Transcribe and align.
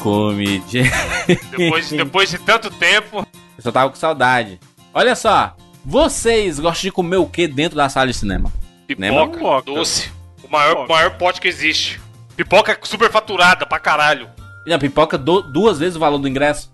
Comedy. 0.00 0.82
Depois, 1.56 1.90
depois 1.90 2.30
de 2.30 2.38
tanto 2.38 2.70
tempo. 2.70 3.26
Eu 3.56 3.62
só 3.62 3.72
tava 3.72 3.90
com 3.90 3.96
saudade. 3.96 4.58
Olha 4.94 5.14
só, 5.14 5.54
vocês 5.84 6.58
gostam 6.58 6.82
de 6.82 6.92
comer 6.92 7.16
o 7.16 7.26
que 7.26 7.46
dentro 7.46 7.76
da 7.76 7.88
sala 7.88 8.06
de 8.06 8.14
cinema? 8.14 8.52
Pipoca, 8.86 9.32
Pipoca. 9.36 9.62
doce. 9.62 10.10
O 10.42 10.48
maior, 10.50 10.74
Pipoca. 10.76 10.92
maior 10.94 11.10
pote 11.18 11.40
que 11.40 11.48
existe. 11.48 12.00
Pipoca 12.36 12.78
super 12.82 13.10
faturada 13.10 13.66
pra 13.66 13.78
caralho. 13.78 14.28
Não, 14.66 14.78
pipoca 14.78 15.16
do- 15.18 15.42
duas 15.42 15.78
vezes 15.78 15.96
o 15.96 16.00
valor 16.00 16.18
do 16.18 16.28
ingresso. 16.28 16.70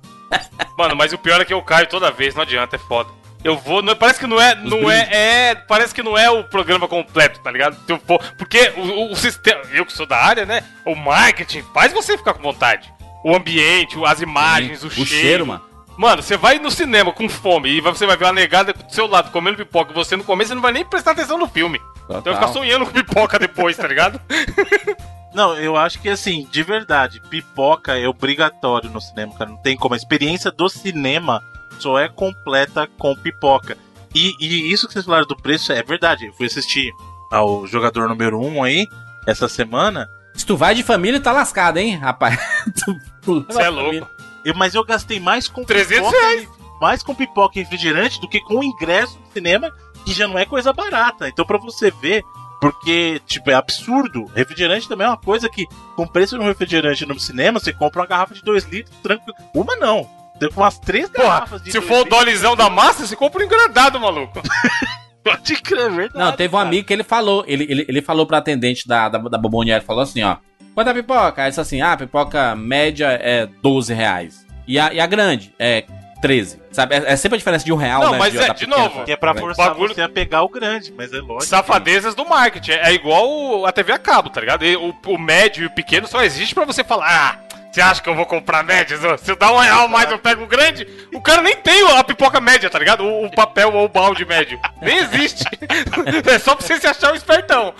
Mano, 0.79 0.97
mas 0.97 1.13
o 1.13 1.19
pior 1.19 1.41
é 1.41 1.45
que 1.45 1.55
eu 1.55 1.63
caio 1.63 1.89
toda 1.89 2.11
vez, 2.11 2.35
não 2.35 2.43
adianta, 2.43 2.77
é 2.77 2.79
foda. 2.79 3.11
Eu 3.45 3.59
vou, 3.59 3.83
não- 3.83 3.95
parece 3.95 4.19
que 4.19 4.27
não 4.27 4.41
é, 4.41 4.55
não 4.55 4.91
é, 4.91 5.09
é, 5.13 5.55
parece 5.55 5.95
que 5.95 6.03
não 6.03 6.17
é 6.17 6.31
o 6.31 6.43
programa 6.45 6.89
completo, 6.89 7.41
tá 7.41 7.51
ligado? 7.51 7.77
Eu 7.87 7.99
porque 7.99 8.73
o, 8.77 8.81
o- 8.81 9.13
o 9.13 9.17
sistema, 9.17 9.61
eu 9.73 9.85
que 9.85 9.93
sou 9.93 10.07
da 10.07 10.17
área, 10.17 10.47
né? 10.47 10.65
O 10.87 10.95
marketing 10.95 11.63
faz 11.75 11.93
você 11.93 12.17
ficar 12.17 12.33
com 12.35 12.43
vontade. 12.43 12.93
O 13.23 13.37
ambiente, 13.37 13.99
o- 13.99 14.07
as 14.07 14.21
imagens, 14.23 14.83
o, 14.83 14.87
o 14.87 14.91
cheiro. 14.91 15.09
cheiro, 15.11 15.47
mano. 15.47 15.63
Mano, 15.97 16.23
você 16.23 16.37
vai 16.37 16.59
no 16.59 16.71
cinema 16.73 17.13
com 17.13 17.29
fome 17.29 17.69
e 17.69 17.81
você 17.81 18.05
vai 18.07 18.17
ver 18.17 18.25
uma 18.25 18.33
negada 18.33 18.73
do 18.73 18.93
seu 18.93 19.07
lado 19.07 19.31
comendo 19.31 19.59
pipoca 19.59 19.93
e 19.93 19.95
você 19.95 20.17
no 20.17 20.25
começo 20.25 20.49
você 20.49 20.55
não 20.55 20.63
vai 20.63 20.73
nem 20.73 20.85
prestar 20.85 21.13
atenção 21.13 21.39
no 21.39 21.47
filme. 21.47 21.79
Então 22.07 22.21
vai 22.23 22.35
ficar 22.35 22.47
Total. 22.47 22.53
sonhando 22.53 22.85
com 22.87 22.93
pipoca 22.93 23.39
depois, 23.39 23.77
tá 23.77 23.87
ligado? 23.87 24.21
Não, 25.35 25.57
eu 25.57 25.77
acho 25.77 26.01
que 26.01 26.09
assim, 26.09 26.47
de 26.51 26.63
verdade, 26.63 27.21
pipoca 27.29 27.99
é 27.99 28.07
obrigatório 28.07 28.89
no 28.89 29.01
cinema, 29.01 29.35
cara. 29.37 29.51
Não 29.51 29.57
tem 29.57 29.77
como. 29.77 29.95
A 29.95 29.97
experiência 29.97 30.49
do 30.51 30.69
cinema 30.69 31.43
só 31.79 31.99
é 31.99 32.09
completa 32.09 32.89
com 32.99 33.15
pipoca. 33.17 33.77
E, 34.15 34.35
e 34.41 34.73
isso 34.73 34.87
que 34.87 34.93
vocês 34.93 35.05
falaram 35.05 35.27
do 35.27 35.37
preço 35.37 35.73
é 35.73 35.83
verdade. 35.83 36.27
Eu 36.27 36.33
fui 36.35 36.47
assistir 36.47 36.93
ao 37.31 37.67
jogador 37.67 38.09
número 38.09 38.39
1 38.41 38.47
um 38.57 38.63
aí, 38.63 38.87
essa 39.27 39.49
semana. 39.49 40.09
Se 40.35 40.47
tu 40.47 40.57
vai 40.57 40.75
de 40.75 40.83
família, 40.83 41.21
tá 41.21 41.33
lascado, 41.33 41.79
hein, 41.79 41.97
rapaz? 41.97 42.39
Você 43.25 43.63
é 43.63 43.69
louco. 43.69 44.07
Eu, 44.45 44.55
mas 44.55 44.75
eu 44.75 44.85
gastei 44.85 45.19
mais 45.19 45.49
com 45.49 45.65
300 45.65 45.97
pipoca 46.11 46.19
reais. 46.27 46.43
e- 46.43 46.65
mais 46.81 47.03
com 47.03 47.15
pipoca 47.15 47.59
e 47.59 47.63
refrigerante 47.63 48.21
do 48.21 48.29
que 48.29 48.41
com 48.41 48.59
o 48.59 48.65
ingresso 48.65 49.19
do 49.19 49.33
cinema, 49.33 49.73
que 50.05 50.13
já 50.13 50.29
não 50.29 50.39
é 50.39 50.45
coisa 50.45 50.73
barata. 50.73 51.29
Então, 51.29 51.45
pra 51.47 51.57
você 51.57 51.91
ver, 51.91 52.23
porque, 52.61 53.23
tipo, 53.27 53.51
é 53.51 53.55
absurdo. 53.55 54.27
Refrigerante 54.35 54.89
também 54.89 55.07
é 55.07 55.11
uma 55.11 55.17
coisa 55.17 55.49
que, 55.49 55.67
com 55.97 56.03
o 56.03 56.09
preço 56.09 56.37
de 56.37 56.43
um 56.45 56.47
refrigerante 56.47 57.07
no 57.07 57.19
cinema, 57.19 57.59
você 57.59 57.73
compra 57.73 58.01
uma 58.03 58.07
garrafa 58.07 58.35
de 58.35 58.43
2 58.43 58.65
litros, 58.65 58.95
tranquilo. 59.03 59.35
Uma 59.55 59.77
não. 59.77 60.07
Tem 60.39 60.51
com 60.51 60.61
umas 60.61 60.79
três 60.79 61.09
Porra, 61.09 61.29
garrafas 61.29 61.63
de 61.63 61.71
se 61.71 61.81
for 61.81 62.01
o 62.01 62.05
dolizão 62.05 62.57
da 62.57 62.69
massa, 62.69 63.07
você 63.07 63.15
compra 63.17 63.43
um 63.43 63.47
engradado, 63.47 64.01
maluco. 64.01 64.41
Pode 65.23 65.57
crer, 65.63 65.87
é 65.87 65.89
verdade. 65.89 66.19
Não, 66.19 66.33
teve 66.33 66.55
um 66.55 66.59
cara. 66.59 66.69
amigo 66.69 66.87
que 66.87 66.93
ele 66.93 67.03
falou, 67.05 67.45
ele, 67.47 67.65
ele, 67.65 67.85
ele 67.89 68.03
falou 68.03 68.27
pra 68.27 68.39
atendente 68.39 68.87
da, 68.87 69.09
da, 69.09 69.19
da 69.19 69.39
Bomboniere, 69.39 69.83
falou 69.83 70.03
assim, 70.03 70.23
ó, 70.23 70.37
quanto 70.75 70.89
é 70.89 70.91
a 70.91 70.95
pipoca? 70.95 71.41
Aí 71.41 71.45
ele 71.47 71.51
disse 71.51 71.61
assim, 71.61 71.81
ah, 71.81 71.93
a 71.93 71.97
pipoca 71.97 72.55
média 72.55 73.07
é 73.23 73.47
12 73.63 73.95
reais. 73.95 74.45
E 74.67 74.79
a, 74.79 74.93
e 74.93 75.01
a 75.01 75.07
grande 75.07 75.55
é 75.59 75.85
13, 76.21 76.61
sabe? 76.73 76.95
É, 76.95 77.13
é 77.13 77.17
sempre 77.17 77.37
a 77.37 77.39
diferença 77.39 77.65
de 77.65 77.73
um 77.73 77.77
real, 77.77 78.03
Não, 78.03 78.13
né? 78.13 78.19
mas 78.19 78.35
é, 78.35 78.39
da 78.39 78.49
de 78.49 78.67
pequena 78.67 78.77
novo, 78.83 79.05
Que 79.05 79.13
é 79.13 79.17
pra 79.17 79.35
forçar 79.35 79.69
bagulho- 79.71 79.95
você 79.95 80.03
a 80.03 80.09
pegar 80.11 80.43
o 80.43 80.49
grande, 80.49 80.93
mas 80.95 81.11
é 81.13 81.21
lógico. 81.21 81.45
Safadezas 81.47 82.15
do 82.15 82.27
marketing. 82.29 82.73
É 82.73 82.93
igual 82.93 83.27
o- 83.27 83.65
a 83.67 83.73
TV 83.73 83.93
a 83.93 83.99
cabo, 83.99 84.29
tá 84.29 84.41
ligado? 84.41 84.63
E 84.65 84.77
O, 84.77 84.95
o 85.07 85.19
médio 85.19 85.63
e 85.63 85.67
o 85.67 85.71
pequeno 85.71 86.07
só 86.07 86.23
existe 86.23 86.55
pra 86.55 86.65
você 86.67 86.85
falar, 86.85 87.07
ah, 87.09 87.44
você 87.75 87.81
acha 87.81 88.01
que 88.01 88.09
eu 88.09 88.15
vou 88.15 88.25
comprar 88.25 88.63
médias? 88.63 89.01
Se 89.21 89.33
eu 89.33 89.35
dar 89.35 89.53
um 89.53 89.59
real 89.59 89.89
mais, 89.89 90.09
eu 90.09 90.17
pego 90.17 90.45
o 90.45 90.47
grande. 90.47 90.87
O 91.13 91.21
cara 91.21 91.43
nem 91.43 91.57
tem 91.57 91.85
a 91.91 92.05
pipoca 92.05 92.41
média, 92.41 92.71
tá 92.71 92.79
ligado? 92.79 93.03
O, 93.03 93.27
o 93.27 93.31
papel 93.33 93.75
ou 93.75 93.87
o 93.87 93.89
balde 93.89 94.25
médio. 94.25 94.61
Nem 94.81 94.99
existe. 94.99 95.43
é 96.25 96.39
só 96.39 96.55
pra 96.55 96.65
você 96.65 96.79
se 96.79 96.87
achar 96.87 97.13
um 97.13 97.17
espertão. 97.17 97.75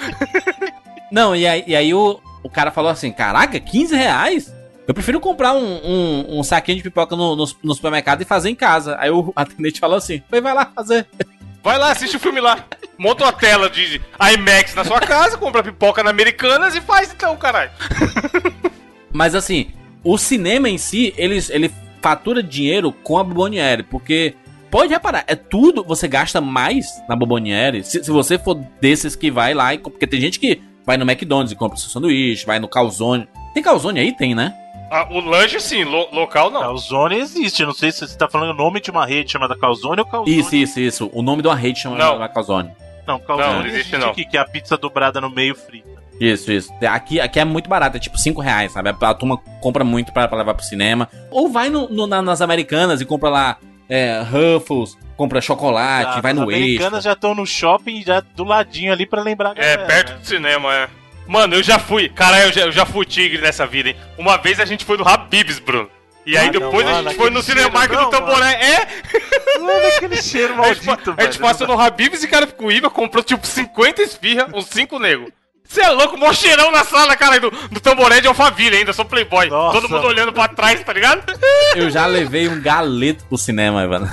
Não, 1.13 1.37
e 1.37 1.47
aí, 1.47 1.63
e 1.65 1.77
aí 1.77 1.95
o, 1.95 2.21
o 2.43 2.51
cara 2.51 2.73
falou 2.73 2.91
assim, 2.91 3.13
caraca, 3.13 3.61
15 3.61 3.95
reais? 3.95 4.53
Eu 4.85 4.95
prefiro 4.95 5.21
comprar 5.21 5.53
um, 5.53 5.81
um, 5.85 6.41
um 6.41 6.43
saquinho 6.43 6.79
de 6.79 6.83
pipoca 6.83 7.15
no, 7.15 7.37
no, 7.37 7.45
no 7.63 7.75
supermercado 7.75 8.21
e 8.21 8.25
fazer 8.25 8.51
em 8.51 8.57
casa. 8.57 8.97
Aí 8.99 9.13
o 9.13 9.33
atendente 9.37 9.79
falou 9.79 9.99
assim, 9.99 10.21
"Pois 10.29 10.43
vai 10.43 10.55
lá 10.55 10.73
fazer. 10.75 11.07
Vai 11.63 11.79
lá, 11.79 11.93
assiste 11.93 12.17
o 12.17 12.21
filme 12.21 12.41
lá. 12.41 12.65
Monta 12.99 13.23
uma 13.23 13.33
tela 13.33 13.71
de 13.71 14.03
IMAX 14.21 14.75
na 14.75 14.85
sua 14.85 14.99
casa, 14.99 15.39
compra 15.39 15.63
pipoca 15.63 16.03
na 16.03 16.11
Americanas 16.11 16.75
e 16.75 16.81
faz 16.81 17.13
então, 17.13 17.37
caralho. 17.37 17.71
Mas 19.13 19.37
assim, 19.37 19.73
o 20.05 20.19
cinema 20.19 20.69
em 20.69 20.79
si, 20.79 21.13
ele, 21.17 21.39
ele 21.51 21.73
fatura 22.03 22.43
dinheiro 22.43 22.93
com 22.93 23.17
a 23.19 23.25
Bomboniere, 23.25 23.83
porque 23.83 24.35
pode 24.71 24.93
reparar, 24.93 25.25
é 25.27 25.35
tudo, 25.35 25.83
você 25.85 26.07
gasta 26.07 26.41
mais 26.41 26.87
na 27.09 27.17
Bomboniere, 27.17 27.83
se, 27.83 28.05
se 28.05 28.11
você 28.11 28.39
for 28.39 28.55
desses 28.81 29.17
que 29.17 29.31
vai 29.31 29.55
lá, 29.55 29.73
e, 29.75 29.79
porque 29.79 30.07
tem 30.07 30.21
gente 30.21 30.39
que 30.39 30.61
vai 30.85 30.97
no 30.97 31.05
McDonald's 31.11 31.53
e 31.53 31.57
compra 31.57 31.79
seu 31.79 31.89
sanduíche, 31.89 32.45
vai 32.45 32.59
no 32.59 32.69
calzone. 32.69 33.27
Tem 33.55 33.63
calzone 33.63 34.01
aí? 34.01 34.13
Tem, 34.15 34.35
né? 34.35 34.53
Ah, 34.91 35.09
o 35.11 35.19
lanche 35.19 35.59
sim, 35.61 35.83
lo- 35.83 36.09
local 36.13 36.51
não. 36.51 36.61
Calzone 36.61 37.17
existe. 37.17 37.65
Não 37.65 37.73
sei 37.73 37.91
se 37.91 38.07
você 38.07 38.17
tá 38.19 38.29
falando 38.29 38.51
o 38.51 38.55
nome 38.55 38.81
de 38.81 38.91
uma 38.91 39.07
rede 39.07 39.33
chamada 39.33 39.57
Calzone 39.57 40.01
ou 40.01 40.07
Calzone. 40.07 40.39
Isso, 40.39 40.55
isso, 40.55 40.79
isso. 40.79 41.11
O 41.13 41.23
nome 41.23 41.41
de 41.41 41.49
uma 41.49 41.57
rede 41.57 41.81
chama 41.81 41.97
Não. 41.97 42.19
não. 42.19 42.29
calzone. 42.29 42.71
Não, 43.07 43.19
Calzone 43.19 43.49
Não, 43.49 43.55
não 43.61 43.67
existe, 43.67 43.81
existe, 43.81 43.99
não. 43.99 44.11
aqui, 44.11 44.25
que 44.25 44.37
é 44.37 44.41
a 44.41 44.45
pizza 44.45 44.77
dobrada 44.77 45.21
no 45.21 45.31
meio 45.31 45.55
frita. 45.55 45.94
Isso, 46.21 46.53
isso. 46.53 46.73
Aqui, 46.89 47.21
aqui 47.21 47.41
é 47.41 47.45
muito 47.45 47.69
barato, 47.69 47.97
é 47.97 48.01
tipo 48.01 48.17
5 48.17 48.41
reais, 48.41 48.73
sabe? 48.73 48.91
A, 48.91 49.09
a 49.11 49.15
turma 49.15 49.37
compra 49.61 49.83
muito 49.85 50.13
pra, 50.13 50.29
pra 50.29 50.39
levar 50.39 50.55
pro 50.55 50.65
cinema. 50.65 51.09
Ou 51.31 51.49
vai 51.51 51.69
no, 51.71 51.89
no- 51.89 52.07
na- 52.07 52.23
nas 52.23 52.41
americanas 52.41 53.01
e 53.01 53.05
compra 53.05 53.29
lá 53.31 53.57
é, 53.89 54.23
Ruffles, 54.23 54.97
compra 55.17 55.41
chocolate, 55.41 56.21
vai 56.23 56.33
as 56.33 56.37
no 56.39 56.45
americanas 56.45 56.85
extra. 56.99 57.01
já 57.01 57.13
estão 57.13 57.35
no 57.35 57.45
shopping, 57.47 58.03
já 58.03 58.21
do 58.21 58.45
ladinho 58.45 58.93
ali 58.93 59.07
pra 59.07 59.23
lembrar 59.23 59.51
a 59.51 59.53
É, 59.53 59.55
galera, 59.77 59.85
perto 59.87 60.13
né? 60.13 60.19
do 60.19 60.27
cinema, 60.27 60.75
é. 60.75 60.89
Mano, 61.27 61.55
eu 61.57 61.63
já 61.63 61.79
fui. 61.79 62.09
Caralho, 62.09 62.45
eu 62.45 62.53
já, 62.53 62.61
eu 62.63 62.73
já 62.73 62.85
fui 62.87 63.05
tigre 63.07 63.41
nessa 63.43 63.67
vida, 63.67 63.89
hein? 63.91 63.97
Uma 64.19 64.37
vez 64.37 64.61
a 64.61 64.65
gente 64.65 64.85
foi 64.85 64.97
no 64.97 65.07
Habibs, 65.09 65.59
Bruno. 65.59 65.89
E 66.27 66.39
aí 66.39 66.49
Ah, 66.49 66.53
não, 66.53 66.61
depois 66.61 66.87
a 66.87 66.91
mano, 66.93 67.09
gente 67.11 67.19
foi 67.19 67.31
no 67.31 67.43
Cinemark 67.43 67.91
do 67.91 67.97
não, 67.97 68.11
Tamboré. 68.11 68.53
É! 68.55 68.89
Olha 69.61 69.89
aquele 69.97 70.17
cheiro 70.23 70.55
A 70.63 70.69
gente, 70.73 70.87
maldito, 70.87 71.15
a 71.17 71.23
gente 71.23 71.33
velho. 71.39 71.41
passou 71.41 71.67
no 71.67 71.79
Habibs 71.79 72.23
e 72.23 72.29
cara 72.29 72.47
ficou 72.47 72.71
Iva, 72.73 72.89
comprou 72.89 73.23
tipo 73.23 73.47
50 73.47 74.03
esfirra, 74.03 74.49
uns 74.55 74.67
5 74.67 74.99
negros. 74.99 75.31
Você 75.67 75.81
é 75.81 75.89
louco, 75.91 76.17
mó 76.17 76.33
cheirão 76.33 76.71
na 76.71 76.85
sala, 76.85 77.17
cara, 77.17 77.41
do, 77.41 77.51
do 77.51 77.81
Tamboré 77.81 78.21
de 78.21 78.29
Alphaville 78.29 78.77
ainda, 78.77 78.93
sou 78.93 79.05
playboy. 79.05 79.49
Nossa. 79.49 79.81
Todo 79.81 79.89
mundo 79.91 80.07
olhando 80.07 80.33
pra 80.33 80.47
trás, 80.47 80.83
tá 80.85 80.93
ligado? 80.93 81.23
Eu 81.75 81.91
já 81.91 82.07
levei 82.07 82.49
um 82.49 82.61
galeto 82.61 83.25
pro 83.25 83.39
cinema, 83.39 83.83
Ivan. 83.83 84.09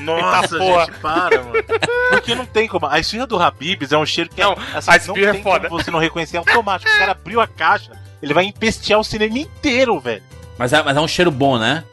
Nossa, 0.00 0.54
Eita 0.54 0.58
porra. 0.58 0.84
gente, 0.86 0.98
para, 1.00 1.42
mano. 1.42 1.64
Porque 2.10 2.34
não 2.34 2.46
tem 2.46 2.68
como. 2.68 2.86
A 2.86 2.98
esfirra 2.98 3.26
do 3.26 3.40
Habibs 3.40 3.90
é 3.92 3.98
um 3.98 4.06
cheiro 4.06 4.30
que 4.30 4.40
Não, 4.42 4.52
é, 4.52 4.56
assim, 4.78 4.90
a 4.90 4.98
não 5.06 5.16
é 5.16 5.32
tem 5.32 5.42
foda. 5.42 5.68
como 5.68 5.82
você 5.82 5.90
não 5.90 5.98
reconhecer 5.98 6.36
é 6.36 6.40
automático. 6.40 6.90
O 6.90 6.98
cara 6.98 7.12
abriu 7.12 7.40
a 7.40 7.46
caixa, 7.46 7.92
ele 8.22 8.34
vai 8.34 8.44
empestear 8.44 9.00
o 9.00 9.04
cinema 9.04 9.38
inteiro, 9.38 9.98
velho. 9.98 10.22
Mas 10.58 10.72
é, 10.72 10.82
mas 10.82 10.96
é 10.96 11.00
um 11.00 11.08
cheiro 11.08 11.30
bom, 11.30 11.58
né? 11.58 11.84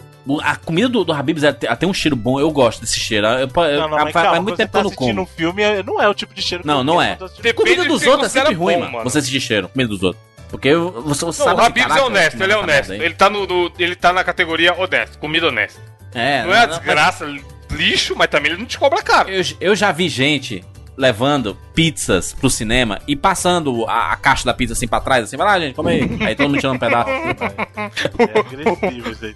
A 0.44 0.56
comida 0.56 0.90
do, 0.90 1.04
do 1.04 1.14
Habib's 1.14 1.44
é, 1.44 1.52
tem 1.54 1.76
tem 1.76 1.88
um 1.90 1.94
cheiro 1.94 2.16
bom, 2.16 2.40
eu 2.40 2.50
gosto 2.52 2.82
desse 2.82 3.00
cheiro. 3.00 3.28
Eu, 3.28 3.40
eu, 3.40 3.48
Não, 3.48 3.48
não, 3.48 3.90
faz, 3.90 4.04
mas 4.06 4.14
faz 4.14 4.26
calma, 4.26 4.42
muito 4.42 4.56
você 4.56 4.64
tempo 4.64 4.68
que 4.70 4.74
tá 4.74 4.80
eu 4.80 4.84
não 4.84 4.90
assistindo 4.90 5.16
como. 5.16 5.22
um 5.22 5.26
filme, 5.26 5.62
é- 5.62 5.84
não 5.84 6.02
é 6.02 6.10
o 6.10 6.14
tipo 6.16 6.34
de 6.34 6.42
cheiro 6.42 6.64
que 6.64 6.68
Não, 6.68 6.84
não 6.84 7.02
é. 7.02 7.16
Depende 7.16 7.54
Comida 7.54 7.86
dos 7.86 8.02
que 8.02 8.10
outros 8.10 8.28
é 8.28 8.30
sempre 8.34 8.56
considera 8.56 8.64
ruim, 8.64 8.74
bom, 8.76 8.80
mano. 8.82 8.92
mano. 8.94 9.10
Você 9.10 9.22
sentir 9.22 9.40
cheiro, 9.40 9.70
comida 9.70 9.90
dos 9.90 10.02
outros. 10.04 10.24
Porque 10.50 10.74
você, 10.74 11.26
você 11.26 11.26
Não, 11.26 11.32
sabe 11.34 11.54
o 11.54 11.56
que, 11.58 11.62
Habibs 11.68 11.84
caraca, 11.88 12.00
é 12.02 12.04
honesto, 12.06 12.36
ele 12.42 12.44
é 12.44 12.56
essa 12.56 12.64
honesto. 12.64 12.94
Ele 12.94 13.14
tá, 13.14 13.30
no, 13.30 13.46
no- 13.48 13.72
ele 13.78 13.96
tá 13.96 14.14
na 14.14 14.24
categoria 14.24 14.74
honesto, 14.74 15.18
comida 15.20 15.48
honesta. 15.48 15.80
É, 16.14 16.44
Não 16.44 16.54
é 16.54 16.64
a 16.64 16.68
mas- 16.68 16.78
desgraça, 16.78 17.36
lixo, 17.72 18.16
mas 18.16 18.28
também 18.28 18.52
ele 18.52 18.60
não 18.62 18.66
te 18.68 18.78
cobra 18.80 19.02
caro. 19.04 19.30
Eu, 19.30 19.44
eu 19.60 19.76
já 19.76 19.92
vi 19.92 20.08
gente 20.08 20.64
levando 20.98 21.58
pizzas 21.74 22.34
pro 22.34 22.50
cinema 22.50 23.02
e 23.08 23.16
passando 23.16 23.86
a, 23.86 24.14
a 24.14 24.16
caixa 24.16 24.46
da 24.46 24.54
pizza 24.54 24.74
assim 24.74 24.88
pra 24.88 25.02
trás, 25.02 25.26
assim, 25.26 25.38
vai 25.38 25.46
lá, 25.46 25.60
gente, 25.60 25.76
come 25.76 25.92
aí. 25.92 26.02
Aí 26.26 26.36
todo 26.36 26.50
mundo 26.50 26.60
tirando 26.60 26.76
um 26.76 26.80
pedaço. 26.80 27.10
É 27.10 28.40
agressivo 28.40 29.12
isso 29.12 29.26
aí. 29.26 29.34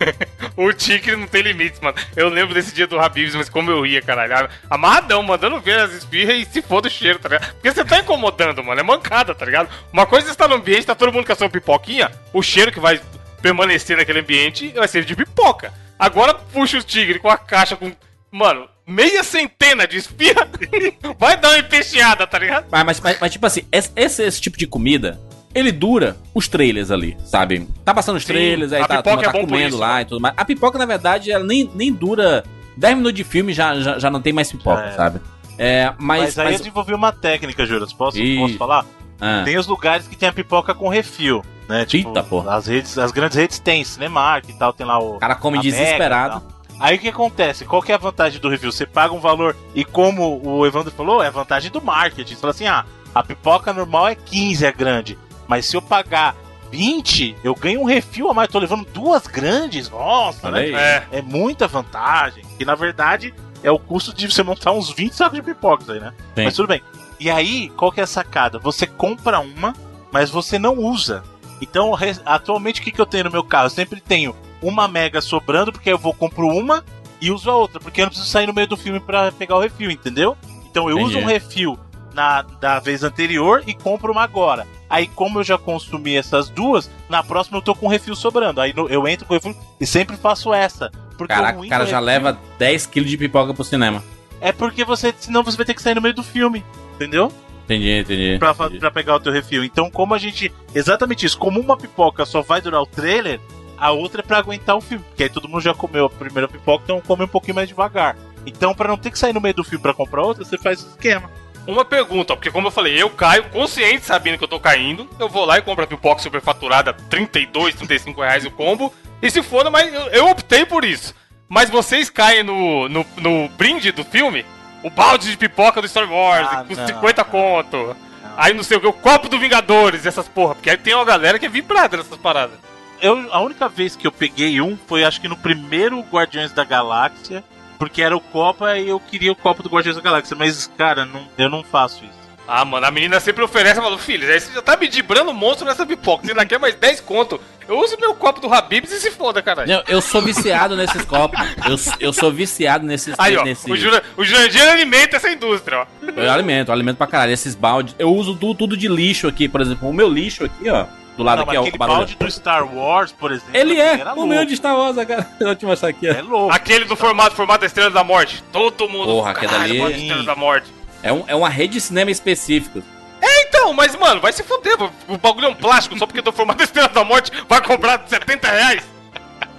O 0.56 0.74
tigre 0.74 1.16
não 1.16 1.28
tem 1.28 1.42
limites, 1.42 1.80
mano. 1.80 1.98
Eu 2.16 2.30
lembro 2.30 2.54
desse 2.54 2.74
dia 2.74 2.88
do 2.88 3.00
Habibs, 3.00 3.36
mas 3.36 3.50
como 3.50 3.70
eu 3.70 3.82
ria, 3.82 4.02
caralho. 4.02 4.50
Amarradão, 4.70 5.22
mandando 5.22 5.60
ver 5.60 5.80
as 5.80 5.92
espirras 5.94 6.36
e 6.38 6.46
se 6.46 6.62
foda 6.62 6.88
o 6.88 6.92
cheiro, 6.92 7.20
tá 7.20 7.30
ligado? 7.30 7.54
Porque 7.54 7.72
você 7.72 7.86
tá 7.86 8.00
incomodando, 8.00 8.64
mano. 8.64 8.80
É 8.80 8.84
mancada, 8.84 9.36
tá 9.36 9.46
ligado? 9.46 9.70
Uma 9.92 10.06
coisa 10.06 10.28
é 10.28 10.32
estar 10.32 10.48
no 10.48 10.56
ambiente, 10.56 10.86
tá 10.86 10.96
todo 10.96 11.12
mundo 11.12 11.26
com 11.26 11.34
a 11.34 11.36
sua 11.36 11.50
pipoquinha, 11.50 12.12
o 12.34 12.42
cheiro 12.42 12.72
que 12.72 12.80
vai 12.80 13.00
permanecer 13.42 13.98
naquele 13.98 14.20
ambiente 14.20 14.70
vai 14.70 14.88
ser 14.88 15.04
de 15.04 15.16
pipoca. 15.16 15.74
Agora 15.98 16.34
puxa 16.34 16.78
o 16.78 16.84
tigre 16.84 17.20
com 17.20 17.30
a 17.30 17.38
caixa 17.38 17.76
com. 17.76 17.92
Mano, 18.32 18.70
meia 18.90 19.24
centena 19.24 19.88
de 19.88 19.98
espirra. 19.98 20.48
vai 21.18 21.38
dar 21.38 21.50
uma 21.50 21.60
empesteada, 21.60 22.26
tá 22.28 22.38
ligado? 22.40 22.66
Mas, 22.72 22.84
mas, 22.86 23.00
mas- 23.00 23.18
mas, 23.22 23.32
tipo 23.32 23.46
assim, 23.46 23.62
esse, 23.72 23.92
esse, 23.96 24.24
esse 24.24 24.42
tipo 24.42 24.58
de 24.58 24.66
comida, 24.68 25.20
ele 25.54 25.72
dura 25.72 26.18
os 26.34 26.48
trailers 26.48 26.92
ali, 26.92 27.18
sabe? 27.26 27.68
Tá 27.86 27.94
passando 27.94 28.18
os 28.18 28.24
Sim, 28.24 28.34
trailers, 28.34 28.74
aí 28.74 28.82
a 28.82 28.88
tá, 28.88 28.94
a 28.96 28.98
pipoca 28.98 29.16
turma 29.18 29.30
é 29.30 29.42
tá 29.42 29.48
comendo 29.48 29.68
isso, 29.70 29.78
lá 29.78 29.88
mano. 29.90 30.02
e 30.02 30.06
tudo 30.06 30.22
mais. 30.22 30.34
A 30.38 30.46
pipoca, 30.46 30.78
na 30.78 30.86
verdade, 30.86 31.32
ela 31.32 31.44
nem, 31.44 31.70
nem 31.74 31.94
dura 31.94 32.44
10 32.78 32.96
minutos 32.98 33.16
de 33.16 33.24
filme, 33.24 33.54
já, 33.54 33.76
já, 33.80 34.00
já 34.00 34.10
não 34.10 34.22
tem 34.22 34.34
mais 34.34 34.52
pipoca, 34.52 34.82
É. 34.84 34.92
sabe? 34.92 35.20
É, 35.58 35.94
Mas, 35.98 36.22
mas. 36.22 36.40
aí 36.40 36.46
mas- 36.46 36.54
eu 36.54 36.60
desenvolvi 36.60 36.94
uma 36.94 37.12
técnica, 37.12 37.66
Juras. 37.66 37.92
Posso, 37.92 38.18
Ih. 38.18 38.38
posso 38.38 38.58
falar? 38.58 38.86
ah, 39.20 39.42
Tem 39.44 39.58
os 39.58 39.68
lugares 39.68 40.08
que 40.08 40.16
tem 40.16 40.30
a 40.30 40.32
pipoca 40.34 40.74
com 40.74 40.88
refil, 40.88 41.44
né? 41.68 41.84
Tipo, 41.86 42.10
Eita, 42.10 42.24
porra. 42.24 42.56
As, 42.56 42.68
redes, 42.68 42.98
as 42.98 43.12
grandes 43.12 43.36
redes 43.38 43.60
tem, 43.60 43.84
Cinemark 43.84 44.48
e 44.48 44.54
tal, 44.54 44.72
tem 44.72 44.86
lá 44.88 44.98
o. 45.00 45.16
o 45.18 45.20
cara 45.20 45.36
come 45.36 45.60
desesperado. 45.60 46.42
Aí 46.80 46.96
o 46.96 47.00
que 47.00 47.10
acontece? 47.10 47.66
Qual 47.66 47.82
que 47.82 47.92
é 47.92 47.96
a 47.96 48.00
vantagem 48.00 48.40
do 48.40 48.50
review? 48.50 48.72
Você 48.72 48.86
paga 48.86 49.14
um 49.14 49.20
valor 49.20 49.56
e 49.76 49.84
como 49.84 50.42
o 50.44 50.66
Evandro 50.66 50.92
falou, 50.92 51.22
é 51.22 51.28
a 51.28 51.32
vantagem 51.32 51.72
do 51.72 51.82
marketing. 51.82 52.36
Você 52.36 52.40
fala 52.42 52.52
assim, 52.52 52.68
ah, 52.68 52.86
a 53.14 53.22
pipoca 53.22 53.74
normal 53.74 54.08
é 54.08 54.16
15 54.16 54.66
a 54.66 54.72
grande, 54.72 55.18
mas 55.48 55.66
se 55.66 55.76
eu 55.76 55.82
pagar 55.82 56.36
20, 56.72 57.36
eu 57.44 57.54
ganho 57.56 57.82
um 57.82 57.86
refil 57.86 58.30
a 58.30 58.34
mais. 58.34 58.50
Tô 58.50 58.60
levando 58.60 58.86
duas 58.94 59.28
grandes. 59.28 59.90
Nossa, 59.90 60.50
né? 60.52 60.70
É. 60.70 61.08
É 61.12 61.22
muita 61.22 61.68
vantagem. 61.68 62.44
E 62.60 62.64
na 62.64 62.76
verdade 62.76 63.34
é 63.64 63.72
o 63.72 63.80
custo 63.80 64.14
de 64.14 64.32
você 64.32 64.44
montar 64.44 64.72
uns 64.72 64.90
20 64.92 65.14
sacos 65.14 65.36
de 65.36 65.42
pipocas 65.42 65.90
aí, 65.90 66.00
né? 66.00 66.14
Sim. 66.36 66.44
Mas 66.44 66.56
tudo 66.56 66.68
bem. 66.68 66.82
E 67.20 67.30
aí, 67.30 67.70
qual 67.76 67.92
que 67.92 68.00
é 68.00 68.04
a 68.04 68.08
sacada? 68.08 68.60
Você 68.60 68.88
compra 68.88 69.42
uma, 69.42 69.76
mas 70.12 70.30
você 70.30 70.58
não 70.58 70.78
usa. 70.78 71.24
Então, 71.62 71.92
atualmente, 72.26 72.80
o 72.80 72.84
que, 72.84 72.92
que 72.92 73.02
eu 73.02 73.06
tenho 73.06 73.26
no 73.26 73.32
meu 73.32 73.44
carro? 73.44 73.66
Eu 73.66 73.72
sempre 73.72 74.00
tenho 74.00 74.34
uma 74.62 74.88
mega 74.88 75.22
sobrando, 75.22 75.72
porque 75.72 75.92
eu 75.92 75.98
vou 75.98 76.14
compro 76.14 76.48
uma 76.48 76.84
e 77.22 77.32
uso 77.32 77.50
a 77.50 77.56
outra, 77.56 77.80
porque 77.80 78.02
eu 78.02 78.06
não 78.06 78.10
preciso 78.10 78.30
sair 78.30 78.48
no 78.48 78.54
meio 78.54 78.68
do 78.68 78.78
filme 78.78 79.00
pra 79.00 79.32
pegar 79.32 79.56
o 79.56 79.60
refil, 79.60 79.92
entendeu? 79.92 80.38
Então 80.70 80.90
eu 80.90 80.98
Entendi. 81.00 81.18
uso 81.18 81.20
um 81.20 81.26
refil 81.26 81.78
na 82.14 82.42
da 82.42 82.80
vez 82.80 83.04
anterior 83.04 83.64
e 83.66 83.74
compro 83.74 84.12
uma 84.12 84.24
agora. 84.24 84.68
Aí, 84.90 85.08
como 85.08 85.40
eu 85.40 85.44
já 85.44 85.58
consumi 85.58 86.16
essas 86.16 86.50
duas, 86.50 86.90
na 87.08 87.22
próxima 87.22 87.58
eu 87.58 87.62
tô 87.62 87.76
com 87.76 87.86
um 87.86 87.90
refil 87.90 88.16
sobrando. 88.16 88.60
Aí 88.60 88.74
eu 88.76 89.08
entro 89.08 89.26
com 89.26 89.34
o 89.34 89.38
refil 89.38 89.56
e 89.80 89.86
sempre 89.86 90.18
faço 90.18 90.54
essa. 90.54 90.92
Porque 91.18 91.34
Caraca, 91.34 91.60
o 91.60 91.68
cara 91.68 91.84
do 91.84 91.90
já 91.90 92.00
refil 92.00 92.06
leva 92.06 92.40
10kg 92.60 93.04
de 93.04 93.18
pipoca 93.18 93.54
pro 93.54 93.64
cinema. 93.64 94.04
É 94.42 94.52
porque 94.52 94.84
você. 94.84 95.14
Senão 95.20 95.44
você 95.44 95.58
vai 95.58 95.66
ter 95.66 95.74
que 95.74 95.82
sair 95.82 95.96
no 95.96 96.02
meio 96.02 96.16
do 96.16 96.24
filme. 96.24 96.64
Entendeu? 96.96 97.32
Entendi, 97.66 97.92
entendi. 98.00 98.38
Pra, 98.40 98.52
entendi. 98.52 98.80
pra 98.80 98.90
pegar 98.90 99.16
o 99.16 99.20
teu 99.20 99.32
refil. 99.32 99.64
Então, 99.64 99.92
como 99.92 100.14
a 100.14 100.18
gente. 100.18 100.52
Exatamente 100.74 101.26
isso. 101.26 101.38
Como 101.38 101.60
uma 101.60 101.78
pipoca 101.78 102.26
só 102.26 102.42
vai 102.42 102.62
durar 102.62 102.82
o 102.82 102.86
trailer, 102.86 103.40
a 103.80 103.92
outra 103.92 104.22
é 104.22 104.24
pra 104.24 104.38
aguentar 104.38 104.76
o 104.76 104.82
filme. 104.82 105.04
Porque 105.08 105.24
aí 105.24 105.30
todo 105.30 105.48
mundo 105.48 105.62
já 105.62 105.74
comeu 105.74 106.06
a 106.06 106.10
primeira 106.10 106.48
pipoca, 106.48 106.84
então 106.84 107.02
come 107.02 107.24
um 107.24 107.28
pouquinho 107.28 107.56
mais 107.56 107.68
devagar. 107.68 108.16
Então, 108.46 108.74
pra 108.74 108.88
não 108.88 108.98
ter 108.98 109.12
que 109.12 109.20
sair 109.20 109.34
no 109.34 109.42
meio 109.42 109.54
do 109.56 109.64
filme 109.64 109.82
pra 109.82 109.94
comprar 109.94 110.22
outra, 110.24 110.44
você 110.44 110.58
faz 110.58 110.80
esse 110.80 110.90
esquema. 110.90 111.30
Uma 111.68 111.86
pergunta, 111.86 112.36
porque 112.36 112.50
como 112.50 112.68
eu 112.68 112.72
falei, 112.72 113.00
eu 113.00 113.10
caio 113.10 113.44
consciente 113.50 114.06
sabendo 114.06 114.38
que 114.38 114.44
eu 114.44 114.48
tô 114.48 114.60
caindo, 114.60 115.08
eu 115.20 115.30
vou 115.30 115.46
lá 115.46 115.58
e 115.58 115.62
compro 115.62 115.84
a 115.84 115.88
pipoca 115.88 116.22
superfaturada 116.22 116.94
32, 116.94 117.76
35 117.76 118.22
reais 118.22 118.46
o 118.46 118.50
combo, 118.52 118.92
e 119.22 119.30
se 119.30 119.44
for, 119.44 119.70
mas 119.70 119.94
eu, 119.94 120.02
eu 120.08 120.30
optei 120.30 120.66
por 120.66 120.84
isso. 120.84 121.14
Mas 121.48 121.70
vocês 121.70 122.10
caem 122.10 122.44
no, 122.44 122.88
no, 122.90 123.06
no 123.18 123.50
brinde 123.50 123.92
do 123.92 124.04
filme, 124.04 124.46
o 124.84 124.90
balde 124.90 125.30
de 125.30 125.38
pipoca 125.38 125.82
do 125.82 125.88
Star 125.88 126.10
Wars, 126.12 126.48
Ah, 126.50 126.64
com 126.68 126.74
não, 126.74 126.88
50 126.88 127.24
não. 127.24 127.30
conto. 127.30 127.96
Aí 128.38 128.54
não 128.54 128.64
sei 128.64 128.78
o 128.78 128.82
que, 128.82 128.88
o 128.88 128.94
copo 128.94 129.28
do 129.28 129.38
Vingadores, 129.38 130.06
essas 130.06 130.28
porra, 130.28 130.56
porque 130.56 130.70
aí 130.70 130.78
tem 130.78 130.96
uma 130.96 131.06
galera 131.06 131.38
que 131.38 131.46
é 131.46 131.50
vibrada 131.50 131.98
nessas 131.98 132.18
paradas. 132.18 132.58
Eu, 133.02 133.32
a 133.32 133.40
única 133.42 133.68
vez 133.68 133.96
que 133.96 134.06
eu 134.06 134.12
peguei 134.12 134.62
um 134.62 134.78
foi 134.88 135.04
acho 135.04 135.22
que 135.22 135.28
no 135.28 135.38
primeiro 135.38 136.00
Guardiões 136.02 136.52
da 136.52 136.64
Galáxia. 136.64 137.44
Porque 137.78 138.02
era 138.02 138.16
o 138.16 138.20
Copa 138.20 138.78
e 138.78 138.90
eu 138.90 139.00
queria 139.00 139.32
o 139.32 139.36
copo 139.36 139.64
do 139.64 139.70
Guardiões 139.70 139.96
da 139.96 140.02
Galáxia. 140.02 140.36
Mas, 140.36 140.70
cara, 140.78 141.06
não, 141.06 141.26
eu 141.38 141.50
não 141.50 141.64
faço 141.64 142.04
isso. 142.04 142.20
Ah, 142.46 142.66
mano, 142.66 142.86
a 142.86 142.90
menina 142.90 143.20
sempre 143.20 143.44
oferece, 143.44 143.80
falou, 143.80 144.00
filho, 144.00 144.28
aí 144.28 144.40
você 144.40 144.52
já 144.52 144.62
tá 144.62 144.76
me 144.76 144.88
dibrando 144.88 145.32
monstro 145.32 145.68
nessa 145.68 145.86
pipoca, 145.86 146.26
você 146.26 146.32
ainda 146.32 146.44
quer 146.48 146.58
mais 146.58 146.74
10 146.74 147.00
conto. 147.02 147.40
Eu 147.68 147.80
uso 147.80 147.96
meu 148.02 148.16
copo 148.16 148.42
do 148.42 148.52
Habibs 148.52 148.92
e 148.92 149.00
se 149.00 149.12
foda, 149.12 149.40
caralho. 149.44 149.72
Não, 149.72 149.84
eu 149.88 150.02
sou 150.02 150.20
viciado 150.20 150.76
nesses 150.76 151.06
copos. 151.06 151.40
Eu, 151.64 152.08
eu 152.08 152.12
sou 152.12 152.32
viciado 152.32 152.84
nesses. 152.84 153.14
Aí, 153.20 153.38
ó, 153.38 153.44
nesse... 153.44 153.72
o, 153.72 153.78
Jura, 153.78 154.04
o 154.18 154.26
Jurandir 154.26 154.68
alimenta 154.68 155.18
essa 155.18 155.30
indústria, 155.30 155.82
ó. 155.82 155.86
Eu 156.02 156.32
alimento, 156.32 156.70
eu 156.70 156.74
alimento 156.74 156.98
pra 156.98 157.06
caralho. 157.06 157.32
Esses 157.32 157.54
baldes. 157.54 157.96
Eu 158.00 158.12
uso 158.12 158.36
tudo, 158.36 158.56
tudo 158.56 158.76
de 158.76 158.88
lixo 158.88 159.28
aqui, 159.28 159.48
por 159.48 159.62
exemplo. 159.62 159.88
O 159.88 159.94
meu 159.94 160.10
lixo 160.10 160.46
aqui, 160.46 160.68
ó. 160.68 160.88
Do 161.20 161.26
lado 161.26 161.40
não, 161.40 161.44
aqui 161.44 161.56
é 161.56 161.60
o 161.60 161.64
aquele 161.64 161.78
barulho. 161.78 161.98
balde 161.98 162.16
do 162.16 162.32
Star 162.32 162.74
Wars, 162.76 163.12
por 163.12 163.30
exemplo. 163.32 163.52
Ele 163.54 163.78
é 163.78 164.02
o 164.16 164.26
meu 164.26 164.46
de 164.46 164.56
Star 164.56 164.74
Wars, 164.78 164.96
cara. 165.06 165.28
Eu 165.38 165.48
vou 165.48 165.56
te 165.56 165.66
mostrar 165.66 165.90
aqui, 165.90 166.08
ó. 166.10 166.14
É 166.14 166.22
louco. 166.22 166.54
Aquele 166.56 166.86
do 166.86 166.96
formato, 166.96 167.36
formato 167.36 167.66
Estrela 167.66 167.90
da 167.90 168.06
Morte. 168.06 168.42
Todo 168.54 168.88
mundo. 168.88 169.06
Porra, 169.08 169.32
aquele 169.32 169.54
ali- 169.54 169.82
Estrela 170.04 170.24
da 170.24 170.36
Morte. 170.36 170.68
É, 171.04 171.12
um, 171.12 171.24
é 171.28 171.36
uma 171.36 171.50
rede 171.50 171.74
de 171.74 171.82
cinema 171.82 172.10
específica. 172.10 172.82
Então, 173.22 173.74
mas, 173.74 173.94
mano, 173.98 174.22
vai 174.22 174.32
se 174.32 174.44
fuder. 174.44 174.78
O 175.10 175.18
bagulho 175.18 175.48
é 175.48 175.50
um 175.50 175.56
plástico, 175.56 175.98
só 176.00 176.06
porque 176.06 176.22
do 176.22 176.32
formato 176.32 176.64
Estrela 176.64 176.88
da 176.88 177.04
Morte 177.04 177.32
vai 177.50 177.62
cobrar 177.62 178.02
70 178.08 178.48
reais. 178.48 178.84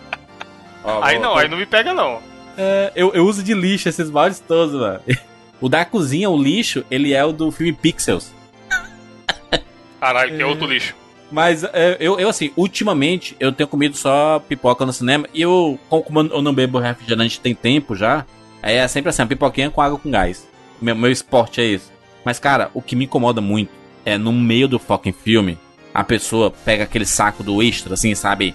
Ó, 0.82 1.02
Aí 1.02 1.16
vou- 1.18 1.24
não, 1.26 1.36
aí 1.36 1.46
não 1.46 1.58
me 1.58 1.66
pega, 1.66 1.92
não. 1.92 2.22
É, 2.56 2.90
eu, 2.96 3.12
eu 3.12 3.26
uso 3.26 3.42
de 3.42 3.52
lixo 3.52 3.86
esses 3.86 4.08
baldes 4.08 4.40
todos, 4.40 4.74
mano. 4.80 5.00
O 5.60 5.68
da 5.68 5.84
cozinha, 5.84 6.30
o 6.30 6.42
lixo, 6.42 6.86
ele 6.90 7.12
é 7.12 7.22
o 7.22 7.32
do 7.32 7.50
filme 7.50 7.70
Pixels. 7.74 8.32
Caralho, 10.00 10.34
que 10.34 10.42
é 10.42 10.46
outro 10.46 10.66
lixo. 10.66 10.94
Mas 11.30 11.62
é, 11.64 11.96
eu, 12.00 12.18
eu, 12.18 12.28
assim, 12.28 12.50
ultimamente 12.56 13.36
eu 13.38 13.52
tenho 13.52 13.68
comido 13.68 13.96
só 13.96 14.42
pipoca 14.48 14.84
no 14.84 14.92
cinema. 14.92 15.28
E 15.32 15.42
eu, 15.42 15.78
como 15.88 16.20
eu 16.20 16.42
não 16.42 16.52
bebo 16.52 16.78
refrigerante 16.78 17.40
tem 17.40 17.54
tempo 17.54 17.94
já, 17.94 18.26
é 18.62 18.86
sempre 18.88 19.10
assim, 19.10 19.22
a 19.22 19.26
pipoquinha 19.26 19.70
com 19.70 19.80
água 19.80 19.98
com 19.98 20.10
gás. 20.10 20.48
Meu, 20.80 20.96
meu 20.96 21.10
esporte 21.10 21.60
é 21.60 21.64
isso. 21.64 21.92
Mas, 22.24 22.38
cara, 22.38 22.70
o 22.74 22.82
que 22.82 22.96
me 22.96 23.04
incomoda 23.04 23.40
muito 23.40 23.70
é 24.04 24.18
no 24.18 24.32
meio 24.32 24.68
do 24.68 24.78
fucking 24.78 25.12
filme, 25.12 25.58
a 25.92 26.04
pessoa 26.04 26.50
pega 26.50 26.84
aquele 26.84 27.06
saco 27.06 27.42
do 27.42 27.62
extra, 27.62 27.94
assim, 27.94 28.14
sabe? 28.14 28.54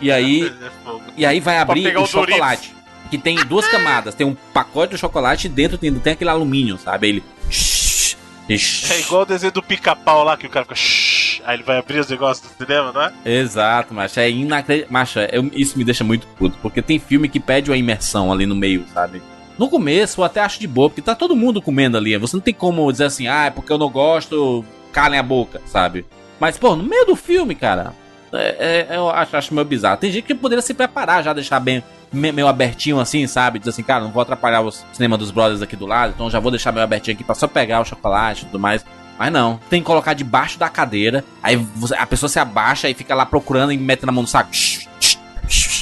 E 0.00 0.10
aí, 0.10 0.52
e 1.16 1.26
aí 1.26 1.40
vai 1.40 1.58
abrir 1.58 1.96
o 1.96 2.06
chocolate. 2.06 2.74
Que 3.10 3.18
tem 3.18 3.36
duas 3.44 3.68
camadas. 3.68 4.14
Tem 4.14 4.26
um 4.26 4.34
pacote 4.52 4.94
de 4.94 5.00
chocolate 5.00 5.46
e 5.46 5.50
dentro 5.50 5.76
tem, 5.76 5.92
tem 5.94 6.14
aquele 6.14 6.30
alumínio, 6.30 6.78
sabe? 6.78 7.08
Ele. 7.08 7.24
É 8.48 9.00
igual 9.00 9.22
o 9.22 9.26
desenho 9.26 9.52
do 9.52 9.62
pica-pau 9.62 10.22
lá, 10.24 10.36
que 10.36 10.46
o 10.46 10.50
cara 10.50 10.66
fica. 10.66 11.44
Aí 11.46 11.56
ele 11.56 11.62
vai 11.62 11.78
abrir 11.78 11.98
os 12.00 12.08
negócios 12.08 12.46
do 12.46 12.56
cinema, 12.64 12.92
não 12.92 13.02
é? 13.02 13.12
Exato, 13.24 13.92
macho. 13.94 14.20
É 14.20 14.30
inacreditável. 14.30 14.92
Macho, 14.92 15.18
eu- 15.20 15.50
isso 15.54 15.76
me 15.78 15.84
deixa 15.84 16.04
muito 16.04 16.26
puto. 16.38 16.56
Porque 16.62 16.80
tem 16.82 16.98
filme 16.98 17.28
que 17.28 17.40
pede 17.40 17.70
uma 17.70 17.76
imersão 17.76 18.32
ali 18.32 18.46
no 18.46 18.54
meio, 18.54 18.84
sabe? 18.92 19.22
No 19.58 19.68
começo 19.68 20.20
eu 20.20 20.24
até 20.24 20.40
acho 20.40 20.58
de 20.60 20.66
boa, 20.66 20.88
porque 20.90 21.00
tá 21.02 21.14
todo 21.14 21.36
mundo 21.36 21.62
comendo 21.62 21.96
ali. 21.96 22.16
Você 22.18 22.36
não 22.36 22.42
tem 22.42 22.52
como 22.54 22.90
dizer 22.90 23.04
assim, 23.04 23.26
ah, 23.28 23.46
é 23.46 23.50
porque 23.50 23.72
eu 23.72 23.78
não 23.78 23.88
gosto, 23.90 24.64
calem 24.92 25.18
a 25.18 25.22
boca, 25.22 25.60
sabe? 25.66 26.04
Mas, 26.40 26.58
pô, 26.58 26.74
no 26.74 26.82
meio 26.82 27.06
do 27.06 27.14
filme, 27.16 27.54
cara, 27.54 27.94
é, 28.36 28.86
é- 28.90 28.96
eu 28.96 29.08
acho, 29.10 29.36
acho 29.36 29.54
meio 29.54 29.64
bizarro. 29.66 29.96
Tem 29.98 30.10
gente 30.10 30.24
que 30.24 30.34
poderia 30.34 30.62
se 30.62 30.74
preparar 30.74 31.22
já, 31.22 31.32
deixar 31.32 31.60
bem 31.60 31.82
me- 32.12 32.32
meio 32.32 32.46
abertinho 32.48 32.98
assim, 33.00 33.26
sabe? 33.26 33.58
Dizer 33.58 33.70
assim, 33.70 33.82
cara, 33.82 34.04
não 34.04 34.10
vou 34.10 34.22
atrapalhar 34.22 34.60
o 34.62 34.70
cinema 34.70 35.16
dos 35.18 35.30
brothers 35.30 35.62
aqui 35.62 35.76
do 35.76 35.86
lado, 35.86 36.12
então 36.14 36.30
já 36.30 36.38
vou 36.40 36.50
deixar 36.50 36.72
meio 36.72 36.84
abertinho 36.84 37.14
aqui 37.14 37.24
pra 37.24 37.34
só 37.34 37.46
pegar 37.48 37.80
o 37.80 37.84
chocolate 37.84 38.42
e 38.42 38.46
tudo 38.46 38.58
mais. 38.60 38.84
Mas 39.18 39.32
não, 39.32 39.60
tem 39.70 39.80
que 39.80 39.86
colocar 39.86 40.12
debaixo 40.14 40.58
da 40.58 40.68
cadeira, 40.68 41.24
aí 41.42 41.54
você- 41.56 41.94
a 41.94 42.06
pessoa 42.06 42.28
se 42.28 42.38
abaixa 42.38 42.88
e 42.88 42.94
fica 42.94 43.14
lá 43.14 43.24
procurando 43.24 43.72
e 43.72 43.78
mete 43.78 44.04
na 44.04 44.10
mão 44.12 44.22
no 44.22 44.28
saco. 44.28 44.50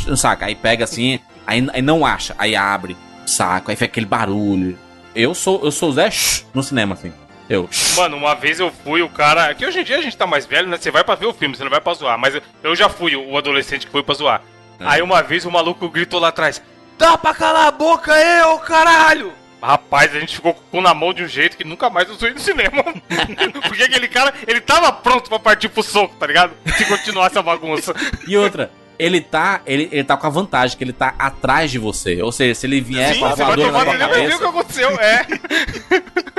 No 0.06 0.16
saco, 0.16 0.44
aí 0.44 0.54
pega 0.54 0.84
assim, 0.84 1.18
aí, 1.46 1.66
aí 1.72 1.80
não 1.82 2.04
acha, 2.04 2.34
aí 2.38 2.56
abre 2.56 2.96
o 3.24 3.28
saco, 3.28 3.70
aí 3.70 3.76
fica 3.76 3.86
aquele 3.86 4.06
barulho. 4.06 4.76
Eu 5.14 5.34
sou, 5.34 5.60
eu 5.62 5.70
sou 5.70 5.90
o 5.90 5.92
Zé 5.92 6.10
no 6.54 6.62
cinema, 6.62 6.94
assim. 6.94 7.12
Eu. 7.52 7.68
Mano, 7.96 8.16
uma 8.16 8.34
vez 8.34 8.58
eu 8.58 8.72
fui 8.82 9.02
o 9.02 9.10
cara. 9.10 9.52
Que 9.54 9.66
hoje 9.66 9.80
em 9.80 9.84
dia 9.84 9.98
a 9.98 10.00
gente 10.00 10.16
tá 10.16 10.26
mais 10.26 10.46
velho, 10.46 10.68
né? 10.68 10.78
Você 10.78 10.90
vai 10.90 11.04
pra 11.04 11.14
ver 11.14 11.26
o 11.26 11.34
filme, 11.34 11.54
você 11.54 11.62
não 11.62 11.70
vai 11.70 11.82
pra 11.82 11.92
zoar. 11.92 12.18
Mas 12.18 12.34
eu, 12.34 12.42
eu 12.62 12.74
já 12.74 12.88
fui 12.88 13.14
o 13.14 13.36
adolescente 13.36 13.84
que 13.84 13.92
foi 13.92 14.02
pra 14.02 14.14
zoar. 14.14 14.40
É. 14.80 14.84
Aí 14.86 15.02
uma 15.02 15.22
vez 15.22 15.44
o 15.44 15.50
maluco 15.50 15.86
gritou 15.90 16.18
lá 16.18 16.28
atrás: 16.28 16.62
Dá 16.96 17.18
pra 17.18 17.34
calar 17.34 17.66
a 17.66 17.70
boca 17.70 18.12
ô 18.48 18.58
caralho! 18.58 19.32
Rapaz, 19.62 20.16
a 20.16 20.18
gente 20.18 20.34
ficou 20.34 20.54
com 20.54 20.80
na 20.80 20.92
mão 20.94 21.12
de 21.12 21.22
um 21.22 21.28
jeito 21.28 21.56
que 21.56 21.62
nunca 21.62 21.88
mais 21.90 22.10
usou 22.10 22.28
ir 22.28 22.32
no 22.32 22.40
cinema. 22.40 22.82
Porque 23.68 23.82
aquele 23.82 24.08
cara, 24.08 24.32
ele 24.46 24.60
tava 24.60 24.90
pronto 24.90 25.28
pra 25.28 25.38
partir 25.38 25.68
pro 25.68 25.82
soco, 25.82 26.16
tá 26.16 26.26
ligado? 26.26 26.54
Se 26.76 26.84
continuasse 26.86 27.38
a 27.38 27.42
bagunça. 27.42 27.94
E 28.26 28.36
outra, 28.36 28.72
ele 28.98 29.20
tá, 29.20 29.60
ele, 29.64 29.88
ele 29.92 30.02
tá 30.02 30.16
com 30.16 30.26
a 30.26 30.30
vantagem 30.30 30.76
que 30.76 30.82
ele 30.82 30.92
tá 30.92 31.14
atrás 31.18 31.70
de 31.70 31.78
você. 31.78 32.20
Ou 32.22 32.32
seja, 32.32 32.54
se 32.54 32.66
ele 32.66 32.80
vier 32.80 33.14
Sim, 33.14 33.20
com 33.20 33.26
a 33.26 33.30
você 33.30 33.44
vai 33.44 33.56
voadora 33.56 33.72
na 33.72 33.78
tomar, 33.78 33.84
tua 33.84 33.94
ele 33.94 33.98
vai 33.98 34.08
ver 34.08 34.34
o 34.34 34.38
que 34.38 34.44
cabeça, 34.44 34.48
aconteceu, 34.48 35.00
é. 35.00 35.26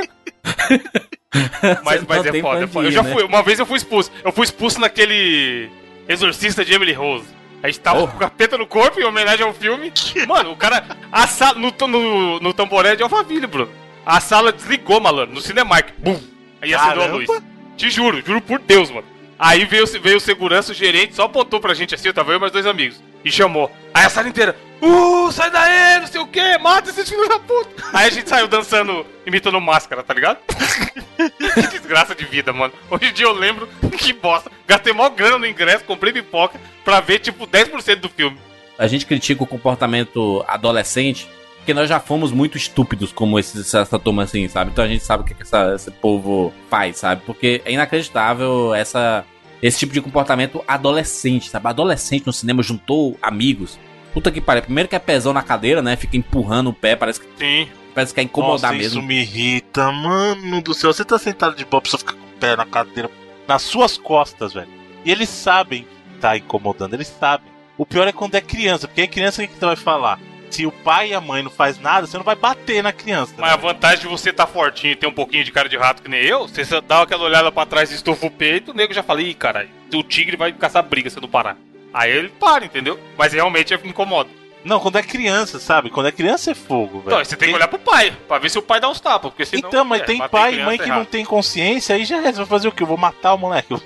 mas 1.84 2.04
mas 2.08 2.26
é 2.26 2.42
foda, 2.42 2.64
é 2.64 2.68
foda. 2.68 2.88
Eu 2.88 2.92
já 2.92 3.04
né? 3.04 3.14
fui, 3.14 3.24
uma 3.24 3.42
vez 3.44 3.60
eu 3.60 3.66
fui 3.66 3.78
expulso. 3.78 4.12
Eu 4.24 4.32
fui 4.32 4.44
expulso 4.44 4.80
naquele 4.80 5.70
Exorcista 6.08 6.64
de 6.64 6.74
Emily 6.74 6.94
Rose. 6.94 7.26
A 7.62 7.68
gente 7.68 7.80
tava 7.80 8.02
Oh. 8.04 8.08
com 8.08 8.18
o 8.18 8.20
capeta 8.20 8.58
no 8.58 8.68
corpo 8.68 9.00
em 9.00 9.06
homenagem 9.06 9.46
ao 9.46 9.54
filme. 9.54 9.92
Mano, 10.28 10.52
o 10.52 10.56
cara. 10.56 10.86
A 11.12 11.26
sala, 11.28 11.58
no, 11.58 11.72
no, 11.88 12.40
no 12.40 12.54
tamboré 12.54 12.96
de 12.96 13.04
Alphaville, 13.04 13.48
Bruno. 13.48 13.72
A 14.06 14.20
sala 14.20 14.52
desligou, 14.52 15.00
malandro, 15.00 15.34
no 15.34 15.40
Cinemark. 15.42 15.92
Bum! 15.98 16.20
Aí 16.62 16.74
acendeu 16.74 17.04
a 17.04 17.08
luz. 17.08 17.30
Te 17.78 17.90
juro, 17.90 18.22
juro 18.26 18.42
por 18.42 18.60
Deus, 18.60 18.92
mano. 18.92 19.08
Aí 19.46 19.66
veio, 19.66 19.86
veio 20.02 20.16
o 20.18 20.22
segurança, 20.22 20.72
o 20.72 20.76
gerente, 20.76 21.16
só 21.16 21.24
apontou 21.24 21.60
pra 21.60 21.74
gente 21.74 21.94
assim, 21.94 22.08
eu 22.08 22.14
tava 22.14 22.32
eu 22.32 22.38
e 22.38 22.40
meus 22.40 22.52
dois 22.54 22.66
amigos. 22.66 23.04
E 23.26 23.30
chamou. 23.30 23.70
Aí 23.94 24.06
a 24.06 24.10
sala 24.10 24.30
inteira, 24.30 24.56
uh, 24.82 25.30
sai 25.34 25.52
daí, 25.52 26.00
não 26.00 26.08
sei 26.08 26.22
o 26.22 26.28
que, 26.28 26.58
mata 26.60 26.90
esses 26.90 27.10
filhos 27.10 27.28
da 27.28 27.38
puta. 27.40 27.70
Aí 27.92 28.08
a 28.08 28.10
gente 28.10 28.30
saiu 28.30 28.48
dançando, 28.48 29.06
imitando 29.28 29.60
máscara, 29.60 30.02
tá 30.02 30.14
ligado? 30.14 30.38
que 31.18 31.68
desgraça 31.78 32.16
de 32.16 32.24
vida, 32.24 32.54
mano. 32.54 32.74
Hoje 32.90 33.08
em 33.08 33.14
dia 33.14 33.26
eu 33.26 33.34
lembro 33.34 33.68
que 33.98 34.14
bosta. 34.14 34.50
Gastei 34.66 34.94
mó 34.94 35.10
grana 35.10 35.38
no 35.38 35.46
ingresso, 35.46 35.84
comprei 35.84 36.14
pipoca 36.14 36.58
pra 36.86 37.02
ver 37.02 37.20
tipo 37.20 37.46
10% 37.46 37.96
do 37.98 38.08
filme. 38.08 38.38
a 38.78 38.88
gente 38.88 39.06
critica 39.06 39.44
o 39.44 39.48
comportamento 39.48 40.42
adolescente, 40.48 41.30
porque 41.58 41.74
nós 41.74 41.90
já 41.90 42.00
fomos 42.00 42.32
muito 42.32 42.58
estúpidos 42.58 43.12
como 43.12 43.38
esses, 43.38 43.74
essa 43.74 44.00
turma 44.00 44.24
assim, 44.24 44.48
sabe? 44.48 44.72
Então 44.72 44.86
a 44.86 44.88
gente 44.88 45.04
sabe 45.04 45.24
o 45.24 45.26
que, 45.26 45.34
que 45.34 45.44
essa- 45.44 45.74
esse 45.76 45.92
povo 45.92 46.54
faz, 46.70 46.98
sabe? 46.98 47.22
Porque 47.26 47.62
é 47.66 47.72
inacreditável 47.72 48.74
essa, 48.74 49.26
esse 49.64 49.80
tipo 49.80 49.94
de 49.94 50.02
comportamento 50.02 50.62
adolescente, 50.68 51.50
sabe? 51.50 51.70
Adolescente 51.70 52.28
no 52.28 52.34
cinema 52.34 52.62
juntou 52.62 53.18
amigos. 53.22 53.80
Puta 54.14 54.30
que 54.30 54.42
pariu. 54.42 54.62
Primeiro 54.64 54.90
que 54.90 54.96
é 54.96 55.00
pesão 55.00 55.32
na 55.32 55.42
cadeira, 55.42 55.82
né? 55.82 55.96
Fica 55.96 56.18
empurrando 56.18 56.70
o 56.70 56.74
pé, 56.74 56.98
parece 56.98 57.22
que, 57.22 57.28
Sim. 57.40 57.70
parece 57.96 58.14
que 58.14 58.20
quer 58.20 58.26
incomodar 58.26 58.72
Nossa, 58.72 58.74
mesmo. 58.74 59.00
Isso 59.00 59.08
me 59.08 59.22
irrita, 59.22 59.90
mano 59.90 60.62
do 60.62 60.74
céu. 60.74 60.92
Você 60.94 61.06
tá 61.06 61.18
sentado 61.18 61.56
de 61.56 61.64
boa, 61.64 61.80
a 61.80 61.82
pessoa 61.82 62.00
fica 62.00 62.12
com 62.12 62.20
o 62.20 62.40
pé 62.40 62.58
na 62.58 62.66
cadeira. 62.66 63.10
nas 63.48 63.62
suas 63.62 63.98
costas, 63.98 64.54
velho. 64.54 64.68
E 65.06 65.12
eles 65.12 65.30
sabem 65.30 65.84
que 65.84 66.20
tá 66.20 66.38
incomodando, 66.38 66.94
eles 66.94 67.08
sabem. 67.08 67.48
O 67.78 67.86
pior 67.86 68.06
é 68.06 68.12
quando 68.12 68.36
é 68.36 68.42
criança, 68.42 68.88
porque 68.88 69.02
é 69.02 69.08
criança 69.08 69.48
que 69.48 69.54
você 69.54 69.66
vai 69.66 69.76
falar. 69.78 70.20
Se 70.54 70.68
o 70.68 70.72
pai 70.72 71.10
e 71.10 71.14
a 71.16 71.20
mãe 71.20 71.42
não 71.42 71.50
faz 71.50 71.80
nada, 71.80 72.06
você 72.06 72.16
não 72.16 72.24
vai 72.24 72.36
bater 72.36 72.84
na 72.84 72.94
criança. 72.94 73.34
Mas 73.40 73.52
a 73.52 73.56
vantagem 73.56 74.02
de 74.02 74.08
você 74.08 74.32
tá 74.32 74.46
fortinho 74.46 74.94
e 74.94 74.96
ter 74.96 75.08
um 75.08 75.12
pouquinho 75.12 75.44
de 75.44 75.52
cara 75.52 75.68
de 75.68 75.76
rato 75.76 76.04
que 76.04 76.08
nem 76.08 76.22
eu, 76.22 76.48
você 76.48 76.64
dá 76.80 77.02
aquela 77.02 77.24
olhada 77.24 77.52
pra 77.52 77.66
trás 77.66 77.92
e 77.92 77.96
estufa 77.96 78.28
o 78.28 78.30
peito, 78.30 78.70
o 78.70 78.74
nego 78.76 78.94
já 78.94 79.02
fala, 79.02 79.24
ih, 79.24 79.34
caralho, 79.34 79.68
o 79.92 80.04
tigre 80.04 80.38
vai 80.38 80.54
caçar 80.54 80.84
briga 80.84 81.10
se 81.10 81.18
eu 81.18 81.22
não 81.22 81.28
parar. 81.28 81.58
Aí 81.92 82.12
ele 82.12 82.30
para, 82.30 82.66
entendeu? 82.66 83.00
Mas 83.18 83.34
realmente 83.34 83.76
me 83.78 83.90
incomoda. 83.90 84.30
Não, 84.64 84.80
quando 84.80 84.98
é 84.98 85.02
criança, 85.02 85.60
sabe? 85.60 85.90
Quando 85.90 86.06
é 86.06 86.12
criança 86.12 86.52
é 86.52 86.54
fogo, 86.54 87.00
velho. 87.00 87.08
Então, 87.08 87.18
aí 87.18 87.26
você 87.26 87.36
tem 87.36 87.50
que 87.50 87.56
olhar 87.56 87.68
pro 87.68 87.80
pai, 87.80 88.16
pra 88.28 88.38
ver 88.38 88.50
se 88.52 88.60
o 88.60 88.62
pai 88.62 88.80
dá 88.80 88.88
uns 88.88 89.00
tapas, 89.00 89.32
porque 89.32 89.48
senão... 89.48 89.68
Então, 89.68 89.84
mas 89.84 90.04
é, 90.04 90.06
tem 90.06 90.20
pai 90.28 90.54
e 90.54 90.64
mãe 90.64 90.76
é 90.76 90.78
que 90.78 90.88
não 90.88 90.98
errado. 90.98 91.08
tem 91.08 91.26
consciência, 91.26 91.96
aí 91.96 92.06
já 92.06 92.18
é. 92.18 92.32
Você 92.32 92.38
vai 92.38 92.46
fazer 92.46 92.68
o 92.68 92.72
quê? 92.72 92.84
Eu 92.84 92.88
vou 92.88 92.98
matar 92.98 93.34
o 93.34 93.40
moleque. 93.40 93.74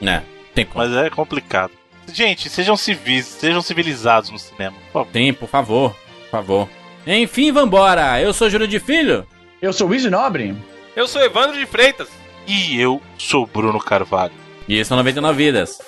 É, 0.00 0.22
tem 0.54 0.64
como. 0.64 0.84
Mas 0.84 0.96
é 0.96 1.10
complicado. 1.10 1.72
Gente, 2.12 2.48
sejam 2.48 2.76
civis, 2.76 3.26
sejam 3.26 3.60
civilizados 3.60 4.30
no 4.30 4.38
cinema. 4.38 4.76
Por 4.86 4.92
favor. 4.92 5.12
Tem, 5.12 5.32
por 5.34 5.48
favor. 5.48 5.96
Por 6.22 6.30
favor. 6.30 6.68
Enfim, 7.06 7.52
vambora. 7.52 8.20
Eu 8.20 8.32
sou 8.32 8.50
Júlio 8.50 8.66
de 8.68 8.80
Filho. 8.80 9.26
Eu 9.60 9.72
sou 9.72 9.86
o 9.86 9.90
Luiz 9.90 10.04
Nobre. 10.04 10.56
Eu 10.96 11.06
sou 11.06 11.22
Evandro 11.22 11.58
de 11.58 11.66
Freitas. 11.66 12.08
E 12.46 12.80
eu 12.80 13.00
sou 13.18 13.46
Bruno 13.46 13.78
Carvalho. 13.78 14.32
E 14.66 14.74
esses 14.74 14.88
são 14.88 14.96
99 14.96 15.36
vidas. 15.44 15.78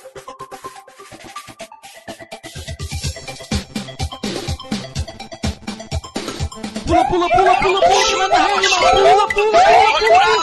Pula, 6.87 7.05
pula, 7.09 7.29
pula, 7.31 7.55
pula, 7.57 7.81
pula, 7.81 8.05
que 8.05 8.17
nada 8.17 8.37
reanima. 8.37 8.79
Pula, 8.79 9.29
pula, 9.29 9.29
pula, 9.29 9.97
pula. 10.01 10.41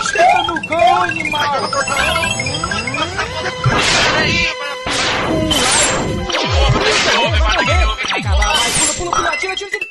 Esteta 0.00 0.42
no 0.42 0.66
gol, 0.66 1.02
animal. 1.02 1.70
Pula, 7.98 8.94
pula, 8.94 9.16
pula, 9.16 9.36
tira, 9.38 9.54
tira, 9.56 9.70
tira. 9.70 9.86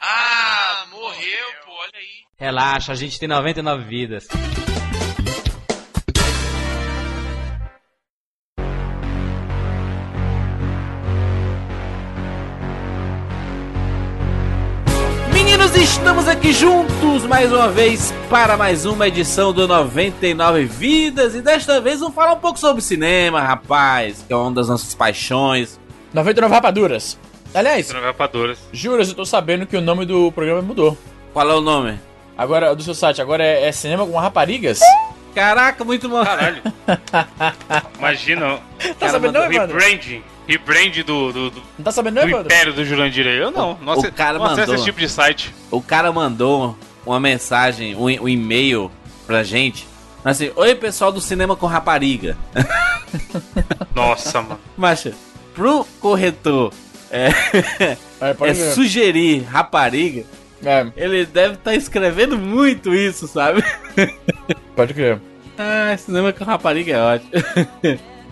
Ah, 0.00 0.86
morreu, 0.90 1.48
pô, 1.64 1.72
olha 1.72 1.90
aí. 1.94 2.24
Relaxa, 2.38 2.92
a 2.92 2.94
gente 2.96 3.18
tem 3.18 3.28
99 3.28 3.84
vidas. 3.84 4.26
Estamos 16.02 16.26
aqui 16.26 16.52
juntos 16.52 17.24
mais 17.26 17.52
uma 17.52 17.68
vez 17.68 18.12
para 18.28 18.56
mais 18.56 18.84
uma 18.84 19.06
edição 19.06 19.52
do 19.52 19.68
99 19.68 20.64
Vidas. 20.64 21.36
E 21.36 21.40
desta 21.40 21.80
vez 21.80 22.00
vamos 22.00 22.12
falar 22.12 22.32
um 22.32 22.40
pouco 22.40 22.58
sobre 22.58 22.82
cinema, 22.82 23.40
rapaz, 23.40 24.24
que 24.26 24.32
é 24.32 24.36
uma 24.36 24.50
das 24.50 24.68
nossas 24.68 24.96
paixões. 24.96 25.78
99 26.12 26.52
rapaduras. 26.52 27.16
Aliás, 27.54 27.88
Rapaduras. 27.92 28.58
juras, 28.72 29.10
eu 29.10 29.14
tô 29.14 29.24
sabendo 29.24 29.64
que 29.64 29.76
o 29.76 29.80
nome 29.80 30.04
do 30.04 30.32
programa 30.32 30.60
mudou. 30.60 30.98
Qual 31.32 31.48
é 31.48 31.54
o 31.54 31.60
nome? 31.60 32.00
Agora, 32.36 32.74
do 32.74 32.82
seu 32.82 32.96
site, 32.96 33.22
agora 33.22 33.44
é, 33.44 33.68
é 33.68 33.70
Cinema 33.72 34.04
com 34.04 34.18
Raparigas? 34.18 34.80
Caraca, 35.32 35.84
muito 35.84 36.08
bom. 36.08 36.24
Caralho. 36.24 36.62
Imagina. 37.96 38.58
Tá 38.98 39.08
sabendo 39.08 39.34
não, 39.34 39.44
Evandro? 39.44 39.78
Rebranding. 39.78 40.24
Rebrand 40.46 40.92
do, 41.04 41.32
do, 41.32 41.50
do, 41.50 41.62
Não 41.78 41.84
tá 41.84 41.92
sabendo 41.92 42.14
do 42.14 42.20
não, 42.22 42.28
Evandro? 42.28 42.46
Império 42.52 42.72
do 42.74 42.84
Jurandir 42.84 43.26
aí. 43.26 43.38
Eu 43.38 43.50
não. 43.50 43.78
Não, 43.80 43.92
ace- 43.94 44.06
O 44.08 44.12
cara 44.12 44.38
não 44.38 44.46
mandou. 44.46 44.74
esse 44.74 44.84
tipo 44.84 44.98
de 45.00 45.08
site. 45.08 45.54
O 45.70 45.80
cara 45.80 46.10
mandou 46.12 46.76
uma 47.06 47.18
mensagem, 47.20 47.94
um, 47.94 48.04
um 48.06 48.28
e-mail 48.28 48.90
pra 49.26 49.42
gente. 49.42 49.86
Assim, 50.24 50.50
oi 50.56 50.74
pessoal 50.74 51.10
do 51.12 51.20
cinema 51.20 51.54
com 51.56 51.66
rapariga. 51.66 52.36
Nossa, 53.94 54.40
mano. 54.42 54.58
Macha, 54.76 55.12
pro 55.54 55.86
corretor 56.00 56.72
é, 57.10 57.28
É, 58.20 58.36
é 58.50 58.54
sugerir 58.54 59.42
rapariga, 59.44 60.24
É, 60.64 60.86
ele 60.96 61.26
deve 61.26 61.54
estar 61.54 61.74
escrevendo 61.74 62.38
muito 62.38 62.94
isso, 62.94 63.26
sabe? 63.26 63.62
pode 64.76 64.94
crer. 64.94 65.20
Ah, 65.58 65.94
cinema 65.98 66.32
com 66.32 66.44
rapariga 66.44 66.92
é 66.96 67.02
ótimo. 67.02 67.30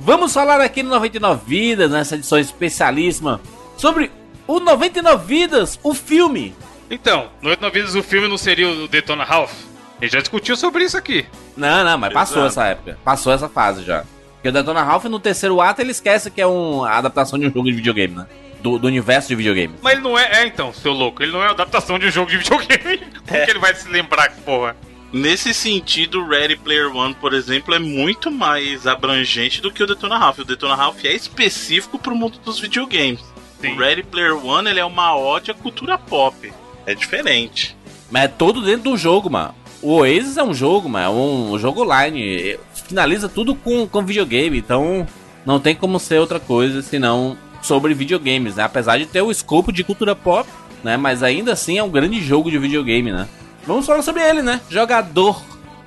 Vamos 0.03 0.33
falar 0.33 0.63
aqui 0.63 0.83
no 0.83 0.89
99 0.89 1.43
Vidas, 1.47 1.91
nessa 1.91 2.15
edição 2.15 2.39
especialíssima, 2.39 3.39
sobre 3.77 4.11
o 4.47 4.59
99 4.59 5.27
Vidas, 5.27 5.79
o 5.83 5.93
filme. 5.93 6.55
Então, 6.91 7.29
Noite 7.43 7.61
na 7.61 7.69
Vida 7.69 7.87
o 7.99 8.03
filme 8.03 8.27
não 8.27 8.39
seria 8.39 8.67
o 8.67 8.89
Detona 8.89 9.25
Ralph? 9.25 9.53
A 10.01 10.05
gente 10.05 10.15
já 10.15 10.21
discutiu 10.21 10.57
sobre 10.57 10.85
isso 10.85 10.97
aqui. 10.97 11.27
Não, 11.55 11.85
não, 11.85 11.99
mas 11.99 12.15
passou 12.15 12.39
Exato. 12.39 12.49
essa 12.49 12.67
época. 12.69 12.99
Passou 13.05 13.31
essa 13.31 13.47
fase 13.47 13.85
já. 13.85 14.05
Porque 14.37 14.49
o 14.49 14.53
Detona 14.53 14.83
Ralph, 14.83 15.05
no 15.05 15.21
terceiro 15.21 15.61
ato, 15.61 15.83
ele 15.83 15.91
esquece 15.91 16.31
que 16.31 16.41
é 16.41 16.47
uma 16.47 16.91
adaptação 16.91 17.39
de 17.39 17.47
um 17.47 17.53
jogo 17.53 17.67
de 17.67 17.73
videogame, 17.75 18.15
né? 18.17 18.27
Do, 18.63 18.79
do 18.79 18.87
universo 18.87 19.29
de 19.29 19.35
videogame. 19.35 19.75
Mas 19.83 19.93
ele 19.93 20.03
não 20.03 20.19
é. 20.19 20.41
É 20.41 20.47
então, 20.47 20.73
seu 20.73 20.93
louco. 20.93 21.23
Ele 21.23 21.31
não 21.31 21.43
é 21.43 21.49
a 21.49 21.51
adaptação 21.51 21.99
de 21.99 22.07
um 22.07 22.11
jogo 22.11 22.31
de 22.31 22.39
videogame. 22.39 23.03
Como 23.29 23.45
que 23.45 23.51
ele 23.51 23.59
vai 23.59 23.75
se 23.75 23.87
lembrar 23.87 24.31
que 24.31 24.41
porra? 24.41 24.75
Nesse 25.13 25.53
sentido, 25.53 26.21
o 26.21 26.29
Ready 26.29 26.57
Player 26.57 26.95
One, 26.95 27.15
por 27.15 27.35
exemplo, 27.35 27.75
é 27.75 27.81
muito 27.81 28.31
mais 28.31 28.87
abrangente 28.87 29.61
do 29.61 29.71
que 29.71 29.83
o 29.83 29.87
Detona 29.87 30.17
Ralph. 30.17 30.39
O 30.39 30.45
Detona 30.45 30.77
Ralph 30.77 31.05
é 31.05 31.13
específico 31.13 31.99
pro 31.99 32.15
mundo 32.15 32.39
dos 32.45 32.61
videogames. 32.61 33.21
Sim. 33.61 33.73
O 33.73 33.79
Ready 33.79 34.05
Player 34.05 34.37
One 34.37 34.71
ele 34.71 34.79
é 34.79 34.85
uma 34.85 35.17
ode 35.17 35.51
à 35.51 35.55
cultura 35.55 35.99
pop. 35.99 36.53
É 36.87 36.95
diferente. 36.95 37.77
Mas 38.11 38.25
é 38.25 38.29
todo 38.29 38.63
dentro 38.63 38.91
do 38.91 38.97
jogo, 38.97 39.29
mano. 39.29 39.55
O 39.83 39.95
Oasis 39.97 40.37
é 40.37 40.45
um 40.45 40.55
jogo, 40.55 40.89
mano. 40.89 41.07
É 41.07 41.11
um 41.11 41.59
jogo 41.59 41.83
online. 41.83 42.57
Finaliza 42.87 43.29
tudo 43.29 43.55
com, 43.55 43.89
com 43.89 44.05
videogame. 44.05 44.59
Então, 44.59 45.07
não 45.45 45.59
tem 45.59 45.75
como 45.75 45.99
ser 45.99 46.19
outra 46.19 46.39
coisa 46.39 46.83
senão 46.83 47.37
sobre 47.63 47.95
videogames, 47.95 48.57
né? 48.57 48.63
Apesar 48.63 48.99
de 48.99 49.07
ter 49.07 49.23
o 49.23 49.31
escopo 49.31 49.73
de 49.73 49.83
cultura 49.83 50.15
pop, 50.15 50.49
né? 50.85 50.97
Mas 50.97 51.23
ainda 51.23 51.53
assim 51.53 51.79
é 51.79 51.83
um 51.83 51.91
grande 51.91 52.21
jogo 52.23 52.51
de 52.51 52.59
videogame, 52.59 53.13
né? 53.13 53.29
Vamos 53.67 53.87
falar 53.87 54.03
sobre 54.03 54.23
ele, 54.23 54.43
né? 54.43 54.61
Jogador 54.69 55.43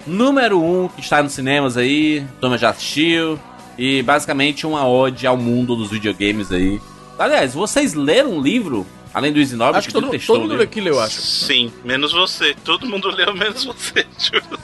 número 0.05 0.61
um 0.61 0.87
que 0.87 1.01
está 1.01 1.23
nos 1.23 1.33
cinemas 1.33 1.77
aí. 1.77 2.25
Toma 2.39 2.57
já 2.57 2.69
assistiu. 2.69 3.39
E 3.77 4.03
basicamente 4.03 4.67
uma 4.67 4.87
ode 4.87 5.25
ao 5.25 5.35
mundo 5.35 5.75
dos 5.75 5.89
videogames 5.89 6.51
aí. 6.51 6.79
Aliás, 7.17 7.53
vocês 7.53 7.93
leram 7.93 8.31
um 8.31 8.41
livro? 8.41 8.85
Além 9.13 9.31
do 9.31 9.39
Easy 9.39 9.55
Acho 9.61 9.87
que 9.87 9.93
todo, 9.93 10.09
testou 10.09 10.35
todo 10.35 10.41
o 10.41 10.43
mundo 10.43 10.51
livro? 10.53 10.63
aqui 10.63 10.81
leu, 10.81 10.99
acho. 10.99 11.21
Sim, 11.21 11.71
menos 11.83 12.11
você. 12.11 12.55
Todo 12.63 12.87
mundo 12.87 13.09
leu, 13.09 13.33
menos 13.35 13.63
você. 13.63 14.05
juro. 14.17 14.59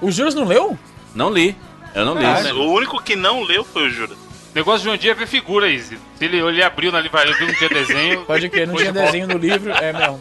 O 0.00 0.10
Juras 0.10 0.34
não 0.34 0.44
leu? 0.44 0.76
Não 1.14 1.30
li. 1.32 1.56
Eu 1.94 2.04
não 2.04 2.14
li. 2.14 2.22
Caralho. 2.22 2.60
O 2.60 2.72
único 2.72 3.02
que 3.02 3.14
não 3.16 3.42
leu 3.42 3.64
foi 3.64 3.86
o 3.86 3.90
Jura. 3.90 4.14
O 4.14 4.18
negócio 4.54 4.82
de 4.82 4.88
um 4.88 4.96
dia 4.96 5.12
é 5.12 5.14
ver 5.14 5.26
figura, 5.26 5.68
Izzy. 5.68 5.98
Se 6.18 6.24
ele, 6.24 6.38
ele 6.38 6.62
abriu 6.62 6.90
na 6.90 7.00
livraria, 7.00 7.34
viu 7.34 7.46
não 7.46 7.54
tinha 7.54 7.70
desenho. 7.70 8.24
Pode 8.24 8.48
crer, 8.48 8.66
não 8.66 8.74
tinha 8.74 8.92
volta. 8.92 9.06
desenho 9.06 9.28
no 9.28 9.38
livro, 9.38 9.70
é 9.70 9.92
mesmo. 9.92 10.20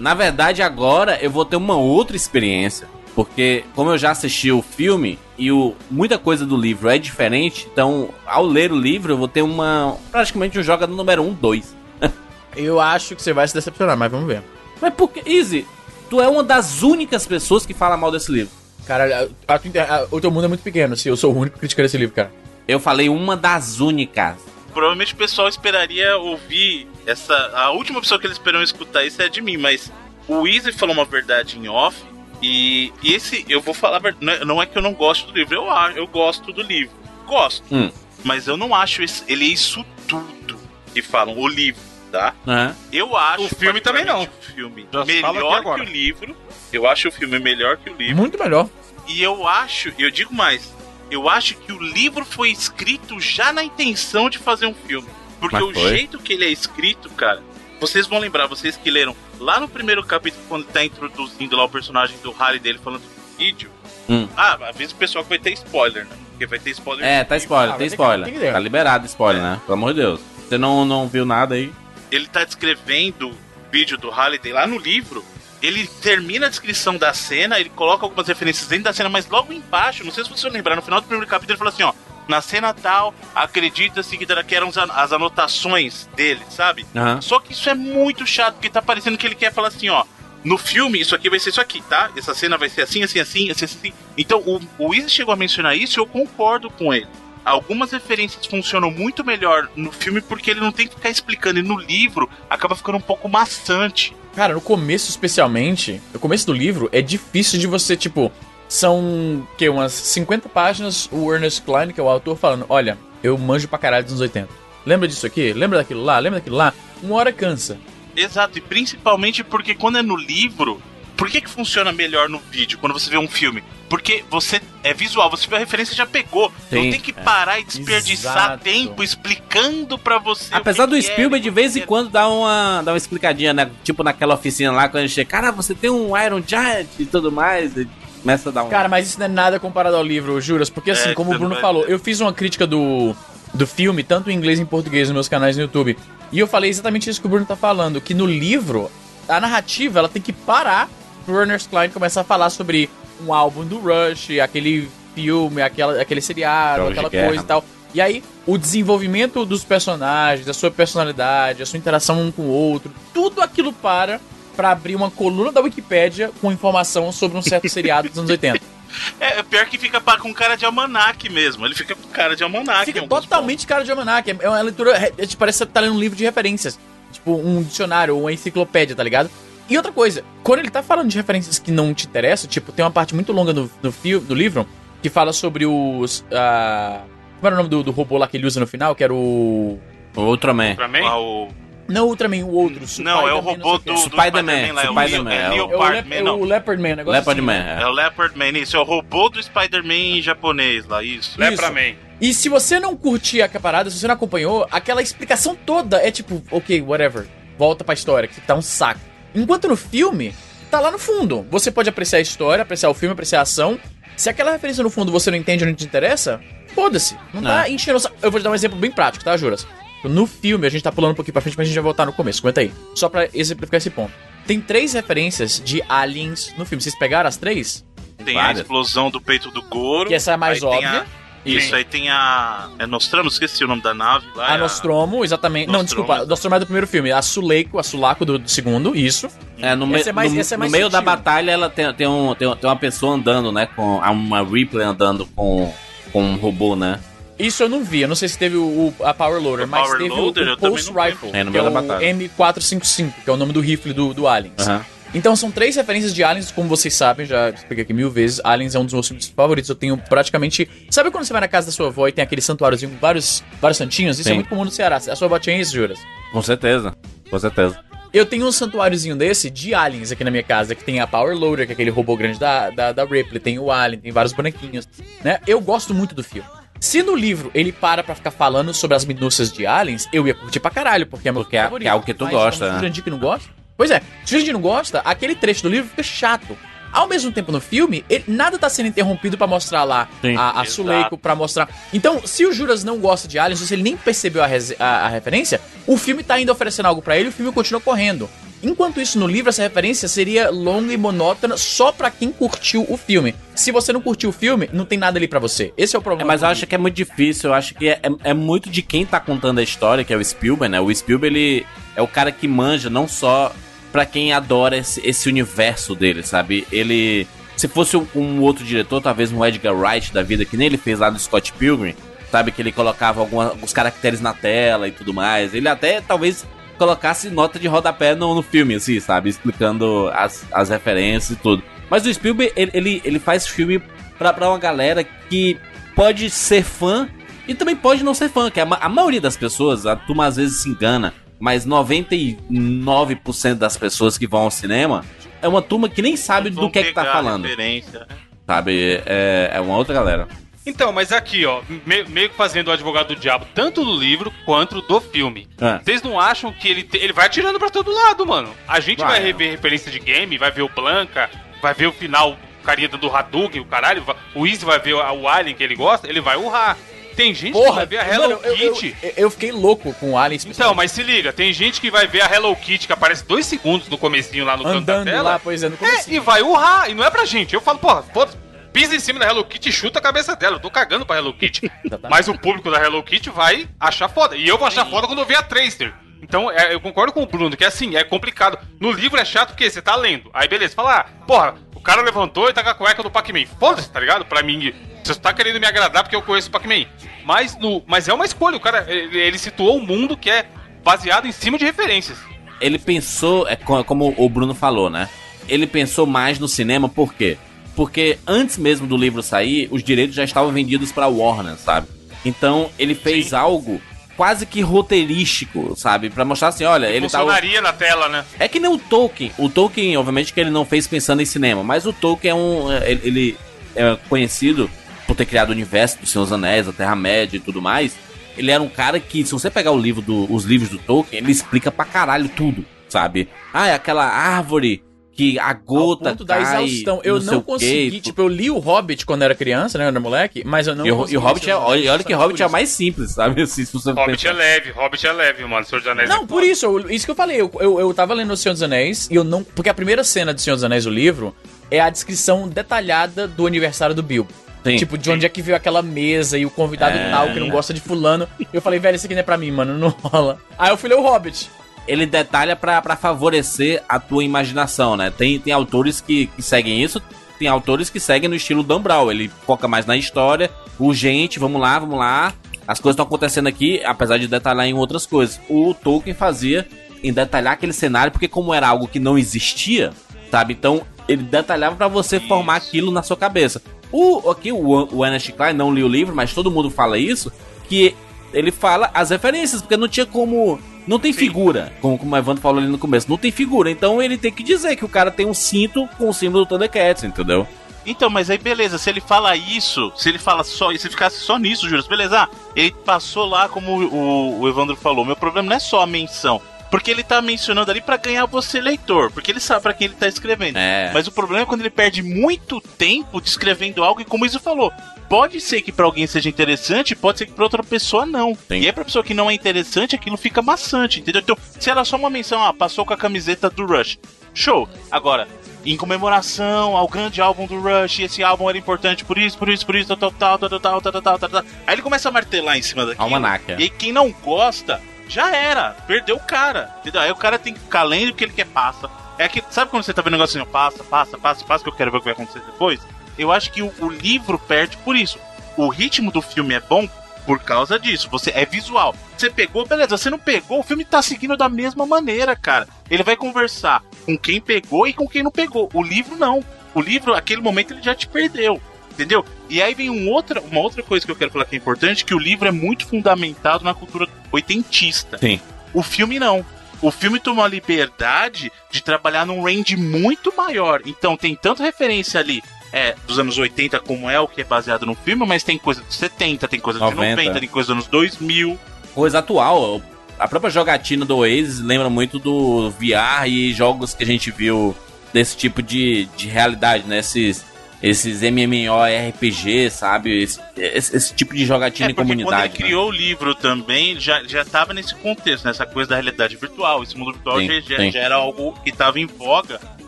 Na 0.00 0.14
verdade, 0.14 0.62
agora 0.62 1.18
eu 1.22 1.30
vou 1.30 1.44
ter 1.44 1.56
uma 1.56 1.76
outra 1.76 2.16
experiência. 2.16 2.88
Porque, 3.14 3.64
como 3.74 3.90
eu 3.90 3.98
já 3.98 4.12
assisti 4.12 4.50
o 4.52 4.62
filme 4.62 5.18
e 5.36 5.50
o, 5.50 5.74
muita 5.90 6.16
coisa 6.16 6.46
do 6.46 6.56
livro 6.56 6.88
é 6.88 6.96
diferente, 6.96 7.68
então, 7.70 8.08
ao 8.24 8.46
ler 8.46 8.70
o 8.72 8.76
livro, 8.78 9.12
eu 9.12 9.18
vou 9.18 9.26
ter 9.28 9.42
uma. 9.42 9.96
praticamente 10.12 10.58
um 10.58 10.62
jogador 10.62 10.94
número 10.94 11.22
1, 11.22 11.34
2. 11.34 11.76
Eu 12.56 12.80
acho 12.80 13.14
que 13.16 13.22
você 13.22 13.32
vai 13.32 13.46
se 13.46 13.52
decepcionar, 13.54 13.96
mas 13.96 14.10
vamos 14.10 14.26
ver. 14.28 14.42
Mas 14.80 14.94
por 14.94 15.08
que. 15.08 15.28
Easy, 15.28 15.66
tu 16.08 16.20
é 16.20 16.28
uma 16.28 16.42
das 16.42 16.82
únicas 16.82 17.26
pessoas 17.26 17.66
que 17.66 17.74
fala 17.74 17.96
mal 17.96 18.10
desse 18.12 18.30
livro. 18.32 18.52
Cara, 18.86 19.28
a- 19.46 19.54
a 19.54 19.56
a- 19.56 20.06
o 20.10 20.20
teu 20.20 20.30
mundo 20.30 20.44
é 20.44 20.48
muito 20.48 20.62
pequeno, 20.62 20.96
se 20.96 21.08
eu 21.08 21.16
sou 21.16 21.34
o 21.34 21.38
único 21.38 21.58
criticando 21.58 21.86
esse 21.86 21.98
livro, 21.98 22.14
cara. 22.14 22.32
Eu 22.66 22.78
falei 22.80 23.08
uma 23.08 23.36
das 23.36 23.80
únicas. 23.80 24.36
Provavelmente 24.72 25.14
o 25.14 25.16
pessoal 25.16 25.48
esperaria 25.48 26.16
ouvir 26.16 26.86
essa. 27.06 27.34
A 27.54 27.70
última 27.70 28.00
pessoa 28.00 28.18
que 28.20 28.26
eles 28.26 28.36
esperam 28.36 28.62
escutar 28.62 29.04
isso 29.04 29.20
é 29.20 29.28
de 29.28 29.40
mim, 29.40 29.56
mas 29.56 29.92
o 30.28 30.46
Easy 30.46 30.72
falou 30.72 30.94
uma 30.94 31.04
verdade 31.04 31.58
em 31.58 31.68
off. 31.68 31.96
E, 32.42 32.92
e 33.02 33.12
esse, 33.12 33.44
eu 33.48 33.60
vou 33.60 33.74
falar, 33.74 33.96
a 33.96 34.00
ver- 34.00 34.16
não 34.20 34.32
é- 34.32 34.44
não 34.44 34.62
é 34.62 34.66
que 34.66 34.76
eu 34.78 34.80
não 34.82 34.94
gosto 34.94 35.26
do 35.30 35.38
livro, 35.38 35.54
eu, 35.54 35.64
eu 35.96 36.06
gosto 36.06 36.52
do 36.52 36.62
livro. 36.62 36.94
Gosto. 37.26 37.62
Hum. 37.70 37.90
Mas 38.24 38.46
eu 38.46 38.56
não 38.56 38.74
acho 38.74 39.02
esse- 39.02 39.24
ele 39.28 39.44
é 39.44 39.48
isso 39.48 39.84
tudo 40.08 40.58
que 40.94 41.02
falam, 41.02 41.36
o 41.38 41.46
livro, 41.46 41.80
tá? 42.10 42.34
Né? 42.46 42.74
Eu 42.92 43.14
acho. 43.16 43.44
O 43.44 43.48
filme 43.48 43.80
também 43.80 44.04
não. 44.06 44.22
O 44.24 44.26
filme 44.54 44.88
Já 44.92 45.04
melhor 45.04 45.62
que 45.62 45.80
o 45.82 45.84
livro. 45.84 46.36
Eu 46.72 46.86
acho 46.88 47.08
o 47.08 47.12
filme 47.12 47.38
melhor 47.38 47.76
que 47.76 47.90
o 47.90 47.94
livro. 47.94 48.16
Muito 48.16 48.38
melhor. 48.38 48.68
E 49.06 49.22
eu 49.22 49.46
acho, 49.46 49.92
eu 49.98 50.10
digo 50.10 50.32
mais, 50.34 50.72
eu 51.10 51.28
acho 51.28 51.54
que 51.56 51.72
o 51.72 51.82
livro 51.82 52.24
foi 52.24 52.50
escrito 52.50 53.18
já 53.20 53.52
na 53.52 53.62
intenção 53.64 54.28
de 54.30 54.38
fazer 54.38 54.66
um 54.66 54.74
filme. 54.74 55.08
Porque 55.40 55.56
Mas 55.56 55.64
o 55.64 55.72
foi? 55.72 55.88
jeito 55.90 56.18
que 56.18 56.32
ele 56.34 56.44
é 56.44 56.50
escrito, 56.50 57.08
cara, 57.10 57.42
vocês 57.80 58.06
vão 58.06 58.18
lembrar, 58.18 58.46
vocês 58.46 58.76
que 58.76 58.90
leram 58.90 59.16
lá 59.38 59.58
no 59.58 59.68
primeiro 59.68 60.04
capítulo, 60.04 60.44
quando 60.48 60.64
tá 60.66 60.84
introduzindo 60.84 61.56
lá 61.56 61.64
o 61.64 61.68
personagem 61.68 62.16
do 62.22 62.30
Harry 62.32 62.58
dele 62.58 62.78
falando 62.82 63.00
do 63.02 63.38
vídeo. 63.38 63.70
Hum. 64.08 64.28
Ah, 64.36 64.58
avisa 64.68 64.92
o 64.92 64.96
pessoal 64.96 65.24
que 65.24 65.30
vai 65.30 65.38
ter 65.38 65.52
spoiler, 65.54 66.04
né? 66.04 66.16
porque 66.30 66.46
vai 66.46 66.58
ter 66.58 66.70
spoiler. 66.70 67.04
É, 67.06 67.24
tá 67.24 67.36
spoiler, 67.36 67.74
Ah, 67.74 67.78
tem 67.78 67.86
que- 67.86 67.94
spoiler. 67.94 68.24
tem 68.30 68.38
que. 68.38 68.50
Tá 68.52 68.58
liberado 68.58 69.06
spoiler, 69.06 69.42
né? 69.42 69.60
Pelo 69.64 69.74
amor 69.74 69.94
de 69.94 70.00
Deus. 70.00 70.20
Você 70.48 70.58
não, 70.58 70.84
não 70.84 71.08
viu 71.08 71.24
nada 71.24 71.54
aí? 71.54 71.72
Ele 72.10 72.26
tá 72.26 72.44
descrevendo 72.44 73.30
o 73.30 73.34
vídeo 73.70 73.96
do 73.96 74.10
Halliday 74.10 74.52
lá 74.52 74.66
no 74.66 74.78
livro. 74.78 75.24
Ele 75.62 75.86
termina 75.86 76.46
a 76.46 76.48
descrição 76.48 76.96
da 76.96 77.12
cena, 77.12 77.60
ele 77.60 77.68
coloca 77.70 78.04
algumas 78.06 78.26
referências 78.26 78.66
dentro 78.66 78.84
da 78.84 78.92
cena, 78.92 79.08
mas 79.10 79.28
logo 79.28 79.52
embaixo, 79.52 80.04
não 80.04 80.10
sei 80.12 80.24
se 80.24 80.30
você 80.30 80.48
lembrar, 80.48 80.74
no 80.76 80.82
final 80.82 81.00
do 81.00 81.06
primeiro 81.06 81.28
capítulo 81.30 81.52
ele 81.52 81.58
fala 81.58 81.70
assim, 81.70 81.82
ó. 81.82 81.92
Na 82.28 82.40
cena 82.40 82.72
tal, 82.72 83.12
acredita-se 83.34 84.16
que 84.16 84.54
eram 84.54 84.68
as 84.68 84.76
an- 84.76 84.92
as 84.94 85.12
anotações 85.12 86.08
dele, 86.14 86.40
sabe? 86.48 86.86
Aham. 86.94 87.20
Só 87.20 87.40
que 87.40 87.52
isso 87.52 87.68
é 87.68 87.74
muito 87.74 88.26
chato, 88.26 88.54
porque 88.54 88.70
tá 88.70 88.80
parecendo 88.80 89.18
que 89.18 89.26
ele 89.26 89.34
quer 89.34 89.52
falar 89.52 89.68
assim, 89.68 89.88
ó. 89.88 90.04
No 90.44 90.56
filme, 90.56 91.00
isso 91.00 91.14
aqui 91.14 91.28
vai 91.28 91.38
ser 91.38 91.50
isso 91.50 91.60
aqui, 91.60 91.82
tá? 91.82 92.10
Essa 92.16 92.32
cena 92.34 92.56
vai 92.56 92.68
ser 92.68 92.82
assim, 92.82 93.02
assim, 93.02 93.18
assim, 93.20 93.50
assim, 93.50 93.64
assim. 93.64 93.92
Então, 94.16 94.38
o, 94.46 94.60
o 94.78 94.94
Izzy 94.94 95.10
chegou 95.10 95.34
a 95.34 95.36
mencionar 95.36 95.76
isso 95.76 95.98
e 95.98 96.00
eu 96.00 96.06
concordo 96.06 96.70
com 96.70 96.94
ele. 96.94 97.06
Algumas 97.44 97.90
referências 97.90 98.46
funcionam 98.46 98.90
muito 98.90 99.24
melhor 99.24 99.68
no 99.74 99.90
filme 99.92 100.20
porque 100.20 100.50
ele 100.50 100.60
não 100.60 100.70
tem 100.72 100.86
que 100.86 100.94
ficar 100.94 101.10
explicando. 101.10 101.58
E 101.58 101.62
no 101.62 101.76
livro, 101.78 102.30
acaba 102.48 102.76
ficando 102.76 102.96
um 102.98 103.00
pouco 103.02 103.28
maçante. 103.28 104.14
Cara, 104.40 104.54
no 104.54 104.60
começo 104.62 105.10
especialmente, 105.10 106.00
no 106.14 106.18
começo 106.18 106.46
do 106.46 106.54
livro, 106.54 106.88
é 106.92 107.02
difícil 107.02 107.58
de 107.58 107.66
você, 107.66 107.94
tipo, 107.94 108.32
são, 108.66 109.46
que, 109.58 109.68
umas 109.68 109.92
50 109.92 110.48
páginas, 110.48 111.10
o 111.12 111.30
Ernest 111.30 111.60
Klein, 111.60 111.92
que 111.92 112.00
é 112.00 112.02
o 112.02 112.08
autor, 112.08 112.38
falando, 112.38 112.64
olha, 112.66 112.96
eu 113.22 113.36
manjo 113.36 113.68
pra 113.68 113.78
caralho 113.78 114.04
dos 114.04 114.14
anos 114.14 114.22
80. 114.22 114.48
Lembra 114.86 115.06
disso 115.06 115.26
aqui? 115.26 115.52
Lembra 115.52 115.80
daquilo 115.80 116.02
lá? 116.02 116.18
Lembra 116.18 116.38
daquilo 116.38 116.56
lá? 116.56 116.72
Uma 117.02 117.16
hora 117.16 117.30
cansa. 117.34 117.76
Exato, 118.16 118.56
e 118.56 118.62
principalmente 118.62 119.44
porque 119.44 119.74
quando 119.74 119.98
é 119.98 120.02
no 120.02 120.16
livro, 120.16 120.80
por 121.20 121.28
que, 121.28 121.42
que 121.42 121.50
funciona 121.50 121.92
melhor 121.92 122.30
no 122.30 122.38
vídeo, 122.50 122.78
quando 122.78 122.94
você 122.94 123.10
vê 123.10 123.18
um 123.18 123.28
filme? 123.28 123.62
Porque 123.90 124.24
você 124.30 124.58
é 124.82 124.94
visual, 124.94 125.30
você 125.30 125.46
viu 125.46 125.54
a 125.54 125.60
referência 125.60 125.92
e 125.92 125.96
já 125.96 126.06
pegou. 126.06 126.50
Sim, 126.70 126.84
não 126.84 126.90
tem 126.92 126.98
que 126.98 127.10
é. 127.10 127.22
parar 127.22 127.60
e 127.60 127.64
desperdiçar 127.64 128.52
Exato. 128.52 128.64
tempo 128.64 129.02
explicando 129.02 129.98
pra 129.98 130.16
você. 130.16 130.46
Apesar 130.50 130.84
o 130.84 130.86
do 130.86 130.96
é, 130.96 131.02
Spielberg, 131.02 131.42
de 131.42 131.50
vez 131.50 131.76
em 131.76 131.80
é. 131.80 131.86
quando, 131.86 132.08
dar 132.08 132.26
uma, 132.26 132.80
dar 132.82 132.92
uma 132.92 132.96
explicadinha, 132.96 133.52
né? 133.52 133.70
Tipo 133.84 134.02
naquela 134.02 134.32
oficina 134.32 134.72
lá, 134.72 134.88
quando 134.88 135.02
ele 135.02 135.10
chega, 135.10 135.28
cara, 135.28 135.52
você 135.52 135.74
tem 135.74 135.90
um 135.90 136.16
Iron 136.16 136.42
Giant 136.46 136.86
e 136.98 137.04
tudo 137.04 137.30
mais. 137.30 137.76
E 137.76 137.86
começa 138.22 138.48
a 138.48 138.52
dar 138.52 138.64
um. 138.64 138.70
Cara, 138.70 138.88
mas 138.88 139.08
isso 139.08 139.18
não 139.18 139.26
é 139.26 139.28
nada 139.28 139.60
comparado 139.60 139.96
ao 139.96 140.02
livro, 140.02 140.40
juras. 140.40 140.70
Porque 140.70 140.90
assim, 140.90 141.10
É, 141.10 141.14
como 141.14 141.34
o 141.34 141.38
Bruno 141.38 141.56
falou, 141.56 141.84
eu 141.84 141.98
fiz 141.98 142.18
uma 142.22 142.32
crítica 142.32 142.66
do, 142.66 143.14
do 143.52 143.66
filme, 143.66 144.02
tanto 144.02 144.30
em 144.30 144.34
inglês 144.34 144.58
e 144.58 144.62
em 144.62 144.66
português, 144.66 145.08
nos 145.08 145.14
meus 145.14 145.28
canais 145.28 145.54
no 145.54 145.64
YouTube. 145.64 145.98
E 146.32 146.38
eu 146.38 146.46
falei 146.46 146.70
exatamente 146.70 147.10
isso 147.10 147.20
que 147.20 147.26
o 147.26 147.30
Bruno 147.30 147.44
tá 147.44 147.56
falando, 147.56 148.00
que 148.00 148.14
no 148.14 148.24
livro, 148.24 148.90
a 149.28 149.38
narrativa, 149.38 149.98
ela 149.98 150.08
tem 150.08 150.22
que 150.22 150.32
parar 150.32 150.88
Ernest 151.38 151.68
Klein 151.68 151.90
começar 151.90 152.22
a 152.22 152.24
falar 152.24 152.50
sobre 152.50 152.88
um 153.24 153.32
álbum 153.34 153.64
do 153.64 153.78
Rush, 153.78 154.38
aquele 154.42 154.88
filme, 155.14 155.60
aquela, 155.62 156.00
aquele 156.00 156.20
seriado, 156.20 156.88
aquela 156.88 157.08
guerra. 157.08 157.26
coisa 157.28 157.42
e 157.42 157.46
tal. 157.46 157.64
E 157.92 158.00
aí, 158.00 158.22
o 158.46 158.56
desenvolvimento 158.56 159.44
dos 159.44 159.64
personagens, 159.64 160.48
a 160.48 160.54
sua 160.54 160.70
personalidade, 160.70 161.62
a 161.62 161.66
sua 161.66 161.76
interação 161.76 162.20
um 162.20 162.30
com 162.30 162.42
o 162.42 162.50
outro, 162.50 162.92
tudo 163.12 163.42
aquilo 163.42 163.72
para 163.72 164.20
pra 164.54 164.70
abrir 164.70 164.94
uma 164.94 165.10
coluna 165.10 165.50
da 165.50 165.60
Wikipédia 165.60 166.30
com 166.40 166.52
informação 166.52 167.10
sobre 167.10 167.36
um 167.36 167.42
certo 167.42 167.68
seriado 167.68 168.08
dos 168.08 168.18
anos 168.18 168.30
80. 168.30 168.60
É, 169.20 169.40
pior 169.44 169.66
que 169.66 169.78
fica 169.78 170.00
com 170.00 170.34
cara 170.34 170.56
de 170.56 170.64
almanac 170.64 171.28
mesmo. 171.28 171.64
Ele 171.64 171.76
fica 171.76 171.94
com 171.94 172.08
cara 172.08 172.34
de 172.34 172.42
almanac. 172.42 172.86
Fica 172.86 173.06
totalmente 173.06 173.64
cara 173.64 173.84
de 173.84 173.90
almanac. 173.92 174.28
É 174.28 174.48
uma 174.48 174.60
leitura. 174.60 174.96
é, 174.96 175.12
é, 175.16 175.26
tipo, 175.26 175.38
parece 175.38 175.58
que 175.58 175.64
você 175.64 175.70
tá 175.70 175.80
lendo 175.80 175.94
um 175.94 175.98
livro 176.00 176.18
de 176.18 176.24
referências. 176.24 176.76
Tipo, 177.12 177.36
um 177.36 177.62
dicionário 177.62 178.16
ou 178.16 178.22
uma 178.22 178.32
enciclopédia, 178.32 178.96
tá 178.96 179.02
ligado? 179.04 179.30
E 179.70 179.76
outra 179.76 179.92
coisa, 179.92 180.24
quando 180.42 180.58
ele 180.58 180.70
tá 180.70 180.82
falando 180.82 181.08
de 181.08 181.16
referências 181.16 181.58
que 181.58 181.70
não 181.70 181.94
te 181.94 182.06
interessam, 182.06 182.50
tipo, 182.50 182.72
tem 182.72 182.84
uma 182.84 182.90
parte 182.90 183.14
muito 183.14 183.32
longa 183.32 183.52
no, 183.52 183.70
no, 183.82 183.92
fio, 183.92 184.20
do 184.20 184.34
livro 184.34 184.66
que 185.00 185.08
fala 185.08 185.32
sobre 185.32 185.64
os. 185.64 186.24
ah, 186.32 187.02
como 187.36 187.46
era 187.46 187.54
o 187.54 187.58
nome 187.58 187.70
do, 187.70 187.82
do 187.84 187.90
robô 187.92 188.18
lá 188.18 188.26
que 188.26 188.36
ele 188.36 188.46
usa 188.46 188.58
no 188.60 188.66
final? 188.66 188.94
Que 188.94 189.04
era 189.04 189.14
o. 189.14 189.78
O 190.16 190.20
Ultraman. 190.22 190.74
Pra 190.74 190.88
mim? 190.88 190.98
pontos. 190.98 191.12
Ah, 191.12 191.18
o- 191.20 191.48
Não 191.88 192.04
o 192.06 192.08
Ultraman, 192.08 192.44
o 192.44 192.52
outro. 192.52 192.80
Não, 192.98 193.28
é 193.28 193.32
o 193.32 193.38
robô 193.40 193.78
do, 193.78 193.92
do 193.92 193.96
Spider-Man, 193.98 194.72
lá, 194.74 194.84
é 194.84 194.90
o 194.90 194.92
Spider-Man, 194.92 195.32
é 195.32 195.36
É 195.42 195.50
o- 195.50 195.52
É 195.54 195.62
o, 195.62 195.66
Leopard 195.68 195.94
Lep- 195.96 196.08
Man, 196.08 196.14
é 196.16 196.22
não. 196.22 196.40
o 196.40 196.44
Leopard 196.44 196.82
Man, 196.82 196.88
negócio 196.96 197.12
Leopard 197.12 197.40
assim. 197.40 197.46
Man, 197.46 197.52
É 197.78 197.82
é. 197.82 197.86
o 197.86 197.90
Leopard 197.90 198.38
Man, 198.38 198.48
isso. 198.58 198.76
É 198.76 198.80
o 198.80 198.82
robô 198.82 199.28
do 199.28 199.40
Spider-Man 199.42 200.20
japonês 200.20 200.84
lá, 200.86 201.02
isso. 201.02 201.38
Man. 201.72 201.94
E 202.20 202.34
se 202.34 202.48
você 202.48 202.78
não 202.80 202.96
curtir 202.96 203.40
a 203.40 203.48
parada, 203.48 203.88
se 203.88 203.98
você 203.98 204.06
não 204.08 204.14
acompanhou, 204.14 204.66
aquela 204.70 205.00
explicação 205.00 205.54
toda 205.54 205.96
é 205.96 206.10
tipo, 206.10 206.42
ok, 206.50 206.82
whatever. 206.82 207.26
Volta 207.56 207.82
pra 207.84 207.94
história, 207.94 208.28
que 208.28 208.40
tá 208.40 208.54
um 208.54 208.62
saco. 208.62 209.00
Enquanto 209.34 209.68
no 209.68 209.76
filme, 209.76 210.34
tá 210.70 210.80
lá 210.80 210.90
no 210.90 210.98
fundo. 210.98 211.46
Você 211.50 211.70
pode 211.70 211.88
apreciar 211.88 212.18
a 212.18 212.22
história, 212.22 212.62
apreciar 212.62 212.90
o 212.90 212.94
filme, 212.94 213.12
apreciar 213.12 213.40
a 213.40 213.42
ação. 213.42 213.78
Se 214.16 214.28
aquela 214.28 214.52
referência 214.52 214.82
no 214.82 214.90
fundo 214.90 215.10
você 215.12 215.30
não 215.30 215.38
entende 215.38 215.64
ou 215.64 215.68
não 215.68 215.74
te 215.74 215.84
interessa, 215.84 216.40
foda-se. 216.74 217.16
Não 217.32 217.42
tá 217.42 217.66
É. 217.66 217.70
enchendo 217.70 217.96
o 217.96 218.00
saco. 218.00 218.16
Eu 218.20 218.30
vou 218.30 218.40
te 218.40 218.44
dar 218.44 218.50
um 218.50 218.54
exemplo 218.54 218.78
bem 218.78 218.90
prático, 218.90 219.24
tá, 219.24 219.36
Juras? 219.36 219.66
No 220.04 220.26
filme, 220.26 220.66
a 220.66 220.70
gente 220.70 220.82
tá 220.82 220.90
pulando 220.90 221.12
um 221.12 221.14
pouquinho 221.14 221.32
pra 221.34 221.42
frente, 221.42 221.56
mas 221.56 221.64
a 221.64 221.68
gente 221.68 221.74
vai 221.74 221.84
voltar 221.84 222.06
no 222.06 222.12
começo. 222.12 222.40
Aguenta 222.40 222.60
aí. 222.62 222.72
Só 222.94 223.08
pra 223.08 223.28
exemplificar 223.34 223.78
esse 223.78 223.90
ponto. 223.90 224.12
Tem 224.46 224.60
três 224.60 224.94
referências 224.94 225.60
de 225.62 225.82
aliens 225.88 226.54
no 226.56 226.64
filme. 226.64 226.82
Vocês 226.82 226.98
pegaram 226.98 227.28
as 227.28 227.36
três? 227.36 227.84
Tem 228.24 228.36
a 228.38 228.42
Várias. 228.42 228.60
explosão 228.62 229.10
do 229.10 229.20
peito 229.20 229.50
do 229.50 229.62
Goro. 229.62 230.08
Que 230.08 230.14
essa 230.14 230.30
é 230.30 230.34
a 230.34 230.36
mais 230.38 230.62
óbvia. 230.62 231.04
Isso, 231.44 231.68
Sim. 231.70 231.74
aí 231.76 231.84
tem 231.84 232.10
a. 232.10 232.68
É 232.78 232.86
Nostromo? 232.86 233.28
Esqueci 233.28 233.64
o 233.64 233.68
nome 233.68 233.80
da 233.82 233.94
nave 233.94 234.26
lá. 234.36 234.50
A 234.52 234.54
é 234.56 234.58
Nostromo, 234.58 235.24
exatamente. 235.24 235.66
Não, 235.68 235.80
Nostromo, 235.80 235.84
desculpa. 235.86 236.12
exato. 236.16 236.28
Nostromo 236.28 236.56
é 236.56 236.58
do 236.58 236.66
primeiro 236.66 236.86
filme. 236.86 237.10
A 237.12 237.22
Suleiko, 237.22 237.78
a 237.78 237.82
Sulaco 237.82 238.24
do, 238.26 238.38
do 238.38 238.48
segundo, 238.50 238.94
isso. 238.94 239.28
É, 239.58 239.74
no, 239.74 239.86
me- 239.86 240.00
é 240.02 240.12
mais- 240.12 240.32
no- 240.32 240.40
é 240.40 240.56
mais 240.58 240.70
no 240.72 240.76
meio 240.78 240.90
da 240.90 241.00
batalha, 241.00 241.50
ela 241.50 241.70
tem, 241.70 241.92
tem, 241.94 242.06
um, 242.06 242.34
tem, 242.34 242.54
tem 242.56 242.68
uma 242.68 242.76
pessoa 242.76 243.14
andando, 243.14 243.50
né? 243.52 243.66
Com 243.74 243.96
uma 243.98 244.42
Ripley 244.42 244.84
andando 244.84 245.24
com, 245.34 245.72
com 246.12 246.22
um 246.22 246.36
robô, 246.36 246.76
né? 246.76 247.00
Isso 247.38 247.62
eu 247.62 247.70
não 247.70 247.82
vi. 247.82 248.02
Eu 248.02 248.08
não 248.08 248.14
sei 248.14 248.28
se 248.28 248.36
teve 248.36 248.56
o, 248.58 248.62
o- 248.62 248.94
a 249.02 249.14
Power 249.14 249.40
Loader, 249.42 249.64
O 249.64 249.68
mas 249.70 249.82
Power 249.84 249.98
teve 249.98 250.10
Loader 250.14 250.48
o, 250.48 250.52
o 250.52 250.56
Pulse 250.58 250.92
não. 250.92 251.02
Rifle, 251.02 251.30
É, 251.32 251.42
no 251.42 251.50
que 251.50 251.56
é 251.56 251.62
meio 251.62 251.72
da 251.72 251.80
o 251.80 251.82
batalha. 251.82 252.04
M455, 252.14 253.12
que 253.24 253.30
é 253.30 253.32
o 253.32 253.36
nome 253.38 253.52
do 253.54 253.60
rifle 253.60 253.94
do, 253.94 254.12
do 254.12 254.28
Aliens. 254.28 254.68
Aham. 254.68 254.84
Então 255.12 255.34
são 255.34 255.50
três 255.50 255.74
referências 255.74 256.14
de 256.14 256.22
Aliens, 256.22 256.52
como 256.52 256.68
vocês 256.68 256.94
sabem, 256.94 257.26
já 257.26 257.50
expliquei 257.50 257.82
aqui 257.82 257.92
mil 257.92 258.10
vezes. 258.10 258.40
Aliens 258.44 258.74
é 258.76 258.78
um 258.78 258.84
dos 258.84 258.94
meus 258.94 259.08
filmes 259.08 259.26
favoritos. 259.28 259.68
Eu 259.68 259.74
tenho 259.74 259.96
praticamente. 259.96 260.68
Sabe 260.88 261.10
quando 261.10 261.24
você 261.24 261.32
vai 261.32 261.40
na 261.40 261.48
casa 261.48 261.66
da 261.66 261.72
sua 261.72 261.88
avó 261.88 262.06
e 262.06 262.12
tem 262.12 262.22
aquele 262.22 262.40
santuáriozinho 262.40 262.92
com 262.92 262.98
vários, 262.98 263.42
vários 263.60 263.76
santinhos? 263.76 264.18
Isso 264.20 264.28
é 264.28 264.32
Sim. 264.32 264.36
muito 264.36 264.48
comum 264.48 264.64
no 264.64 264.70
Ceará. 264.70 264.96
A 264.96 265.16
sua 265.16 265.26
avó 265.26 265.38
tinha 265.38 265.58
isso, 265.60 265.72
Juras? 265.72 265.98
Com 266.32 266.40
certeza. 266.42 266.94
Com 267.28 267.38
certeza. 267.38 267.78
Eu 268.12 268.24
tenho 268.26 268.46
um 268.46 268.52
santuáriozinho 268.52 269.16
desse 269.16 269.50
de 269.50 269.72
aliens 269.74 270.10
aqui 270.12 270.22
na 270.24 270.30
minha 270.30 270.42
casa, 270.42 270.74
que 270.74 270.82
tem 270.84 271.00
a 271.00 271.06
Power 271.06 271.36
Loader, 271.36 271.66
que 271.66 271.72
é 271.72 271.74
aquele 271.74 271.90
robô 271.90 272.16
grande 272.16 272.38
da, 272.38 272.70
da, 272.70 272.92
da 272.92 273.04
Ripley, 273.04 273.38
tem 273.40 273.58
o 273.58 273.70
Alien, 273.70 274.00
tem 274.00 274.10
vários 274.10 274.32
bonequinhos, 274.32 274.88
né? 275.22 275.38
Eu 275.46 275.60
gosto 275.60 275.94
muito 275.94 276.12
do 276.12 276.22
filme. 276.24 276.48
Se 276.80 277.02
no 277.04 277.14
livro 277.14 277.50
ele 277.54 277.70
para 277.70 278.02
pra 278.02 278.14
ficar 278.16 278.30
falando 278.32 278.72
sobre 278.74 278.96
as 278.96 279.04
minúcias 279.04 279.52
de 279.52 279.64
aliens, 279.66 280.08
eu 280.12 280.26
ia 280.26 280.34
curtir 280.34 280.58
pra 280.58 280.70
caralho, 280.72 281.06
porque 281.06 281.28
é 281.28 281.32
meu 281.32 281.42
Porque 281.42 281.56
é- 281.56 281.62
favorito. 281.64 281.82
que 281.84 281.88
é 281.88 281.90
algo 281.90 282.04
que 282.06 282.14
tu 282.14 282.24
Mas, 282.24 282.32
gosta, 282.32 282.66
como 282.70 282.80
né? 282.82 282.88
o 282.88 282.92
que 282.92 283.10
não 283.10 283.18
gosta? 283.18 283.59
Pois 283.80 283.90
é, 283.90 284.02
se 284.26 284.34
o 284.34 284.38
Jurandir 284.38 284.52
não 284.52 284.60
gosta, 284.60 285.00
aquele 285.06 285.34
trecho 285.34 285.62
do 285.62 285.70
livro 285.70 285.88
fica 285.88 286.02
chato. 286.02 286.54
Ao 286.92 287.08
mesmo 287.08 287.32
tempo, 287.32 287.50
no 287.50 287.62
filme, 287.62 288.04
ele- 288.10 288.24
nada 288.28 288.58
tá 288.58 288.68
sendo 288.68 288.88
interrompido 288.88 289.38
pra 289.38 289.46
mostrar 289.46 289.84
lá 289.84 290.06
Sim. 290.20 290.36
a, 290.36 290.60
a. 290.60 290.64
Suleiko, 290.66 291.16
pra 291.16 291.34
mostrar. 291.34 291.66
Então, 291.90 292.20
se 292.26 292.44
o 292.44 292.52
Juras 292.52 292.84
não 292.84 292.98
gosta 292.98 293.26
de 293.26 293.38
aliens, 293.38 293.58
ou 293.62 293.66
se 293.66 293.72
ele 293.72 293.82
nem 293.82 293.96
percebeu 293.96 294.42
a, 294.42 294.48
a- 294.78 295.06
a 295.06 295.08
referência, 295.08 295.62
o 295.86 295.96
filme 295.96 296.22
tá 296.22 296.34
ainda 296.34 296.52
oferecendo 296.52 296.84
algo 296.86 297.00
pra 297.00 297.16
ele 297.16 297.26
e 297.26 297.28
o 297.30 297.32
filme 297.32 297.50
continua 297.52 297.80
correndo. 297.80 298.28
Enquanto 298.62 299.00
isso, 299.00 299.18
no 299.18 299.26
livro, 299.26 299.48
essa 299.48 299.62
referência 299.62 300.06
seria 300.08 300.50
longa 300.50 300.92
e 300.92 300.96
monótona 300.98 301.56
só 301.56 301.90
pra 301.90 302.10
quem 302.10 302.30
curtiu 302.30 302.84
o 302.86 302.98
filme. 302.98 303.34
Se 303.54 303.72
você 303.72 303.94
não 303.94 304.02
curtiu 304.02 304.28
o 304.28 304.32
filme, 304.32 304.68
não 304.74 304.84
tem 304.84 304.98
nada 304.98 305.18
ali 305.18 305.26
pra 305.26 305.38
você. 305.38 305.72
Esse 305.78 305.96
é 305.96 305.98
o 305.98 306.00
É, 306.00 306.04
problema. 306.04 306.26
mas 306.30 306.40
do 306.42 306.46
eu 306.46 306.50
acho 306.50 306.66
que 306.66 306.74
é 306.74 306.78
muito 306.78 306.96
difícil. 306.96 307.48
Eu 307.48 307.54
acho 307.54 307.74
que 307.74 307.88
é, 307.88 307.98
é, 308.02 308.30
é 308.30 308.34
muito 308.34 308.68
de 308.68 308.82
quem 308.82 309.06
tá 309.06 309.18
contando 309.18 309.60
a 309.60 309.62
história, 309.62 310.04
que 310.04 310.12
é 310.12 310.16
o 310.18 310.22
Spielberg, 310.22 310.70
né? 310.70 310.78
O 310.80 310.94
Spielberg, 310.94 311.34
ele 311.34 311.66
é 311.96 312.02
o 312.02 312.06
cara 312.08 312.30
que 312.30 312.46
manja 312.46 312.90
não 312.90 313.08
só 313.08 313.50
pra 313.92 314.04
quem 314.06 314.32
adora 314.32 314.76
esse, 314.76 315.00
esse 315.06 315.28
universo 315.28 315.94
dele, 315.94 316.22
sabe? 316.22 316.66
Ele. 316.70 317.26
Se 317.56 317.68
fosse 317.68 317.96
um, 317.96 318.06
um 318.14 318.40
outro 318.40 318.64
diretor, 318.64 319.02
talvez 319.02 319.30
um 319.32 319.44
Edgar 319.44 319.74
Wright 319.74 320.12
da 320.14 320.22
vida, 320.22 320.44
que 320.46 320.56
nem 320.56 320.66
ele 320.66 320.78
fez 320.78 320.98
lá 320.98 321.10
no 321.10 321.18
Scott 321.18 321.52
Pilgrim, 321.52 321.94
sabe? 322.30 322.50
Que 322.52 322.62
ele 322.62 322.72
colocava 322.72 323.20
alguma, 323.20 323.48
alguns 323.48 323.72
caracteres 323.72 324.20
na 324.20 324.32
tela 324.32 324.88
e 324.88 324.92
tudo 324.92 325.12
mais. 325.12 325.52
Ele 325.54 325.68
até 325.68 326.00
talvez 326.00 326.46
colocasse 326.78 327.28
nota 327.28 327.58
de 327.58 327.68
rodapé 327.68 328.14
no, 328.14 328.34
no 328.34 328.40
filme, 328.42 328.76
assim, 328.76 328.98
sabe? 328.98 329.28
Explicando 329.28 330.10
as, 330.14 330.46
as 330.50 330.70
referências 330.70 331.36
e 331.38 331.42
tudo. 331.42 331.62
Mas 331.90 332.06
o 332.06 332.14
Spielberg, 332.14 332.50
ele, 332.56 332.70
ele, 332.72 333.02
ele 333.04 333.18
faz 333.18 333.46
filme 333.46 333.82
pra, 334.18 334.32
pra 334.32 334.48
uma 334.48 334.58
galera 334.58 335.04
que 335.04 335.58
pode 335.94 336.30
ser 336.30 336.62
fã 336.64 337.10
e 337.46 337.54
também 337.54 337.76
pode 337.76 338.02
não 338.02 338.14
ser 338.14 338.30
fã, 338.30 338.50
que 338.50 338.60
a, 338.60 338.64
ma- 338.64 338.78
a 338.80 338.88
maioria 338.88 339.20
das 339.20 339.36
pessoas, 339.36 339.84
a 339.84 339.94
turma 339.96 340.24
às 340.24 340.36
vezes 340.36 340.62
se 340.62 340.68
engana, 340.70 341.12
mas 341.40 341.66
99% 341.66 343.54
das 343.54 343.76
pessoas 343.76 344.16
que 344.18 344.26
vão 344.26 344.42
ao 344.42 344.50
cinema 344.50 345.04
é 345.42 345.48
uma 345.48 345.62
turma 345.62 345.88
que 345.88 346.02
nem 346.02 346.16
sabe 346.16 346.50
do 346.50 346.70
que 346.70 346.78
é 346.78 346.82
que 346.84 346.92
tá 346.92 347.04
falando, 347.06 347.44
referência. 347.44 348.06
sabe? 348.46 349.02
É, 349.06 349.50
é 349.54 349.60
uma 349.60 349.76
outra 349.76 349.94
galera. 349.94 350.28
Então, 350.66 350.92
mas 350.92 351.10
aqui, 351.10 351.46
ó, 351.46 351.62
me- 351.86 352.04
meio 352.04 352.28
que 352.28 352.36
fazendo 352.36 352.68
o 352.68 352.72
advogado 352.72 353.08
do 353.08 353.16
diabo, 353.16 353.46
tanto 353.54 353.82
do 353.82 353.96
livro 353.98 354.30
quanto 354.44 354.82
do 354.82 355.00
filme. 355.00 355.48
É. 355.58 355.78
Vocês 355.82 356.02
não 356.02 356.20
acham 356.20 356.52
que 356.52 356.68
ele, 356.68 356.82
te- 356.82 356.98
ele 356.98 357.14
vai 357.14 357.26
atirando 357.26 357.58
pra 357.58 357.70
todo 357.70 357.90
lado, 357.90 358.26
mano? 358.26 358.50
A 358.68 358.78
gente 358.78 358.98
vai, 358.98 359.12
Vai, 359.12 359.22
rever 359.22 359.50
referência 359.52 359.90
de 359.90 359.98
game, 359.98 360.36
vai 360.36 360.50
ver 360.50 360.62
o 360.62 360.68
Blanca, 360.68 361.30
vai 361.62 361.72
ver 361.72 361.86
o 361.86 361.92
final, 361.92 362.36
carinha 362.62 362.88
dando 362.90 363.08
Hadouken, 363.08 363.62
o 363.62 363.64
caralho, 363.64 364.04
o 364.34 364.46
Easy 364.46 364.62
vai 364.64 364.78
ver 364.78 364.92
o 364.94 365.26
Alien 365.26 365.56
que 365.56 365.62
ele 365.64 365.74
gosta, 365.74 366.06
ele 366.06 366.20
vai 366.20 366.36
urrar. 366.36 366.76
Tem 367.20 367.34
gente 367.34 367.52
que 367.52 367.58
Porra, 367.58 367.76
vai 367.76 367.86
ver 367.86 367.98
a 367.98 368.08
Hello 368.08 368.28
mano, 368.30 368.40
eu, 368.44 368.56
eu, 368.56 368.72
Kitty. 368.72 368.96
eu- 369.02 369.12
eu 369.16 369.30
fiquei 369.30 369.52
louco 369.52 369.92
com 369.94 370.12
o 370.12 370.18
Alien 370.18 370.40
Então, 370.46 370.74
mas 370.74 370.90
se 370.90 371.02
liga, 371.02 371.32
tem 371.34 371.52
gente 371.52 371.78
que 371.80 371.90
vai 371.90 372.06
ver 372.06 372.22
a 372.22 372.34
Hello 372.34 372.56
Kitty 372.56 372.86
que 372.86 372.92
aparece 372.92 373.24
dois 373.26 373.44
segundos 373.44 373.88
no 373.88 373.98
comecinho 373.98 374.44
lá 374.46 374.56
no 374.56 374.64
canto 374.64 374.80
da 374.86 374.94
andando 374.94 375.04
tela. 375.14 375.30
lá, 375.32 375.38
pois 375.38 375.62
é, 375.62 375.68
no 375.68 375.76
É, 375.82 376.04
e 376.08 376.18
vai 376.18 376.40
urrar, 376.40 376.88
e 376.90 376.94
não 376.94 377.04
é 377.04 377.10
pra 377.10 377.26
gente. 377.26 377.52
Eu 377.52 377.60
falo, 377.60 377.78
porra, 377.78 378.02
foda 378.02 378.32
pisa 378.72 378.94
em 378.96 379.00
cima 379.00 379.18
da 379.18 379.26
Hello 379.26 379.44
Kitty 379.44 379.68
e 379.68 379.72
chuta 379.72 379.98
a 379.98 380.02
cabeça 380.02 380.34
dela. 380.34 380.56
Eu 380.56 380.60
tô 380.60 380.70
cagando 380.70 381.04
pra 381.04 381.16
Hello 381.18 381.34
Kitty. 381.34 381.70
Mas 382.08 382.26
o 382.28 382.38
público 382.38 382.70
da 382.70 382.82
Hello 382.82 383.02
Kitty 383.02 383.28
vai 383.28 383.68
achar 383.78 384.08
foda. 384.08 384.34
E 384.36 384.48
eu 384.48 384.56
vou 384.56 384.66
achar 384.66 384.86
foda 384.86 385.06
quando 385.06 385.18
eu 385.18 385.26
ver 385.26 385.36
a 385.36 385.42
Tracer. 385.42 385.92
Então, 386.22 386.50
é, 386.50 386.72
eu 386.72 386.80
concordo 386.80 387.12
com 387.12 387.22
o 387.22 387.26
Bruno, 387.26 387.56
que 387.56 387.64
assim, 387.64 387.96
é 387.96 388.04
complicado. 388.04 388.58
No 388.78 388.92
livro 388.92 389.18
é 389.20 389.24
chato 389.24 389.48
porque 389.50 389.68
você 389.70 389.82
tá 389.82 389.96
lendo. 389.96 390.30
Aí 390.32 390.46
beleza, 390.48 390.74
fala, 390.74 391.00
ah, 391.00 391.04
porra, 391.26 391.54
o 391.74 391.80
cara 391.80 392.02
levantou 392.02 392.48
e 392.48 392.52
tá 392.52 392.62
com 392.62 392.68
a 392.70 392.74
cueca 392.74 393.02
do 393.02 393.10
Pac-Man. 393.10 393.46
Foda-se, 393.58 393.90
tá 393.90 393.98
ligado? 393.98 394.24
Pra 394.26 394.42
mim, 394.42 394.72
você 395.08 395.14
tá 395.20 395.32
querendo 395.32 395.58
me 395.60 395.66
agradar 395.66 396.02
porque 396.02 396.16
eu 396.16 396.22
conheço 396.22 396.48
o 396.48 396.50
Pac-Man. 396.52 396.86
Mas, 397.24 397.56
no, 397.58 397.82
mas 397.86 398.08
é 398.08 398.14
uma 398.14 398.24
escolha, 398.24 398.56
o 398.56 398.60
cara, 398.60 398.84
ele, 398.88 399.18
ele 399.18 399.38
situou 399.38 399.76
um 399.78 399.84
mundo 399.86 400.16
que 400.16 400.30
é 400.30 400.46
baseado 400.82 401.26
em 401.26 401.32
cima 401.32 401.58
de 401.58 401.64
referências. 401.64 402.18
Ele 402.60 402.78
pensou, 402.78 403.46
é 403.48 403.56
co- 403.56 403.84
como 403.84 404.14
o 404.16 404.28
Bruno 404.28 404.54
falou, 404.54 404.88
né? 404.90 405.08
Ele 405.48 405.66
pensou 405.66 406.06
mais 406.06 406.38
no 406.38 406.46
cinema, 406.48 406.88
por 406.88 407.14
quê? 407.14 407.36
Porque 407.76 408.18
antes 408.26 408.58
mesmo 408.58 408.86
do 408.86 408.96
livro 408.96 409.22
sair, 409.22 409.68
os 409.70 409.82
direitos 409.82 410.14
já 410.14 410.24
estavam 410.24 410.50
vendidos 410.52 410.92
pra 410.92 411.06
Warner, 411.06 411.56
sabe? 411.56 411.86
Então 412.24 412.70
ele 412.78 412.94
fez 412.94 413.28
Sim. 413.30 413.36
algo 413.36 413.80
quase 414.16 414.44
que 414.44 414.60
roteirístico, 414.60 415.74
sabe? 415.76 416.10
Pra 416.10 416.24
mostrar 416.24 416.48
assim, 416.48 416.64
olha, 416.64 416.86
ele 416.86 417.08
tá. 417.08 417.18
Funcionaria 417.20 417.60
na 417.62 417.72
tela, 417.72 418.08
né? 418.08 418.24
É 418.38 418.46
que 418.48 418.60
nem 418.60 418.70
o 418.70 418.76
Tolkien. 418.78 419.32
O 419.38 419.48
Tolkien, 419.48 419.96
obviamente, 419.96 420.32
que 420.32 420.40
ele 420.40 420.50
não 420.50 420.64
fez 420.64 420.86
pensando 420.86 421.22
em 421.22 421.24
cinema, 421.24 421.62
mas 421.64 421.86
o 421.86 421.92
Tolkien 421.92 422.30
é 422.32 422.34
um. 422.34 422.70
é, 422.72 422.90
Ele, 422.90 423.00
ele 423.04 423.36
é 423.74 423.96
conhecido 424.08 424.70
por 425.10 425.16
ter 425.16 425.26
criado 425.26 425.48
o 425.48 425.52
universo 425.52 425.98
dos 425.98 426.08
Senhor 426.10 426.24
dos 426.24 426.32
Anéis, 426.32 426.68
a 426.68 426.72
Terra-média 426.72 427.36
e 427.36 427.40
tudo 427.40 427.60
mais. 427.60 427.96
Ele 428.38 428.48
era 428.52 428.62
um 428.62 428.68
cara 428.68 429.00
que, 429.00 429.24
se 429.26 429.32
você 429.32 429.50
pegar 429.50 429.72
o 429.72 429.78
livro 429.78 430.00
do- 430.00 430.32
os 430.32 430.44
livros 430.44 430.70
do 430.70 430.78
Tolkien, 430.78 431.20
ele 431.20 431.32
explica 431.32 431.70
pra 431.72 431.84
caralho 431.84 432.28
tudo, 432.28 432.64
sabe? 432.88 433.28
Ah, 433.52 433.66
é 433.66 433.74
aquela 433.74 434.04
árvore 434.06 434.84
que 435.12 435.36
a 435.36 435.48
Ao 435.48 435.54
gota 435.56 436.10
ponto 436.10 436.24
da 436.24 436.36
cai, 436.36 436.64
exaustão. 436.64 437.00
Eu 437.02 437.20
não 437.20 437.38
o 437.38 437.42
quê, 437.42 437.46
consegui, 437.46 438.00
tipo, 438.00 438.22
eu 438.22 438.28
li 438.28 438.48
o 438.50 438.58
Hobbit 438.58 439.04
quando 439.04 439.22
era 439.22 439.34
criança, 439.34 439.76
né, 439.76 439.84
quando 439.84 439.96
era 439.96 440.00
moleque, 440.00 440.42
mas 440.46 440.68
eu 440.68 440.76
não 440.76 440.86
e, 440.86 440.92
o, 440.92 440.94
e 440.94 440.96
consegui 440.98 441.16
o 441.16 441.20
Hobbit 441.20 441.50
é. 441.50 441.56
Olha, 441.56 441.92
olha 441.92 442.04
que 442.04 442.14
Hobbit 442.14 442.42
é 442.42 442.48
mais 442.48 442.68
simples, 442.68 443.10
sabe? 443.10 443.42
Assim, 443.42 443.64
se 443.64 443.72
você 443.72 443.90
Hobbit 443.90 444.26
é 444.28 444.32
leve, 444.32 444.70
Hobbit 444.70 445.06
é 445.06 445.12
leve, 445.12 445.44
mano. 445.44 445.66
Senhor 445.66 445.80
dos 445.80 445.88
Anéis 445.90 446.08
Não, 446.08 446.22
é 446.22 446.26
por 446.26 446.44
isso, 446.44 446.64
eu- 446.64 446.88
isso 446.88 447.04
que 447.04 447.10
eu 447.10 447.16
falei. 447.16 447.38
Eu, 447.40 447.50
eu, 447.60 447.80
eu 447.80 447.92
tava 447.92 448.14
lendo 448.14 448.32
O 448.32 448.36
Senhor 448.36 448.52
dos 448.54 448.62
Anéis 448.62 449.08
e 449.10 449.16
eu 449.16 449.24
não. 449.24 449.42
Porque 449.42 449.68
a 449.68 449.74
primeira 449.74 450.04
cena 450.04 450.32
do 450.32 450.40
Senhor 450.40 450.54
dos 450.54 450.62
Anéis, 450.64 450.86
o 450.86 450.90
livro, 450.90 451.34
é 451.68 451.80
a 451.80 451.90
descrição 451.90 452.48
detalhada 452.48 453.26
do 453.26 453.44
aniversário 453.46 453.94
do 453.94 454.02
Bilbo. 454.04 454.32
Sim. 454.64 454.76
Tipo, 454.76 454.98
de 454.98 455.10
onde 455.10 455.24
é 455.24 455.28
que 455.28 455.40
veio 455.40 455.56
aquela 455.56 455.80
mesa 455.82 456.36
e 456.36 456.44
o 456.44 456.50
convidado 456.50 456.96
É. 456.96 457.10
tal 457.10 457.28
que 457.32 457.40
não 457.40 457.48
gosta 457.48 457.72
de 457.72 457.80
fulano. 457.80 458.28
Eu 458.52 458.60
falei, 458.60 458.78
velho, 458.78 458.94
isso 458.96 459.06
aqui 459.06 459.14
não 459.14 459.20
é 459.20 459.24
pra 459.24 459.36
mim, 459.38 459.50
mano, 459.50 459.78
não 459.78 459.88
rola. 459.88 460.38
Aí 460.58 460.70
eu 460.70 460.76
fui 460.76 460.88
ler 460.88 460.96
o 460.96 461.02
Hobbit. 461.02 461.50
ele 461.88 462.04
detalha 462.06 462.54
pra, 462.54 462.80
pra 462.82 462.94
favorecer 462.94 463.82
a 463.88 463.98
tua 463.98 464.22
imaginação, 464.22 464.96
né? 464.96 465.10
Tem, 465.16 465.38
tem 465.38 465.52
autores 465.52 466.00
que, 466.00 466.26
que 466.26 466.42
seguem 466.42 466.82
isso, 466.82 467.00
tem 467.38 467.48
autores 467.48 467.88
que 467.90 467.98
seguem 467.98 468.28
no 468.28 468.34
estilo 468.36 468.62
Dan 468.62 468.80
Brown. 468.82 469.10
Ele 469.10 469.28
foca 469.46 469.66
mais 469.66 469.86
na 469.86 469.96
história, 469.96 470.50
urgente, 470.78 471.38
vamos 471.38 471.60
lá, 471.60 471.78
vamos 471.78 471.98
lá. 471.98 472.34
As 472.68 472.78
coisas 472.78 472.94
estão 472.94 473.06
acontecendo 473.06 473.46
aqui, 473.48 473.80
apesar 473.84 474.18
de 474.18 474.28
detalhar 474.28 474.66
em 474.66 474.74
outras 474.74 475.04
coisas. 475.06 475.40
O 475.48 475.74
Tolkien 475.74 476.14
fazia 476.14 476.68
em 477.02 477.12
detalhar 477.12 477.54
aquele 477.54 477.72
cenário, 477.72 478.12
porque 478.12 478.28
como 478.28 478.52
era 478.54 478.68
algo 478.68 478.86
que 478.86 479.00
não 479.00 479.18
existia, 479.18 479.90
sabe? 480.30 480.52
Então 480.52 480.82
ele 481.08 481.22
detalhava 481.24 481.74
pra 481.74 481.88
você 481.88 482.20
formar 482.20 482.56
aquilo 482.56 482.92
na 482.92 483.02
sua 483.02 483.16
cabeça. 483.16 483.60
O, 483.92 484.30
aqui 484.30 484.52
o, 484.52 484.88
o 484.94 485.04
Ernest 485.04 485.32
Klein 485.32 485.54
não 485.54 485.72
li 485.72 485.82
o 485.82 485.88
livro, 485.88 486.14
mas 486.14 486.32
todo 486.32 486.50
mundo 486.50 486.70
fala 486.70 486.98
isso, 486.98 487.32
que 487.68 487.94
ele 488.32 488.50
fala 488.50 488.90
as 488.94 489.10
referências, 489.10 489.60
porque 489.60 489.76
não 489.76 489.88
tinha 489.88 490.06
como. 490.06 490.58
Não 490.86 490.98
tem 490.98 491.12
figura, 491.12 491.72
como, 491.80 491.98
como 491.98 492.14
o 492.14 492.18
Evandro 492.18 492.42
falou 492.42 492.58
ali 492.58 492.68
no 492.70 492.78
começo, 492.78 493.08
não 493.08 493.18
tem 493.18 493.30
figura. 493.30 493.70
Então 493.70 494.02
ele 494.02 494.16
tem 494.16 494.32
que 494.32 494.42
dizer 494.42 494.74
que 494.76 494.84
o 494.84 494.88
cara 494.88 495.10
tem 495.10 495.26
um 495.26 495.34
cinto 495.34 495.86
com 495.98 496.08
o 496.08 496.14
símbolo 496.14 496.44
do 496.44 496.48
Thundercats, 496.48 497.04
entendeu? 497.04 497.46
Então, 497.84 498.10
mas 498.10 498.28
aí 498.28 498.38
beleza, 498.38 498.78
se 498.78 498.90
ele 498.90 499.00
fala 499.00 499.36
isso, 499.36 499.92
se 499.96 500.08
ele 500.08 500.18
fala 500.18 500.42
só, 500.42 500.72
se 500.72 500.88
ficasse 500.88 501.18
só 501.18 501.38
nisso, 501.38 501.68
Júlio, 501.68 501.86
beleza, 501.86 502.22
ah, 502.22 502.28
ele 502.56 502.72
passou 502.84 503.26
lá 503.26 503.48
como 503.48 503.78
o, 503.78 504.40
o 504.40 504.48
Evandro 504.48 504.76
falou. 504.76 505.04
Meu 505.04 505.16
problema 505.16 505.48
não 505.48 505.56
é 505.56 505.60
só 505.60 505.80
a 505.80 505.86
menção, 505.86 506.40
porque 506.70 506.90
ele 506.90 507.02
tá 507.02 507.20
mencionando 507.20 507.70
ali 507.70 507.80
pra 507.80 507.96
ganhar 507.96 508.26
você 508.26 508.60
leitor, 508.60 509.10
porque 509.10 509.30
ele 509.30 509.40
sabe 509.40 509.62
pra 509.62 509.74
quem 509.74 509.86
ele 509.86 509.96
tá 509.96 510.06
escrevendo. 510.06 510.56
É. 510.56 510.90
Mas 510.94 511.06
o 511.06 511.12
problema 511.12 511.42
é 511.42 511.46
quando 511.46 511.60
ele 511.60 511.70
perde 511.70 512.02
muito 512.02 512.60
tempo 512.60 513.20
descrevendo 513.20 513.82
algo 513.82 514.00
e 514.00 514.04
como 514.04 514.24
isso 514.24 514.38
falou. 514.38 514.72
Pode 515.08 515.40
ser 515.40 515.60
que 515.60 515.72
pra 515.72 515.86
alguém 515.86 516.06
seja 516.06 516.28
interessante, 516.28 516.94
pode 516.94 517.18
ser 517.18 517.26
que 517.26 517.32
pra 517.32 517.42
outra 517.42 517.64
pessoa 517.64 518.06
não. 518.06 518.34
Sim. 518.34 518.60
E 518.60 518.66
aí 518.66 518.72
pra 518.72 518.84
pessoa 518.84 519.02
que 519.02 519.12
não 519.12 519.28
é 519.28 519.34
interessante, 519.34 519.96
aquilo 519.96 520.16
fica 520.16 520.40
maçante, 520.40 521.00
entendeu? 521.00 521.20
Então, 521.20 521.36
se 521.58 521.68
era 521.68 521.84
só 521.84 521.96
uma 521.96 522.08
menção, 522.08 522.44
ah, 522.44 522.54
passou 522.54 522.84
com 522.84 522.94
a 522.94 522.96
camiseta 522.96 523.50
do 523.50 523.66
Rush. 523.66 523.98
Show. 524.32 524.68
Agora, 524.88 525.26
em 525.66 525.76
comemoração 525.76 526.76
ao 526.76 526.86
grande 526.86 527.20
álbum 527.20 527.46
do 527.46 527.60
Rush, 527.60 527.98
esse 527.98 528.22
álbum 528.22 528.48
era 528.48 528.56
importante 528.56 529.04
por 529.04 529.18
isso, 529.18 529.36
por 529.36 529.48
isso, 529.48 529.66
por 529.66 529.74
isso, 529.74 529.96
tal, 529.96 530.12
tal, 530.12 530.38
tal, 530.38 530.48
tal, 530.48 530.60
tal, 530.60 530.80
tal, 530.80 531.02
tal, 531.02 531.18
tal, 531.18 531.28
tal. 531.28 531.44
Aí 531.66 531.74
ele 531.74 531.82
começa 531.82 532.08
a 532.08 532.12
martelar 532.12 532.56
em 532.56 532.62
cima 532.62 532.86
daquilo. 532.86 533.02
Almanac, 533.02 533.50
é. 533.50 533.56
E 533.58 533.62
aí 533.64 533.70
quem 533.70 533.92
não 533.92 534.12
gosta, 534.12 534.80
já 535.10 535.34
era. 535.34 535.76
Perdeu 535.86 536.16
o 536.16 536.20
cara. 536.20 536.74
Entendeu? 536.80 537.00
Aí 537.00 537.10
o 537.10 537.16
cara 537.16 537.38
tem 537.38 537.52
que 537.52 537.60
ficar 537.60 537.82
lendo 537.82 538.10
o 538.10 538.14
que 538.14 538.24
ele 538.24 538.32
quer 538.32 538.46
passa. 538.46 538.88
É 539.18 539.28
que, 539.28 539.42
sabe 539.50 539.70
quando 539.70 539.82
você 539.82 539.92
tá 539.92 540.00
vendo 540.00 540.14
um 540.14 540.16
negocinho, 540.16 540.46
passa, 540.46 540.82
passa, 540.82 541.18
passa, 541.18 541.44
passa, 541.44 541.62
que 541.62 541.68
eu 541.68 541.74
quero 541.74 541.90
ver 541.90 541.98
o 541.98 542.00
que 542.00 542.06
vai 542.06 542.14
acontecer 542.14 542.40
depois? 542.40 542.80
Eu 543.18 543.30
acho 543.30 543.52
que 543.52 543.60
o, 543.60 543.70
o 543.80 543.90
livro 543.90 544.38
perde 544.38 544.78
por 544.78 544.96
isso. 544.96 545.18
O 545.56 545.68
ritmo 545.68 546.10
do 546.10 546.22
filme 546.22 546.54
é 546.54 546.60
bom 546.60 546.88
por 547.26 547.38
causa 547.40 547.78
disso. 547.78 548.08
Você 548.10 548.30
é 548.34 548.46
visual. 548.46 548.94
Você 549.16 549.28
pegou, 549.28 549.66
beleza. 549.66 549.96
Você 549.96 550.08
não 550.08 550.18
pegou, 550.18 550.60
o 550.60 550.62
filme 550.62 550.84
tá 550.84 551.02
seguindo 551.02 551.36
da 551.36 551.48
mesma 551.48 551.84
maneira, 551.84 552.34
cara. 552.34 552.66
Ele 552.90 553.02
vai 553.02 553.16
conversar 553.16 553.82
com 554.06 554.16
quem 554.16 554.40
pegou 554.40 554.86
e 554.86 554.92
com 554.92 555.06
quem 555.06 555.22
não 555.22 555.30
pegou. 555.30 555.68
O 555.74 555.82
livro 555.82 556.16
não. 556.16 556.42
O 556.74 556.80
livro, 556.80 557.14
aquele 557.14 557.42
momento, 557.42 557.74
ele 557.74 557.82
já 557.82 557.94
te 557.94 558.08
perdeu. 558.08 558.60
Entendeu? 558.90 559.24
E 559.50 559.60
aí 559.60 559.74
vem 559.74 559.90
um 559.90 560.08
outra, 560.08 560.40
uma 560.40 560.60
outra 560.60 560.80
coisa 560.80 561.04
que 561.04 561.10
eu 561.10 561.16
quero 561.16 561.32
falar 561.32 561.44
que 561.44 561.56
é 561.56 561.58
importante, 561.58 562.04
que 562.04 562.14
o 562.14 562.18
livro 562.18 562.46
é 562.46 562.52
muito 562.52 562.86
fundamentado 562.86 563.64
na 563.64 563.74
cultura 563.74 564.08
oitentista. 564.30 565.18
Sim. 565.18 565.40
O 565.74 565.82
filme 565.82 566.20
não. 566.20 566.46
O 566.80 566.90
filme 566.90 567.18
tomou 567.18 567.44
a 567.44 567.48
liberdade 567.48 568.50
de 568.70 568.80
trabalhar 568.80 569.26
num 569.26 569.42
range 569.42 569.76
muito 569.76 570.34
maior. 570.34 570.80
Então 570.86 571.16
tem 571.16 571.34
tanto 571.34 571.62
referência 571.62 572.20
ali 572.20 572.42
é, 572.72 572.94
dos 573.06 573.18
anos 573.18 573.36
80 573.36 573.80
como 573.80 574.08
é 574.08 574.18
o 574.20 574.28
que 574.28 574.40
é 574.40 574.44
baseado 574.44 574.86
no 574.86 574.94
filme, 574.94 575.26
mas 575.26 575.42
tem 575.42 575.58
coisa 575.58 575.82
dos 575.82 575.96
70, 575.96 576.46
tem 576.46 576.60
coisa 576.60 576.78
dos 576.78 576.90
90. 576.90 577.16
90, 577.16 577.40
tem 577.40 577.48
coisa 577.48 577.66
dos 577.66 577.72
anos 577.74 577.86
2000. 577.88 578.58
Coisa 578.94 579.18
atual. 579.18 579.82
A 580.18 580.28
própria 580.28 580.50
jogatina 580.50 581.04
do 581.04 581.16
Oasis 581.18 581.60
lembra 581.60 581.90
muito 581.90 582.18
do 582.18 582.70
VR 582.70 583.26
e 583.26 583.52
jogos 583.52 583.94
que 583.94 584.04
a 584.04 584.06
gente 584.06 584.30
viu 584.30 584.76
desse 585.12 585.36
tipo 585.36 585.62
de, 585.62 586.06
de 586.16 586.28
realidade, 586.28 586.86
né? 586.86 586.98
Esses, 586.98 587.44
esses 587.82 588.22
MMORPG, 588.22 589.70
sabe? 589.70 590.22
Esse, 590.22 590.40
esse, 590.56 590.96
esse 590.96 591.14
tipo 591.14 591.34
de 591.34 591.44
jogatina 591.46 591.88
É, 591.88 591.92
em 591.92 591.94
porque 591.94 592.08
quando 592.08 592.18
ele 592.20 592.24
comunidade. 592.24 592.52
né? 592.60 592.66
criou 592.66 592.88
o 592.88 592.92
livro 592.92 593.34
também, 593.34 593.98
já, 593.98 594.22
já 594.24 594.44
tava 594.44 594.74
nesse 594.74 594.94
contexto, 594.96 595.44
nessa 595.44 595.64
coisa 595.66 595.90
da 595.90 595.96
realidade 595.96 596.36
virtual. 596.36 596.82
Esse 596.82 596.96
mundo 596.96 597.12
virtual 597.12 597.38
Sim, 597.40 597.60
já, 597.62 597.76
sim. 597.76 597.90
já 597.90 598.00
era 598.00 598.14
algo 598.16 598.52
que 598.64 598.72
tava 598.72 598.98
em 599.00 599.06
voga. 599.06 599.60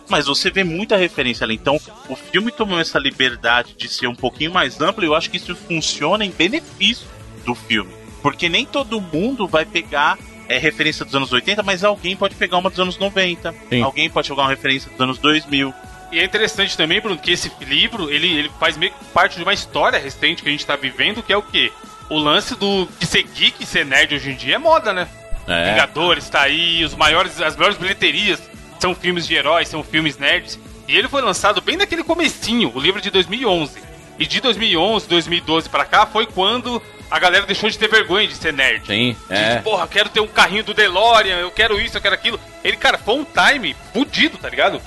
Mas 0.09 0.27
você 0.27 0.51
vê 0.51 0.63
muita 0.65 0.97
referência 0.97 1.45
ali. 1.45 1.55
Então, 1.55 1.81
o 2.09 2.17
filme 2.17 2.51
tomou 2.51 2.79
essa 2.79 2.99
liberdade 2.99 3.75
de 3.77 3.89
ser 3.89 4.07
um 4.09 4.15
pouquinho 4.15 4.53
mais 4.53 4.81
amplo 4.81 5.05
e 5.05 5.07
eu 5.07 5.15
acho 5.15 5.31
que 5.31 5.37
isso 5.37 5.55
funciona 5.55 6.25
em 6.25 6.31
benefício 6.31 7.07
do 7.47 7.55
filme. 7.55 7.91
Porque 8.21 8.49
nem 8.49 8.65
todo 8.67 9.01
mundo 9.01 9.49
vai 9.49 9.65
pegar 9.65 10.19
é, 10.49 10.59
referência 10.59 11.05
dos 11.05 11.15
anos 11.15 11.33
80, 11.33 11.63
mas 11.63 11.83
alguém 11.83 12.15
pode 12.15 12.35
pegar 12.35 12.59
uma 12.59 12.69
dos 12.69 12.79
anos 12.79 12.99
90. 12.99 13.55
Sim. 13.71 13.83
Alguém 13.83 14.11
pode 14.11 14.29
jogar 14.29 14.43
uma 14.43 14.51
referência 14.51 14.91
dos 14.91 15.01
anos 15.01 15.19
2000. 15.19 15.73
E 16.13 16.21
é 16.21 16.25
interessante 16.25 16.77
também, 16.77 17.01
Bruno, 17.01 17.19
que 17.19 17.33
esse 17.33 17.51
livro, 17.63 18.11
ele, 18.11 18.29
ele 18.31 18.51
faz 18.61 18.77
meio 18.77 18.93
que 18.93 19.05
parte 19.07 19.37
de 19.39 19.43
uma 19.43 19.55
história 19.55 19.99
recente 19.99 20.43
que 20.43 20.49
a 20.49 20.53
gente 20.53 20.67
tá 20.67 20.77
vivendo, 20.77 21.23
que 21.23 21.33
é 21.33 21.37
o 21.37 21.43
quê? 21.43 21.73
O 22.11 22.19
lance 22.19 22.55
do 22.55 22.87
de 22.99 23.07
ser 23.07 23.23
geek, 23.23 23.65
ser 23.65 23.87
nerd 23.87 24.15
hoje 24.15 24.31
em 24.31 24.37
dia 24.37 24.57
é 24.57 24.59
moda, 24.59 24.93
né? 24.93 25.09
É. 25.49 25.71
Vingadores 25.71 26.29
tá 26.29 26.43
aí, 26.43 26.85
os 26.85 26.95
maiores, 26.95 27.41
as 27.41 27.57
maiores 27.57 27.79
bilheterias 27.79 28.41
são 28.79 28.95
filmes 28.95 29.27
de 29.27 29.35
heróis, 29.35 29.69
são 29.69 29.83
filmes 29.83 30.19
nerds. 30.19 30.59
E 30.87 30.95
ele 30.95 31.09
foi 31.09 31.23
lançado 31.23 31.63
bem 31.63 31.79
naquele 31.79 32.05
comecinho, 32.05 32.71
o 32.75 32.79
livro 32.79 33.01
de 33.01 33.11
2011. 33.11 33.81
E 34.19 34.27
de 34.27 34.41
2011, 34.41 35.09
2012 35.09 35.69
pra 35.71 35.87
cá 35.87 36.05
foi 36.05 36.27
quando 36.27 36.83
a 37.11 37.19
galera 37.19 37.47
deixou 37.47 37.71
de 37.71 37.79
ter 37.79 37.89
vergonha 37.89 38.29
de 38.29 38.35
ser 38.35 38.53
nerd. 38.53 38.87
Sim, 38.87 39.17
De, 39.29 39.35
é. 39.35 39.57
porra, 39.61 39.89
quero 39.89 40.09
ter 40.11 40.21
um 40.21 40.27
carrinho 40.27 40.65
do 40.65 40.75
DeLorean, 40.75 41.37
eu 41.37 41.51
quero 41.51 41.81
isso, 41.81 41.97
eu 41.97 42.01
quero 42.01 42.15
aquilo. 42.15 42.39
Ele, 42.63 42.77
cara, 42.77 42.99
foi 42.99 43.15
um 43.15 43.25
time 43.25 43.75
fudido, 43.93 44.37
tá 44.37 44.49
ligado? 44.49 44.81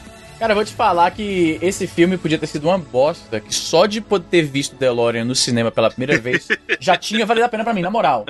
Cara, 0.46 0.54
eu 0.54 0.58
vou 0.58 0.66
te 0.66 0.76
falar 0.76 1.10
que 1.10 1.58
esse 1.60 1.88
filme 1.88 2.20
podia 2.20 2.38
ter 2.38 2.46
sido 2.46 2.68
uma 2.68 2.78
bosta, 2.78 3.40
que 3.40 3.52
só 3.52 3.88
de 3.88 4.00
poder 4.00 4.26
ter 4.30 4.44
visto 4.44 4.76
DeLorean 4.76 5.26
no 5.26 5.34
cinema 5.34 5.72
pela 5.72 5.90
primeira 5.90 6.20
vez 6.22 6.48
já 6.80 6.96
tinha 6.96 7.26
valido 7.26 7.48
a 7.48 7.50
pena 7.50 7.64
pra 7.64 7.74
mim, 7.74 7.82
na 7.82 7.90
moral. 7.90 8.28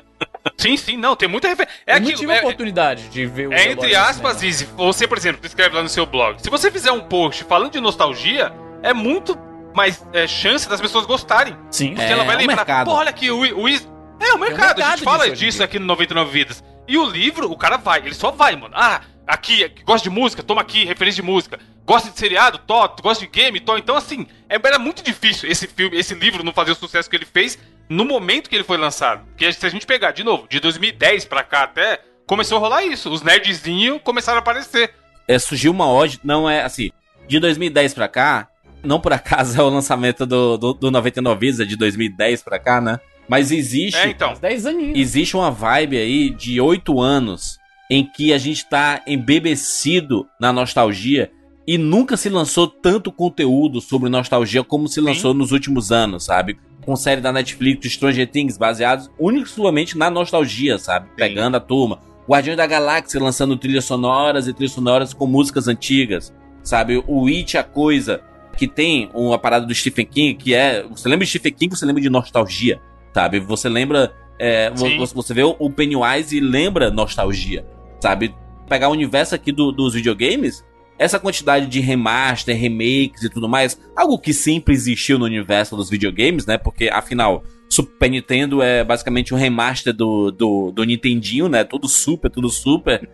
Sim, 0.57 0.77
sim, 0.77 0.95
não, 0.95 1.13
tem 1.13 1.27
muita 1.27 1.49
referência. 1.49 1.77
É 1.85 1.97
eu 1.97 2.15
tive 2.15 2.31
a 2.31 2.35
é- 2.37 2.39
oportunidade 2.39 3.09
de 3.09 3.25
ver 3.25 3.49
o 3.49 3.51
É 3.53 3.69
entre 3.69 3.93
aspas. 3.93 4.41
Izzy, 4.41 4.63
você, 4.77 5.05
por 5.05 5.17
exemplo, 5.17 5.45
escreve 5.45 5.75
lá 5.75 5.83
no 5.83 5.89
seu 5.89 6.05
blog. 6.05 6.41
Se 6.41 6.49
você 6.49 6.71
fizer 6.71 6.89
um 6.93 7.01
post 7.01 7.43
falando 7.43 7.73
de 7.73 7.81
nostalgia, 7.81 8.49
é 8.81 8.93
muito 8.93 9.37
mais 9.75 10.01
é, 10.13 10.25
chance 10.25 10.69
das 10.69 10.79
pessoas 10.79 11.05
gostarem. 11.05 11.53
Sim. 11.69 11.95
Porque 11.95 12.01
É, 12.01 12.11
ela 12.11 12.23
vai 12.23 12.35
o 12.37 12.39
lembrar, 12.39 12.55
mercado. 12.55 12.85
pô, 12.87 12.93
olha 12.93 13.09
aqui, 13.09 13.29
o, 13.29 13.39
o 13.39 13.67
Is- 13.67 13.85
É, 14.21 14.31
o 14.31 14.39
mercado, 14.39 14.61
a 14.61 14.75
mercado 14.75 14.91
gente 14.99 15.03
fala 15.03 15.29
disso 15.31 15.61
aqui 15.61 15.79
no 15.79 15.85
99 15.85 16.31
Vidas. 16.31 16.63
E 16.87 16.97
o 16.97 17.03
livro, 17.05 17.51
o 17.51 17.57
cara 17.57 17.75
vai, 17.75 17.99
ele 17.99 18.13
só 18.15 18.31
vai, 18.31 18.55
mano. 18.55 18.73
Ah, 18.73 19.01
aqui, 19.27 19.69
gosta 19.83 20.09
de 20.09 20.15
música, 20.15 20.41
toma 20.41 20.61
aqui, 20.61 20.85
referência 20.85 21.21
de 21.21 21.27
música. 21.29 21.59
Gosta 21.85 22.09
de 22.09 22.17
seriado, 22.17 22.57
tó, 22.65 22.87
gosta 23.01 23.23
de 23.23 23.29
game, 23.31 23.59
tó. 23.59 23.77
Então, 23.77 23.95
assim, 23.95 24.25
é- 24.49 24.55
era 24.63 24.79
muito 24.79 25.03
difícil 25.03 25.49
esse 25.49 25.67
filme, 25.67 25.97
esse 25.97 26.15
livro 26.15 26.43
não 26.43 26.51
fazer 26.51 26.71
o 26.71 26.75
sucesso 26.75 27.09
que 27.09 27.15
ele 27.15 27.25
fez 27.25 27.59
no 27.87 28.03
momento 28.03 28.49
que 28.49 28.55
ele 28.55 28.63
foi 28.63 28.77
lançado. 28.77 29.23
Porque 29.27 29.51
se 29.53 29.65
a 29.65 29.69
gente 29.69 29.85
pegar, 29.85 30.11
de 30.11 30.23
novo, 30.23 30.47
de 30.49 30.59
2010 30.59 31.25
pra 31.25 31.43
cá 31.43 31.63
até, 31.63 32.01
começou 32.25 32.57
a 32.57 32.61
rolar 32.61 32.83
isso. 32.85 33.11
Os 33.11 33.21
nerdzinhos 33.21 34.01
começaram 34.03 34.37
a 34.37 34.41
aparecer. 34.41 34.93
É, 35.27 35.37
surgiu 35.37 35.71
uma 35.71 35.87
ode, 35.91 36.19
não 36.23 36.49
é 36.49 36.63
assim, 36.63 36.89
de 37.27 37.39
2010 37.39 37.93
pra 37.93 38.07
cá, 38.07 38.47
não 38.83 38.99
por 38.99 39.13
acaso 39.13 39.59
é 39.59 39.63
o 39.63 39.69
lançamento 39.69 40.25
do, 40.25 40.57
do, 40.57 40.73
do 40.73 40.91
99 40.91 41.39
Vidas, 41.39 41.59
é 41.59 41.65
de 41.65 41.75
2010 41.75 42.41
pra 42.43 42.57
cá, 42.59 42.81
né? 42.81 42.99
Mas 43.27 43.51
existe, 43.51 43.97
É, 43.99 44.07
então. 44.07 44.33
10 44.35 44.65
aninhos. 44.67 44.97
existe 44.99 45.35
uma 45.35 45.49
vibe 45.51 45.97
aí 45.97 46.29
de 46.31 46.59
oito 46.61 46.99
anos 47.01 47.57
em 47.89 48.03
que 48.05 48.31
a 48.33 48.37
gente 48.37 48.65
tá 48.67 49.01
embebecido 49.05 50.27
na 50.39 50.51
nostalgia 50.53 51.31
e 51.67 51.77
nunca 51.77 52.15
se 52.17 52.29
lançou 52.29 52.67
tanto 52.67 53.11
conteúdo 53.11 53.81
sobre 53.81 54.09
nostalgia 54.09 54.63
como 54.63 54.87
se 54.87 55.01
lançou 55.01 55.33
nos 55.33 55.51
últimos 55.51 55.91
anos, 55.91 56.23
sabe? 56.25 56.57
Com 56.85 56.95
série 56.95 57.21
da 57.21 57.31
Netflix, 57.31 57.91
Stranger 57.93 58.29
Things, 58.29 58.57
baseados 58.57 59.09
unicamente 59.19 59.97
na 59.97 60.09
nostalgia, 60.09 60.77
sabe? 60.77 61.09
Pegando 61.15 61.55
a 61.57 61.59
turma. 61.59 61.99
Guardiões 62.29 62.57
da 62.57 62.67
Galáxia 62.67 63.19
lançando 63.21 63.57
trilhas 63.57 63.85
sonoras 63.85 64.47
e 64.47 64.53
trilhas 64.53 64.71
sonoras 64.73 65.13
com 65.13 65.25
músicas 65.27 65.67
antigas, 65.67 66.33
sabe? 66.63 67.03
O 67.07 67.27
It, 67.27 67.57
a 67.57 67.63
coisa, 67.63 68.21
que 68.57 68.67
tem 68.67 69.09
uma 69.13 69.37
parada 69.39 69.65
do 69.65 69.73
Stephen 69.73 70.05
King, 70.05 70.35
que 70.35 70.53
é. 70.53 70.83
Você 70.89 71.07
lembra 71.09 71.25
de 71.25 71.29
Stephen 71.31 71.53
King, 71.53 71.75
você 71.75 71.85
lembra 71.85 72.01
de 72.01 72.09
nostalgia, 72.09 72.79
sabe? 73.13 73.39
Você 73.39 73.67
lembra. 73.69 74.13
é, 74.37 74.69
vo- 74.71 74.85
Sim. 74.87 74.97
você, 74.97 75.13
você 75.15 75.33
vê 75.33 75.43
o 75.43 75.69
Pennywise 75.69 76.35
e 76.35 76.39
lembra 76.41 76.91
nostalgia, 76.91 77.65
sabe? 78.01 78.35
Pegar 78.67 78.89
o 78.89 78.91
universo 78.91 79.33
aqui 79.33 79.51
do- 79.51 79.71
dos 79.71 79.93
videogames, 79.93 80.63
essa 80.97 81.19
quantidade 81.19 81.67
de 81.67 81.79
remaster, 81.79 82.57
remakes 82.57 83.23
e 83.23 83.29
tudo 83.29 83.49
mais, 83.49 83.79
algo 83.95 84.17
que 84.17 84.33
sempre 84.33 84.73
existiu 84.73 85.19
no 85.19 85.25
universo 85.25 85.75
dos 85.75 85.89
videogames, 85.89 86.45
né? 86.45 86.57
Porque, 86.57 86.89
afinal, 86.89 87.43
Super 87.69 88.09
Nintendo 88.09 88.61
é 88.61 88.83
basicamente 88.83 89.33
um 89.33 89.37
remaster 89.37 89.93
do, 89.93 90.31
do, 90.31 90.71
do 90.71 90.83
Nintendinho, 90.83 91.49
né? 91.49 91.63
Tudo 91.63 91.87
super, 91.87 92.29
tudo 92.29 92.49
super. 92.49 93.09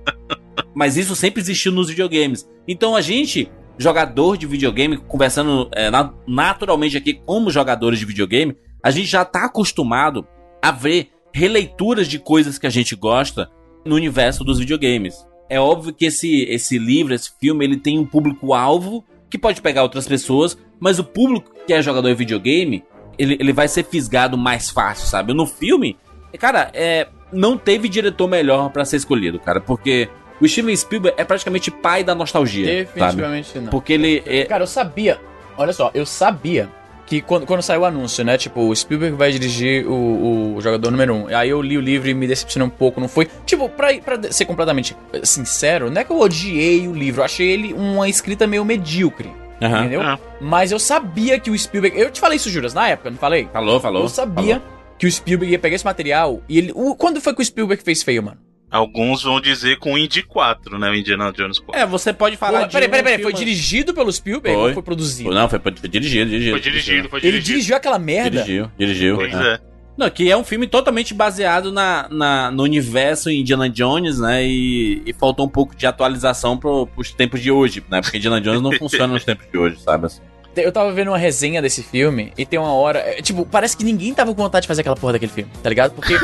Mas 0.74 0.96
isso 0.96 1.16
sempre 1.16 1.40
existiu 1.40 1.72
nos 1.72 1.88
videogames. 1.88 2.48
Então 2.68 2.94
a 2.94 3.00
gente, 3.00 3.50
jogador 3.78 4.36
de 4.36 4.46
videogame, 4.46 4.96
conversando 4.96 5.68
é, 5.72 5.90
na- 5.90 6.12
naturalmente 6.26 6.96
aqui 6.96 7.14
como 7.14 7.50
jogadores 7.50 7.98
de 7.98 8.04
videogame, 8.04 8.56
a 8.82 8.90
gente 8.90 9.06
já 9.06 9.24
tá 9.24 9.46
acostumado 9.46 10.26
a 10.62 10.70
ver 10.70 11.08
releituras 11.32 12.06
de 12.08 12.18
coisas 12.18 12.58
que 12.58 12.66
a 12.66 12.70
gente 12.70 12.94
gosta 12.94 13.50
no 13.84 13.96
universo 13.96 14.44
dos 14.44 14.58
videogames. 14.58 15.26
É 15.48 15.60
óbvio 15.60 15.92
que 15.92 16.06
esse, 16.06 16.42
esse 16.44 16.78
livro, 16.78 17.14
esse 17.14 17.30
filme, 17.40 17.64
ele 17.64 17.76
tem 17.76 17.98
um 17.98 18.04
público-alvo 18.04 19.04
que 19.30 19.38
pode 19.38 19.60
pegar 19.60 19.82
outras 19.82 20.06
pessoas, 20.06 20.58
mas 20.78 20.98
o 20.98 21.04
público 21.04 21.52
que 21.66 21.72
é 21.72 21.82
jogador 21.82 22.08
de 22.08 22.14
videogame, 22.14 22.84
ele, 23.18 23.36
ele 23.40 23.52
vai 23.52 23.68
ser 23.68 23.84
fisgado 23.84 24.36
mais 24.36 24.70
fácil, 24.70 25.06
sabe? 25.06 25.32
No 25.32 25.46
filme, 25.46 25.96
cara, 26.38 26.70
é, 26.74 27.08
não 27.32 27.56
teve 27.56 27.88
diretor 27.88 28.28
melhor 28.28 28.70
pra 28.70 28.84
ser 28.84 28.96
escolhido, 28.96 29.38
cara, 29.38 29.60
porque 29.60 30.08
o 30.40 30.46
Steven 30.46 30.76
Spielberg 30.76 31.20
é 31.20 31.24
praticamente 31.24 31.70
pai 31.70 32.04
da 32.04 32.14
nostalgia, 32.14 32.66
sabe? 32.66 32.78
Definitivamente 32.84 33.58
não. 33.58 33.70
Porque 33.70 33.92
ele 33.92 34.22
é, 34.26 34.44
Cara, 34.44 34.64
eu 34.64 34.68
sabia. 34.68 35.20
Olha 35.56 35.72
só, 35.72 35.90
eu 35.94 36.04
sabia 36.04 36.70
que 37.06 37.20
quando, 37.22 37.46
quando 37.46 37.62
saiu 37.62 37.82
o 37.82 37.84
anúncio, 37.84 38.24
né? 38.24 38.36
Tipo, 38.36 38.62
o 38.68 38.74
Spielberg 38.74 39.16
vai 39.16 39.30
dirigir 39.32 39.86
o, 39.86 40.56
o 40.56 40.60
jogador 40.60 40.90
número 40.90 41.14
1. 41.14 41.16
Um. 41.24 41.36
Aí 41.36 41.48
eu 41.50 41.62
li 41.62 41.78
o 41.78 41.80
livro 41.80 42.08
e 42.08 42.14
me 42.14 42.26
decepcionei 42.26 42.66
um 42.66 42.70
pouco, 42.70 43.00
não 43.00 43.08
foi? 43.08 43.28
Tipo, 43.46 43.68
pra, 43.68 43.94
pra 43.98 44.32
ser 44.32 44.44
completamente 44.44 44.96
sincero, 45.22 45.90
não 45.90 46.00
é 46.00 46.04
que 46.04 46.10
eu 46.10 46.18
odiei 46.18 46.86
o 46.88 46.92
livro, 46.92 47.20
eu 47.20 47.24
achei 47.24 47.48
ele 47.48 47.72
uma 47.72 48.08
escrita 48.08 48.46
meio 48.46 48.64
medíocre. 48.64 49.30
Aham. 49.62 49.80
Entendeu? 49.80 50.02
Ah. 50.02 50.18
Mas 50.40 50.70
eu 50.72 50.78
sabia 50.78 51.38
que 51.40 51.50
o 51.50 51.58
Spielberg. 51.58 51.98
Eu 51.98 52.10
te 52.10 52.20
falei 52.20 52.36
isso, 52.36 52.50
Juras, 52.50 52.74
na 52.74 52.88
época, 52.88 53.10
não 53.10 53.16
falei? 53.16 53.48
Falou, 53.52 53.80
falou. 53.80 54.02
eu 54.02 54.08
sabia 54.08 54.62
que 54.98 55.06
o 55.06 55.10
Spielberg 55.12 55.52
ia 55.52 55.58
pegar 55.58 55.76
esse 55.76 55.84
material 55.84 56.42
e 56.48 56.58
ele. 56.58 56.72
o- 56.74 56.94
quando 56.94 57.20
foi 57.20 57.34
que 57.34 57.40
o 57.40 57.44
Spielberg 57.44 57.82
fez 57.82 58.02
feio, 58.02 58.22
mano? 58.22 58.38
Alguns 58.70 59.22
vão 59.22 59.40
dizer 59.40 59.78
com 59.78 59.94
o 59.94 59.98
Indy 59.98 60.22
4, 60.22 60.78
né? 60.78 60.90
O 60.90 60.94
Indiana 60.94 61.32
Jones 61.32 61.58
4. 61.60 61.80
É, 61.80 61.86
você 61.86 62.12
pode 62.12 62.36
falar 62.36 62.60
Pô, 62.62 62.66
de 62.66 62.72
peraí, 62.72 62.88
um 62.88 62.90
peraí, 62.90 63.04
peraí. 63.04 63.22
Foi 63.22 63.32
dirigido 63.32 63.94
pelo 63.94 64.12
Spielberg 64.12 64.58
Foi. 64.58 64.68
ou 64.68 64.74
foi 64.74 64.82
produzido? 64.82 65.30
Não, 65.30 65.48
foi, 65.48 65.58
foi 65.60 65.72
dirigido, 65.72 66.30
dirigido. 66.30 66.50
Foi 66.52 66.60
dirigido, 66.60 67.08
foi 67.08 67.18
Ele 67.20 67.26
dirigido. 67.30 67.46
dirigiu 67.46 67.76
aquela 67.76 67.98
merda. 67.98 68.42
Dirigiu, 68.42 68.70
dirigiu. 68.76 69.16
Pois 69.16 69.32
é. 69.34 69.54
é. 69.54 69.60
Não, 69.96 70.10
que 70.10 70.30
é 70.30 70.36
um 70.36 70.44
filme 70.44 70.66
totalmente 70.66 71.14
baseado 71.14 71.72
na, 71.72 72.06
na- 72.10 72.50
no 72.50 72.64
universo 72.64 73.30
Indiana 73.30 73.66
Jones, 73.70 74.18
né? 74.18 74.44
E, 74.46 75.00
e 75.06 75.12
faltou 75.14 75.46
um 75.46 75.48
pouco 75.48 75.74
de 75.74 75.86
atualização 75.86 76.58
pro, 76.58 76.86
pros 76.88 77.12
tempos 77.12 77.40
de 77.40 77.50
hoje, 77.50 77.82
né? 77.88 78.02
Porque 78.02 78.18
Indiana 78.18 78.38
Jones 78.40 78.60
não 78.60 78.72
funciona 78.76 79.06
nos 79.14 79.24
tempos 79.24 79.46
de 79.50 79.56
hoje, 79.56 79.78
sabe? 79.80 80.06
Assim. 80.06 80.20
Eu 80.56 80.72
tava 80.72 80.92
vendo 80.92 81.08
uma 81.08 81.18
resenha 81.18 81.60
desse 81.60 81.82
filme 81.82 82.32
e 82.36 82.46
tem 82.46 82.58
uma 82.58 82.72
hora. 82.72 82.98
é, 83.00 83.20
Tipo, 83.22 83.44
parece 83.46 83.76
que 83.76 83.84
ninguém 83.84 84.12
tava 84.14 84.34
com 84.34 84.42
vontade 84.42 84.62
de 84.62 84.68
fazer 84.68 84.80
aquela 84.82 84.96
porra 84.96 85.14
daquele 85.14 85.32
filme, 85.32 85.50
tá 85.62 85.68
ligado? 85.68 85.92
Porque. 85.92 86.14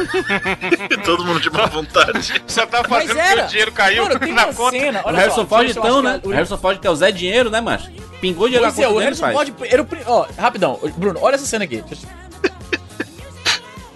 Todo 1.04 1.24
mundo 1.24 1.40
de 1.40 1.50
boa 1.50 1.66
vontade. 1.66 2.42
Só 2.46 2.64
tá 2.66 2.82
fazendo 2.84 3.14
que 3.16 3.40
o 3.42 3.46
dinheiro 3.48 3.72
caiu 3.72 4.04
Mano, 4.04 4.18
tem 4.20 4.32
na 4.32 4.44
uma 4.46 4.54
conta. 4.54 4.78
cena. 4.78 5.00
O 5.04 5.08
Olha 5.08 5.16
Harrison 5.18 5.36
só, 5.42 5.46
Ford, 5.46 5.70
então, 5.70 6.02
né? 6.02 6.20
O 6.24 6.28
Harrison 6.30 6.56
Ford 6.58 6.78
que 6.80 6.86
é 6.86 6.90
o 6.90 6.96
Zé 6.96 7.10
Dinheiro, 7.12 7.50
né, 7.50 7.60
macho? 7.60 7.90
Pingou 8.20 8.46
dinheiro 8.48 8.66
Pois 8.72 8.78
é, 8.78 8.82
na 8.82 8.88
o 8.88 8.92
conta 8.94 9.04
dele, 9.10 9.20
Harrison. 9.20 9.32
Ford. 9.56 9.72
Era 9.72 9.82
o, 9.82 9.84
pri- 9.84 10.02
ó, 10.06 10.26
rapidão. 10.38 10.78
Bruno, 10.96 11.18
olha 11.22 11.34
essa 11.34 11.46
cena 11.46 11.64
aqui. 11.64 11.82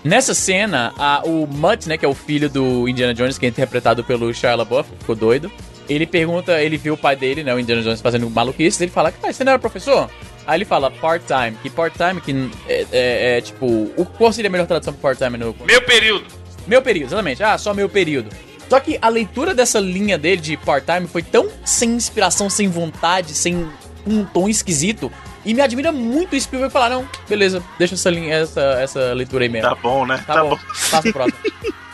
Nessa 0.04 0.34
cena, 0.34 0.92
a- 0.96 1.22
o 1.24 1.46
Mutt, 1.48 1.88
né, 1.88 1.96
que 1.98 2.04
é 2.04 2.08
o 2.08 2.14
filho 2.14 2.48
do 2.48 2.88
Indiana 2.88 3.12
Jones, 3.12 3.38
que 3.38 3.46
é 3.46 3.48
interpretado 3.48 4.04
pelo 4.04 4.32
Shia 4.32 4.54
LaBeouf, 4.54 4.88
ficou 5.00 5.16
doido. 5.16 5.50
Ele 5.88 6.06
pergunta, 6.06 6.60
ele 6.60 6.76
viu 6.76 6.94
o 6.94 6.96
pai 6.96 7.14
dele, 7.16 7.44
né, 7.44 7.54
o 7.54 7.60
Indiana 7.60 7.82
Jones 7.82 8.00
fazendo 8.00 8.28
maluquice, 8.28 8.82
ele 8.82 8.90
fala, 8.90 9.12
"Pai, 9.12 9.32
você 9.32 9.44
não 9.44 9.52
era 9.52 9.58
professor? 9.58 10.10
Aí 10.46 10.58
ele 10.58 10.64
fala, 10.64 10.90
part-time. 10.90 11.56
Que 11.62 11.68
part-time, 11.68 12.20
que 12.20 12.50
é, 12.68 12.86
é- 12.92 13.38
é, 13.38 13.40
tipo... 13.40 13.66
O, 13.96 14.04
qual 14.16 14.32
seria 14.32 14.48
a 14.48 14.52
melhor 14.52 14.66
tradução 14.66 14.92
pro 14.92 15.02
part-time 15.02 15.36
no... 15.36 15.54
Meu 15.64 15.82
período. 15.82 16.24
Meu 16.66 16.80
período, 16.80 17.08
exatamente. 17.08 17.42
Ah, 17.42 17.58
só 17.58 17.74
meu 17.74 17.88
período. 17.88 18.30
Só 18.68 18.78
que 18.78 18.96
a 19.02 19.08
leitura 19.08 19.54
dessa 19.54 19.80
linha 19.80 20.16
dele 20.16 20.40
de 20.40 20.56
part-time 20.56 21.08
foi 21.08 21.22
tão 21.22 21.48
sem 21.64 21.90
inspiração, 21.90 22.48
sem 22.48 22.68
vontade, 22.68 23.34
sem 23.34 23.68
um 24.06 24.24
tom 24.24 24.48
esquisito. 24.48 25.10
E 25.44 25.52
me 25.54 25.60
admira 25.62 25.90
muito 25.92 26.34
o 26.36 26.40
Spielberg 26.40 26.72
falar, 26.72 26.90
não, 26.90 27.08
beleza, 27.28 27.62
deixa 27.78 27.94
essa, 27.94 28.10
linha, 28.10 28.34
essa, 28.34 28.60
essa 28.80 29.12
leitura 29.14 29.44
aí 29.44 29.48
mesmo. 29.48 29.68
Tá 29.68 29.74
bom, 29.76 30.04
né? 30.06 30.22
Tá, 30.26 30.42
bom, 30.44 30.58
passa 30.90 31.08
o 31.08 31.12
próximo. 31.12 31.38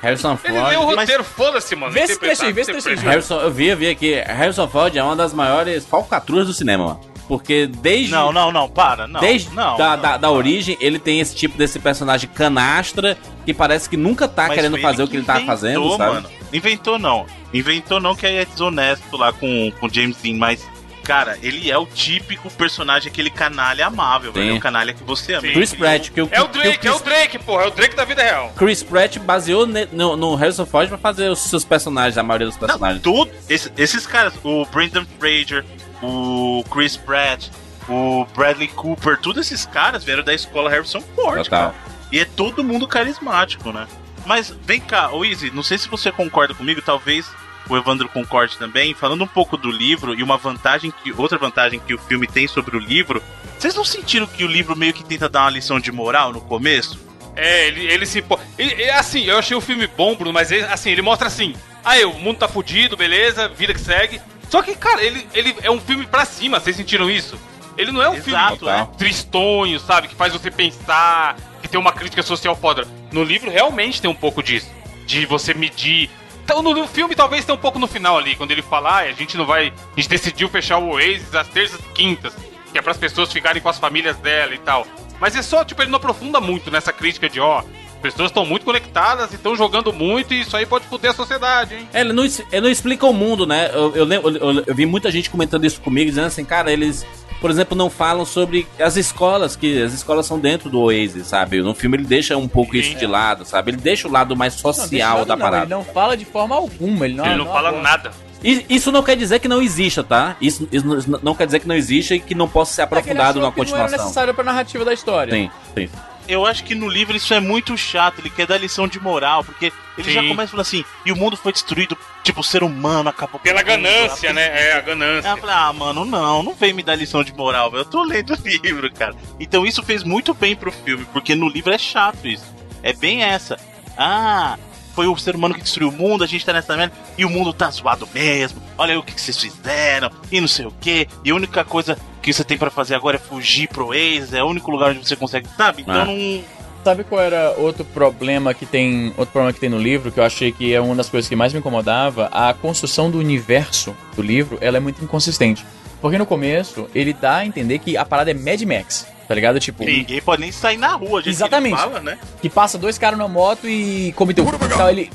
Harrison 0.00 0.38
Ele 0.44 0.52
leu 0.54 0.80
o 0.80 0.84
Ford. 0.84 0.98
roteiro, 0.98 1.24
foda-se, 1.24 1.76
mano. 1.76 1.92
Vê 1.92 2.06
trecho 2.16 2.44
aí, 2.44 2.52
vê 2.52 2.62
aí, 2.62 2.68
interpretar. 2.68 3.04
Harrison, 3.04 3.40
eu 3.40 3.50
vi, 3.50 3.66
eu 3.66 3.76
vi 3.76 3.88
aqui. 3.88 4.14
Harrison 4.14 4.68
Ford 4.68 4.96
é 4.96 5.02
uma 5.02 5.16
das 5.16 5.32
maiores 5.34 5.84
falcatruas 5.84 6.46
do 6.46 6.52
cinema, 6.52 6.84
mano. 6.84 7.00
Porque 7.28 7.66
desde. 7.66 8.10
Não, 8.12 8.32
não, 8.32 8.50
não, 8.52 8.68
para. 8.68 9.06
Não, 9.06 9.20
Desde 9.20 9.48
não, 9.54 9.76
da, 9.76 9.96
não, 9.96 10.02
da, 10.02 10.16
da 10.16 10.28
não. 10.28 10.34
origem, 10.34 10.76
ele 10.80 10.98
tem 10.98 11.20
esse 11.20 11.34
tipo 11.34 11.56
desse 11.56 11.78
personagem 11.78 12.28
canastra 12.28 13.16
que 13.46 13.54
parece 13.54 13.88
que 13.88 13.96
nunca 13.96 14.28
tá 14.28 14.48
Mas 14.48 14.56
querendo 14.56 14.78
fazer 14.78 15.02
o 15.02 15.08
que 15.08 15.16
ele 15.16 15.24
tá 15.24 15.40
fazendo, 15.40 15.96
sabe? 15.96 16.14
Mano. 16.14 16.28
Inventou 16.52 16.98
não. 16.98 17.24
Inventou 17.54 18.00
não 18.00 18.14
que 18.14 18.26
aí 18.26 18.36
é 18.36 18.44
desonesto 18.44 19.16
lá 19.16 19.32
com 19.32 19.72
com 19.80 19.88
James 19.88 20.16
Dean, 20.22 20.36
mas 20.36 20.66
cara, 21.12 21.38
ele 21.42 21.70
é 21.70 21.76
o 21.76 21.84
típico 21.86 22.50
personagem 22.52 23.10
aquele 23.10 23.30
canalha 23.30 23.86
amável, 23.86 24.32
velho. 24.32 24.52
É 24.54 24.56
o 24.56 24.60
canalha 24.60 24.94
que 24.94 25.02
você 25.04 25.34
ama. 25.34 25.42
Chris 25.48 25.74
Pratt, 25.74 26.10
que 26.10 26.22
o, 26.22 26.28
É 26.32 26.40
o 26.40 26.48
que 26.48 26.58
Drake, 26.58 26.78
que 26.78 26.88
é 26.88 26.92
o 26.92 26.98
Drake, 26.98 27.38
porra. 27.38 27.64
É 27.64 27.66
o 27.66 27.70
Drake 27.70 27.94
da 27.94 28.04
vida 28.04 28.22
real. 28.22 28.52
Chris 28.56 28.82
Pratt 28.82 29.18
baseou 29.18 29.66
ne- 29.66 29.88
no, 29.92 30.16
no 30.16 30.34
Harrison 30.34 30.64
Ford 30.66 30.88
pra 30.88 30.98
fazer 30.98 31.28
os 31.28 31.38
seus 31.40 31.64
personagens, 31.64 32.16
a 32.16 32.22
maioria 32.22 32.46
dos 32.46 32.56
Não, 32.56 32.66
personagens. 32.66 33.02
tudo, 33.02 33.30
esse- 33.48 33.70
esses 33.76 34.06
caras, 34.06 34.32
o 34.42 34.64
Brendan 34.66 35.04
Fraser, 35.18 35.64
o 36.02 36.64
Chris 36.70 36.96
Pratt, 36.96 37.48
o 37.88 38.24
Bradley 38.34 38.68
Cooper, 38.68 39.18
todos 39.18 39.46
esses 39.46 39.66
caras 39.66 40.04
vieram 40.04 40.22
da 40.22 40.32
escola 40.34 40.70
Harrison 40.70 41.00
Ford, 41.14 41.44
Total. 41.44 41.44
cara. 41.72 41.74
E 42.10 42.20
é 42.20 42.24
todo 42.24 42.62
mundo 42.64 42.86
carismático, 42.88 43.72
né? 43.72 43.86
Mas 44.24 44.54
vem 44.64 44.80
cá, 44.80 45.10
ô 45.12 45.24
Izzy, 45.24 45.50
não 45.50 45.62
sei 45.62 45.76
se 45.78 45.88
você 45.88 46.12
concorda 46.12 46.54
comigo, 46.54 46.80
talvez 46.80 47.28
o 47.68 47.76
Evandro 47.76 48.08
concorde 48.08 48.56
também, 48.58 48.94
falando 48.94 49.24
um 49.24 49.26
pouco 49.26 49.56
do 49.56 49.70
livro 49.70 50.14
e 50.14 50.22
uma 50.22 50.36
vantagem 50.36 50.92
que 51.02 51.12
outra 51.12 51.38
vantagem 51.38 51.80
que 51.80 51.94
o 51.94 51.98
filme 51.98 52.26
tem 52.26 52.46
sobre 52.46 52.76
o 52.76 52.80
livro. 52.80 53.22
Vocês 53.58 53.74
não 53.74 53.84
sentiram 53.84 54.26
que 54.26 54.44
o 54.44 54.48
livro 54.48 54.76
meio 54.76 54.92
que 54.92 55.04
tenta 55.04 55.28
dar 55.28 55.42
uma 55.44 55.50
lição 55.50 55.78
de 55.78 55.92
moral 55.92 56.32
no 56.32 56.40
começo? 56.40 56.98
É, 57.34 57.68
ele, 57.68 57.86
ele 57.86 58.04
se. 58.06 58.20
pô- 58.20 58.38
e- 58.58 58.62
e, 58.82 58.90
assim, 58.90 59.24
eu 59.24 59.38
achei 59.38 59.56
o 59.56 59.60
filme 59.60 59.86
bom, 59.86 60.14
Bruno, 60.14 60.32
mas 60.32 60.50
ele, 60.52 60.64
assim, 60.64 60.90
ele 60.90 61.00
mostra 61.02 61.26
assim. 61.28 61.54
Aí, 61.84 62.04
o 62.04 62.12
mundo 62.14 62.38
tá 62.38 62.48
fudido, 62.48 62.96
beleza, 62.96 63.48
vida 63.48 63.72
que 63.72 63.80
segue. 63.80 64.20
Só 64.50 64.60
que, 64.62 64.74
cara, 64.74 65.02
ele, 65.02 65.26
ele 65.32 65.54
é 65.62 65.70
um 65.70 65.80
filme 65.80 66.06
pra 66.06 66.24
cima, 66.26 66.60
vocês 66.60 66.76
sentiram 66.76 67.08
isso? 67.10 67.38
Ele 67.78 67.90
não 67.90 68.02
é 68.02 68.08
um 68.10 68.14
Exato, 68.14 68.56
filme 68.66 68.72
é. 68.74 68.84
tristonho, 68.98 69.80
sabe? 69.80 70.08
Que 70.08 70.14
faz 70.14 70.30
você 70.32 70.50
pensar, 70.50 71.36
que 71.62 71.68
tem 71.68 71.80
uma 71.80 71.90
crítica 71.92 72.22
social 72.22 72.54
foda. 72.54 72.86
No 73.10 73.24
livro 73.24 73.50
realmente 73.50 74.00
tem 74.00 74.10
um 74.10 74.14
pouco 74.14 74.42
disso. 74.42 74.70
De 75.06 75.24
você 75.24 75.54
medir. 75.54 76.10
Então, 76.44 76.62
no, 76.62 76.86
filme 76.88 77.14
talvez 77.14 77.44
tenha 77.44 77.54
um 77.54 77.60
pouco 77.60 77.78
no 77.78 77.86
final 77.86 78.18
ali, 78.18 78.34
quando 78.34 78.50
ele 78.50 78.62
fala, 78.62 78.90
ah, 78.90 78.98
a 79.02 79.12
gente 79.12 79.36
não 79.36 79.46
vai. 79.46 79.72
A 79.96 80.00
gente 80.00 80.08
decidiu 80.08 80.48
fechar 80.48 80.78
o 80.78 80.90
Oasis 80.90 81.34
às 81.34 81.48
terças 81.48 81.78
e 81.80 81.92
quintas. 81.94 82.34
que 82.72 82.78
é 82.78 82.82
pras 82.82 82.96
pessoas 82.96 83.30
ficarem 83.32 83.60
com 83.62 83.68
as 83.68 83.78
famílias 83.78 84.16
dela 84.16 84.54
e 84.54 84.58
tal. 84.58 84.86
Mas 85.20 85.36
é 85.36 85.42
só, 85.42 85.64
tipo, 85.64 85.82
ele 85.82 85.90
não 85.90 85.98
aprofunda 85.98 86.40
muito 86.40 86.70
nessa 86.70 86.92
crítica 86.92 87.28
de, 87.28 87.38
ó, 87.38 87.58
as 87.60 88.00
pessoas 88.02 88.30
estão 88.30 88.44
muito 88.44 88.64
conectadas 88.64 89.30
e 89.30 89.36
estão 89.36 89.54
jogando 89.54 89.92
muito 89.92 90.34
e 90.34 90.40
isso 90.40 90.56
aí 90.56 90.66
pode 90.66 90.86
foder 90.86 91.10
a 91.12 91.14
sociedade, 91.14 91.74
hein? 91.76 91.88
É, 91.92 92.00
Ele 92.00 92.12
não, 92.12 92.24
ele 92.24 92.60
não 92.60 92.68
explica 92.68 93.06
o 93.06 93.12
mundo, 93.12 93.46
né? 93.46 93.70
Eu, 93.72 93.94
eu, 93.94 94.04
lembro- 94.04 94.36
eu- 94.36 94.64
eu 94.66 94.74
vi 94.74 94.84
muita 94.86 95.10
gente 95.12 95.30
comentando 95.30 95.64
isso 95.64 95.80
comigo, 95.80 96.08
dizendo 96.10 96.26
assim, 96.26 96.44
cara, 96.44 96.72
eles, 96.72 97.06
por 97.42 97.50
exemplo, 97.50 97.76
não 97.76 97.90
falam 97.90 98.24
sobre 98.24 98.66
as 98.80 98.96
escolas, 98.96 99.56
que 99.56 99.82
as 99.82 99.92
escolas 99.92 100.24
são 100.24 100.38
dentro 100.38 100.70
do 100.70 100.80
Oasis, 100.80 101.26
sabe? 101.26 101.60
No 101.60 101.74
filme 101.74 101.96
ele 101.98 102.04
deixa 102.04 102.36
um 102.36 102.46
pouco 102.48 102.76
isso 102.76 102.94
de 102.96 103.06
lado, 103.06 103.44
sabe? 103.44 103.72
Ele 103.72 103.76
deixa 103.78 104.06
o 104.08 104.10
lado 104.10 104.34
mais 104.36 104.54
Não, 104.54 104.60
social 104.72 105.18
eu 105.18 105.24
da 105.26 105.34
não, 105.34 105.42
parada. 105.42 105.64
Ele 105.64 105.74
não 105.74 105.84
fala 105.84 106.16
de 106.16 106.24
forma 106.24 106.54
alguma. 106.54 107.04
Ele 107.04 107.14
não, 107.14 107.26
ele 107.26 107.34
não, 107.36 107.46
fala 107.46 107.68
aborda. 107.70 107.82
nada. 107.88 108.10
E 108.44 108.64
Isso 108.68 108.90
não 108.90 109.02
quer 109.02 109.16
dizer 109.16 109.38
que 109.40 109.46
não 109.48 109.60
exista, 109.60 110.02
tá? 110.02 110.36
Isso, 110.40 110.68
isso 110.72 110.86
não- 110.86 111.20
não 111.22 111.34
quer 111.34 111.46
dizer 111.46 111.60
que 111.60 111.68
não 111.68 111.74
exista 111.76 112.14
e 112.14 112.20
que 112.20 112.34
não 112.34 112.48
possa 112.48 112.72
ser 112.74 112.82
É 112.82 112.86
que 112.86 112.92
ele 112.94 113.00
aprofundado 113.00 113.38
achou 113.38 113.42
na 113.42 113.52
que 113.52 113.58
Não 113.58 113.64
continuação. 113.66 113.98
necessário 113.98 114.34
pra 114.34 114.44
narrativa 114.44 114.84
da 114.84 114.92
história. 114.94 115.32
Sim, 115.32 115.50
sim. 115.76 115.88
Eu 116.28 116.46
acho 116.46 116.62
que 116.64 116.74
no 116.74 116.88
livro 116.88 117.16
isso 117.16 117.34
é 117.34 117.40
muito 117.40 117.76
chato, 117.76 118.20
ele 118.20 118.30
quer 118.30 118.46
dar 118.46 118.56
lição 118.56 118.86
de 118.86 119.00
moral, 119.00 119.42
porque 119.42 119.72
ele 119.98 120.10
já 120.12 120.20
Sim. 120.22 120.28
começa 120.28 120.50
falando 120.52 120.66
assim, 120.66 120.84
e 121.04 121.10
o 121.12 121.16
mundo 121.16 121.36
foi 121.36 121.52
destruído, 121.52 121.98
tipo, 122.22 122.40
o 122.40 122.44
ser 122.44 122.62
humano 122.62 123.08
acabou 123.08 123.40
Pela 123.40 123.58
mundo, 123.60 123.66
ganância, 123.66 124.30
a- 124.30 124.32
né? 124.32 124.68
É, 124.68 124.72
a 124.74 124.80
ganância. 124.80 125.28
eu 125.28 125.36
falei, 125.36 125.54
ah, 125.54 125.72
mano, 125.72 126.04
não, 126.04 126.42
não 126.42 126.54
vem 126.54 126.72
me 126.72 126.82
dar 126.82 126.94
lição 126.94 127.24
de 127.24 127.34
moral, 127.34 127.70
velho. 127.70 127.80
Eu 127.80 127.84
tô 127.84 128.02
lendo 128.04 128.32
o 128.34 128.36
livro, 128.62 128.90
cara. 128.92 129.14
Então 129.40 129.66
isso 129.66 129.82
fez 129.82 130.04
muito 130.04 130.32
bem 130.32 130.54
pro 130.54 130.70
filme, 130.70 131.04
porque 131.12 131.34
no 131.34 131.48
livro 131.48 131.72
é 131.72 131.78
chato 131.78 132.26
isso. 132.28 132.46
É 132.82 132.92
bem 132.92 133.22
essa. 133.24 133.58
Ah, 133.98 134.56
foi 134.94 135.06
o 135.06 135.16
ser 135.16 135.34
humano 135.34 135.54
que 135.54 135.62
destruiu 135.62 135.88
o 135.88 135.92
mundo, 135.92 136.22
a 136.24 136.26
gente 136.26 136.44
tá 136.44 136.52
nessa 136.52 136.76
merda, 136.76 136.94
e 137.16 137.24
o 137.24 137.30
mundo 137.30 137.52
tá 137.52 137.70
zoado 137.70 138.08
mesmo. 138.14 138.62
Olha 138.78 138.92
aí 138.92 138.98
o 138.98 139.02
que, 139.02 139.14
que 139.14 139.20
vocês 139.20 139.38
fizeram, 139.38 140.10
e 140.30 140.40
não 140.40 140.48
sei 140.48 140.66
o 140.66 140.72
que. 140.80 141.08
E 141.24 141.30
a 141.30 141.34
única 141.34 141.64
coisa 141.64 141.96
que 142.20 142.32
você 142.32 142.44
tem 142.44 142.56
pra 142.58 142.70
fazer 142.70 142.94
agora 142.94 143.16
é 143.16 143.18
fugir 143.20 143.68
pro 143.68 143.88
Oasis, 143.88 144.32
é 144.32 144.42
o 144.42 144.46
único 144.46 144.70
lugar 144.70 144.90
onde 144.90 145.06
você 145.06 145.16
consegue, 145.16 145.48
sabe? 145.56 145.82
Então 145.82 145.94
É. 145.94 146.04
não. 146.04 146.44
Sabe 146.84 147.04
qual 147.04 147.20
era 147.20 147.54
outro 147.58 147.84
problema 147.84 148.52
que 148.52 148.66
tem, 148.66 149.08
outro 149.16 149.26
problema 149.32 149.52
que 149.52 149.60
tem 149.60 149.68
no 149.70 149.78
livro 149.78 150.10
que 150.10 150.18
eu 150.18 150.24
achei 150.24 150.50
que 150.50 150.74
é 150.74 150.80
uma 150.80 150.96
das 150.96 151.08
coisas 151.08 151.28
que 151.28 151.36
mais 151.36 151.52
me 151.52 151.60
incomodava? 151.60 152.26
A 152.32 152.52
construção 152.52 153.08
do 153.08 153.18
universo 153.18 153.94
do 154.16 154.22
livro, 154.22 154.58
ela 154.60 154.78
é 154.78 154.80
muito 154.80 155.02
inconsistente. 155.04 155.64
Porque 156.00 156.18
no 156.18 156.26
começo, 156.26 156.88
ele 156.92 157.12
dá 157.12 157.36
a 157.36 157.46
entender 157.46 157.78
que 157.78 157.96
a 157.96 158.04
parada 158.04 158.32
é 158.32 158.34
Mad 158.34 158.60
Max, 158.62 159.06
tá 159.32 159.34
ligado? 159.34 159.58
Tipo, 159.58 159.82
Ninguém 159.82 160.20
pode 160.20 160.42
nem 160.42 160.52
sair 160.52 160.76
na 160.76 160.94
rua, 160.94 161.20
a 161.20 161.22
gente 161.22 161.32
Exatamente. 161.32 161.74
fala, 161.76 162.00
né? 162.00 162.18
que 162.42 162.50
passa 162.50 162.76
dois 162.76 162.98
caras 162.98 163.18
na 163.18 163.26
moto 163.26 163.66
e 163.66 164.12
come 164.14 164.34
teu 164.34 164.44
cu 164.44 164.54
e 164.54 164.68
tal, 164.68 164.90
ele... 164.90 165.10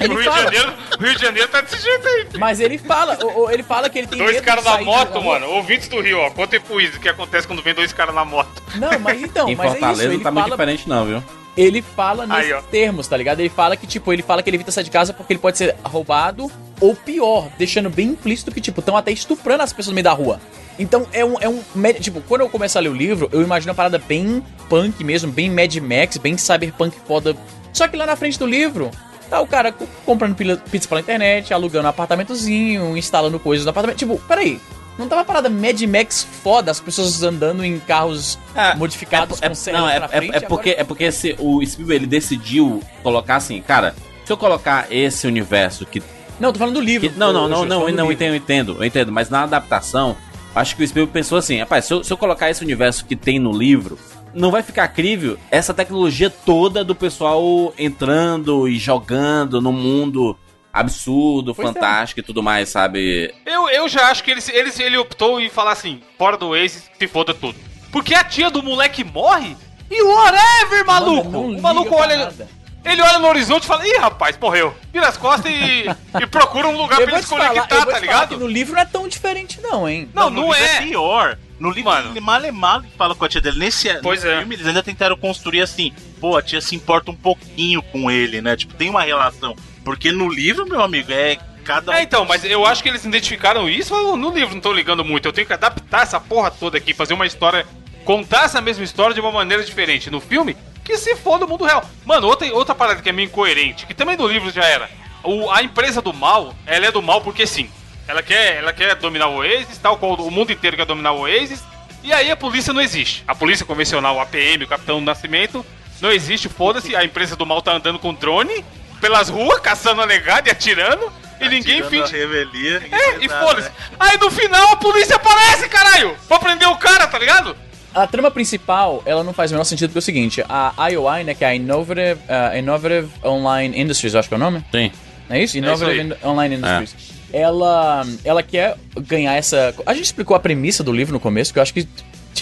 O 0.00 0.04
ele 0.04 0.14
Rio 0.14 0.18
de, 0.18 0.24
fala, 0.24 0.42
Janeiro, 0.44 0.74
o 0.98 1.02
Rio 1.02 1.14
de 1.14 1.20
Janeiro 1.22 1.48
tá 1.48 1.60
desse 1.60 1.82
jeito 1.82 2.06
aí. 2.08 2.26
filho. 2.26 2.40
mas 2.40 2.60
ele 2.60 2.78
fala, 2.78 3.18
o- 3.22 3.44
o- 3.44 3.50
ele 3.50 3.62
fala 3.62 3.88
que 3.88 3.98
ele 3.98 4.06
tem 4.06 4.18
Dois 4.18 4.40
caras 4.40 4.64
de 4.64 4.70
na 4.70 4.80
moto, 4.82 5.12
da 5.14 5.20
mano. 5.20 5.46
Ouvintes 5.50 5.88
do 5.88 6.00
Rio, 6.00 6.18
ó. 6.18 6.30
Contem 6.30 6.60
pro 6.60 6.80
Izzy 6.80 6.96
o 6.96 7.00
que 7.00 7.08
acontece 7.08 7.46
quando 7.46 7.62
vem 7.62 7.74
dois 7.74 7.92
caras 7.92 8.14
na 8.14 8.24
moto. 8.24 8.62
Não, 8.76 8.98
mas 8.98 9.22
então, 9.22 9.48
em 9.48 9.54
mas 9.56 9.66
é 9.66 9.70
Fortaleza 9.72 10.02
isso, 10.04 10.12
ele 10.12 10.22
tá 10.22 10.30
muito 10.30 10.44
fala 10.44 10.56
diferente 10.56 10.88
não, 10.88 11.04
viu? 11.06 11.22
Ele 11.60 11.82
fala 11.82 12.24
nesses 12.26 12.52
Aí, 12.52 12.62
termos, 12.70 13.08
tá 13.08 13.16
ligado? 13.16 13.40
Ele 13.40 13.48
fala 13.48 13.76
que, 13.76 13.86
tipo, 13.86 14.12
ele 14.12 14.22
fala 14.22 14.42
que 14.42 14.48
ele 14.48 14.56
evita 14.56 14.70
sair 14.70 14.84
de 14.84 14.90
casa 14.90 15.12
porque 15.12 15.32
ele 15.32 15.40
pode 15.40 15.58
ser 15.58 15.74
roubado 15.82 16.50
ou 16.80 16.94
pior, 16.94 17.48
deixando 17.58 17.90
bem 17.90 18.08
implícito 18.10 18.52
que, 18.52 18.60
tipo, 18.60 18.78
estão 18.80 18.96
até 18.96 19.10
estuprando 19.10 19.62
as 19.64 19.72
pessoas 19.72 19.88
no 19.88 19.94
meio 19.94 20.04
da 20.04 20.12
rua. 20.12 20.40
Então 20.78 21.06
é 21.12 21.24
um, 21.24 21.34
é 21.40 21.48
um. 21.48 21.60
Tipo, 22.00 22.20
quando 22.20 22.42
eu 22.42 22.48
começo 22.48 22.78
a 22.78 22.80
ler 22.80 22.88
o 22.88 22.94
livro, 22.94 23.28
eu 23.32 23.42
imagino 23.42 23.70
uma 23.72 23.76
parada 23.76 23.98
bem 23.98 24.40
punk 24.68 25.02
mesmo, 25.02 25.32
bem 25.32 25.50
Mad 25.50 25.74
Max, 25.78 26.16
bem 26.18 26.38
cyberpunk 26.38 26.96
foda. 27.06 27.36
Só 27.72 27.88
que 27.88 27.96
lá 27.96 28.06
na 28.06 28.14
frente 28.14 28.38
do 28.38 28.46
livro, 28.46 28.90
tá 29.28 29.40
o 29.40 29.46
cara 29.46 29.72
co- 29.72 29.88
comprando 30.06 30.36
pizza 30.70 30.88
pela 30.88 31.00
internet, 31.00 31.52
alugando 31.52 31.86
um 31.86 31.90
apartamentozinho, 31.90 32.96
instalando 32.96 33.40
coisas 33.40 33.64
no 33.64 33.70
apartamento. 33.70 33.98
Tipo, 33.98 34.16
peraí. 34.28 34.60
Não 34.98 35.06
tá 35.08 35.16
uma 35.16 35.24
parada 35.24 35.48
Mad 35.48 35.80
Max 35.82 36.26
foda, 36.42 36.70
as 36.72 36.80
pessoas 36.80 37.22
andando 37.22 37.64
em 37.64 37.78
carros 37.78 38.36
Ah, 38.54 38.74
modificados 38.76 39.38
É, 39.40 39.48
com 39.48 39.70
é, 39.70 39.72
não, 39.72 39.88
é, 39.88 39.96
é- 39.96 40.08
frente. 40.08 40.34
é 40.36 40.40
porque, 40.40 40.70
é 40.70 40.84
porque 40.84 41.04
esse, 41.04 41.36
o 41.38 41.64
Spielberg 41.64 42.04
ele 42.04 42.10
decidiu 42.10 42.82
colocar 43.02 43.36
assim, 43.36 43.62
cara, 43.62 43.94
se 44.24 44.32
eu 44.32 44.36
colocar 44.36 44.88
esse 44.90 45.26
universo 45.26 45.86
que 45.86 46.02
Não, 46.40 46.52
tô 46.52 46.58
falando 46.58 46.74
do 46.74 46.80
livro. 46.80 47.08
Que- 47.10 47.16
não, 47.18 47.32
não, 47.32 47.48
não, 47.48 47.62
eu 47.62 47.66
não, 47.66 47.76
não, 47.78 47.80
eu 47.82 47.88
livro. 47.88 48.12
entendo, 48.12 48.30
eu 48.32 48.36
entendo, 48.36 48.76
eu 48.80 48.84
entendo, 48.84 49.12
mas 49.12 49.30
na 49.30 49.44
adaptação, 49.44 50.16
acho 50.54 50.74
que 50.76 50.82
o 50.82 50.88
Spielberg 50.88 51.12
pensou 51.12 51.38
assim, 51.38 51.58
rapaz, 51.60 51.84
se 51.84 51.92
eu, 51.94 52.02
se 52.02 52.12
eu 52.12 52.16
colocar 52.16 52.50
esse 52.50 52.62
universo 52.64 53.04
que 53.04 53.14
tem 53.14 53.38
no 53.38 53.52
livro, 53.52 53.96
não 54.34 54.50
vai 54.50 54.62
ficar 54.62 54.88
crível 54.88 55.38
essa 55.50 55.72
tecnologia 55.72 56.28
toda 56.28 56.84
do 56.84 56.94
pessoal 56.94 57.72
entrando 57.78 58.68
e 58.68 58.76
jogando 58.78 59.60
no 59.60 59.72
mundo 59.72 60.36
absurdo, 60.80 61.54
Pois 61.54 61.68
é. 61.68 61.72
fantástico 61.72 62.20
e 62.20 62.22
tudo 62.22 62.42
mais, 62.42 62.68
sabe? 62.68 63.32
Eu, 63.44 63.68
eu 63.68 63.88
já 63.88 64.10
acho 64.10 64.22
que 64.24 64.30
ele, 64.30 64.42
ele, 64.52 64.70
ele 64.78 64.96
optou 64.98 65.40
em 65.40 65.48
falar 65.48 65.72
assim, 65.72 66.00
fora 66.16 66.36
do 66.36 66.48
Oasis, 66.48 66.90
se 66.98 67.06
foda 67.08 67.32
tudo. 67.34 67.56
Porque 67.90 68.14
a 68.14 68.24
tia 68.24 68.50
do 68.50 68.62
moleque 68.62 69.02
morre 69.04 69.56
e 69.90 70.02
whatever, 70.02 70.84
maluco! 70.86 71.30
Mano, 71.30 71.48
não 71.52 71.58
o 71.58 71.62
maluco 71.62 71.94
olha. 71.94 72.16
nada. 72.16 72.48
Ele 72.84 73.02
olha 73.02 73.18
no 73.18 73.26
horizonte 73.28 73.64
e 73.64 73.66
fala, 73.66 73.86
ih, 73.86 73.96
rapaz, 73.98 74.38
morreu. 74.38 74.74
Vira 74.92 75.08
as 75.08 75.16
costas 75.16 75.50
e, 75.52 75.84
e 76.22 76.26
procura 76.26 76.68
um 76.68 76.76
lugar 76.76 77.00
Eu 77.00 77.06
pra 77.06 77.18
ele 77.18 77.26
falar, 77.26 77.48
desconectar, 77.48 77.78
vou 77.84 77.86
tá 77.92 78.00
falar 78.00 78.00
ligado? 78.00 78.38
no 78.38 78.46
livro 78.46 78.74
não 78.74 78.80
é 78.82 78.84
tão 78.84 79.08
diferente 79.08 79.60
não, 79.60 79.88
hein? 79.88 80.08
Não, 80.14 80.30
no 80.30 80.42
não 80.42 80.52
livro 80.52 80.64
é. 80.64 80.82
pior. 80.82 81.38
No 81.58 81.70
livro, 81.70 81.90
Mano. 81.90 82.12
ele 82.12 82.20
mal 82.20 82.42
é 82.44 82.52
mal 82.52 82.82
fala 82.96 83.16
com 83.16 83.24
a 83.24 83.28
tia 83.28 83.40
dele. 83.40 83.58
Nesse 83.58 83.92
Pois 84.00 84.22
no 84.22 84.30
é. 84.30 84.38
filme, 84.38 84.54
eles 84.54 84.66
ainda 84.66 84.82
tentaram 84.82 85.16
construir 85.16 85.60
assim. 85.60 85.92
Pô, 86.20 86.36
a 86.36 86.42
tia 86.42 86.60
se 86.60 86.76
importa 86.76 87.10
um 87.10 87.16
pouquinho 87.16 87.82
com 87.82 88.08
ele, 88.08 88.40
né? 88.40 88.56
Tipo, 88.56 88.74
tem 88.74 88.88
uma 88.88 89.02
relação. 89.02 89.56
Porque 89.88 90.12
no 90.12 90.28
livro, 90.28 90.66
meu 90.66 90.82
amigo, 90.82 91.10
é 91.10 91.38
cada 91.64 91.92
um. 91.92 91.94
É, 91.94 92.02
então, 92.02 92.26
mas 92.26 92.44
eu 92.44 92.66
acho 92.66 92.82
que 92.82 92.90
eles 92.90 93.06
identificaram 93.06 93.66
isso 93.66 93.94
no 94.18 94.30
livro, 94.30 94.52
não 94.52 94.60
tô 94.60 94.70
ligando 94.70 95.02
muito. 95.02 95.26
Eu 95.26 95.32
tenho 95.32 95.46
que 95.46 95.52
adaptar 95.54 96.02
essa 96.02 96.20
porra 96.20 96.50
toda 96.50 96.76
aqui, 96.76 96.92
fazer 96.92 97.14
uma 97.14 97.24
história, 97.24 97.66
contar 98.04 98.44
essa 98.44 98.60
mesma 98.60 98.84
história 98.84 99.14
de 99.14 99.20
uma 99.22 99.32
maneira 99.32 99.64
diferente. 99.64 100.10
No 100.10 100.20
filme, 100.20 100.54
que 100.84 100.98
se 100.98 101.16
for 101.16 101.38
do 101.38 101.48
mundo 101.48 101.64
real. 101.64 101.82
Mano, 102.04 102.26
outra, 102.26 102.46
outra 102.52 102.74
parada 102.74 103.00
que 103.00 103.08
é 103.08 103.12
meio 103.12 103.28
incoerente, 103.28 103.86
que 103.86 103.94
também 103.94 104.14
no 104.14 104.26
livro 104.26 104.50
já 104.50 104.62
era. 104.62 104.90
O, 105.24 105.50
a 105.50 105.62
empresa 105.62 106.02
do 106.02 106.12
mal, 106.12 106.54
ela 106.66 106.84
é 106.84 106.92
do 106.92 107.00
mal 107.00 107.22
porque 107.22 107.46
sim. 107.46 107.70
Ela 108.06 108.22
quer, 108.22 108.56
ela 108.56 108.74
quer 108.74 108.94
dominar 108.96 109.28
o 109.28 109.36
Oasis, 109.36 109.78
tal 109.78 109.96
qual 109.96 110.16
o 110.16 110.30
mundo 110.30 110.52
inteiro 110.52 110.76
quer 110.76 110.84
dominar 110.84 111.12
o 111.12 111.20
Oasis. 111.20 111.64
E 112.04 112.12
aí 112.12 112.30
a 112.30 112.36
polícia 112.36 112.74
não 112.74 112.82
existe. 112.82 113.24
A 113.26 113.34
polícia 113.34 113.64
convencional, 113.64 114.20
a 114.20 114.26
PM, 114.26 114.64
o 114.64 114.68
Capitão 114.68 114.98
do 114.98 115.06
Nascimento, 115.06 115.64
não 115.98 116.12
existe, 116.12 116.46
foda-se. 116.46 116.94
A 116.94 117.02
empresa 117.02 117.34
do 117.34 117.46
mal 117.46 117.62
tá 117.62 117.72
andando 117.72 117.98
com 117.98 118.12
drone 118.12 118.62
pelas 119.00 119.28
ruas, 119.28 119.60
caçando 119.60 120.00
a 120.02 120.06
negada 120.06 120.48
e 120.48 120.52
atirando. 120.52 121.10
E 121.40 121.48
ninguém 121.48 121.76
Tirando 121.82 121.86
a 121.86 122.06
finge. 122.08 122.16
revelia. 122.16 122.80
ninguém 122.80 122.98
É, 122.98 123.24
e 123.24 123.28
foda-se. 123.28 123.68
né? 123.68 123.74
Aí 124.00 124.18
no 124.18 124.28
final 124.30 124.72
a 124.72 124.76
polícia 124.76 125.14
aparece, 125.16 125.68
caralho! 125.68 126.16
Pra 126.26 126.38
prender 126.40 126.68
o 126.68 126.76
cara, 126.76 127.06
tá 127.06 127.16
ligado? 127.18 127.56
A 127.94 128.06
trama 128.08 128.28
principal, 128.30 129.02
ela 129.06 129.22
não 129.22 129.32
faz 129.32 129.50
o 129.50 129.54
menor 129.54 129.64
sentido 129.64 129.88
porque 129.90 129.98
é 129.98 130.00
o 130.00 130.02
seguinte, 130.02 130.44
a 130.48 130.88
IOI, 130.90 131.24
né, 131.24 131.34
que 131.34 131.44
é 131.44 131.48
a 131.48 131.54
Innovative, 131.54 132.20
uh, 132.28 132.56
Innovative 132.58 133.08
Online 133.24 133.80
Industries, 133.80 134.14
acho 134.16 134.28
que 134.28 134.34
é 134.34 134.36
o 134.36 134.40
nome? 134.40 134.64
Sim. 134.72 134.90
Não 135.28 135.36
é 135.36 135.42
isso? 135.42 135.56
Innovative 135.58 136.00
isso 136.08 136.16
In- 136.24 136.28
Online 136.28 136.56
Industries. 136.56 136.94
Ela, 137.32 138.04
ela 138.24 138.42
quer 138.42 138.76
ganhar 139.00 139.34
essa... 139.34 139.74
A 139.86 139.94
gente 139.94 140.04
explicou 140.06 140.36
a 140.36 140.40
premissa 140.40 140.82
do 140.82 140.92
livro 140.92 141.12
no 141.12 141.20
começo, 141.20 141.52
que 141.52 141.58
eu 141.58 141.62
acho 141.62 141.72
que, 141.72 141.86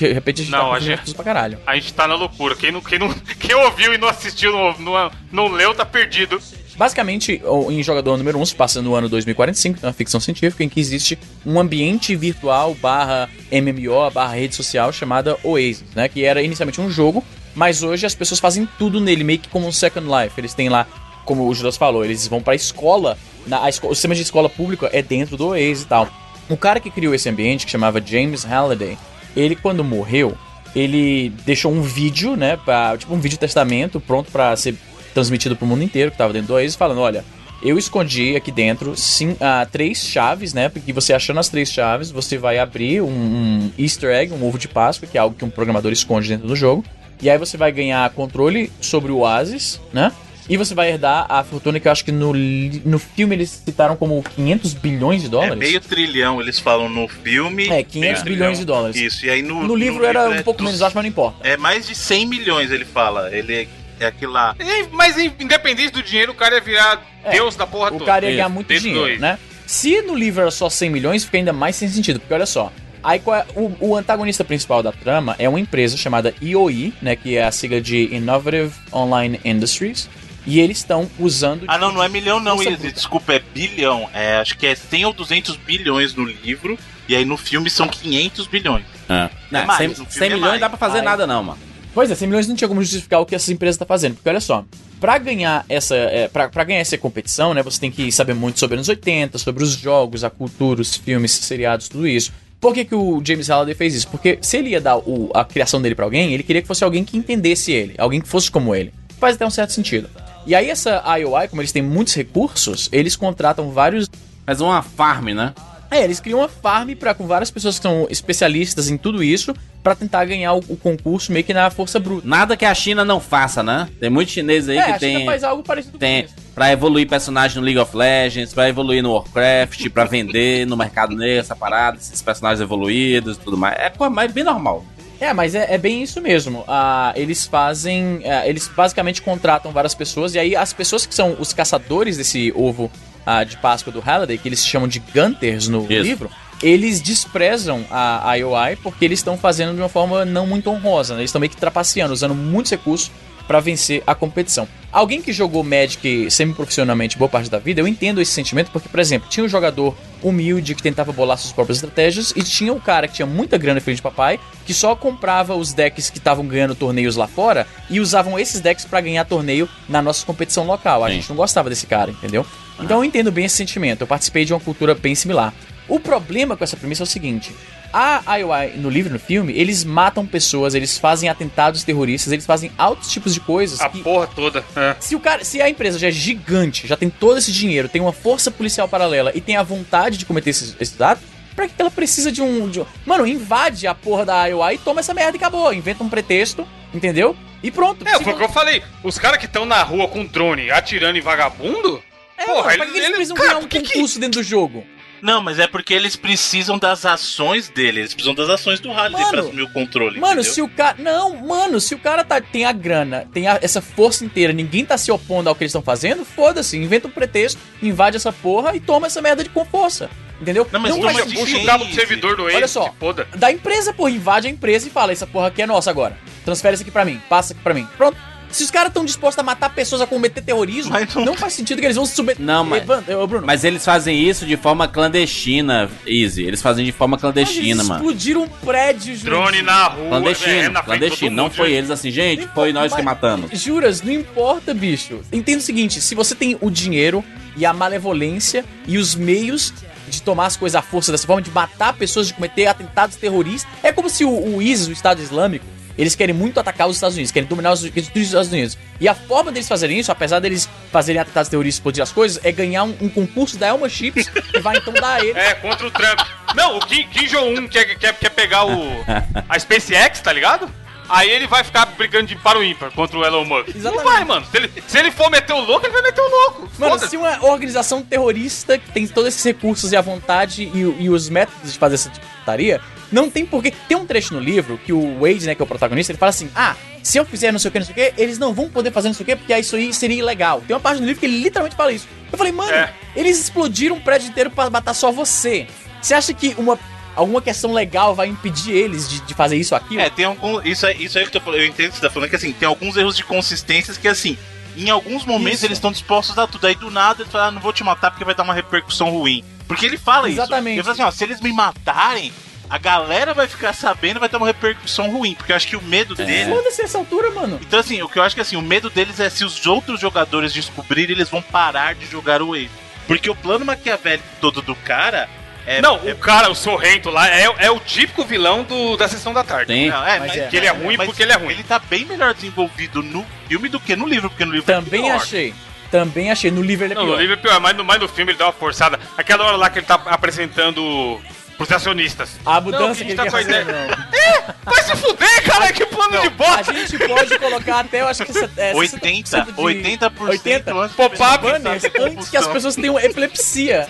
de 0.05 0.13
repente, 0.13 0.43
a 0.43 0.45
gente 0.45 0.53
Não, 0.53 0.71
tá 0.71 0.75
a 0.77 0.81
gente- 0.81 1.15
pra 1.15 1.25
caralho. 1.25 1.59
A 1.67 1.75
gente 1.75 1.93
tá 1.95 2.07
na 2.07 2.15
loucura. 2.15 2.55
Quem, 2.55 2.71
não, 2.73 2.81
quem, 2.81 2.99
não, 2.99 3.13
quem 3.39 3.55
ouviu 3.55 3.95
e 3.95 3.99
não 3.99 4.09
assistiu, 4.09 4.53
não, 4.53 4.79
não, 4.79 5.11
não 5.33 5.49
leu, 5.49 5.75
tá 5.75 5.85
perdido. 5.85 6.41
Basicamente, 6.77 7.41
em 7.71 7.83
Jogador 7.83 8.19
número 8.19 8.39
1 8.39 8.47
se 8.47 8.55
passa 8.55 8.83
no 8.83 8.95
ano 8.95 9.09
2045, 9.09 9.79
então 9.79 9.89
é 9.89 9.91
uma 9.91 9.95
ficção 9.97 10.21
científica 10.21 10.63
em 10.63 10.69
que 10.69 10.79
existe 10.79 11.19
um 11.45 11.59
ambiente 11.59 12.15
virtual 12.15 12.75
barra 12.75 13.31
MMO, 13.51 14.11
barra 14.11 14.35
rede 14.35 14.55
social 14.55 14.93
chamada 14.93 15.39
Oasis, 15.43 15.85
né? 15.95 16.07
Que 16.09 16.25
era 16.25 16.43
inicialmente 16.43 16.79
um 16.81 16.91
jogo, 16.91 17.25
mas 17.55 17.83
hoje 17.83 18.05
as 18.05 18.15
pessoas 18.15 18.39
fazem 18.41 18.69
tudo 18.79 19.01
nele, 19.01 19.25
meio 19.25 19.39
que 19.39 19.49
como 19.49 19.67
um 19.67 19.73
Second 19.73 20.07
Life. 20.07 20.39
Eles 20.39 20.53
têm 20.53 20.69
lá, 20.69 20.87
como 21.25 21.49
o 21.49 21.55
Judas 21.55 21.79
falou, 21.79 22.05
eles 22.05 22.29
vão 22.29 22.43
pra 22.43 22.55
escola, 22.55 23.17
na, 23.47 23.65
a 23.65 23.71
esco- 23.71 23.89
o 23.89 23.95
sistema 23.95 24.15
de 24.15 24.21
escola 24.21 24.51
pública 24.51 24.91
é 24.93 25.01
dentro 25.01 25.35
do 25.39 25.47
Oasis 25.49 25.85
e 25.85 25.87
tal. 25.87 26.09
O 26.47 26.59
cara 26.59 26.79
que 26.79 26.91
criou 26.91 27.15
esse 27.15 27.27
ambiente, 27.29 27.65
que 27.65 27.73
chamava 27.73 28.03
James 28.05 28.45
Halliday, 28.45 28.99
ele 29.37 29.55
quando 29.55 29.85
morreu, 29.85 30.37
ele 30.75 31.31
deixou 31.45 31.73
um 31.73 31.83
vídeo, 31.83 32.37
né, 32.37 32.57
pra, 32.57 32.97
tipo 32.97 33.15
um 33.15 33.21
vídeo 33.21 33.39
testamento 33.39 34.01
pronto 34.01 34.33
pra 34.33 34.57
ser 34.57 34.75
transmitido 35.15 35.57
pro 35.57 35.67
mundo 35.67 35.83
inteiro 35.83 36.11
que 36.11 36.19
tava 36.19 36.33
dentro 36.33 36.49
do 36.49 36.55
Oasis, 36.55 36.75
falando, 36.75 37.01
olha, 37.01 37.25
eu 37.63 37.79
escondi 37.79 38.37
aqui 38.37 38.53
dentro 38.53 38.95
sim, 38.97 39.37
ah, 39.41 39.67
três 39.71 40.05
chaves, 40.05 40.53
né, 40.53 40.69
porque 40.69 40.93
você 40.93 41.13
achando 41.13 41.41
as 41.41 41.49
três 41.49 41.71
chaves, 41.71 42.11
você 42.11 42.37
vai 42.37 42.59
abrir 42.59 43.01
um, 43.01 43.09
um 43.09 43.71
easter 43.79 44.11
egg, 44.11 44.33
um 44.33 44.47
ovo 44.47 44.59
de 44.59 44.69
Páscoa, 44.69 45.09
que 45.09 45.17
é 45.17 45.21
algo 45.21 45.37
que 45.37 45.45
um 45.45 45.51
programador 45.51 45.93
esconde 45.93 46.29
dentro 46.29 46.47
do 46.47 46.57
jogo, 46.57 46.85
e 47.23 47.31
aí 47.31 47.39
você 47.39 47.57
vai 47.57 47.73
ganhar 47.73 48.11
controle 48.11 48.71
sobre 48.81 49.11
o 49.11 49.19
Oasis, 49.19 49.81
né, 49.93 50.13
e 50.49 50.57
você 50.57 50.75
vai 50.75 50.91
herdar 50.91 51.27
a 51.29 51.43
fortuna 51.43 51.81
que 51.81 51.89
eu 51.89 51.93
acho 51.93 52.05
que 52.05 52.13
no, 52.13 52.33
no 52.33 52.99
filme 52.99 53.35
eles 53.35 53.51
citaram 53.65 53.97
como 53.97 54.23
500 54.23 54.75
bilhões 54.75 55.21
de 55.23 55.27
É 55.27 55.31
dólares. 55.31 55.59
meio 55.59 55.81
trilhão, 55.81 56.41
eles 56.41 56.59
falam 56.59 56.89
no 56.89 57.09
filme. 57.09 57.69
É, 57.69 57.83
500 57.83 58.23
meio 58.23 58.25
bilhões 58.25 58.59
de 58.59 58.65
dólares. 58.65 58.97
Isso, 58.97 59.27
e 59.27 59.31
aí 59.31 59.43
no, 59.43 59.63
No 59.67 59.75
livro 59.75 60.05
era 60.05 60.29
um 60.29 60.35
é 60.35 60.43
pouco 60.43 60.59
dos- 60.59 60.67
menos, 60.67 60.83
acho, 60.83 60.95
mas 60.95 61.05
não 61.05 61.09
importa. 61.11 61.47
É 61.49 61.57
mais 61.57 61.87
de 61.87 61.95
100 61.95 62.27
milhões, 62.27 62.71
ele 62.71 62.85
fala. 62.85 63.35
Ele 63.35 63.55
é, 63.55 63.67
é 64.01 64.07
aquilo 64.07 64.33
lá. 64.33 64.55
E- 64.61 64.87
Mas 64.93 65.19
in- 65.19 65.33
independente 65.41 65.93
do 65.93 66.03
dinheiro, 66.03 66.33
o 66.33 66.35
cara 66.35 66.55
ia 66.57 66.61
virar 66.61 67.03
É, 67.25 67.31
Deus 67.33 67.57
da 67.57 67.67
porra 67.67 67.89
O 67.89 67.93
toda. 67.99 68.05
cara 68.05 68.25
ia 68.27 68.31
ganhar 68.33 68.45
Isso, 68.47 68.55
muito 68.55 68.69
do 68.73 68.79
dinheiro, 68.81 69.21
né? 69.21 69.39
Se 69.67 70.01
no 70.03 70.15
livro 70.15 70.43
era 70.43 70.51
só 70.53 70.71
100 70.71 70.91
milhões, 70.91 71.25
fica 71.25 71.39
ainda 71.39 71.53
mais 71.53 71.75
sem 71.75 71.89
sentido, 71.89 72.21
porque 72.21 72.33
olha 72.33 72.47
só. 72.47 72.73
Aí 73.03 73.19
qual 73.19 73.37
é- 73.37 73.47
o, 73.57 73.73
o 73.81 73.97
antagonista 73.97 74.45
principal 74.45 74.83
da 74.83 74.93
trama 74.93 75.35
é 75.39 75.49
uma 75.49 75.59
empresa 75.61 75.97
chamada 75.97 76.33
IOI, 76.41 76.93
né, 77.03 77.15
que 77.17 77.37
é 77.37 77.45
a 77.45 77.51
sigla 77.53 77.81
de 77.81 78.15
Innovative 78.15 78.73
Online 78.93 79.41
Industries, 79.45 80.09
e 80.47 80.61
eles 80.61 80.79
estão 80.79 81.11
usando 81.19 81.65
Ah, 81.67 81.77
não, 81.79 81.93
não 81.93 82.03
é 82.03 82.09
milhão, 82.09 82.39
não, 82.41 82.57
bruta. 82.57 82.91
Desculpa, 82.93 83.35
é 83.35 83.39
bilhão. 83.55 84.09
É, 84.15 84.37
acho 84.37 84.57
que 84.57 84.67
é 84.67 84.75
100 84.75 85.05
ou 85.07 85.13
200 85.13 85.57
bilhões 85.57 86.15
no 86.15 86.25
livro. 86.25 86.79
E 87.09 87.15
aí 87.15 87.25
no 87.25 87.37
filme 87.37 87.69
são 87.71 87.87
500 87.87 88.47
bilhões. 88.47 88.85
É. 89.09 89.29
Não, 89.51 89.65
mais, 89.67 89.79
100, 89.79 89.89
no 89.89 89.95
filme 89.95 90.11
100 90.13 90.23
é 90.23 90.29
milhões 90.31 90.41
mais. 90.43 90.53
não 90.55 90.61
dá 90.61 90.69
pra 90.69 90.79
fazer 90.79 90.99
Ai. 90.99 91.05
nada, 91.05 91.27
não, 91.27 91.43
mano. 91.43 91.59
Pois 91.95 92.11
é, 92.11 92.15
100 92.15 92.29
milhões 92.29 92.47
não 92.49 92.57
tinha 92.57 92.69
como 92.69 92.83
justificar 92.83 93.21
o 93.21 93.27
que 93.27 93.35
essa 93.35 93.53
empresa 93.53 93.79
tá 93.79 93.87
fazendo. 93.87 94.15
Porque 94.17 94.29
olha 94.29 94.41
só, 94.41 94.65
pra 95.01 95.17
ganhar 95.19 95.65
essa. 95.69 95.95
É, 95.95 96.29
pra, 96.29 96.49
pra 96.49 96.65
ganhar 96.65 96.81
essa 96.81 96.99
competição, 96.99 97.55
né, 97.55 97.63
você 97.63 97.81
tem 97.81 97.91
que 97.91 98.11
saber 98.13 98.35
muito 98.35 98.59
sobre 98.59 98.75
anos 98.77 98.89
80, 98.89 99.39
sobre 99.39 99.63
os 99.63 99.71
jogos, 99.77 100.23
a 100.25 100.31
cultura, 100.31 100.81
os 100.83 100.97
filmes, 100.97 101.31
seriados, 101.33 101.89
tudo 101.89 102.07
isso. 102.07 102.33
Por 102.61 102.75
que, 102.75 102.85
que 102.85 102.95
o 102.95 103.23
James 103.25 103.49
Halliday 103.49 103.75
fez 103.75 103.95
isso? 103.95 104.09
Porque 104.09 104.39
se 104.43 104.57
ele 104.57 104.71
ia 104.71 104.81
dar 104.81 104.97
o- 104.99 105.31
a 105.35 105.45
criação 105.45 105.81
dele 105.81 105.95
pra 105.95 106.05
alguém, 106.07 106.33
ele 106.35 106.43
queria 106.43 106.61
que 106.63 106.67
fosse 106.69 106.83
alguém 106.83 107.05
que 107.05 107.17
entendesse 107.17 107.71
ele, 107.71 107.95
alguém 107.99 108.21
que 108.21 108.27
fosse 108.29 108.51
como 108.51 108.75
ele. 108.75 108.93
Faz 109.21 109.37
até 109.37 109.47
um 109.47 109.51
certo 109.51 109.73
sentido. 109.73 110.09
E 110.47 110.55
aí 110.55 110.71
essa 110.71 111.03
IOI, 111.19 111.49
como 111.49 111.61
eles 111.61 111.73
têm 111.73 111.83
muitos 111.83 112.15
recursos, 112.15 112.89
eles 112.93 113.17
contratam 113.17 113.71
vários 113.71 114.09
Mas 114.47 114.61
uma 114.61 114.81
farm, 114.81 115.31
né? 115.31 115.53
é, 115.91 116.03
eles 116.05 116.21
criam 116.21 116.41
uma 116.41 116.49
farm 116.49 116.93
pra, 116.95 117.15
com 117.15 117.27
várias 117.27 117.51
pessoas 117.51 117.79
que 117.79 117.83
são 117.83 118.07
especialistas 118.11 118.89
em 118.91 118.97
tudo 118.97 119.23
isso 119.23 119.55
pra 119.83 119.95
tentar 119.95 120.25
ganhar 120.25 120.53
o, 120.55 120.59
o 120.69 120.77
concurso 120.77 121.31
meio 121.33 121.45
que 121.45 121.55
na 121.55 121.71
força 121.71 121.99
bruta. 122.01 122.27
Nada 122.27 122.57
que 122.57 122.65
a 122.65 122.75
China 122.75 123.05
não 123.05 123.21
faça, 123.21 123.63
né? 123.63 123.89
Tem 124.01 124.11
muitos 124.11 124.35
chineses 124.35 124.69
aí 124.69 124.79
é, 124.79 124.83
que 124.85 124.91
a 124.91 124.99
China 124.99 125.19
tem. 125.19 125.27
faz 125.27 125.45
algo 125.45 125.63
parecido 125.63 125.97
Tem 125.97 126.23
com 126.23 126.29
isso. 126.29 126.35
pra 126.55 126.73
evoluir 126.73 127.09
personagem 127.09 127.57
no 127.59 127.65
League 127.65 127.79
of 127.79 127.97
Legends, 127.97 128.53
pra 128.53 128.69
evoluir 128.69 129.03
no 129.03 129.13
Warcraft, 129.13 129.89
pra 129.91 130.05
vender 130.05 130.67
no 130.67 130.77
mercado 130.77 131.15
negro, 131.15 131.39
essa 131.41 131.55
parada, 131.55 131.99
esses 131.99 132.21
personagens 132.21 132.61
evoluídos 132.61 133.37
e 133.37 133.41
tudo 133.41 133.57
mais. 133.57 133.77
É, 133.79 133.93
é 134.25 134.29
bem 134.29 134.45
normal. 134.45 134.85
É, 135.21 135.33
mas 135.33 135.55
é, 135.55 135.75
é 135.75 135.79
bem 135.79 136.03
isso 136.03 136.21
mesmo. 136.21 136.65
Ah, 136.69 137.13
eles 137.17 137.47
fazem. 137.47 138.23
ah, 138.25 138.47
eles 138.47 138.69
basicamente 138.69 139.23
contratam 139.23 139.73
várias 139.73 139.95
pessoas, 139.95 140.35
e 140.35 140.39
aí 140.39 140.55
as 140.57 140.73
pessoas 140.73 141.07
que 141.07 141.15
são 141.15 141.37
os 141.39 141.53
caçadores 141.53 142.17
desse 142.17 142.53
ovo 142.55 142.91
ah, 143.25 143.45
de 143.45 143.57
Páscoa 143.57 143.93
do 143.93 144.01
Halliday, 144.01 144.39
que 144.39 144.49
eles 144.49 144.65
chamam 144.65 144.89
de 144.89 144.99
Gunters 144.99 145.69
no 145.69 145.83
Isso. 145.85 146.03
livro, 146.03 146.31
eles 146.63 147.01
desprezam 147.01 147.85
a 147.91 148.35
IOI 148.35 148.77
porque 148.77 149.05
eles 149.05 149.19
estão 149.19 149.37
fazendo 149.37 149.75
de 149.75 149.81
uma 149.81 149.89
forma 149.89 150.25
não 150.25 150.47
muito 150.47 150.71
honrosa, 150.71 151.15
né? 151.15 151.21
Eles 151.21 151.29
estão 151.29 151.41
meio 151.41 151.51
que 151.51 151.57
trapaceando, 151.57 152.13
usando 152.15 152.35
muitos 152.35 152.71
recursos 152.71 153.11
pra 153.47 153.61
vencer 153.61 154.03
a 154.07 154.15
competição. 154.15 154.69
Alguém 154.93 155.21
que 155.21 155.33
jogou 155.33 155.63
Magic 155.63 156.31
semi-profissionalmente 156.31 157.19
boa 157.19 157.29
parte 157.29 157.51
da 157.51 157.59
vida, 157.59 157.81
eu 157.81 157.87
entendo 157.89 158.21
esse 158.21 158.33
sentimento, 158.33 158.71
porque, 158.71 158.89
por 158.89 158.99
exemplo, 158.99 159.29
tinha 159.29 159.45
um 159.45 159.49
jogador 159.49 159.95
humilde 160.23 160.75
que 160.75 160.83
tentava 160.83 161.13
bolar 161.13 161.37
suas 161.37 161.53
próprias 161.53 161.79
estratégias, 161.79 162.33
e 162.35 162.43
tinha 162.43 162.73
o 162.73 162.81
cara 162.81 163.07
que 163.07 163.15
tinha 163.15 163.27
muita 163.27 163.59
grana 163.59 163.81
filho 163.81 163.97
de 163.97 164.03
papai, 164.03 164.41
que 164.65 164.73
só 164.73 164.97
comprava 164.97 165.55
os 165.55 165.73
decks 165.73 166.09
que 166.09 166.19
estavam 166.19 166.47
ganhando 166.47 166.75
torneios 166.75 167.15
lá 167.15 167.27
fora 167.27 167.67
e 167.91 168.01
usavam 168.01 168.39
esses 168.39 168.61
decks 168.61 168.85
pra 168.85 169.01
ganhar 169.01 169.25
torneio 169.27 169.69
na 169.89 170.01
nossa 170.01 170.25
competição 170.25 170.67
local. 170.67 171.05
A 171.05 171.09
Sim. 171.09 171.15
gente 171.15 171.29
não 171.29 171.37
gostava 171.37 171.69
desse 171.69 171.87
cara, 171.87 172.11
entendeu? 172.11 172.47
Então 172.81 172.99
eu 172.99 173.05
entendo 173.05 173.31
bem 173.31 173.45
esse 173.45 173.57
sentimento. 173.57 174.01
Eu 174.01 174.07
participei 174.07 174.45
de 174.45 174.53
uma 174.53 174.61
cultura 174.61 174.95
bem 174.95 175.15
similar. 175.15 175.53
O 175.89 176.01
problema 176.01 176.57
com 176.57 176.65
essa 176.65 176.77
premissa 176.77 177.03
é 177.03 177.05
o 177.05 177.07
seguinte: 177.07 177.55
a 177.93 178.37
IOI 178.39 178.73
no 178.77 178.89
livro 178.91 179.13
no 179.13 179.19
filme, 179.19 179.53
eles 179.53 179.85
matam 179.85 180.27
pessoas, 180.27 180.75
eles 180.75 180.99
fazem 180.99 181.29
atentados 181.29 181.83
terroristas, 181.85 182.33
eles 182.33 182.47
fazem 182.47 182.71
altos 182.77 183.11
tipos 183.11 183.33
de 183.35 183.41
coisas 183.41 183.81
A 183.81 183.89
que 183.89 184.03
porra 184.03 184.27
toda. 184.27 184.65
É. 184.75 184.97
se 185.01 185.15
o 185.15 185.21
cara, 185.21 185.45
se 185.45 185.61
a 185.63 185.69
empresa 185.69 185.99
já 185.99 186.09
é 186.09 186.11
gigante, 186.11 186.87
já 186.87 186.97
tem 186.97 187.09
todo 187.11 187.39
esse 187.39 187.53
dinheiro, 187.53 187.89
tem 187.89 188.01
uma 188.03 188.13
força 188.13 188.51
policial 188.51 188.89
paralela 188.89 189.33
e 189.35 189.41
tem 189.41 189.57
a 189.57 189.63
vontade 189.63 190.17
de 190.19 190.27
cometer 190.27 190.51
esses, 190.51 190.77
esses 190.81 191.01
atos, 191.01 191.25
pra 191.55 191.67
que 191.67 191.75
ela 191.79 191.91
precisa 191.91 192.31
de 192.31 192.43
um, 192.43 192.69
de 192.69 192.81
um- 192.81 192.87
Mano, 193.07 193.27
invade 193.27 193.87
a 193.87 193.95
porra 193.95 194.25
da 194.27 194.47
IOI 194.47 194.75
e 194.75 194.79
toma 194.79 195.01
essa 195.01 195.15
merda 195.15 195.37
e 195.37 195.39
acabou. 195.39 195.73
Inventa 195.73 196.05
um 196.05 196.09
pretexto, 196.09 196.67
entendeu? 196.93 197.35
E 197.63 197.71
pronto. 197.71 198.07
É, 198.07 198.21
foi 198.21 198.35
o 198.35 198.37
que 198.37 198.45
eu 198.45 198.49
falei. 198.51 198.83
Os 199.03 199.19
caras 199.19 199.39
que 199.39 199.47
estão 199.47 199.65
na 199.65 199.83
rua 199.83 200.07
com 200.09 200.25
drone 200.27 200.71
atirando 200.71 201.17
em 201.17 201.23
vagabundo. 201.23 202.03
É, 202.39 202.45
Porra, 202.45 202.65
mano, 202.65 202.65
pra 202.67 202.75
eles- 202.75 202.87
que 202.93 202.99
eles 202.99 203.05
eles- 203.07 203.17
precisam 203.17 203.37
cara, 203.37 203.49
ganhar 203.49 203.59
um 203.59 203.63
por 203.63 203.69
que 203.71 203.81
que- 203.81 203.95
concurso 203.95 204.21
dentro 204.21 204.41
do 204.43 204.45
jogo? 204.47 204.85
Não, 205.23 205.43
mas 205.43 205.59
é 205.59 205.67
porque 205.67 205.93
eles 205.95 206.17
precisam 206.17 206.79
das 206.79 207.05
ações 207.07 207.69
dele. 207.69 208.01
Eles 208.01 208.15
precisam 208.15 208.35
das 208.35 208.49
ações 208.49 208.81
do 208.81 208.91
Halliday 208.91 209.21
Mano, 209.23 209.33
pra 209.33 209.41
assumir 209.43 209.63
o 209.63 209.73
controle. 209.73 210.21
Mano, 210.21 210.35
entendeu? 210.41 210.53
se 210.53 210.63
o 210.63 210.69
cara. 210.69 210.97
Não, 210.99 211.37
mano, 211.37 211.81
se 211.81 211.95
o 211.95 211.99
cara 211.99 212.23
tá, 212.25 212.41
tem 212.41 212.65
a 212.65 212.73
grana, 212.73 213.27
tem 213.33 213.49
a- 213.49 213.59
essa 213.63 213.81
força 213.81 214.25
inteira, 214.25 214.53
ninguém 214.53 214.85
tá 214.85 214.97
se 214.99 215.11
opondo 215.11 215.49
ao 215.49 215.55
que 215.55 215.65
eles 215.65 215.71
estão 215.71 215.83
fazendo, 215.83 216.25
foda-se, 216.25 216.77
inventa 216.77 217.09
um 217.09 217.11
pretexto, 217.11 217.61
invade 217.83 218.17
essa 218.17 218.33
porra 218.33 218.75
e 218.77 218.81
toma 218.81 219.07
essa 219.07 219.21
merda 219.23 219.43
de 219.43 219.51
com 219.51 219.65
força. 219.65 220.09
Entendeu? 220.41 220.69
Não, 220.71 220.79
mas 220.81 220.91
não 220.93 221.01
toma 221.01 221.15
faz. 221.15 221.33
Puxa 221.33 221.57
o 221.57 221.65
cabo 221.65 221.85
do 221.87 221.95
servidor 221.95 222.37
do 222.37 222.45
Olha 222.45 222.69
só. 222.69 222.95
da 223.35 223.51
empresa, 223.51 223.95
porra, 223.95 224.11
invade 224.11 224.47
a 224.47 224.51
empresa 224.51 224.87
e 224.87 224.91
fala: 224.91 225.11
essa 225.13 225.27
porra 225.27 225.47
aqui 225.49 225.63
é 225.63 225.67
nossa 225.67 225.89
agora. 225.89 226.19
Transfere 226.45 226.75
isso 226.75 226.83
aqui 226.83 226.91
pra 226.91 227.07
mim, 227.07 227.21
passa 227.29 227.55
aqui 227.55 227.63
pra 227.63 227.73
mim. 227.73 227.89
Pronto. 227.97 228.17
Se 228.57 228.65
os 228.65 228.71
caras 228.71 228.89
estão 228.89 229.05
dispostos 229.05 229.39
a 229.39 229.43
matar 229.43 229.69
pessoas, 229.75 230.01
a 230.01 230.07
cometer 230.07 230.41
terrorismo, 230.41 230.93
Mas 230.93 231.15
não... 231.15 231.25
não- 231.27 231.35
faz 231.37 231.53
sentido 231.53 231.79
que 231.79 231.85
eles 231.85 231.97
vão 231.97 232.07
se 232.07 232.15
submeter. 232.15 232.43
Não, 232.45 232.65
mas- 232.65 232.83
Bruno. 232.85 233.47
Mas 233.47 233.65
eles 233.65 233.85
fazem 233.85 234.19
isso 234.27 234.47
de 234.47 234.57
forma 234.57 234.89
clandestina, 234.89 235.91
Easy. 236.07 236.43
Eles 236.43 236.63
fazem 236.63 236.85
de 236.85 236.93
forma 236.93 237.17
mas 237.17 237.21
clandestina, 237.21 237.67
eles 237.83 237.87
mano. 237.89 238.01
explodiram 238.01 238.43
um 238.45 238.49
prédio, 238.49 239.15
Júlio. 239.15 239.25
Drone 239.25 239.61
na 239.63 239.85
rua. 239.89 240.09
Clandestino, 240.09 240.51
é, 240.53 240.69
na 240.69 240.83
frente 240.83 240.95
de 240.95 240.99
clandestino. 241.07 241.37
Não 241.37 241.51
foi 241.51 241.67
gente. 241.69 241.77
eles 241.77 241.91
assim, 241.91 242.11
gente, 242.11 242.47
Não 242.47 242.49
foi 242.55 242.71
importa, 242.71 242.73
nós 242.73 242.93
que 242.95 243.03
mas- 243.03 243.05
matamos. 243.05 243.51
Juras, 243.61 244.01
não 244.03 244.13
importa, 244.13 244.73
bicho. 244.73 245.21
Entenda 245.33 245.59
o 245.59 245.63
seguinte: 245.63 246.01
se 246.01 246.15
você 246.15 246.35
tem 246.35 246.57
o 246.61 246.71
dinheiro 246.71 247.23
e 247.57 247.67
a 247.67 247.73
malevolência 247.75 248.65
e 248.87 248.97
os 248.99 249.15
meios 249.15 249.73
de 250.09 250.23
tomar 250.23 250.47
as 250.47 250.57
coisas 250.57 250.77
à 250.77 250.83
força 250.83 251.11
dessa 251.13 251.27
forma, 251.27 251.43
de 251.43 251.51
matar 251.51 251.93
pessoas, 251.93 252.29
de 252.29 252.35
cometer 252.35 252.67
atentados 252.69 253.17
terroristas, 253.17 253.71
é 253.83 253.93
como 253.93 254.09
se 254.09 254.25
o, 254.25 254.31
o 254.57 254.63
ISIS, 254.63 254.87
o 254.89 254.93
Estado 254.93 255.21
Islâmico, 255.21 255.65
eles 255.97 256.15
querem 256.15 256.35
muito 256.35 256.61
atacar 256.61 256.89
os 256.89 256.97
Estados 256.97 257.17
Unidos, 257.17 257.33
querem 257.33 257.49
dominar 257.49 257.73
os, 257.73 257.83
os 257.83 257.97
Estados 258.15 258.49
Unidos. 258.49 258.79
E 259.01 259.09
a 259.09 259.15
forma 259.15 259.51
deles 259.51 259.69
fazerem 259.69 259.99
isso, 259.99 260.13
apesar 260.13 260.41
deles 260.41 260.69
fazerem 260.93 261.21
atentados 261.21 261.49
terroristas 261.49 261.77
e 261.77 261.79
explodir 261.79 262.03
as 262.03 262.13
coisas, 262.13 262.45
é 262.45 262.53
ganhar 262.53 262.85
um, 262.85 262.95
um 263.01 263.09
concurso 263.09 263.57
da 263.57 263.69
Elma 263.69 263.89
Chips 263.89 264.29
que 264.29 264.61
vai 264.61 264.77
então 264.77 264.93
dar 264.93 265.15
a 265.15 265.25
eles. 265.25 265.37
É, 265.37 265.55
contra 265.55 265.87
o 265.87 265.91
Trump. 265.91 266.21
Não, 266.55 266.79
o 266.79 266.81
Kim, 266.81 267.07
Kim 267.09 267.27
Jong-un 267.27 267.69
quer, 267.69 267.97
quer, 267.97 268.15
quer 268.15 268.31
pegar 268.31 268.65
o, 268.65 269.05
a 269.49 269.59
SpaceX, 269.59 270.21
tá 270.21 270.33
ligado? 270.33 270.71
Aí 271.09 271.31
ele 271.31 271.47
vai 271.47 271.63
ficar 271.63 271.87
brigando 271.87 272.27
de 272.27 272.37
para 272.37 272.59
o 272.59 272.65
ímpar 272.65 272.91
contra 272.91 273.17
o 273.17 273.25
Elon 273.25 273.45
Musk. 273.45 273.69
Exatamente. 273.69 274.05
Não 274.05 274.13
vai, 274.13 274.25
mano. 274.25 274.47
Se 274.51 274.57
ele, 274.57 274.73
se 274.87 274.99
ele 274.99 275.11
for 275.11 275.31
meter 275.31 275.53
o 275.53 275.61
louco, 275.61 275.87
ele 275.87 275.93
vai 275.93 276.03
meter 276.03 276.21
o 276.21 276.29
louco. 276.29 276.69
Mano, 276.79 276.99
se 276.99 277.17
uma 277.17 277.45
organização 277.45 278.03
terrorista 278.03 278.77
que 278.77 278.91
tem 278.91 279.07
todos 279.07 279.29
esses 279.29 279.45
recursos 279.45 279.93
e 279.93 279.97
a 279.97 280.01
vontade 280.01 280.65
e, 280.65 281.05
e 281.05 281.11
os 281.11 281.29
métodos 281.29 281.73
de 281.73 281.79
fazer 281.79 281.95
essa 281.95 282.11
tipo 282.11 282.27
de 282.27 282.33
putaria, 282.39 282.81
não 283.17 283.31
tem 283.31 283.45
porquê. 283.47 283.73
Tem 283.89 283.97
um 283.97 284.07
trecho 284.07 284.35
no 284.35 284.41
livro 284.41 284.79
que 284.85 284.93
o 284.93 285.19
Wade, 285.21 285.47
né, 285.47 285.55
que 285.55 285.63
é 285.63 285.65
o 285.65 285.67
protagonista, 285.67 286.13
ele 286.13 286.19
fala 286.19 286.31
assim: 286.31 286.51
ah, 286.55 286.77
se 287.03 287.19
eu 287.19 287.25
fizer 287.25 287.51
não 287.51 287.59
sei 287.59 287.69
o 287.71 287.73
que, 287.73 287.79
não 287.79 287.87
sei 287.87 287.93
o 287.93 287.97
que, 287.97 288.23
eles 288.23 288.39
não 288.39 288.53
vão 288.53 288.69
poder 288.69 288.93
fazer 288.93 289.09
não 289.09 289.15
sei 289.15 289.25
o 289.25 289.27
que, 289.27 289.37
porque 289.37 289.57
isso 289.59 289.75
aí 289.75 289.93
seria 289.93 290.19
ilegal. 290.19 290.61
Tem 290.67 290.75
uma 290.77 290.81
parte 290.81 291.01
no 291.01 291.07
livro 291.07 291.19
que 291.21 291.27
ele 291.27 291.41
literalmente 291.43 291.75
fala 291.75 291.93
isso. 291.93 292.07
Eu 292.31 292.37
falei, 292.37 292.53
mano, 292.53 292.71
É. 292.73 292.93
eles 293.17 293.41
explodiram 293.41 293.97
um 293.97 294.01
prédio 294.01 294.29
inteiro 294.29 294.51
pra 294.51 294.69
matar 294.69 294.93
só 294.95 295.11
você. 295.11 295.67
Você 296.01 296.15
acha 296.15 296.33
que 296.35 296.55
uma. 296.59 296.79
Alguma 297.17 297.41
questão 297.41 297.73
legal 297.73 298.15
vai 298.15 298.27
impedir 298.27 298.73
eles 298.73 299.09
de, 299.09 299.21
de 299.23 299.33
fazer 299.33 299.57
isso 299.57 299.75
ou 299.75 299.79
aquilo? 299.81 300.03
É, 300.03 300.11
tem 300.11 300.27
algum. 300.27 300.61
Isso, 300.61 300.85
é, 300.85 300.93
isso 300.93 301.17
aí 301.17 301.25
que 301.25 301.29
eu 301.35 301.41
tô 301.41 301.41
falando. 301.41 301.61
Eu 301.63 301.67
entendo 301.67 301.89
que 301.89 301.95
você 301.97 302.03
tá 302.03 302.11
falando, 302.11 302.29
que 302.29 302.37
assim, 302.37 302.53
tem 302.53 302.69
alguns 302.69 302.95
erros 302.95 303.17
de 303.17 303.25
consistências 303.25 303.97
que 303.97 304.07
assim. 304.07 304.37
Em 304.77 304.91
alguns 304.91 305.25
momentos 305.25 305.61
Isso. 305.61 305.67
eles 305.67 305.79
estão 305.79 305.91
dispostos 305.91 306.37
a 306.39 306.47
tudo. 306.47 306.67
Aí 306.67 306.75
do 306.75 306.91
nada 306.91 307.23
eles 307.23 307.33
falam, 307.33 307.49
ah, 307.49 307.51
não 307.51 307.63
vou 307.63 307.73
te 307.73 307.83
matar 307.83 308.11
porque 308.11 308.23
vai 308.27 308.35
dar 308.35 308.43
uma 308.43 308.53
repercussão 308.53 309.09
ruim. 309.09 309.43
Porque 309.67 309.87
ele 309.87 309.97
fala 309.97 310.29
Exatamente. 310.29 310.79
isso. 310.79 310.81
Ele 310.81 310.83
fala 310.83 310.93
assim, 310.93 311.03
ó, 311.05 311.11
se 311.11 311.25
eles 311.25 311.41
me 311.41 311.51
matarem, 311.55 312.31
a 312.69 312.79
galera 312.79 313.33
vai 313.33 313.47
ficar 313.47 313.73
sabendo 313.73 314.17
e 314.17 314.21
vai 314.21 314.29
ter 314.29 314.37
uma 314.37 314.47
repercussão 314.47 315.11
ruim. 315.11 315.35
Porque 315.35 315.53
eu 315.53 315.57
acho 315.57 315.69
que 315.69 315.77
o 315.77 315.83
medo 315.83 316.15
dele. 316.15 316.51
Foda-se 316.51 316.83
essa 316.83 316.99
altura, 316.99 317.31
mano. 317.31 317.59
Então, 317.63 317.79
assim, 317.79 318.03
o 318.03 318.09
que 318.09 318.19
eu 318.19 318.23
acho 318.23 318.35
que 318.35 318.41
assim, 318.41 318.57
o 318.57 318.63
medo 318.63 318.91
deles 318.91 319.21
é 319.21 319.31
se 319.31 319.45
os 319.45 319.67
outros 319.67 320.01
jogadores 320.01 320.53
descobrirem, 320.53 321.15
eles 321.15 321.29
vão 321.29 321.43
parar 321.43 321.95
de 321.95 322.07
jogar 322.07 322.43
o 322.43 322.49
Wave. 322.49 322.71
Porque 323.07 323.31
o 323.31 323.35
plano 323.35 323.65
maquiavélico 323.65 324.27
todo 324.41 324.61
do 324.61 324.75
cara 324.75 325.29
é. 325.67 325.81
Não, 325.81 326.01
é, 326.05 326.13
o 326.13 326.17
cara, 326.17 326.49
o 326.49 326.55
Sorrento 326.55 327.11
lá, 327.11 327.29
é, 327.29 327.45
é 327.59 327.71
o 327.71 327.81
típico 327.81 328.25
vilão 328.25 328.63
do, 328.63 328.97
da 328.97 329.09
sessão 329.09 329.35
da 329.35 329.43
tarde. 329.43 329.67
Tem. 329.67 329.91
não, 329.91 330.07
é, 330.07 330.21
Mas 330.21 330.29
mas, 330.29 330.37
é. 330.39 330.47
Que 330.47 330.57
ele 330.57 330.67
é 330.67 330.71
ruim 330.71 330.97
mas 330.97 331.07
porque 331.07 331.23
ele 331.25 331.33
é 331.33 331.37
ruim. 331.37 331.53
Ele 331.53 331.65
tá 331.65 331.79
bem 331.81 332.05
melhor 332.05 332.33
desenvolvido 332.33 333.03
no 333.03 333.27
filme 333.49 333.69
do 333.69 333.81
que 333.81 333.97
no 333.97 334.07
livro, 334.07 334.31
porque 334.31 334.45
no 334.45 334.53
livro 334.53 334.71
é 334.71 334.75
Também 334.75 335.11
achei. 335.11 335.53
Também 335.91 336.31
achei. 336.31 336.51
No 336.51 336.63
livro 336.63 336.87
ele 336.87 336.95
é 336.95 336.97
Não, 336.97 337.05
pior. 337.05 337.15
no 337.15 337.21
livro 337.21 337.35
é 337.35 337.37
pior, 337.37 337.61
mas 337.61 337.77
no, 337.77 337.85
mas 337.85 338.01
no 338.01 338.09
filme 338.09 338.33
ele 338.33 338.39
dá 338.39 338.47
uma 338.47 338.53
forçada. 338.53 338.99
Aquela 339.17 339.45
hora 339.45 339.57
lá 339.57 339.69
que 339.69 339.81
ele 339.81 339.87
tá 339.87 340.01
apresentando 340.07 341.21
pros 341.57 341.73
acionistas. 341.73 342.31
A 342.45 342.61
mudança 342.61 342.87
Não, 342.87 342.95
que 342.95 343.05
que 343.07 343.13
a 343.13 343.17
tá 343.25 343.31
com 343.31 343.37
não. 343.37 344.65
Vai 344.65 344.83
se 344.83 344.97
fuder, 344.97 345.43
cara, 345.45 345.73
que 345.73 345.87
plano 345.87 346.21
de 346.21 346.27
A 346.27 346.31
bosta! 346.31 346.73
gente 346.75 346.99
pode 347.07 347.39
colocar 347.39 347.81
até, 347.81 348.03
eu 348.03 348.09
acho 348.09 348.25
que 348.25 348.33
é, 348.57 348.75
80, 348.75 349.45
60% 349.45 349.45
de- 349.47 349.53
80% 349.63 350.29
80 350.29 350.75
antes 350.75 350.91
de 350.91 350.97
Pop-up, 350.97 351.11
pensar 351.19 351.39
banners 351.39 351.85
em 351.85 351.91
antes 352.03 352.29
que 352.29 352.37
as 352.37 352.47
pessoas 352.47 352.77
tenham 352.77 352.99
epilepsia. 352.99 353.89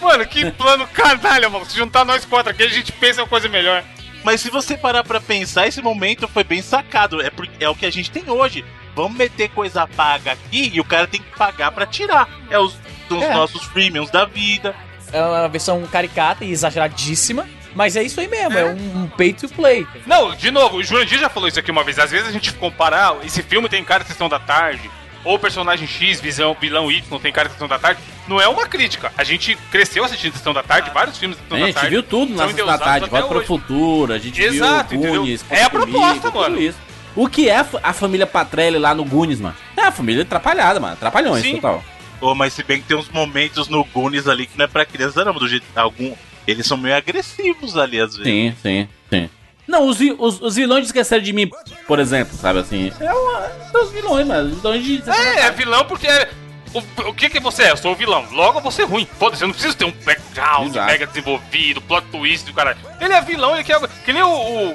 Mano, 0.00 0.26
que 0.26 0.50
plano 0.52 0.86
canalha, 0.88 1.48
mano. 1.50 1.64
Se 1.66 1.76
juntar 1.76 2.04
nós 2.04 2.24
quatro 2.24 2.50
aqui, 2.50 2.62
a 2.62 2.68
gente 2.68 2.90
pensa 2.92 3.20
em 3.20 3.22
uma 3.24 3.28
coisa 3.28 3.48
melhor. 3.48 3.84
Mas 4.24 4.40
se 4.40 4.50
você 4.50 4.76
parar 4.76 5.04
pra 5.04 5.20
pensar, 5.20 5.66
esse 5.68 5.80
momento 5.82 6.26
foi 6.26 6.42
bem 6.42 6.62
sacado. 6.62 7.20
É, 7.22 7.30
porque 7.30 7.62
é 7.62 7.68
o 7.68 7.74
que 7.74 7.84
a 7.86 7.90
gente 7.92 8.10
tem 8.10 8.28
hoje. 8.28 8.64
Vamos 8.96 9.16
meter 9.16 9.48
coisa 9.50 9.86
paga 9.86 10.32
aqui 10.32 10.72
e 10.74 10.80
o 10.80 10.84
cara 10.84 11.06
tem 11.06 11.20
que 11.20 11.36
pagar 11.36 11.70
pra 11.70 11.86
tirar. 11.86 12.28
É 12.50 12.58
os, 12.58 12.74
os 13.10 13.22
É. 13.22 13.32
nossos 13.34 13.66
premiums 13.68 14.10
da 14.10 14.24
vida. 14.24 14.74
É 15.12 15.22
uma 15.22 15.48
versão 15.48 15.82
caricata 15.86 16.44
e 16.44 16.50
exageradíssima. 16.50 17.46
Mas 17.74 17.96
é 17.96 18.02
isso 18.02 18.18
aí 18.18 18.26
mesmo, 18.26 18.58
é, 18.58 18.64
um, 18.64 19.02
um 19.04 19.08
pay 19.08 19.32
to 19.32 19.48
play. 19.50 19.86
Não, 20.06 20.34
de 20.34 20.50
novo, 20.50 20.78
o 20.78 20.82
Jurandir 20.82 21.18
já 21.18 21.28
falou 21.28 21.48
isso 21.48 21.58
aqui 21.60 21.70
uma 21.70 21.84
vez. 21.84 21.98
Às 21.98 22.10
vezes 22.10 22.26
a 22.26 22.32
gente 22.32 22.52
compara, 22.54 23.10
ah, 23.10 23.16
esse 23.24 23.42
filme 23.42 23.68
tem 23.68 23.84
cara 23.84 24.02
de 24.02 24.10
sessão 24.10 24.28
da 24.28 24.38
tarde, 24.38 24.90
ou 25.22 25.34
o 25.34 25.38
personagem 25.38 25.86
X, 25.86 26.18
visão, 26.20 26.56
vilão 26.58 26.90
Y, 26.90 27.18
tem 27.20 27.30
cara 27.30 27.46
de 27.48 27.52
sessão 27.54 27.68
da 27.68 27.78
tarde. 27.78 28.00
Não 28.26 28.40
é 28.40 28.48
uma 28.48 28.66
crítica. 28.66 29.12
A 29.16 29.22
gente 29.22 29.54
cresceu 29.70 30.02
assistindo 30.02 30.32
sessão 30.32 30.54
da 30.54 30.62
tarde, 30.62 30.90
vários 30.90 31.18
filmes 31.18 31.36
de 31.36 31.42
sessão 31.44 31.56
A 31.56 31.60
da 31.60 31.66
gente 31.66 31.74
tarde. 31.74 31.90
viu 31.90 32.02
tudo 32.02 32.30
na 32.32 32.38
são 32.44 32.48
Sessão 32.50 32.66
da 32.66 32.78
tarde, 32.78 33.10
Volta 33.10 33.28
pro. 33.28 33.44
Futuro, 33.44 34.12
a 34.14 34.18
gente 34.18 34.42
Exato, 34.42 34.98
viu? 34.98 35.00
Goonies, 35.00 35.44
É 35.50 35.62
a 35.64 35.70
proposta, 35.70 36.20
Comigo, 36.30 36.38
mano. 36.38 36.54
tudo 36.56 36.62
isso. 36.66 36.78
O 37.14 37.28
que 37.28 37.48
é 37.48 37.58
a 37.58 37.64
fa- 37.64 37.80
a 37.82 37.92
família 37.92 38.26
Patrelli 38.26 38.78
lá 38.78 38.94
no 38.94 39.04
Goonies, 39.04 39.40
mano? 39.40 39.54
É 39.76 39.82
a 39.82 39.92
família 39.92 40.22
atrapalhada, 40.22 40.80
mano. 40.80 40.94
Atrapalhões, 40.94 41.42
Sim. 41.42 41.56
total. 41.56 41.84
Pô, 42.20 42.34
mas 42.34 42.52
se 42.52 42.62
bem 42.62 42.80
que 42.80 42.88
tem 42.88 42.96
uns 42.96 43.08
momentos 43.08 43.68
no 43.68 43.84
Goonies 43.84 44.26
ali 44.26 44.46
que 44.46 44.58
não 44.58 44.64
é 44.64 44.68
pra 44.68 44.84
criança, 44.84 45.24
não, 45.24 45.32
do 45.34 45.46
jeito 45.48 45.64
algum. 45.76 46.14
Eles 46.46 46.66
são 46.66 46.76
meio 46.76 46.96
agressivos 46.96 47.76
ali, 47.76 48.00
às 48.00 48.16
vezes. 48.16 48.32
Sim, 48.32 48.54
sim, 48.62 48.88
sim. 49.10 49.30
Não, 49.66 49.86
os, 49.86 49.98
os, 50.18 50.40
os 50.40 50.56
vilões 50.56 50.80
de 50.80 50.86
esqueceram 50.86 51.22
de 51.22 51.32
mim, 51.32 51.50
por 51.86 51.98
exemplo, 51.98 52.34
sabe 52.36 52.58
assim? 52.60 52.90
É 52.98 53.12
uma, 53.12 53.48
são 53.70 53.84
os 53.84 53.92
vilões, 53.92 54.26
mano. 54.26 54.48
Os 54.50 54.56
vilões 54.62 54.82
de. 54.84 55.02
É, 55.10 55.40
é 55.40 55.50
vilão 55.50 55.84
porque 55.84 56.06
é. 56.06 56.30
O, 56.74 57.08
o 57.08 57.14
que 57.14 57.28
que 57.30 57.38
você 57.40 57.64
é? 57.64 57.70
Eu 57.72 57.76
sou 57.76 57.92
o 57.92 57.94
vilão. 57.94 58.26
Logo 58.32 58.58
eu 58.58 58.62
vou 58.62 58.72
ser 58.72 58.84
ruim. 58.84 59.06
Foda-se, 59.18 59.42
eu 59.42 59.48
não 59.48 59.52
preciso 59.54 59.76
ter 59.76 59.84
um 59.84 59.90
background 60.04 60.68
Exato. 60.70 60.86
mega 60.90 61.06
desenvolvido, 61.06 61.80
plot 61.82 62.06
twist 62.10 62.46
do 62.46 62.52
cara. 62.54 62.76
Ele 63.00 63.12
é 63.12 63.20
vilão, 63.20 63.54
ele 63.54 63.64
quer. 63.64 63.78
Que 64.04 64.12
nem 64.12 64.22
o, 64.22 64.28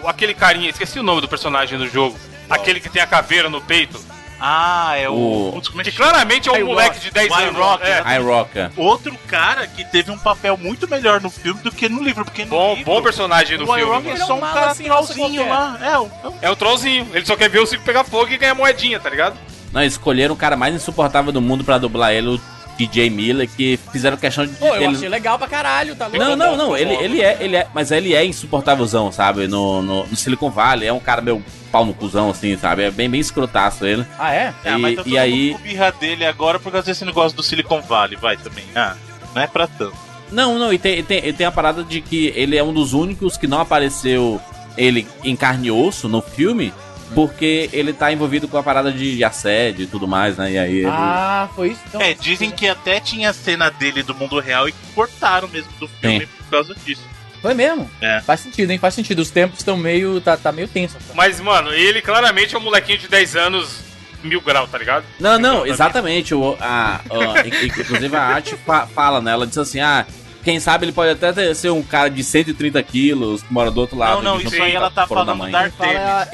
o- 0.03 0.07
aquele 0.07 0.33
carinha, 0.35 0.69
esqueci 0.69 0.99
o 0.99 1.03
nome 1.03 1.21
do 1.21 1.27
personagem 1.27 1.77
do 1.77 1.87
jogo. 1.87 2.17
Aquele 2.49 2.79
que 2.79 2.89
tem 2.89 3.01
a 3.01 3.07
caveira 3.07 3.49
no 3.49 3.61
peito. 3.61 3.99
Ah, 4.45 4.97
é 4.97 5.07
o. 5.09 5.13
O- 5.13 5.51
Putz, 5.53 5.69
como 5.69 5.79
é 5.81 5.85
Que 5.85 5.91
que 5.91 5.95
claramente 5.97 6.49
é 6.49 6.51
um 6.51 6.57
I 6.57 6.63
moleque 6.65 6.95
Rock. 6.95 6.99
de 7.05 7.11
10 7.11 7.31
O 7.31 7.39
I 7.39 7.43
anos. 7.45 7.55
Rock, 7.61 7.83
é. 7.85 8.03
I 8.13 8.17
Rocker. 8.19 8.71
Outro 8.75 9.17
cara 9.25 9.65
que 9.67 9.85
teve 9.85 10.11
um 10.11 10.17
papel 10.17 10.57
muito 10.57 10.85
melhor 10.85 11.21
no 11.21 11.29
filme 11.29 11.61
do 11.61 11.71
que 11.71 11.87
no 11.87 12.03
livro. 12.03 12.25
Porque 12.25 12.43
no 12.43 12.49
Bom, 12.51 12.75
livro, 12.75 12.93
bom 12.93 13.01
personagem 13.01 13.57
do 13.57 13.63
o 13.63 13.67
filme. 13.67 13.81
Irock 13.83 14.03
mano. 14.07 14.21
é 14.21 14.25
só 14.25 14.33
um 14.35 14.37
é 14.45 14.53
cara 14.53 14.71
assim, 14.71 14.83
trollzinho 14.83 15.47
lá. 15.47 15.79
É, 15.81 15.97
um- 15.97 16.11
é 16.23 16.27
um 16.27 16.33
É 16.41 16.49
o 16.51 16.55
trollzinho. 16.57 17.07
Ele 17.13 17.25
só 17.25 17.37
quer 17.37 17.49
ver 17.49 17.59
o 17.59 17.65
circo 17.65 17.85
pegar 17.85 18.03
fogo 18.03 18.29
e 18.31 18.37
ganhar 18.37 18.53
moedinha, 18.53 18.99
tá 18.99 19.09
ligado? 19.09 19.37
Não, 19.71 19.81
escolheram 19.81 20.33
o 20.33 20.37
cara 20.37 20.57
mais 20.57 20.75
insuportável 20.75 21.31
do 21.31 21.39
mundo 21.41 21.63
pra 21.63 21.77
dublar 21.77 22.11
ele, 22.13 22.27
o 22.27 22.41
DJ 22.77 23.09
Miller, 23.09 23.49
que 23.49 23.77
fizeram 23.91 24.17
questão 24.17 24.45
de. 24.45 24.53
Pô, 24.53 24.75
eu 24.75 24.89
achei 24.89 25.09
legal 25.09 25.37
pra 25.37 25.47
caralho, 25.47 25.95
tá 25.95 26.07
louco? 26.07 26.19
Não, 26.19 26.35
não, 26.35 26.57
não, 26.57 26.77
ele, 26.77 26.93
ele 26.95 27.21
é, 27.21 27.37
ele 27.39 27.55
é, 27.55 27.67
mas 27.73 27.91
ele 27.91 28.13
é 28.13 28.25
insuportávelzão, 28.25 29.11
sabe? 29.11 29.47
No, 29.47 29.81
no, 29.81 30.05
no 30.07 30.15
Silicon 30.15 30.49
Valley, 30.49 30.87
é 30.87 30.93
um 30.93 30.99
cara 30.99 31.21
meio 31.21 31.43
pau 31.71 31.85
no 31.85 31.93
cuzão, 31.93 32.29
assim, 32.29 32.57
sabe? 32.57 32.83
É 32.83 32.91
bem, 32.91 33.09
bem 33.09 33.19
escrotaço 33.19 33.85
ele. 33.85 34.05
Ah, 34.19 34.33
é? 34.33 34.53
É, 34.63 34.77
mas 34.77 34.95
tá 34.95 35.03
e, 35.05 35.11
e 35.11 35.17
aí. 35.17 35.57
birra 35.61 35.91
dele 35.91 36.25
agora 36.25 36.59
por 36.59 36.71
causa 36.71 36.85
desse 36.85 37.03
negócio 37.03 37.35
do 37.35 37.43
Silicon 37.43 37.81
Valley, 37.81 38.15
vai 38.15 38.37
também. 38.37 38.65
Ah, 38.75 38.95
não 39.33 39.41
é 39.41 39.47
pra 39.47 39.67
tanto. 39.67 39.95
Não, 40.31 40.57
não, 40.57 40.73
e 40.73 40.79
tem, 40.79 40.99
e 40.99 41.03
tem, 41.03 41.27
e 41.27 41.33
tem 41.33 41.45
a 41.45 41.51
parada 41.51 41.83
de 41.83 42.01
que 42.01 42.33
ele 42.35 42.57
é 42.57 42.63
um 42.63 42.73
dos 42.73 42.93
únicos 42.93 43.37
que 43.37 43.47
não 43.47 43.59
apareceu 43.59 44.41
ele 44.77 45.07
em 45.23 45.35
carne 45.35 45.67
e 45.67 45.71
osso 45.71 46.09
no 46.09 46.21
filme, 46.21 46.73
porque 47.13 47.69
ele 47.73 47.93
tá 47.93 48.11
envolvido 48.11 48.47
com 48.47 48.57
a 48.57 48.63
parada 48.63 48.91
de 48.91 49.23
assédio 49.23 49.83
e 49.83 49.87
tudo 49.87 50.07
mais, 50.07 50.37
né? 50.37 50.51
E 50.51 50.57
aí 50.57 50.77
ele. 50.79 50.87
Ah, 50.89 51.49
foi 51.55 51.69
isso? 51.69 51.81
Então, 51.87 52.01
É, 52.01 52.13
dizem 52.13 52.49
que 52.51 52.67
até 52.67 52.99
tinha 52.99 53.31
cena 53.33 53.69
dele 53.69 54.01
do 54.03 54.15
mundo 54.15 54.39
real 54.39 54.67
e 54.67 54.73
cortaram 54.95 55.47
mesmo 55.47 55.71
do 55.79 55.87
filme 55.87 56.21
Sim. 56.21 56.27
por 56.37 56.45
causa 56.49 56.75
disso. 56.85 57.03
Foi 57.41 57.53
mesmo? 57.53 57.89
É. 57.99 58.21
Faz 58.21 58.39
sentido, 58.39 58.71
hein? 58.71 58.77
Faz 58.79 58.93
sentido. 58.93 59.19
Os 59.19 59.29
tempos 59.29 59.59
estão 59.59 59.75
meio. 59.75 60.21
Tá, 60.21 60.37
tá 60.37 60.51
meio 60.51 60.67
tenso. 60.67 60.95
Mas, 61.13 61.41
mano, 61.41 61.73
ele 61.73 62.01
claramente 62.01 62.55
é 62.55 62.57
um 62.57 62.61
molequinho 62.61 62.97
de 62.97 63.09
10 63.09 63.35
anos, 63.35 63.79
mil 64.23 64.39
grau, 64.39 64.65
tá 64.65 64.77
ligado? 64.77 65.03
Não, 65.19 65.37
não, 65.37 65.55
grau 65.55 65.67
exatamente. 65.67 66.33
O, 66.33 66.55
a, 66.61 67.01
a- 67.01 67.45
in- 67.45 67.65
inclusive 67.81 68.15
a 68.15 68.21
arte 68.21 68.55
fa- 68.65 68.87
fala, 68.87 69.19
né? 69.21 69.31
Ela 69.33 69.45
diz 69.45 69.57
assim: 69.57 69.81
ah, 69.81 70.05
quem 70.43 70.59
sabe 70.59 70.85
ele 70.85 70.91
pode 70.91 71.11
até 71.11 71.31
ter- 71.31 71.55
ser 71.55 71.69
um 71.71 71.81
cara 71.81 72.09
de 72.09 72.23
130 72.23 72.81
quilos 72.83 73.41
que 73.43 73.53
mora 73.53 73.71
do 73.71 73.79
outro 73.79 73.97
lado. 73.97 74.21
não, 74.21 74.35
não, 74.35 74.41
isso 74.41 74.55
não 74.57 74.65
aí 74.65 74.73
ela 74.73 74.91
tá 74.91 75.07
fora 75.07 75.21
falando 75.25 75.37
mãe. 75.39 75.51
da 75.51 75.61
é 75.61 75.63
Artemis. 75.65 75.95
H. 75.95 76.27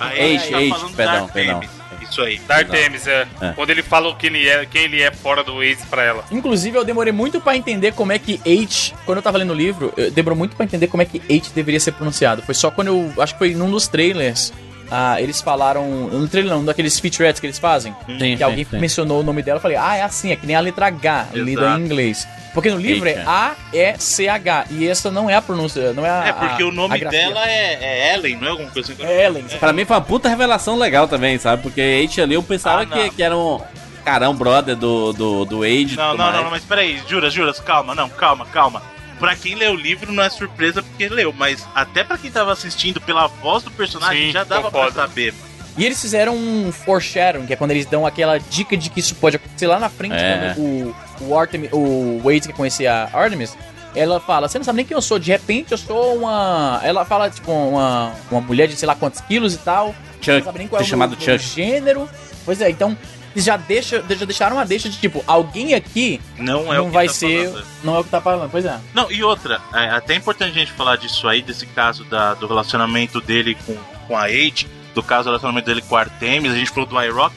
A 0.00 0.06
H, 0.06 0.56
Amy 0.56 0.70
tá 0.70 0.88
perdão, 0.96 1.28
perdão. 1.28 1.60
Isso 2.10 2.22
aí. 2.22 2.38
Da 2.48 2.56
Artemis, 2.56 3.06
é. 3.06 3.26
É. 3.40 3.52
Quando 3.52 3.68
ele 3.70 3.82
fala 3.82 4.14
quem 4.16 4.30
ele 4.30 4.48
é, 4.48 4.64
quem 4.64 4.84
ele 4.84 5.02
é 5.02 5.10
fora 5.12 5.44
do 5.44 5.56
Waze 5.56 5.84
pra 5.90 6.02
ela. 6.02 6.24
Inclusive, 6.30 6.78
eu 6.78 6.84
demorei 6.84 7.12
muito 7.12 7.38
pra 7.40 7.54
entender 7.54 7.92
como 7.92 8.12
é 8.12 8.18
que 8.18 8.40
H. 8.46 8.94
Quando 9.04 9.18
eu 9.18 9.22
tava 9.22 9.36
lendo 9.36 9.52
o 9.52 9.56
livro, 9.56 9.92
eu 9.96 10.10
demorou 10.10 10.36
muito 10.38 10.56
pra 10.56 10.64
entender 10.64 10.86
como 10.86 11.02
é 11.02 11.04
que 11.06 11.18
H 11.30 11.50
deveria 11.54 11.78
ser 11.80 11.92
pronunciado. 11.92 12.40
Foi 12.42 12.54
só 12.54 12.70
quando 12.70 12.88
eu. 12.88 13.12
Acho 13.22 13.34
que 13.34 13.38
foi 13.38 13.54
num 13.54 13.70
dos 13.70 13.86
trailers. 13.88 14.52
Ah, 14.90 15.20
eles 15.20 15.40
falaram. 15.42 15.84
No 16.08 16.26
trailer 16.28 16.52
não, 16.52 16.60
um 16.60 16.64
daqueles 16.64 16.98
featurettes 16.98 17.40
que 17.40 17.46
eles 17.46 17.58
fazem. 17.58 17.94
Sim, 18.18 18.36
que 18.36 18.42
alguém 18.42 18.64
sim, 18.64 18.70
sim. 18.70 18.78
mencionou 18.78 19.20
o 19.20 19.22
nome 19.22 19.42
dela. 19.42 19.58
Eu 19.58 19.62
falei, 19.62 19.76
ah, 19.76 19.96
é 19.96 20.02
assim, 20.02 20.32
é 20.32 20.36
que 20.36 20.46
nem 20.46 20.56
a 20.56 20.60
letra 20.60 20.86
H, 20.86 21.28
lida 21.34 21.60
Exato. 21.62 21.80
em 21.80 21.84
inglês. 21.84 22.28
Porque 22.54 22.70
no 22.70 22.78
livro 22.78 23.08
é 23.08 23.22
A-E-C-H. 23.26 24.66
E 24.70 24.88
essa 24.88 25.10
não 25.10 25.28
é 25.28 25.34
a 25.34 25.42
pronúncia, 25.42 25.92
não 25.92 26.04
é 26.04 26.10
a. 26.10 26.24
É 26.28 26.32
porque 26.32 26.62
a- 26.62 26.66
o 26.66 26.72
nome 26.72 26.98
dela 26.98 27.48
é, 27.48 27.78
é 27.80 28.14
Ellen, 28.14 28.36
não 28.36 28.46
é 28.46 28.50
alguma 28.50 28.70
coisa 28.70 28.92
assim? 28.92 29.02
É 29.04 29.26
Ellen. 29.26 29.44
Pra 29.60 29.72
mim 29.72 29.84
foi 29.84 29.96
uma 29.96 30.02
puta 30.02 30.28
revelação 30.28 30.76
legal 30.76 31.06
também, 31.06 31.38
sabe? 31.38 31.62
Porque 31.62 31.80
H 32.10 32.22
ali 32.22 32.34
eu 32.34 32.42
pensava 32.42 32.82
Ah, 32.82 32.86
que, 32.86 33.10
que 33.10 33.22
era 33.22 33.36
um 33.36 33.60
carão 34.04 34.34
brother 34.34 34.74
do, 34.74 35.12
do, 35.12 35.44
do 35.44 35.62
Age. 35.62 35.96
Não, 35.96 36.10
tudo 36.12 36.18
não, 36.18 36.24
mais. 36.24 36.34
não, 36.36 36.42
não, 36.44 36.50
mas 36.50 36.64
peraí, 36.64 37.00
juras, 37.06 37.32
juras, 37.32 37.60
calma, 37.60 37.94
não, 37.94 38.08
calma, 38.08 38.46
calma. 38.46 38.82
Pra 39.18 39.34
quem 39.34 39.54
lê 39.54 39.66
o 39.68 39.74
livro 39.74 40.12
não 40.12 40.22
é 40.22 40.30
surpresa 40.30 40.82
porque 40.82 41.08
leu, 41.08 41.32
mas 41.36 41.66
até 41.74 42.04
pra 42.04 42.16
quem 42.16 42.30
tava 42.30 42.52
assistindo 42.52 43.00
pela 43.00 43.26
voz 43.26 43.62
do 43.64 43.70
personagem 43.70 44.26
Sim, 44.26 44.32
já 44.32 44.44
dava 44.44 44.64
concordo. 44.70 44.92
pra 44.92 45.02
saber. 45.02 45.34
E 45.76 45.84
eles 45.84 46.00
fizeram 46.00 46.34
um 46.36 46.72
foreshadowing, 46.72 47.46
que 47.46 47.52
é 47.52 47.56
quando 47.56 47.70
eles 47.70 47.86
dão 47.86 48.04
aquela 48.06 48.38
dica 48.38 48.76
de 48.76 48.90
que 48.90 48.98
isso 49.00 49.14
pode 49.14 49.36
acontecer 49.36 49.66
lá 49.66 49.78
na 49.78 49.88
frente, 49.88 50.14
É. 50.14 50.52
quando 50.54 50.60
o, 50.60 50.96
o, 51.28 51.38
Artemis, 51.38 51.70
o 51.72 52.20
Wade 52.24 52.48
que 52.48 52.52
conhecia 52.52 52.92
a 53.12 53.16
Artemis, 53.18 53.56
ela 53.94 54.18
fala, 54.20 54.48
você 54.48 54.58
não 54.58 54.64
sabe 54.64 54.76
nem 54.78 54.84
quem 54.86 54.94
eu 54.96 55.00
sou, 55.02 55.18
de 55.18 55.30
repente 55.30 55.70
eu 55.72 55.78
sou 55.78 56.16
uma... 56.16 56.80
Ela 56.82 57.04
fala, 57.04 57.30
tipo, 57.30 57.50
uma, 57.52 58.12
uma 58.30 58.40
mulher 58.40 58.66
de 58.68 58.74
sei 58.76 58.86
lá 58.86 58.94
quantos 58.96 59.20
quilos 59.20 59.54
e 59.54 59.58
tal, 59.58 59.94
Chuck, 60.20 60.38
não 60.38 60.44
sabe 60.44 60.58
nem 60.58 60.68
qual 60.68 60.80
é 60.80 60.84
o 60.84 60.86
chamado 60.86 61.16
meu 61.16 61.20
Chuck. 61.38 61.38
gênero. 61.54 62.08
Pois 62.44 62.60
é, 62.60 62.70
então 62.70 62.96
eles 63.38 63.44
já, 63.44 63.56
deixa, 63.56 64.04
já 64.08 64.24
deixaram 64.26 64.56
uma 64.56 64.66
deixa 64.66 64.88
de, 64.88 64.98
tipo, 64.98 65.22
alguém 65.24 65.74
aqui 65.74 66.20
Não 66.36 66.72
é 66.72 66.78
não, 66.78 66.90
vai 66.90 67.06
tá 67.06 67.12
ser... 67.12 67.48
falando. 67.48 67.66
Não 67.84 67.94
é 67.94 67.98
o 68.00 68.04
que 68.04 68.10
tá 68.10 68.20
falando, 68.20 68.50
pois 68.50 68.64
é. 68.64 68.80
Não, 68.92 69.10
e 69.12 69.22
outra, 69.22 69.60
é 69.72 69.90
até 69.90 70.16
importante 70.16 70.50
a 70.50 70.58
gente 70.58 70.72
falar 70.72 70.96
disso 70.96 71.28
aí, 71.28 71.40
desse 71.40 71.64
caso 71.66 72.02
da, 72.04 72.34
do 72.34 72.48
relacionamento 72.48 73.20
dele 73.20 73.56
com, 73.64 73.76
com 74.08 74.16
a 74.16 74.24
Age, 74.24 74.66
do 74.92 75.02
caso 75.04 75.24
do 75.24 75.26
relacionamento 75.28 75.66
dele 75.66 75.82
com 75.82 75.96
a 75.96 76.00
Artemis, 76.00 76.52
a 76.52 76.56
gente 76.56 76.70
falou 76.70 76.88
do 76.88 77.00
iRock. 77.00 77.34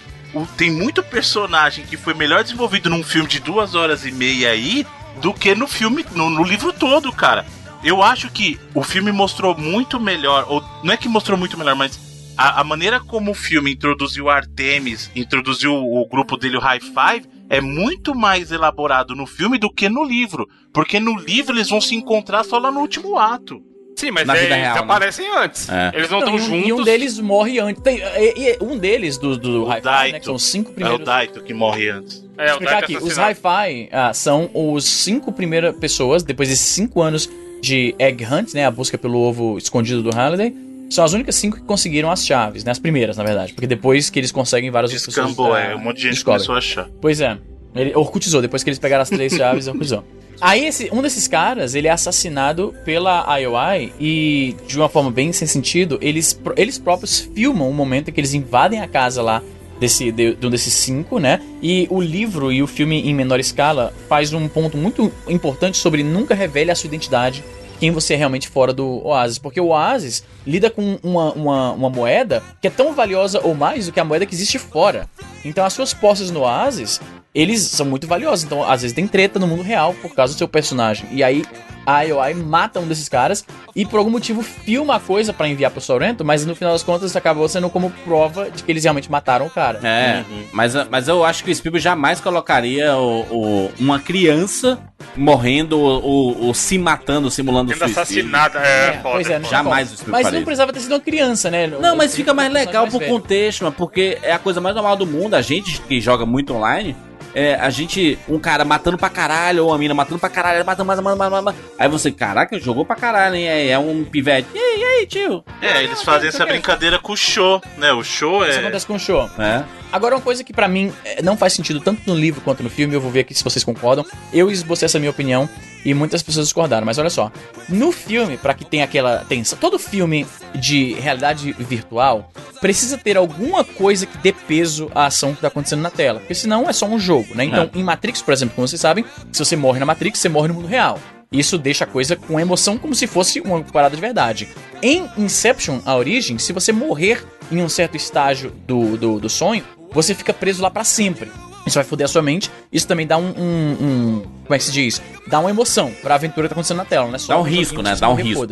Tem 0.57 0.71
muito 0.71 1.03
personagem 1.03 1.85
que 1.85 1.97
foi 1.97 2.15
melhor 2.15 2.41
desenvolvido 2.41 2.89
num 2.89 3.03
filme 3.03 3.29
de 3.29 3.39
duas 3.39 3.75
horas 3.75 4.03
e 4.03 4.11
meia 4.11 4.49
aí 4.49 4.87
do 5.21 5.33
que 5.33 5.53
no 5.53 5.67
filme, 5.67 6.03
no, 6.13 6.31
no 6.31 6.43
livro 6.43 6.73
todo, 6.73 7.11
cara. 7.11 7.45
Eu 7.83 8.01
acho 8.01 8.29
que 8.31 8.59
o 8.73 8.81
filme 8.81 9.11
mostrou 9.11 9.55
muito 9.55 9.99
melhor, 9.99 10.45
ou 10.47 10.63
não 10.83 10.93
é 10.93 10.97
que 10.97 11.07
mostrou 11.07 11.37
muito 11.37 11.57
melhor, 11.57 11.75
mas 11.75 11.99
a, 12.37 12.61
a 12.61 12.63
maneira 12.63 12.99
como 12.99 13.31
o 13.31 13.35
filme 13.35 13.71
introduziu 13.71 14.29
Artemis, 14.29 15.09
introduziu 15.15 15.73
o 15.73 16.07
grupo 16.07 16.37
dele, 16.37 16.57
o 16.57 16.59
High 16.61 16.79
Five, 16.81 17.27
é 17.49 17.59
muito 17.61 18.15
mais 18.15 18.51
elaborado 18.51 19.15
no 19.15 19.25
filme 19.27 19.57
do 19.57 19.71
que 19.71 19.89
no 19.89 20.03
livro. 20.03 20.47
Porque 20.73 20.99
no 20.99 21.17
livro 21.19 21.55
eles 21.55 21.69
vão 21.69 21.81
se 21.81 21.95
encontrar 21.95 22.43
só 22.43 22.57
lá 22.57 22.71
no 22.71 22.79
último 22.79 23.17
ato. 23.17 23.61
Sim, 23.97 24.09
mas 24.09 24.25
Na 24.25 24.35
é, 24.35 24.41
vida 24.41 24.55
eles 24.55 24.63
real, 24.63 24.75
né? 24.77 24.81
aparecem 24.81 25.37
antes. 25.37 25.69
É. 25.69 25.91
Eles 25.93 26.09
não 26.09 26.19
estão 26.19 26.39
juntos. 26.39 26.67
e 26.69 26.73
um 26.73 26.83
deles 26.83 27.19
morre 27.19 27.59
antes. 27.59 27.83
Tem, 27.83 27.97
e- 27.99 28.33
e 28.53 28.57
um 28.63 28.77
deles, 28.77 29.17
do, 29.17 29.37
do 29.37 29.63
O 29.63 29.67
High 29.67 29.81
Five, 29.81 30.11
né, 30.13 30.19
que 30.19 30.25
são 30.25 30.35
os 30.35 30.43
cinco 30.43 30.69
É 30.69 30.71
o 30.71 30.75
primeiros... 30.75 31.05
Daito 31.05 31.43
que 31.43 31.53
morre 31.53 31.89
antes. 31.89 32.25
É, 32.37 32.45
o 32.45 32.49
explicar 32.51 32.71
Dark 32.71 32.83
aqui, 32.85 32.97
os. 32.97 33.17
Hi-Fi 33.17 33.89
ah, 33.91 34.13
são 34.13 34.49
os 34.53 34.85
cinco 34.85 35.31
primeiras 35.31 35.75
pessoas, 35.75 36.23
depois 36.23 36.49
desses 36.49 36.65
cinco 36.65 37.01
anos 37.01 37.29
de 37.61 37.93
Egg 37.99 38.25
Hunt, 38.25 38.53
né, 38.55 38.65
a 38.65 38.71
busca 38.71 38.97
pelo 38.97 39.19
ovo 39.19 39.57
escondido 39.57 40.01
do 40.01 40.09
Halliday, 40.09 40.55
são 40.93 41.05
as 41.05 41.13
únicas 41.13 41.35
cinco 41.35 41.57
que 41.57 41.63
conseguiram 41.63 42.11
as 42.11 42.25
chaves, 42.25 42.63
né, 42.63 42.71
as 42.71 42.79
primeiras, 42.79 43.17
na 43.17 43.23
verdade, 43.23 43.53
porque 43.53 43.67
depois 43.67 44.09
que 44.09 44.19
eles 44.19 44.31
conseguem 44.31 44.69
várias 44.69 44.91
outras 44.91 45.05
pessoas... 45.05 45.27
Descambou, 45.27 45.53
ah, 45.53 45.59
é. 45.59 45.75
Um 45.75 45.79
monte 45.79 45.97
de 45.97 46.03
gente 46.03 46.13
descobrem. 46.13 46.45
começou 46.45 46.55
a 46.55 46.57
achar. 46.57 46.89
Pois 46.99 47.21
é, 47.21 47.37
ele 47.75 47.95
orcutizou, 47.95 48.41
depois 48.41 48.63
que 48.63 48.69
eles 48.69 48.79
pegaram 48.79 49.01
as 49.01 49.09
três 49.09 49.33
chaves, 49.33 49.67
orcutizou. 49.69 50.03
Aí 50.41 50.65
esse, 50.65 50.89
um 50.91 51.03
desses 51.03 51.27
caras, 51.27 51.75
ele 51.75 51.87
é 51.87 51.91
assassinado 51.91 52.73
pela 52.83 53.39
IOI 53.39 53.93
e, 53.99 54.55
de 54.67 54.75
uma 54.75 54.89
forma 54.89 55.11
bem 55.11 55.31
sem 55.31 55.47
sentido, 55.47 55.99
eles, 56.01 56.39
eles 56.57 56.79
próprios 56.79 57.19
filmam 57.19 57.69
o 57.69 57.73
momento 57.73 58.09
em 58.09 58.11
que 58.11 58.19
eles 58.19 58.33
invadem 58.33 58.81
a 58.81 58.87
casa 58.87 59.21
lá 59.21 59.43
desse, 59.79 60.11
de, 60.11 60.33
de 60.33 60.47
um 60.47 60.49
desses 60.49 60.73
cinco, 60.73 61.19
né? 61.19 61.39
E 61.61 61.87
o 61.91 62.01
livro 62.01 62.51
e 62.51 62.63
o 62.63 62.67
filme 62.67 63.07
em 63.07 63.13
menor 63.13 63.39
escala 63.39 63.93
faz 64.09 64.33
um 64.33 64.47
ponto 64.47 64.77
muito 64.77 65.11
importante 65.27 65.77
sobre 65.77 66.03
nunca 66.03 66.33
revele 66.33 66.71
a 66.71 66.75
sua 66.75 66.87
identidade, 66.87 67.43
quem 67.81 67.89
você 67.89 68.13
é 68.13 68.17
realmente 68.17 68.47
fora 68.47 68.71
do 68.71 69.03
Oasis. 69.03 69.39
Porque 69.39 69.59
o 69.59 69.69
Oasis 69.69 70.23
lida 70.45 70.69
com 70.69 70.99
uma, 71.01 71.33
uma, 71.33 71.71
uma 71.71 71.89
moeda 71.89 72.43
que 72.61 72.67
é 72.67 72.69
tão 72.69 72.93
valiosa 72.93 73.41
ou 73.43 73.55
mais 73.55 73.87
do 73.87 73.91
que 73.91 73.99
a 73.99 74.05
moeda 74.05 74.23
que 74.23 74.35
existe 74.35 74.59
fora. 74.59 75.09
Então 75.43 75.65
as 75.65 75.73
suas 75.73 75.91
posses 75.91 76.29
no 76.29 76.41
Oasis 76.41 77.01
eles 77.33 77.61
são 77.61 77.85
muito 77.85 78.07
valiosos. 78.07 78.43
Então, 78.45 78.63
às 78.63 78.81
vezes 78.81 78.93
tem 78.95 79.07
treta 79.07 79.39
no 79.39 79.47
mundo 79.47 79.63
real 79.63 79.93
por 80.01 80.13
causa 80.13 80.33
do 80.33 80.37
seu 80.37 80.47
personagem. 80.47 81.07
E 81.11 81.23
aí 81.23 81.43
a 81.85 82.03
IOI 82.03 82.35
mata 82.35 82.79
um 82.79 82.85
desses 82.87 83.09
caras 83.09 83.43
e 83.75 83.85
por 83.87 83.97
algum 83.97 84.11
motivo 84.11 84.43
filma 84.43 84.97
a 84.97 84.99
coisa 84.99 85.33
pra 85.33 85.47
enviar 85.47 85.71
pro 85.71 85.81
Sorrento, 85.81 86.23
mas 86.23 86.45
no 86.45 86.53
final 86.55 86.73
das 86.73 86.83
contas 86.83 87.15
acabou 87.15 87.47
sendo 87.49 87.69
como 87.71 87.89
prova 88.05 88.51
de 88.51 88.63
que 88.63 88.71
eles 88.71 88.83
realmente 88.83 89.09
mataram 89.09 89.47
o 89.47 89.49
cara. 89.49 89.79
É, 89.83 90.23
mas, 90.53 90.73
mas 90.89 91.07
eu 91.07 91.23
acho 91.25 91.43
que 91.43 91.49
o 91.49 91.55
Spielberg 91.55 91.83
jamais 91.83 92.19
colocaria 92.21 92.95
o, 92.97 93.21
o- 93.31 93.71
uma 93.79 93.99
criança 93.99 94.77
morrendo 95.17 95.79
ou, 95.79 96.03
ou- 96.03 96.43
ou 96.47 96.53
se 96.53 96.77
matando, 96.77 97.31
simulando 97.31 97.71
Sendo 97.71 97.79
suicídio. 97.79 98.01
assassinada. 98.01 98.59
É, 98.59 98.89
É, 98.89 98.91
foda. 99.01 99.15
pois 99.15 99.29
é. 99.29 99.41
Jamais 99.43 99.87
o 99.87 99.91
Mas 99.91 99.99
Spielberg 99.99 100.23
faria 100.23 100.39
não 100.39 100.45
precisava 100.45 100.73
ter 100.73 100.79
sido 100.81 100.91
uma 100.91 100.99
criança, 100.99 101.49
né? 101.49 101.65
Não, 101.67 101.95
mas 101.95 102.15
fica 102.15 102.33
mais 102.33 102.51
legal 102.53 102.85
pro 102.87 102.99
velho. 102.99 103.11
contexto, 103.11 103.63
mano, 103.63 103.75
porque 103.75 104.19
é 104.21 104.33
a 104.33 104.39
coisa 104.39 104.61
mais 104.61 104.75
normal 104.75 104.95
do 104.95 105.07
mundo. 105.07 105.33
A 105.33 105.41
gente 105.41 105.81
que 105.81 105.99
joga 105.99 106.25
muito 106.27 106.53
online, 106.53 106.95
é 107.33 107.55
a 107.55 107.69
gente, 107.69 108.17
um 108.27 108.39
cara 108.39 108.63
matando 108.65 108.97
pra 108.97 109.09
caralho, 109.09 109.63
ou 109.63 109.71
uma 109.71 109.77
mina 109.77 109.93
matando 109.93 110.19
pra 110.19 110.29
caralho, 110.29 110.65
matando, 110.65 110.87
matando, 110.87 111.17
matando, 111.17 111.43
matando. 111.43 111.57
Aí 111.77 111.87
você, 111.89 112.11
caraca, 112.11 112.59
jogou 112.59 112.85
pra 112.85 112.95
caralho, 112.95 113.35
hein? 113.35 113.47
É, 113.47 113.69
é 113.69 113.79
um 113.79 114.03
pivete. 114.03 114.47
E 114.53 114.57
aí, 114.57 114.79
e 114.79 114.83
aí, 114.83 115.07
tio? 115.07 115.43
É, 115.61 115.83
eles 115.83 116.01
fazem 116.03 116.29
essa 116.29 116.45
brincadeira 116.45 116.99
com 116.99 117.13
o 117.13 117.17
show, 117.17 117.61
né? 117.77 117.91
O 117.93 118.03
show 118.03 118.45
Isso 118.45 118.57
é. 118.57 118.61
acontece 118.61 118.85
com 118.85 118.95
o 118.95 118.99
show. 118.99 119.29
É. 119.37 119.63
Agora, 119.91 120.15
uma 120.15 120.21
coisa 120.21 120.43
que 120.43 120.53
pra 120.53 120.67
mim 120.67 120.91
eh, 121.03 121.21
não 121.21 121.35
faz 121.35 121.53
sentido 121.53 121.79
tanto 121.81 122.01
no 122.07 122.15
livro 122.15 122.41
quanto 122.41 122.63
no 122.63 122.69
filme, 122.69 122.93
eu 122.93 123.01
vou 123.01 123.11
ver 123.11 123.21
aqui 123.21 123.33
se 123.33 123.43
vocês 123.43 123.63
concordam. 123.63 124.05
Eu 124.31 124.49
esbocei 124.49 124.85
essa 124.85 124.99
minha 124.99 125.11
opinião 125.11 125.49
e 125.83 125.93
muitas 125.93 126.21
pessoas 126.21 126.47
discordaram, 126.47 126.85
mas 126.85 126.97
olha 126.97 127.09
só. 127.09 127.31
No 127.67 127.91
filme, 127.91 128.37
pra 128.37 128.53
que 128.53 128.65
tenha 128.65 128.83
aquela 128.83 129.25
tensão, 129.25 129.57
todo 129.57 129.79
filme 129.79 130.25
de 130.55 130.93
realidade 130.93 131.53
virtual 131.53 132.31
precisa 132.59 132.97
ter 132.97 133.17
alguma 133.17 133.63
coisa 133.63 134.05
que 134.05 134.17
dê 134.17 134.31
peso 134.31 134.91
à 134.93 135.05
ação 135.05 135.33
que 135.33 135.41
tá 135.41 135.47
acontecendo 135.47 135.81
na 135.81 135.89
tela, 135.89 136.19
porque 136.19 136.35
senão 136.35 136.69
é 136.69 136.73
só 136.73 136.85
um 136.85 136.99
jogo, 136.99 137.33
né? 137.35 137.45
Então, 137.45 137.69
em 137.73 137.83
Matrix, 137.83 138.21
por 138.21 138.33
exemplo, 138.33 138.55
como 138.55 138.67
vocês 138.67 138.81
sabem, 138.81 139.03
se 139.31 139.43
você 139.43 139.55
morre 139.55 139.79
na 139.79 139.85
Matrix, 139.85 140.19
você 140.19 140.29
morre 140.29 140.47
no 140.49 140.55
mundo 140.55 140.67
real. 140.67 140.99
Isso 141.31 141.57
deixa 141.57 141.85
a 141.85 141.87
coisa 141.87 142.17
com 142.17 142.39
emoção 142.39 142.77
como 142.77 142.93
se 142.93 143.07
fosse 143.07 143.39
uma 143.39 143.63
parada 143.63 143.95
de 143.95 144.01
verdade. 144.01 144.49
Em 144.81 145.09
Inception, 145.17 145.79
a 145.85 145.95
origem, 145.95 146.37
se 146.37 146.51
você 146.51 146.73
morrer 146.73 147.25
em 147.49 147.61
um 147.61 147.69
certo 147.69 147.95
estágio 147.95 148.51
do, 148.67 148.97
do, 148.97 149.19
do 149.19 149.29
sonho, 149.29 149.63
você 149.91 150.13
fica 150.13 150.33
preso 150.33 150.61
lá 150.61 150.69
pra 150.69 150.83
sempre. 150.83 151.31
Isso 151.71 151.77
vai 151.79 151.83
foder 151.85 152.05
a 152.05 152.07
sua 152.07 152.21
mente. 152.21 152.51
Isso 152.71 152.85
também 152.87 153.07
dá 153.07 153.17
um, 153.17 153.29
um- 153.37 153.77
um- 153.81 154.21
Como 154.43 154.55
é 154.55 154.57
que 154.57 154.63
se 154.65 154.71
diz? 154.71 155.01
Dá 155.27 155.39
uma 155.39 155.49
emoção 155.49 155.89
pra 156.01 156.15
aventura 156.15 156.47
que 156.47 156.49
tá 156.49 156.55
acontecendo 156.55 156.77
na 156.77 156.85
tela, 156.85 157.07
não 157.07 157.15
é 157.15 157.17
só 157.17 157.33
Dá 157.33 157.39
um 157.39 157.43
risco, 157.43 157.81
né? 157.81 157.95
Dá 157.97 158.09
um 158.09 158.15
risco. 158.15 158.47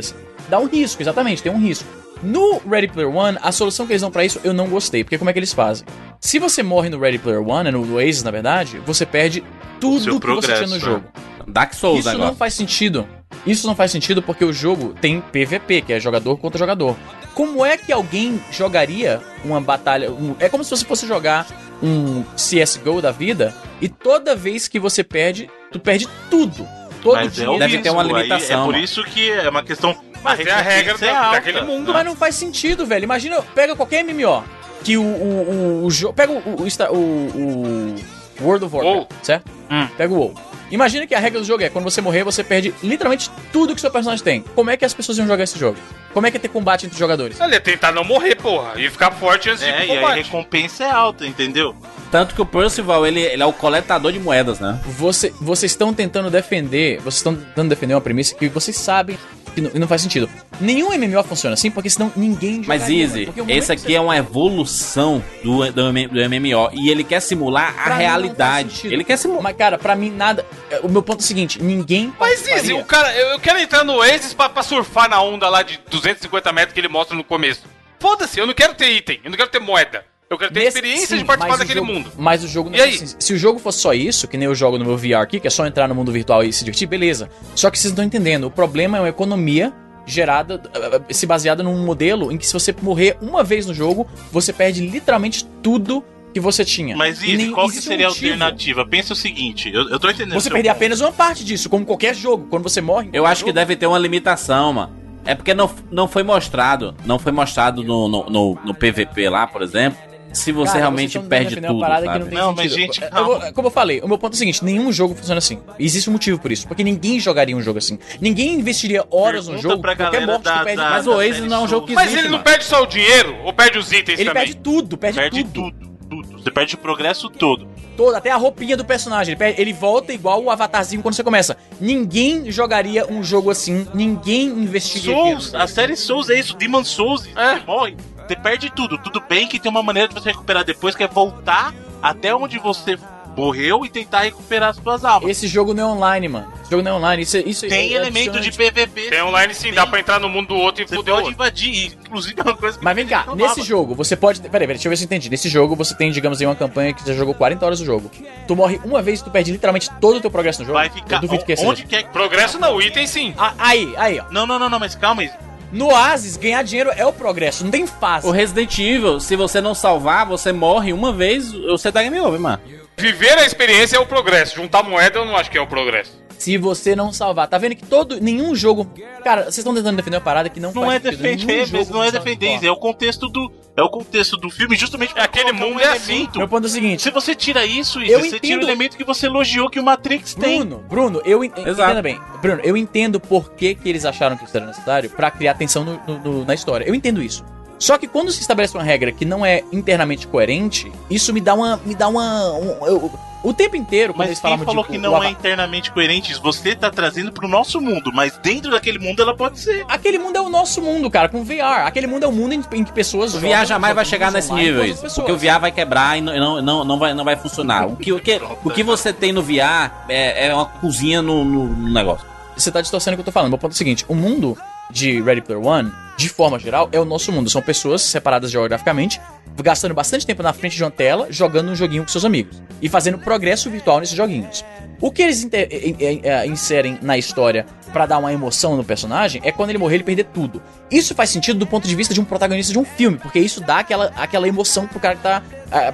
Dá 0.48 0.60
um 0.60 0.66
risco, 0.68 1.02
exatamente, 1.04 1.44
tem 1.44 1.52
um 1.52 1.60
risco. 1.60 1.86
No 2.24 2.62
Ready 2.70 2.88
Player 2.88 3.10
One, 3.14 3.38
a 3.42 3.52
solução 3.52 3.86
que 3.86 3.92
eles 3.94 4.02
dão 4.02 4.10
pra 4.12 4.24
isso 4.26 4.40
eu 4.44 4.54
não 4.54 4.68
gostei, 4.68 5.04
porque 5.04 5.18
como 5.18 5.30
é 5.30 5.34
que 5.34 5.40
eles 5.40 5.54
fazem? 5.54 5.86
Se 6.20 6.40
você 6.40 6.64
morre 6.64 6.90
no 6.90 7.00
Ready 7.00 7.18
Player 7.18 7.42
One, 7.46 7.70
no 7.72 7.96
Oasis 7.96 8.24
na 8.24 8.32
verdade, 8.32 8.80
você 8.86 9.06
perde 9.06 9.44
tudo 9.80 10.20
que 10.20 10.28
você 10.28 10.54
tinha 10.56 10.68
no 10.68 10.80
jogo. 10.80 11.04
Dark 11.48 11.74
Souls 11.74 12.00
Isso 12.06 12.10
não 12.10 12.16
agora. 12.26 12.36
faz 12.36 12.54
sentido. 12.54 13.08
Isso 13.46 13.66
não 13.68 13.76
faz 13.76 13.92
sentido 13.92 14.22
porque 14.22 14.44
o 14.46 14.52
jogo 14.54 14.94
tem 15.02 15.20
PVP, 15.22 15.82
que 15.82 15.94
é 15.94 16.00
jogador 16.00 16.38
contra 16.38 16.58
jogador. 16.60 16.96
Como 17.34 17.66
é 17.66 17.78
que 17.78 17.92
alguém 17.92 18.40
jogaria 18.52 19.22
uma 19.46 19.60
batalha? 19.62 20.12
um- 20.12 20.36
é 20.40 20.48
como 20.50 20.64
se 20.64 20.70
você 20.70 20.84
fosse 20.86 21.08
jogar 21.08 21.48
um 21.82 22.24
CSGO 22.36 23.02
da 23.02 23.12
vida 23.12 23.54
e 23.82 23.88
toda 23.88 24.36
vez 24.36 24.68
que 24.68 24.80
você 24.80 25.04
perde, 25.04 25.50
tu 25.72 25.80
perde 25.80 26.08
tudo. 26.30 26.68
Todo 27.02 27.16
Mas 27.16 27.40
é 27.40 27.48
o 27.50 27.58
Deve 27.58 27.78
ter 27.78 27.90
uma 27.92 28.04
risco, 28.04 28.16
aí 28.18 28.24
limitação, 28.24 28.62
É 28.62 28.66
por 28.66 28.76
isso 28.76 29.04
que 29.06 29.32
é 29.32 29.50
uma 29.50 29.64
questão. 29.64 29.96
Mas 30.22 30.40
é 30.46 30.52
a 30.52 30.60
regra 30.62 30.96
é 30.96 30.98
da- 30.98 31.32
daquele 31.32 31.62
mundo. 31.62 31.94
Mas 31.94 32.06
não 32.06 32.16
faz 32.16 32.36
sentido, 32.36 32.86
velho. 32.86 33.04
Imagina, 33.06 33.42
pega 33.56 33.74
qualquer 33.76 34.04
MMO 34.04 34.44
que 34.84 34.98
o, 34.98 35.02
o, 35.04 35.82
o, 35.82 35.86
o 35.86 35.92
jogo. 35.92 36.14
Pega 36.14 36.34
o, 36.34 36.38
o, 36.40 36.64
o, 36.94 37.96
o 38.42 38.44
World 38.44 38.66
of 38.66 38.76
Warcraft, 38.76 38.98
WoW. 38.98 39.08
certo? 39.24 39.50
Hum. 39.72 39.88
Pega 39.98 40.14
o 40.14 40.18
WoW. 40.18 40.34
Imagina 40.72 41.06
que 41.08 41.16
a 41.16 41.20
regra 41.20 41.40
do 41.40 41.46
jogo 41.46 41.64
é 41.64 41.70
quando 41.70 41.84
você 41.84 42.02
morrer, 42.02 42.24
você 42.24 42.44
perde 42.44 42.74
literalmente 42.84 43.30
tudo 43.52 43.74
que 43.76 43.82
seu 43.82 43.90
personagem 43.92 44.24
tem. 44.24 44.42
Como 44.56 44.70
é 44.70 44.78
que 44.78 44.86
as 44.86 44.94
pessoas 44.94 45.18
iam 45.18 45.28
jogar 45.28 45.44
esse 45.44 45.58
jogo? 45.58 45.78
Como 46.14 46.26
é 46.26 46.32
que 46.32 46.38
ia 46.38 46.42
ter 46.42 46.48
combate 46.48 46.86
entre 46.86 46.94
os 46.94 47.00
jogadores? 47.00 47.40
Ele 47.40 47.56
é 47.56 47.60
tentar 47.60 47.92
não 47.92 48.04
morrer, 48.04 48.36
porra. 48.36 48.80
E 48.80 48.90
ficar 48.90 49.12
forte 49.12 49.50
antes 49.50 49.64
de 49.64 49.70
ir 49.70 49.74
É, 49.74 49.78
pro 49.78 49.86
e 49.86 49.92
aí 49.92 49.98
a 49.98 50.02
combate. 50.02 50.24
recompensa 50.24 50.84
é 50.84 50.90
alta, 50.92 51.26
entendeu? 51.26 51.76
Tanto 52.12 52.34
que 52.34 52.42
o 52.42 52.46
Percival, 52.46 53.06
ele, 53.06 53.22
ele 53.22 53.44
é 53.44 53.46
o 53.46 53.54
coletador 53.54 54.12
de 54.12 54.20
moedas, 54.20 54.60
né? 54.60 54.80
Você, 54.86 55.32
vocês 55.40 55.72
estão 55.72 55.94
tentando 55.94 56.30
defender, 56.32 56.98
vocês 56.98 57.16
estão 57.18 57.36
tentando 57.36 57.70
defender 57.70 57.94
uma 57.94 58.02
premissa 58.02 58.34
que 58.34 58.48
vocês 58.48 58.76
sabem 58.76 59.18
que 59.62 59.74
não, 59.74 59.80
não 59.82 59.88
faz 59.88 60.02
sentido. 60.02 60.30
Nenhum 60.60 60.90
MMO 60.98 61.24
funciona 61.24 61.54
assim, 61.54 61.70
porque 61.72 61.90
senão 61.90 62.12
ninguém 62.16 62.64
Mas 62.66 62.84
Easy, 62.90 63.26
momento 63.28 63.50
esse 63.58 63.68
que 63.68 63.72
aqui 63.74 63.82
você- 63.84 63.94
é 63.94 64.02
uma 64.02 64.18
evolução 64.18 65.24
do, 65.44 65.66
do, 65.72 65.92
do 65.92 66.30
MMO. 66.30 66.70
E 66.74 66.90
ele 66.90 67.04
quer 67.04 67.20
simular 67.20 67.70
a 67.70 67.74
Pra 67.74 67.84
faz 67.84 67.98
realidade. 68.00 68.88
Ele 68.88 69.04
quer 69.04 69.18
simular. 69.18 69.44
Mas, 69.44 69.56
cara, 69.58 69.78
pra 69.78 69.96
mim 69.96 70.10
nada. 70.10 70.46
é, 70.72 70.80
O 70.84 70.90
meu 70.90 71.02
ponto 71.04 71.20
é 71.20 71.24
o 71.24 71.26
seguinte: 71.26 71.62
ninguém. 71.62 72.14
Mas 72.20 72.42
participaria. 72.42 72.76
o 72.78 72.86
cara, 72.86 73.14
eu, 73.16 73.28
eu 73.30 73.40
quero 73.40 73.60
entrar 73.60 73.84
no 73.84 73.94
Oasis 73.98 74.34
pra, 74.34 74.50
pra 74.50 74.64
surfar 74.64 75.10
na 75.10 75.22
onda 75.22 75.48
lá 75.50 75.62
de 75.62 75.80
250 75.90 76.52
metros 76.54 76.74
que 76.74 76.80
ele 76.80 76.88
mostra 76.88 77.16
no 77.16 77.24
começo. 77.24 77.64
Foda-se, 78.00 78.40
eu 78.40 78.48
não 78.48 78.54
quero 78.54 78.74
ter 78.76 78.92
item, 78.94 79.20
eu 79.24 79.30
não 79.30 79.38
quero 79.38 79.50
ter 79.50 79.60
moeda. 79.60 80.06
Eu 80.30 80.38
quero 80.38 80.54
ter 80.54 80.60
Nesse- 80.60 80.78
experiência 80.78 81.08
sim, 81.08 81.18
de 81.18 81.26
participar 81.26 81.58
daquele 81.58 81.80
jogo- 81.80 81.92
mundo. 81.92 82.12
Mas 82.16 82.44
o 82.44 82.48
jogo 82.48 82.70
não 82.70 82.78
E 82.78 82.82
é 82.82 82.84
aí? 82.84 82.94
assim. 82.94 83.16
Se 83.18 83.34
o 83.34 83.38
jogo 83.38 83.58
fosse 83.58 83.80
só 83.80 83.94
isso, 83.96 84.28
que 84.28 84.38
nem 84.38 84.46
eu 84.46 84.54
jogo 84.54 84.78
no 84.78 84.86
meu 84.86 84.96
VR 84.96 85.16
aqui, 85.24 85.40
que 85.40 85.48
é 85.48 85.50
só 85.50 85.66
entrar 85.66 85.88
no 85.88 85.96
mundo 85.96 86.12
virtual 86.12 86.44
e 86.44 86.54
se 86.54 86.64
divertir, 86.64 86.88
beleza. 86.88 87.30
Só 87.56 87.72
que 87.72 87.80
vocês 87.80 87.92
não 87.92 88.04
estão 88.04 88.06
entendendo. 88.06 88.44
O 88.46 88.52
problema 88.52 89.00
é 89.00 89.02
uma 89.02 89.10
economia 89.10 89.74
gerada, 90.06 90.62
eh, 91.08 91.14
se 91.14 91.26
baseada 91.26 91.64
num 91.64 91.84
modelo 91.84 92.32
em 92.32 92.38
que 92.38 92.46
se 92.46 92.54
você 92.54 92.76
morrer 92.80 93.18
uma 93.22 93.44
vez 93.44 93.66
no 93.66 93.74
jogo, 93.74 94.08
você 94.32 94.54
perde 94.54 94.86
literalmente 94.88 95.46
tudo 95.64 96.04
que 96.32 96.40
você 96.40 96.64
tinha. 96.64 96.96
Mas 96.96 97.24
E 97.24 97.36
nem 97.36 97.52
qual 97.52 97.68
que 97.68 97.80
um 97.80 97.82
seria 97.82 98.06
a 98.06 98.10
alternativa? 98.10 98.86
Pensa 98.86 99.14
o 99.14 99.16
seguinte, 99.16 99.72
eu, 99.74 99.90
eu 99.90 100.00
tô 100.00 100.12
entendendo. 100.12 100.36
Você 100.40 100.52
perder 100.52 100.70
apenas 100.70 101.02
uma 101.02 101.12
parte 101.12 101.44
disso, 101.44 101.68
como 101.72 101.84
qualquer 101.88 102.14
jogo. 102.14 102.46
Quando 102.52 102.62
você 102.62 102.82
morre. 102.82 103.10
Eu 103.14 103.26
acho 103.26 103.44
que 103.44 103.50
jogo, 103.50 103.56
deve 103.60 103.76
ter 103.76 103.88
uma 103.88 103.98
limitação, 103.98 104.74
mano. 104.74 104.94
É 105.26 105.34
porque 105.34 105.56
não, 105.56 105.70
não 105.92 106.08
foi 106.08 106.22
mostrado. 106.22 106.96
Não 107.04 107.18
foi 107.18 107.32
mostrado 107.32 107.84
no, 107.84 108.08
no, 108.08 108.30
no, 108.30 108.60
no 108.64 108.74
PVP 108.76 109.28
lá, 109.28 109.48
por 109.48 109.64
exemplo. 109.64 110.08
Se 110.34 110.52
você 110.52 110.68
Cara, 110.74 110.80
realmente 110.80 111.20
perde 111.20 111.56
tudo, 111.56 111.72
uma 111.74 111.80
parada 111.80 112.02
que 112.02 112.08
sabe? 112.14 112.20
não 112.20 112.28
tem 112.30 112.38
Não, 112.38 112.54
mas, 112.54 112.74
gente, 112.74 113.02
Eu 113.02 113.26
vou- 113.26 113.54
como 113.54 113.68
eu 113.68 113.72
falei, 113.72 114.00
o 114.02 114.08
meu 114.08 114.18
ponto 114.18 114.34
é 114.34 114.36
o 114.36 114.38
seguinte: 114.38 114.64
nenhum 114.64 114.92
jogo 114.92 115.16
funciona 115.16 115.38
assim. 115.40 115.60
Existe 115.80 116.10
um 116.10 116.14
motivo 116.14 116.40
por 116.40 116.52
isso. 116.52 116.68
Porque 116.68 116.84
ninguém 116.84 117.20
jogaria 117.20 117.56
um 117.56 117.62
jogo 117.62 117.80
assim. 117.80 117.98
Ninguém 118.22 118.54
investiria 118.60 119.04
horas 119.10 119.48
no 119.48 119.54
Pergunta 119.54 119.70
jogo. 119.70 119.82
pra 119.82 119.96
Qualquer 119.96 120.26
morte 120.28 120.44
da- 120.44 120.64
perde. 120.64 120.76
da- 120.78 120.90
Mas 120.92 121.08
o 121.08 121.12
Oasis 121.12 121.42
não 121.46 121.58
é 121.58 121.60
um 121.64 121.68
jogo 121.68 121.88
que 121.88 121.94
Souls. 121.94 121.96
Mas 121.96 122.06
existe, 122.06 122.20
ele 122.20 122.28
não 122.30 122.38
mano. 122.38 122.44
perde 122.44 122.64
só 122.66 122.84
o 122.84 122.86
dinheiro 122.86 123.36
ou 123.44 123.54
perde 123.54 123.78
os 123.78 123.92
itens 123.92 124.20
Ele 124.20 124.30
também? 124.30 124.44
perde 124.46 124.60
tudo, 124.62 124.98
perde, 124.98 125.18
Perde 125.20 125.44
tudo. 125.46 125.72
tudo, 125.72 125.90
tudo. 126.10 126.44
Você 126.44 126.52
perde 126.52 126.76
o 126.76 126.78
progresso 126.78 127.30
todo. 127.30 127.68
Todo, 127.98 128.16
até 128.16 128.32
a 128.32 128.38
roupinha 128.38 128.78
do 128.78 128.86
personagem. 128.86 129.34
Ele, 129.34 129.38
perde- 129.40 129.62
ele 129.62 129.74
volta 129.74 130.14
igual 130.14 130.42
o 130.42 130.50
avatarzinho 130.50 131.02
quando 131.02 131.16
você 131.16 131.24
começa. 131.24 131.58
Ninguém 131.82 132.50
jogaria 132.52 133.06
um 133.12 133.22
jogo 133.24 133.50
assim. 133.50 133.86
Ninguém 133.94 134.46
investigaria. 134.48 135.16
Souls, 135.40 135.54
a 135.56 135.68
série 135.68 135.96
Souls 135.98 136.30
é 136.30 136.40
isso, 136.40 136.56
Demon 136.56 136.84
Souls. 136.84 137.28
É. 137.36 137.60
Morre, 137.66 137.98
você 138.30 138.36
perde 138.36 138.70
tudo. 138.70 138.98
Tudo 139.00 139.20
bem 139.20 139.48
que 139.48 139.60
tem 139.60 139.70
uma 139.72 139.82
maneira 139.82 140.08
de 140.08 140.14
você 140.14 140.30
recuperar 140.30 140.64
depois, 140.64 140.96
que 140.96 141.04
é 141.04 141.08
voltar 141.08 141.74
até 142.02 142.34
onde 142.36 142.60
você 142.60 142.98
morreu 143.36 143.86
e 143.86 143.90
tentar 143.90 144.22
recuperar 144.22 144.70
as 144.70 144.76
suas 144.76 145.06
almas. 145.06 145.30
Esse 145.30 145.48
jogo 145.48 145.74
não 145.74 145.84
é 145.84 145.94
online, 145.94 146.28
mano. 146.28 146.52
Esse 146.62 146.72
jogo 146.72 146.84
não 146.84 146.92
é 146.92 146.96
online. 146.96 147.24
Isso, 147.24 147.38
isso 147.38 147.68
Tem 147.68 147.94
é 147.94 147.94
elemento 147.94 148.40
de. 148.40 148.52
PVP. 148.52 149.10
Tem 149.10 149.24
online 149.24 149.54
sim, 149.56 149.72
dá 149.74 149.88
pra 149.88 150.00
entrar 150.00 150.20
no 150.20 150.28
mundo 150.30 150.50
do 150.50 150.56
outro 150.56 150.84
e 150.84 150.88
Você 150.88 150.96
pode 150.96 151.12
outro. 151.12 151.32
invadir, 151.32 151.98
inclusive 152.06 152.36
é 152.40 152.44
uma 152.44 152.56
coisa 152.56 152.78
que 152.78 152.84
Mas 152.84 152.96
vem 152.96 153.08
cá, 153.08 153.26
nesse 153.36 153.62
jogo, 153.64 153.96
você 153.96 154.16
pode. 154.16 154.42
Peraí, 154.42 154.52
peraí, 154.52 154.68
deixa 154.68 154.88
eu 154.88 154.90
ver 154.92 154.98
se 154.98 155.04
eu 155.04 155.06
entendi. 155.06 155.30
Nesse 155.30 155.48
jogo, 155.50 155.76
você 155.76 155.96
tem, 155.96 156.12
digamos 156.12 156.40
aí, 156.42 156.46
uma 156.46 156.56
campanha 156.56 156.94
que 156.94 157.02
você 157.02 157.14
jogou 157.16 157.34
40 157.34 157.66
horas 157.66 157.80
do 157.80 157.86
jogo. 157.86 158.12
Tu 158.48 158.56
morre 158.56 158.80
uma 158.84 159.02
vez 159.02 159.22
e 159.22 159.24
tu 159.24 159.32
perde 159.32 159.52
literalmente 159.52 159.90
todo 160.02 160.18
o 160.18 160.22
teu 160.22 160.30
progresso 160.30 160.60
no 160.62 160.66
jogo. 160.66 160.78
vai 160.78 160.90
ficar 160.90 161.16
Eu 161.18 161.22
duvido 161.22 161.46
que 161.46 161.54
onde 161.54 161.82
seja. 161.82 161.88
quer 161.88 162.04
que 162.04 162.10
Progresso 162.10 162.60
não, 162.60 162.80
item 162.82 163.08
sim. 163.08 163.34
Ah, 163.38 163.54
aí, 163.58 163.94
aí, 163.98 164.20
ó. 164.20 164.26
Não, 164.32 164.46
não, 164.46 164.60
não, 164.60 164.70
não, 164.70 164.80
mas 164.80 164.96
calma 164.96 165.22
aí. 165.22 165.32
No 165.72 165.90
Oasis, 165.90 166.36
ganhar 166.36 166.64
dinheiro 166.64 166.92
é 166.96 167.06
o 167.06 167.14
progresso, 167.14 167.64
não 167.64 167.72
tem 167.72 167.86
fase. 167.86 168.28
O 168.28 168.32
Resident 168.32 168.78
Evil, 168.80 169.20
se 169.20 169.36
você 169.36 169.62
não 169.62 169.76
salvar, 169.76 170.26
você 170.26 170.52
morre 170.52 170.92
uma 170.92 171.14
vez, 171.14 171.52
você 171.52 171.92
tá 171.92 172.02
game 172.02 172.20
over, 172.20 172.40
mano. 172.40 172.60
Viver 172.98 173.38
a 173.38 173.46
experiência 173.46 173.96
é 173.96 174.00
o 174.00 174.06
progresso. 174.06 174.56
Juntar 174.56 174.84
moeda 174.84 175.20
eu 175.20 175.26
não 175.26 175.36
acho 175.38 175.50
que 175.50 175.58
é 175.58 175.62
o 175.62 175.68
progresso. 175.68 176.20
Se 176.40 176.58
você 176.58 176.96
não 176.96 177.12
salvar. 177.14 177.48
Tá 177.48 177.58
vendo 177.58 177.76
que 177.76 177.86
todo. 177.86 178.20
Nenhum 178.20 178.56
jogo. 178.56 178.90
Cara, 179.24 179.44
vocês 179.44 179.58
estão 179.60 179.76
tentando 179.76 179.98
defender 179.98 180.16
uma 180.18 180.24
parada 180.24 180.50
que 180.50 180.60
não, 180.60 180.72
Não 180.72 180.84
faz 180.86 180.96
é 180.96 181.12
defender, 181.12 181.68
não 181.92 182.04
é 182.04 182.12
defender, 182.12 182.56
isso 182.56 182.66
é 182.66 182.72
o 182.72 182.78
contexto 182.78 183.28
do 183.30 183.52
é 183.78 183.82
o 183.84 183.90
contexto 183.90 184.36
do 184.36 184.50
filme, 184.50 184.76
justamente 184.76 185.14
pra 185.14 185.24
Aquele 185.26 185.52
mundo 185.54 185.76
um 185.76 185.80
é 185.80 185.90
assim. 185.90 186.28
Meu 186.36 186.48
ponto 186.48 186.64
é 186.66 186.68
o 186.68 186.70
seguinte. 186.70 187.02
Se 187.02 187.12
você 187.12 187.36
tira 187.36 187.66
isso, 187.66 188.00
Eu 188.00 188.20
Isa, 188.20 188.30
você 188.30 188.40
tira 188.40 188.54
o 188.54 188.58
entendo- 188.58 188.64
elemento 188.64 188.98
que 188.98 189.04
você 189.04 189.26
elogiou 189.28 189.70
que 189.70 189.80
o 189.80 189.84
Matrix 189.84 190.34
tem. 190.34 190.60
Bruno, 190.66 190.84
Bruno, 190.90 191.22
eu 191.24 191.44
ent... 191.44 191.58
Exato. 191.58 191.84
entenda 191.84 192.02
bem. 192.02 192.20
Bruno, 192.42 192.62
eu 192.64 192.76
entendo 192.76 193.20
por 193.20 193.52
que, 193.52 193.76
que 193.76 193.88
eles 193.88 194.04
acharam 194.06 194.36
que 194.38 194.44
isso 194.46 194.56
era 194.58 194.66
necessário 194.66 195.10
pra 195.10 195.30
criar 195.32 195.54
tensão 195.54 195.84
no- 195.86 196.02
no- 196.08 196.20
no- 196.20 196.46
na 196.46 196.54
história. 196.54 196.86
Eu 196.86 196.96
entendo 196.96 197.22
isso. 197.22 197.44
Só 197.78 197.98
que 197.98 198.08
quando 198.08 198.32
se 198.32 198.42
estabelece 198.42 198.76
uma 198.76 198.84
regra 198.84 199.12
que 199.14 199.24
não 199.24 199.46
é 199.46 199.64
internamente 199.72 200.28
coerente, 200.28 200.92
isso 201.10 201.34
me 201.34 201.40
dá 201.40 201.54
uma. 201.54 201.78
Me 201.86 201.96
dá 201.96 202.10
uma. 202.10 202.52
um- 202.54 202.86
eu- 202.86 203.12
O 203.42 203.54
tempo 203.54 203.76
inteiro, 203.78 204.14
quando 204.14 204.20
Mas 204.20 204.28
eles 204.28 204.40
quem 204.40 204.44
falavam 204.50 204.66
falou 204.66 204.84
de, 204.84 204.92
que 204.92 204.98
não 204.98 205.24
é 205.24 205.30
internamente 205.30 205.92
coerente? 205.92 206.34
Você 206.42 206.76
tá 206.76 206.90
trazendo 206.92 207.32
pro 207.32 207.48
nosso 207.48 207.80
mundo, 207.80 208.12
mas 208.14 208.38
dentro 208.44 208.70
daquele 208.72 209.00
mundo 209.00 209.22
ela 209.22 209.34
pode 209.36 209.60
ser. 209.60 209.86
Aquele 209.88 210.18
mundo 210.20 210.36
é 210.36 210.42
o 210.42 210.50
nosso 210.50 210.82
mundo, 210.82 211.10
cara, 211.10 211.30
com 211.30 211.44
VR. 211.44 211.86
Aquele 211.86 212.06
mundo 212.06 212.24
é 212.24 212.28
o 212.28 212.32
mundo 212.32 212.54
em, 212.54 212.84
que 212.84 212.92
pessoas. 212.92 213.34
O 213.34 213.40
VR 213.40 213.66
jamais 213.66 213.96
vai 213.96 214.04
chegar 214.04 214.32
nesse 214.32 214.52
nível, 214.54 214.84
isso. 214.84 215.16
Porque 215.16 215.32
o 215.32 215.38
VR 215.38 215.60
vai 215.62 215.72
quebrar 215.72 216.18
e 216.18 216.22
não, 216.22 216.34
não, 216.38 216.62
não, 216.62 216.84
não, 216.86 217.00
vai, 217.00 217.14
não 217.14 217.24
vai 217.24 217.38
funcionar. 217.38 217.88
O 217.88 217.96
que, 217.96 218.12
o, 218.12 218.20
que, 218.20 218.42
o 218.64 218.70
que 218.70 218.84
você 218.84 219.14
tem 219.14 219.32
no 219.32 219.42
VR 219.42 219.90
é, 220.10 220.48
é 220.48 220.54
uma 220.54 220.66
cozinha 220.66 221.22
no, 221.22 221.46
no- 221.46 221.66
no 221.68 221.94
negócio. 221.94 222.26
Você 222.58 222.70
tá 222.72 222.82
distorcendo 222.82 223.14
o 223.14 223.18
que 223.18 223.22
eu 223.22 223.26
tô 223.26 223.32
falando. 223.32 223.50
Meu 223.52 223.58
ponto 223.58 223.72
é 223.72 223.76
o 223.76 223.78
seguinte: 223.78 224.04
o 224.10 224.16
mundo 224.16 224.58
de 224.92 225.22
Ready 225.22 225.42
Player 225.42 225.66
One, 225.66 225.90
de 226.20 226.28
forma 226.28 226.60
geral, 226.60 226.90
é 226.92 227.00
o 227.00 227.06
nosso 227.06 227.32
mundo. 227.32 227.50
São 227.50 227.62
pessoas 227.62 228.02
separadas 228.02 228.52
geograficamente, 228.52 229.22
gastando 229.64 229.94
bastante 229.94 230.26
tempo 230.26 230.44
na 230.44 230.52
frente 230.52 230.76
de 230.76 230.84
uma 230.84 230.92
tela, 230.92 231.28
jogando 231.30 231.72
um 231.72 231.76
joguinho 231.76 232.04
com 232.04 232.10
seus 232.10 232.26
amigos. 232.26 232.62
E 232.82 232.90
fazendo 232.90 233.18
progresso 233.18 233.70
virtual 233.70 234.02
nesses 234.02 234.18
joguinhos. 234.18 234.66
O 235.00 235.12
que 235.12 235.22
eles 235.22 235.48
eh, 235.54 235.70
eh, 235.72 236.20
eh, 236.22 236.46
inserem 236.46 237.00
na 237.02 237.18
história 237.18 237.66
pra 237.94 238.06
dar 238.06 238.18
uma 238.18 238.34
emoção 238.34 238.76
no 238.76 238.84
personagem 238.84 239.42
é 239.46 239.52
quando 239.54 239.70
ele 239.70 239.78
morrer 239.78 239.96
ele 239.96 240.04
perder 240.04 240.26
tudo. 240.26 240.62
Isso 240.92 241.16
faz 241.16 241.30
sentido 241.30 241.58
do 241.58 241.66
ponto 241.66 241.88
de 241.88 241.96
vista 241.96 242.14
de 242.14 242.20
um 242.20 242.26
protagonista 242.26 242.74
de 242.74 242.80
um 242.80 242.84
filme, 242.84 243.18
porque 243.18 243.40
isso 243.40 243.62
dá 243.62 243.80
aquela, 243.80 244.12
aquela 244.18 244.46
emoção 244.46 244.88
pro 244.88 245.00
cara 245.00 245.16
que 245.16 245.24
tá. 245.24 245.42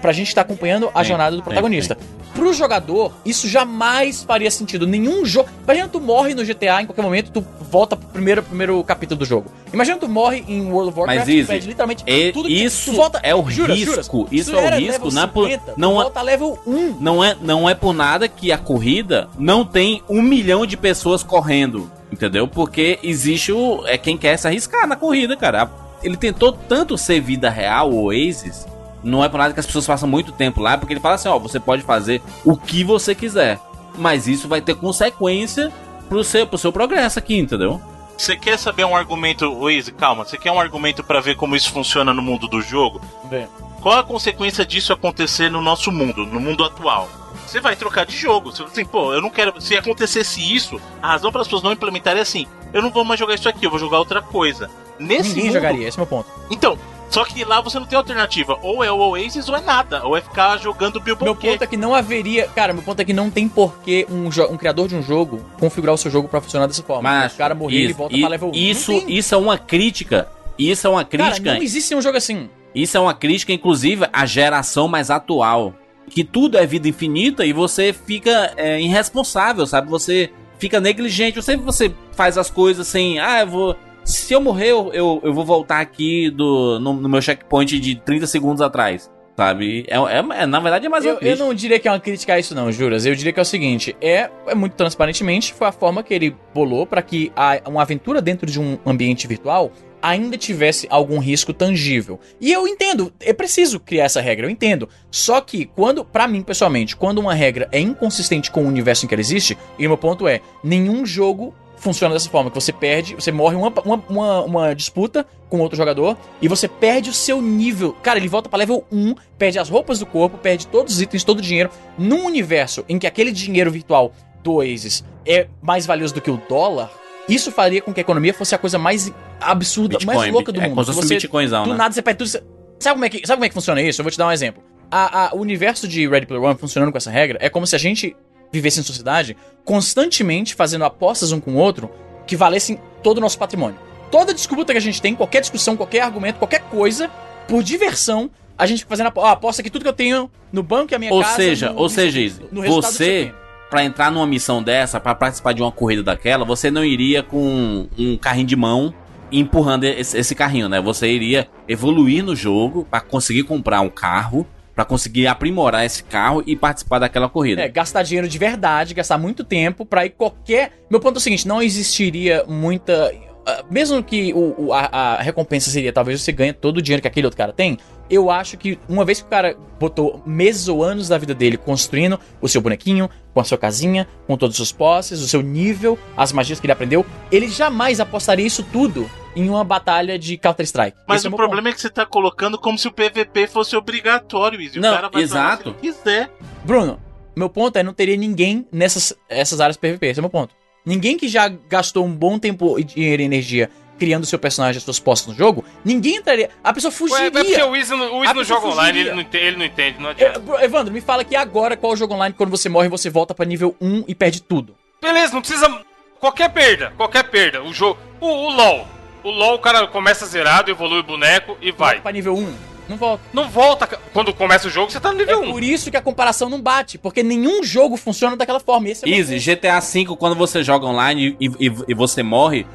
pra 0.02 0.12
gente 0.12 0.30
que 0.30 0.36
tá 0.36 0.42
acompanhando 0.42 0.90
a 0.92 1.04
Sim, 1.04 1.10
jornada 1.10 1.36
do 1.36 1.38
sim, 1.38 1.44
protagonista. 1.44 1.96
Pro 2.36 2.54
jogador, 2.54 3.14
isso 3.26 3.48
jamais 3.48 4.22
faria 4.24 4.52
sentido. 4.52 4.86
Nenhum 4.86 5.26
jogo. 5.26 5.50
Imagina 5.64 5.88
tu 5.88 6.00
morre 6.02 6.34
no 6.36 6.44
GTA 6.44 6.82
em 6.82 6.86
qualquer 6.86 7.02
momento, 7.02 7.32
tu 7.32 7.46
volta 7.72 7.96
pro 7.96 8.08
primeiro, 8.10 8.44
primeiro 8.44 8.84
capítulo 8.84 9.20
do 9.20 9.26
jogo. 9.26 9.50
Imagina 9.74 9.98
tu 9.98 10.08
morre 10.08 10.44
em 10.48 10.70
World 10.70 10.90
of 10.90 11.00
Warcraft, 11.00 11.28
Mas, 11.28 11.48
perde 11.48 11.68
literalmente 11.68 12.04
E- 12.06 12.32
tudo 12.34 12.48
que 12.50 12.54
isso 12.64 12.94
volta, 12.94 13.20
é 13.24 13.34
o 13.34 13.50
jura, 13.50 13.74
risco. 13.74 13.92
jura, 14.20 14.28
isso 14.32 14.56
é 14.56 14.58
o 14.76 14.78
risco. 14.78 14.96
é 14.96 15.00
por, 15.28 15.48
50, 15.48 15.72
tu 15.72 15.80
não, 15.80 15.92
é, 16.00 16.04
volta 16.04 16.22
level 16.22 16.60
1. 16.68 16.98
não, 17.00 17.24
é, 17.24 17.36
não 17.42 17.70
é 17.70 17.74
por 17.74 17.94
nada 17.94 18.28
que 18.28 18.52
a 18.52 18.58
corrida 18.58 19.30
não 19.40 19.66
tem 19.66 20.04
um 20.10 20.22
milhão 20.22 20.66
de 20.66 20.76
pessoas 20.78 21.24
correndo. 21.24 21.90
Entendeu? 22.12 22.48
Porque 22.48 23.00
existe 23.02 23.52
o. 23.52 23.84
É 23.88 23.98
quem 23.98 24.18
quer 24.18 24.38
se 24.38 24.48
arriscar 24.48 24.88
na 24.88 24.96
corrida, 24.96 25.36
cara. 25.36 25.70
Ele 26.04 26.16
tentou 26.16 26.52
tanto 26.52 26.98
ser 26.98 27.20
vida 27.20 27.50
real, 27.50 27.92
o 27.92 28.04
Oasis. 28.06 28.66
Não 29.06 29.24
é 29.24 29.30
por 29.30 29.38
nada 29.38 29.54
que 29.54 29.60
as 29.60 29.68
pessoas 29.68 29.86
passam 29.86 30.10
muito 30.10 30.32
tempo 30.32 30.60
lá, 30.60 30.78
porque 30.78 30.92
ele 30.92 31.00
fala 31.00 31.14
assim: 31.14 31.30
ó, 31.30 31.38
você 31.38 31.60
pode 31.60 31.84
fazer 31.84 32.24
o 32.44 32.58
que 32.58 32.84
você 32.84 33.14
quiser. 33.14 33.60
Mas 33.98 34.28
isso 34.28 34.48
vai 34.48 34.60
ter 34.60 34.76
consequência 34.76 35.72
pro 36.10 36.24
seu, 36.24 36.48
pro 36.48 36.58
seu 36.58 36.74
progresso 36.74 37.20
aqui, 37.20 37.38
entendeu? 37.38 37.80
Você 38.18 38.36
quer 38.36 38.58
saber 38.58 38.84
um 38.84 38.96
argumento, 38.96 39.60
Waze, 39.60 39.92
calma, 39.92 40.26
você 40.26 40.38
quer 40.38 40.52
um 40.52 40.60
argumento 40.60 41.04
pra 41.04 41.20
ver 41.20 41.36
como 41.36 41.56
isso 41.56 41.72
funciona 41.72 42.14
no 42.14 42.22
mundo 42.22 42.48
do 42.48 42.62
jogo? 42.62 43.00
Vê. 43.30 43.48
Qual 43.80 44.00
a 44.00 44.04
consequência 44.04 44.66
disso 44.66 44.92
acontecer 44.92 45.52
no 45.52 45.62
nosso 45.62 45.92
mundo, 45.92 46.26
no 46.26 46.40
mundo 46.40 46.64
atual? 46.64 47.08
Você 47.46 47.60
vai 47.60 47.76
trocar 47.76 48.08
de 48.08 48.18
jogo. 48.18 48.52
Você 48.52 48.64
assim, 48.64 48.86
pô, 48.86 49.14
eu 49.14 49.22
não 49.22 49.30
quero. 49.30 49.62
Se 49.62 49.78
acontecesse 49.78 50.42
isso, 50.42 50.82
a 51.00 51.10
razão 51.10 51.32
para 51.32 51.42
as 51.42 51.48
pessoas 51.48 51.62
não 51.62 51.72
implementarem 51.72 52.20
é 52.20 52.24
assim: 52.24 52.48
eu 52.74 52.82
não 52.82 52.90
vou 52.90 53.06
mais 53.06 53.20
jogar 53.20 53.36
isso 53.36 53.48
aqui, 53.48 53.66
eu 53.66 53.70
vou 53.70 53.80
jogar 53.80 54.00
outra 54.00 54.22
coisa. 54.22 54.68
Nesse 54.98 55.30
Ninguém 55.30 55.44
mundo, 55.46 55.54
jogaria, 55.54 55.88
esse 55.88 56.00
é 56.00 56.02
o 56.02 56.06
meu 56.06 56.08
ponto. 56.08 56.30
Então, 56.50 56.80
só 57.16 57.24
que 57.24 57.46
lá 57.46 57.62
você 57.62 57.80
não 57.80 57.86
tem 57.86 57.96
alternativa. 57.98 58.60
Ou 58.62 58.84
é 58.84 58.92
o 58.92 58.98
Oasis 58.98 59.48
ou 59.48 59.56
é 59.56 59.62
nada. 59.62 60.06
Ou 60.06 60.18
é 60.18 60.22
ficar 60.22 60.58
jogando 60.58 61.00
Bilbo 61.00 61.24
Meu 61.24 61.34
ponto 61.34 61.62
é 61.64 61.66
que 61.66 61.78
não 61.78 61.96
haveria. 61.96 62.46
Cara, 62.50 62.74
meu 62.74 62.84
ponto 62.84 63.00
é 63.00 63.06
que 63.06 63.14
não 63.14 63.30
tem 63.30 63.48
porquê 63.48 64.06
um, 64.10 64.26
um 64.54 64.58
criador 64.58 64.90
de 64.90 64.96
um 64.98 65.02
jogo 65.02 65.40
configurar 65.58 65.96
o 65.96 65.98
seu 65.98 66.12
jogo 66.12 66.28
pra 66.28 66.42
funcionar 66.42 66.68
dessa 66.68 66.84
forma. 66.84 67.04
Mas 67.10 67.34
o 67.34 67.38
cara 67.38 67.56
morrer, 67.56 67.86
isso, 67.86 67.96
volta 67.96 68.16
i- 68.18 68.20
pra 68.20 68.30
level 68.30 68.50
1. 68.50 68.54
Isso, 68.54 68.92
isso 69.08 69.34
é 69.34 69.38
uma 69.38 69.58
crítica. 69.58 70.28
Isso 70.60 70.86
é 70.86 70.90
uma 70.90 71.06
crítica. 71.06 71.42
Cara, 71.46 71.56
não 71.56 71.64
existe 71.64 71.96
um 71.96 72.02
jogo 72.02 72.18
assim. 72.18 72.50
Isso 72.76 72.98
é 72.98 73.00
uma 73.00 73.14
crítica, 73.14 73.54
inclusive, 73.54 74.06
à 74.12 74.26
geração 74.26 74.90
mais 74.90 75.10
atual. 75.10 75.74
Que 76.10 76.24
tudo 76.24 76.58
é 76.58 76.66
vida 76.66 76.90
infinita 76.90 77.46
e 77.46 77.54
você 77.54 77.94
fica 77.94 78.52
é, 78.58 78.82
irresponsável, 78.82 79.66
sabe? 79.66 79.90
Você 79.90 80.30
fica 80.60 80.82
negligente. 80.82 81.38
Você, 81.38 81.56
você 81.56 81.92
faz 82.12 82.38
as 82.38 82.50
coisas 82.50 82.86
sem. 82.88 83.20
Ah, 83.20 83.40
eu 83.40 83.48
vou. 83.48 83.76
Se 84.06 84.34
eu 84.34 84.40
morrer, 84.40 84.70
eu, 84.70 84.92
eu, 84.94 85.20
eu 85.24 85.34
vou 85.34 85.44
voltar 85.44 85.80
aqui 85.80 86.30
do, 86.30 86.80
no, 86.80 86.94
no 86.94 87.10
meu 87.10 87.20
checkpoint 87.20 87.80
de 87.80 87.96
30 87.96 88.28
segundos 88.28 88.62
atrás. 88.62 89.10
Sabe? 89.36 89.84
É, 89.90 89.98
é- 89.98 90.42
é- 90.44 90.46
na 90.46 90.60
verdade 90.62 90.86
é 90.86 90.90
mais 90.90 91.04
Eu, 91.04 91.18
eu 91.20 91.36
não 91.36 91.54
diria 91.54 91.78
que 91.78 91.88
é 91.88 91.92
uma 91.92 92.00
crítica 92.00 92.36
a 92.36 92.40
isso, 92.40 92.56
não, 92.56 92.72
Juras. 92.72 93.06
Eu 93.06 93.16
diria 93.16 93.34
que 93.34 93.40
é 93.40 93.42
o 93.42 93.46
seguinte: 93.46 93.96
é, 94.00 94.30
é 94.48 94.56
muito 94.56 94.74
transparentemente, 94.76 95.54
foi 95.54 95.68
a 95.68 95.72
forma 95.74 96.04
que 96.04 96.14
ele 96.14 96.36
bolou 96.54 96.86
pra 96.86 97.02
que 97.02 97.32
a, 97.36 97.60
uma 97.68 97.82
aventura 97.82 98.22
dentro 98.22 98.50
de 98.50 98.62
um 98.62 98.78
ambiente 98.86 99.28
virtual 99.28 99.72
ainda 100.02 100.38
tivesse 100.38 100.88
algum 100.90 101.18
risco 101.18 101.52
tangível. 101.52 102.20
E 102.40 102.54
eu 102.54 102.68
entendo, 102.68 103.12
é 103.20 103.34
preciso 103.34 103.80
criar 103.80 104.06
essa 104.06 104.22
regra, 104.22 104.46
eu 104.46 104.50
entendo. 104.52 104.88
Só 105.10 105.42
que 105.42 105.66
quando, 105.66 106.06
pra 106.06 106.28
mim 106.28 106.44
pessoalmente, 106.44 106.96
quando 106.96 107.18
uma 107.18 107.34
regra 107.34 107.68
é 107.72 107.80
inconsistente 107.80 108.52
com 108.52 108.64
o 108.64 108.68
universo 108.68 109.04
em 109.04 109.08
que 109.10 109.16
ela 109.16 109.22
existe, 109.22 109.58
e 109.80 109.86
o 109.86 109.90
meu 109.90 109.98
ponto 109.98 110.28
é, 110.28 110.42
nenhum 110.64 111.06
jogo 111.06 111.54
funciona 111.86 112.14
dessa 112.14 112.30
forma, 112.30 112.50
que 112.50 112.56
você 112.60 112.74
perde, 112.74 113.16
você 113.16 113.32
morre 113.32 113.56
uma, 113.56 113.72
uma, 113.86 114.04
uma, 114.10 114.42
uma 114.44 114.76
disputa 114.76 115.26
com 115.50 115.60
outro 115.60 115.78
jogador 115.78 116.18
e 116.42 116.48
você 116.48 116.68
perde 116.68 117.10
o 117.10 117.14
seu 117.14 117.42
nível. 117.42 117.94
Cara, 118.04 118.20
ele 118.20 118.28
volta 118.28 118.50
pra 118.50 118.60
level 118.60 118.84
1, 118.92 119.16
perde 119.38 119.58
as 119.60 119.70
roupas 119.70 120.00
do 120.00 120.06
corpo, 120.06 120.38
perde 120.38 120.68
todos 120.68 120.96
os 120.96 121.02
itens, 121.02 121.24
todo 121.24 121.38
o 121.40 121.42
dinheiro. 121.42 121.70
Num 121.98 122.26
universo 122.26 122.84
em 122.90 122.98
que 123.00 123.08
aquele 123.08 123.32
dinheiro 123.32 123.72
virtual 123.72 124.12
do 124.44 124.56
Oasis 124.56 125.04
é 125.26 125.48
mais 125.62 125.86
valioso 125.86 126.14
do 126.14 126.22
que 126.22 126.30
o 126.32 126.42
dólar, 126.50 126.92
isso 127.30 127.52
faria 127.52 127.82
com 127.82 127.94
que 127.94 128.00
a 128.00 128.02
economia 128.02 128.34
fosse 128.34 128.54
a 128.54 128.58
coisa 128.58 128.78
mais 128.78 129.12
absurda, 129.40 129.98
mais 130.06 130.32
louca 130.32 130.52
do 130.52 130.60
é, 130.60 130.64
mundo. 130.64 130.72
como 130.76 130.86
se 130.86 130.94
fosse 130.94 131.08
Você- 131.08 131.16
Bitcoinzão, 131.16 131.64
do 131.64 131.72
né? 131.72 131.78
nada 131.78 131.94
você 131.94 132.02
perde 132.02 132.18
tudo. 132.18 132.28
você- 132.30 132.44
Sabe 132.80 132.96
como, 132.96 133.06
é 133.06 133.10
que, 133.10 133.18
sabe 133.26 133.38
como 133.38 133.46
é 133.46 133.48
que 133.48 133.54
funciona 133.54 133.82
isso? 133.82 134.02
Eu 134.02 134.04
vou 134.04 134.12
te 134.12 134.18
dar 134.18 134.28
um 134.28 134.32
exemplo. 134.32 134.62
A, 134.92 135.28
a- 135.28 135.36
o 135.36 135.40
universo 135.40 135.88
de 135.88 136.08
Ready 136.08 136.26
Player 136.26 136.44
One 136.44 136.58
funcionando 136.58 136.92
com 136.92 136.98
essa 136.98 137.10
regra 137.10 137.38
é 137.42 137.50
como 137.50 137.66
se 137.66 137.76
a 137.76 137.80
gente 137.80 138.16
vivesse 138.56 138.80
em 138.80 138.84
sociedade 138.84 139.38
constantemente 139.64 140.56
fazendo 140.56 140.86
apostas 140.86 141.32
um 141.32 141.40
com 141.40 141.52
o 141.54 141.58
outro 141.58 141.90
que 142.26 142.36
valessem 142.36 142.80
todo 143.04 143.18
o 143.18 143.22
nosso 143.22 143.38
patrimônio. 143.38 143.78
Toda 144.10 144.34
disputa 144.34 144.72
que 144.72 144.78
a 144.78 144.82
gente 144.82 145.02
tem, 145.02 145.14
qualquer 145.16 145.42
discussão, 145.42 145.76
qualquer 145.76 146.02
argumento, 146.02 146.38
qualquer 146.40 146.62
coisa, 146.62 147.10
por 147.48 147.62
diversão, 147.62 148.30
a 148.58 148.66
gente 148.66 148.86
fazendo 148.86 149.12
ah, 149.18 149.32
aposta 149.32 149.62
que 149.62 149.70
tudo 149.70 149.82
que 149.84 149.90
eu 149.90 149.94
tenho 149.94 150.30
no 150.52 150.64
banco 150.64 150.94
e 150.94 150.96
a 150.96 151.00
minha 151.00 151.12
Ou 151.12 151.22
casa. 151.22 151.36
seja, 151.36 151.72
no- 151.72 151.80
ou 151.80 151.90
seja, 151.90 152.20
Izzy, 152.22 152.42
você, 152.52 153.34
pra 153.70 153.84
entrar 153.84 154.12
numa 154.12 154.26
missão 154.26 154.64
dessa, 154.64 155.00
pra 155.00 155.14
participar 155.14 155.54
de 155.54 155.62
uma 155.62 155.72
corrida 155.72 156.02
daquela, 156.04 156.46
você 156.46 156.72
não 156.72 156.86
iria 156.86 157.22
com 157.22 157.88
um 157.98 158.18
carrinho 158.18 158.48
de 158.48 158.56
mão 158.56 158.94
empurrando 159.32 159.84
esse, 159.84 160.18
esse 160.18 160.34
carrinho, 160.36 160.70
né? 160.70 160.80
Você 160.80 161.08
iria 161.08 161.48
evoluir 161.68 162.24
no 162.24 162.36
jogo 162.36 162.88
pra 162.90 163.02
conseguir 163.02 163.44
comprar 163.44 163.82
um 163.82 163.90
carro, 163.90 164.48
pra 164.76 164.84
conseguir 164.84 165.26
aprimorar 165.26 165.86
esse 165.86 166.04
carro 166.04 166.44
e 166.46 166.56
participar 166.56 167.00
daquela 167.00 167.30
corrida. 167.30 167.62
É, 167.62 167.70
gastar 167.70 168.04
dinheiro 168.04 168.28
de 168.28 168.38
verdade, 168.38 168.94
gastar 168.94 169.18
muito 169.18 169.44
tempo 169.44 169.86
pra 169.86 170.06
ir 170.06 170.12
qualquer. 170.12 170.74
Meu 170.92 171.00
ponto 171.00 171.16
é 171.16 171.20
o 171.20 171.22
seguinte: 171.22 171.48
não 171.48 171.62
existiria 171.62 172.44
muita. 172.48 173.12
Ah, 173.46 173.64
mesmo 173.70 174.02
que 174.04 174.34
o, 174.34 174.68
o- 174.68 174.74
a, 174.74 174.86
a 174.86 175.22
recompensa 175.22 175.70
seria 175.70 175.94
talvez 175.94 176.22
você 176.22 176.32
ganhe 176.32 176.54
todo 176.54 176.78
o 176.78 176.82
dinheiro 176.82 177.02
que 177.02 177.08
aquele 177.08 177.28
outro 177.28 177.38
cara 177.38 177.54
tem, 177.54 177.78
eu 178.10 178.30
acho 178.30 178.58
que 178.58 178.78
uma 178.88 179.04
vez 179.04 179.20
que 179.22 179.28
o 179.28 179.30
cara 179.30 179.56
botou 179.80 180.22
meses 180.26 180.68
ou 180.68 180.84
anos 180.84 181.08
da 181.08 181.18
vida 181.18 181.34
dele 181.34 181.58
construindo 181.58 182.20
o 182.42 182.48
seu 182.48 182.62
bonequinho, 182.62 183.10
com 183.34 183.40
a 183.40 183.44
sua 183.44 183.58
casinha, 183.58 184.08
com 184.28 184.38
todos 184.38 184.60
os 184.60 184.72
posses, 184.72 185.22
o 185.22 185.28
seu 185.28 185.42
nível, 185.42 185.98
as 186.16 186.32
magias 186.32 186.60
que 186.60 186.66
ele 186.66 186.74
aprendeu, 186.74 187.06
ele 187.32 187.48
jamais 187.48 188.00
apostaria 188.00 188.46
isso 188.46 188.64
tudo 188.72 189.10
em 189.36 189.50
uma 189.50 189.64
batalha 189.64 190.18
de 190.18 190.38
Counter-Strike. 190.38 190.98
Mas 191.08 191.18
Esse 191.22 191.28
é 191.28 191.30
o 191.30 191.32
meu 191.32 191.38
problema 191.38 191.70
é 191.70 191.74
que 191.74 191.82
você 191.82 191.90
tá 191.90 192.06
colocando 192.06 192.58
como 192.58 192.78
se 192.78 192.88
o 192.88 192.92
PVP 192.92 193.48
fosse 193.48 193.76
obrigatório, 193.76 194.62
Izzy. 194.62 194.80
Não, 194.80 194.92
o 194.92 194.96
cara 194.96 195.10
vai 195.10 195.22
exato. 195.24 195.72
se 195.72 195.76
quiser. 195.82 196.30
ponto. 196.30 196.46
Bruno, 196.64 197.00
meu 197.36 197.50
ponto 197.50 197.76
é 197.78 197.84
não 197.84 197.94
teria 197.94 198.16
ninguém 198.16 198.66
nessas 198.72 199.14
essas 199.28 199.60
áreas 199.60 199.76
PVP. 199.78 200.08
Esse 200.08 200.20
é 200.20 200.22
o 200.22 200.24
meu 200.24 200.30
ponto. 200.30 200.56
Ninguém 200.86 201.18
que 201.18 201.28
já 201.28 201.48
gastou 201.48 202.06
um 202.06 202.12
bom 202.12 202.38
tempo, 202.38 202.78
e 202.80 202.84
dinheiro 202.84 203.22
e 203.22 203.26
energia 203.26 203.70
criando 203.98 204.26
seu 204.26 204.38
personagem, 204.38 204.78
as 204.78 204.84
suas 204.84 205.00
postas 205.00 205.30
no 205.34 205.38
jogo, 205.38 205.64
ninguém 205.84 206.18
entraria. 206.18 206.50
A 206.62 206.74
pessoa 206.74 206.92
Ué, 206.92 206.98
fugiria. 206.98 207.28
é 207.28 207.32
porque 207.32 207.62
o 207.64 207.70
Wiz, 207.70 207.90
não- 207.90 208.14
o 208.16 208.20
Wiz 208.20 208.34
não 208.34 208.44
joga 208.44 208.68
online, 208.68 208.90
fugiria. 208.90 209.02
ele 209.04 209.12
não, 209.16 209.22
entende, 209.22 209.46
ele 209.46 209.58
não 209.58 209.66
entende, 209.66 210.00
não 210.02 210.10
É, 210.10 210.12
adianta. 210.12 210.64
Evandro, 210.66 210.94
me 210.94 211.00
fala 211.00 211.24
que 211.24 211.34
agora 211.36 211.78
qual 211.78 211.94
é 211.94 211.96
o 211.96 211.98
jogo 211.98 212.14
online 212.14 212.36
quando 212.38 212.50
você 212.50 212.68
morre 212.68 212.90
você 212.90 213.10
volta 213.10 213.34
pra 213.34 213.46
nível 213.46 213.74
1 213.80 214.04
e 214.06 214.14
perde 214.14 214.42
tudo. 214.42 214.76
Beleza, 215.02 215.34
não 215.34 215.40
precisa. 215.42 215.82
Qualquer 216.20 216.50
perda, 216.50 216.92
qualquer 216.98 217.24
perda. 217.24 217.64
O 217.64 217.74
jogo. 217.74 217.98
O, 218.20 218.28
o 218.28 218.50
LOL. 218.50 218.86
O 219.24 219.30
LOL, 219.32 219.56
o 219.56 219.60
cara 219.60 219.88
começa 219.88 220.26
zerado, 220.26 220.70
evolui 220.70 221.00
o 221.00 221.04
boneco 221.04 221.58
e 221.62 221.72
vai. 221.72 221.92
Volta 221.96 222.02
pra 222.02 222.12
nível 222.12 222.36
1. 222.36 222.54
Não 222.88 222.98
volta. 222.98 223.24
Não 223.34 223.50
volta. 223.50 223.88
Quando 224.14 224.34
começa 224.34 224.68
o 224.68 224.72
jogo, 224.72 224.92
você 224.92 225.00
tá 225.00 225.12
no 225.12 225.22
É 225.22 225.26
nível 225.26 225.42
1. 225.42 225.52
por 225.52 225.64
isso 225.64 225.90
que 225.92 225.98
a 225.98 226.02
comparação 226.02 226.50
não 226.50 226.62
bate, 226.62 226.98
porque 226.98 227.24
nenhum 227.24 227.64
jogo 227.64 227.98
funciona 227.98 228.36
daquela 228.36 228.60
forma. 228.60 228.90
Esse 228.90 229.06
é 229.10 229.18
Easy, 229.18 229.40
GTA 229.40 229.80
V, 229.80 230.16
quando 230.18 230.36
você 230.36 230.64
joga 230.64 230.86
online 230.86 231.36
e, 231.40 231.48
e- 231.48 231.72
e 231.88 231.94
você 231.94 232.22
morre, 232.24 232.66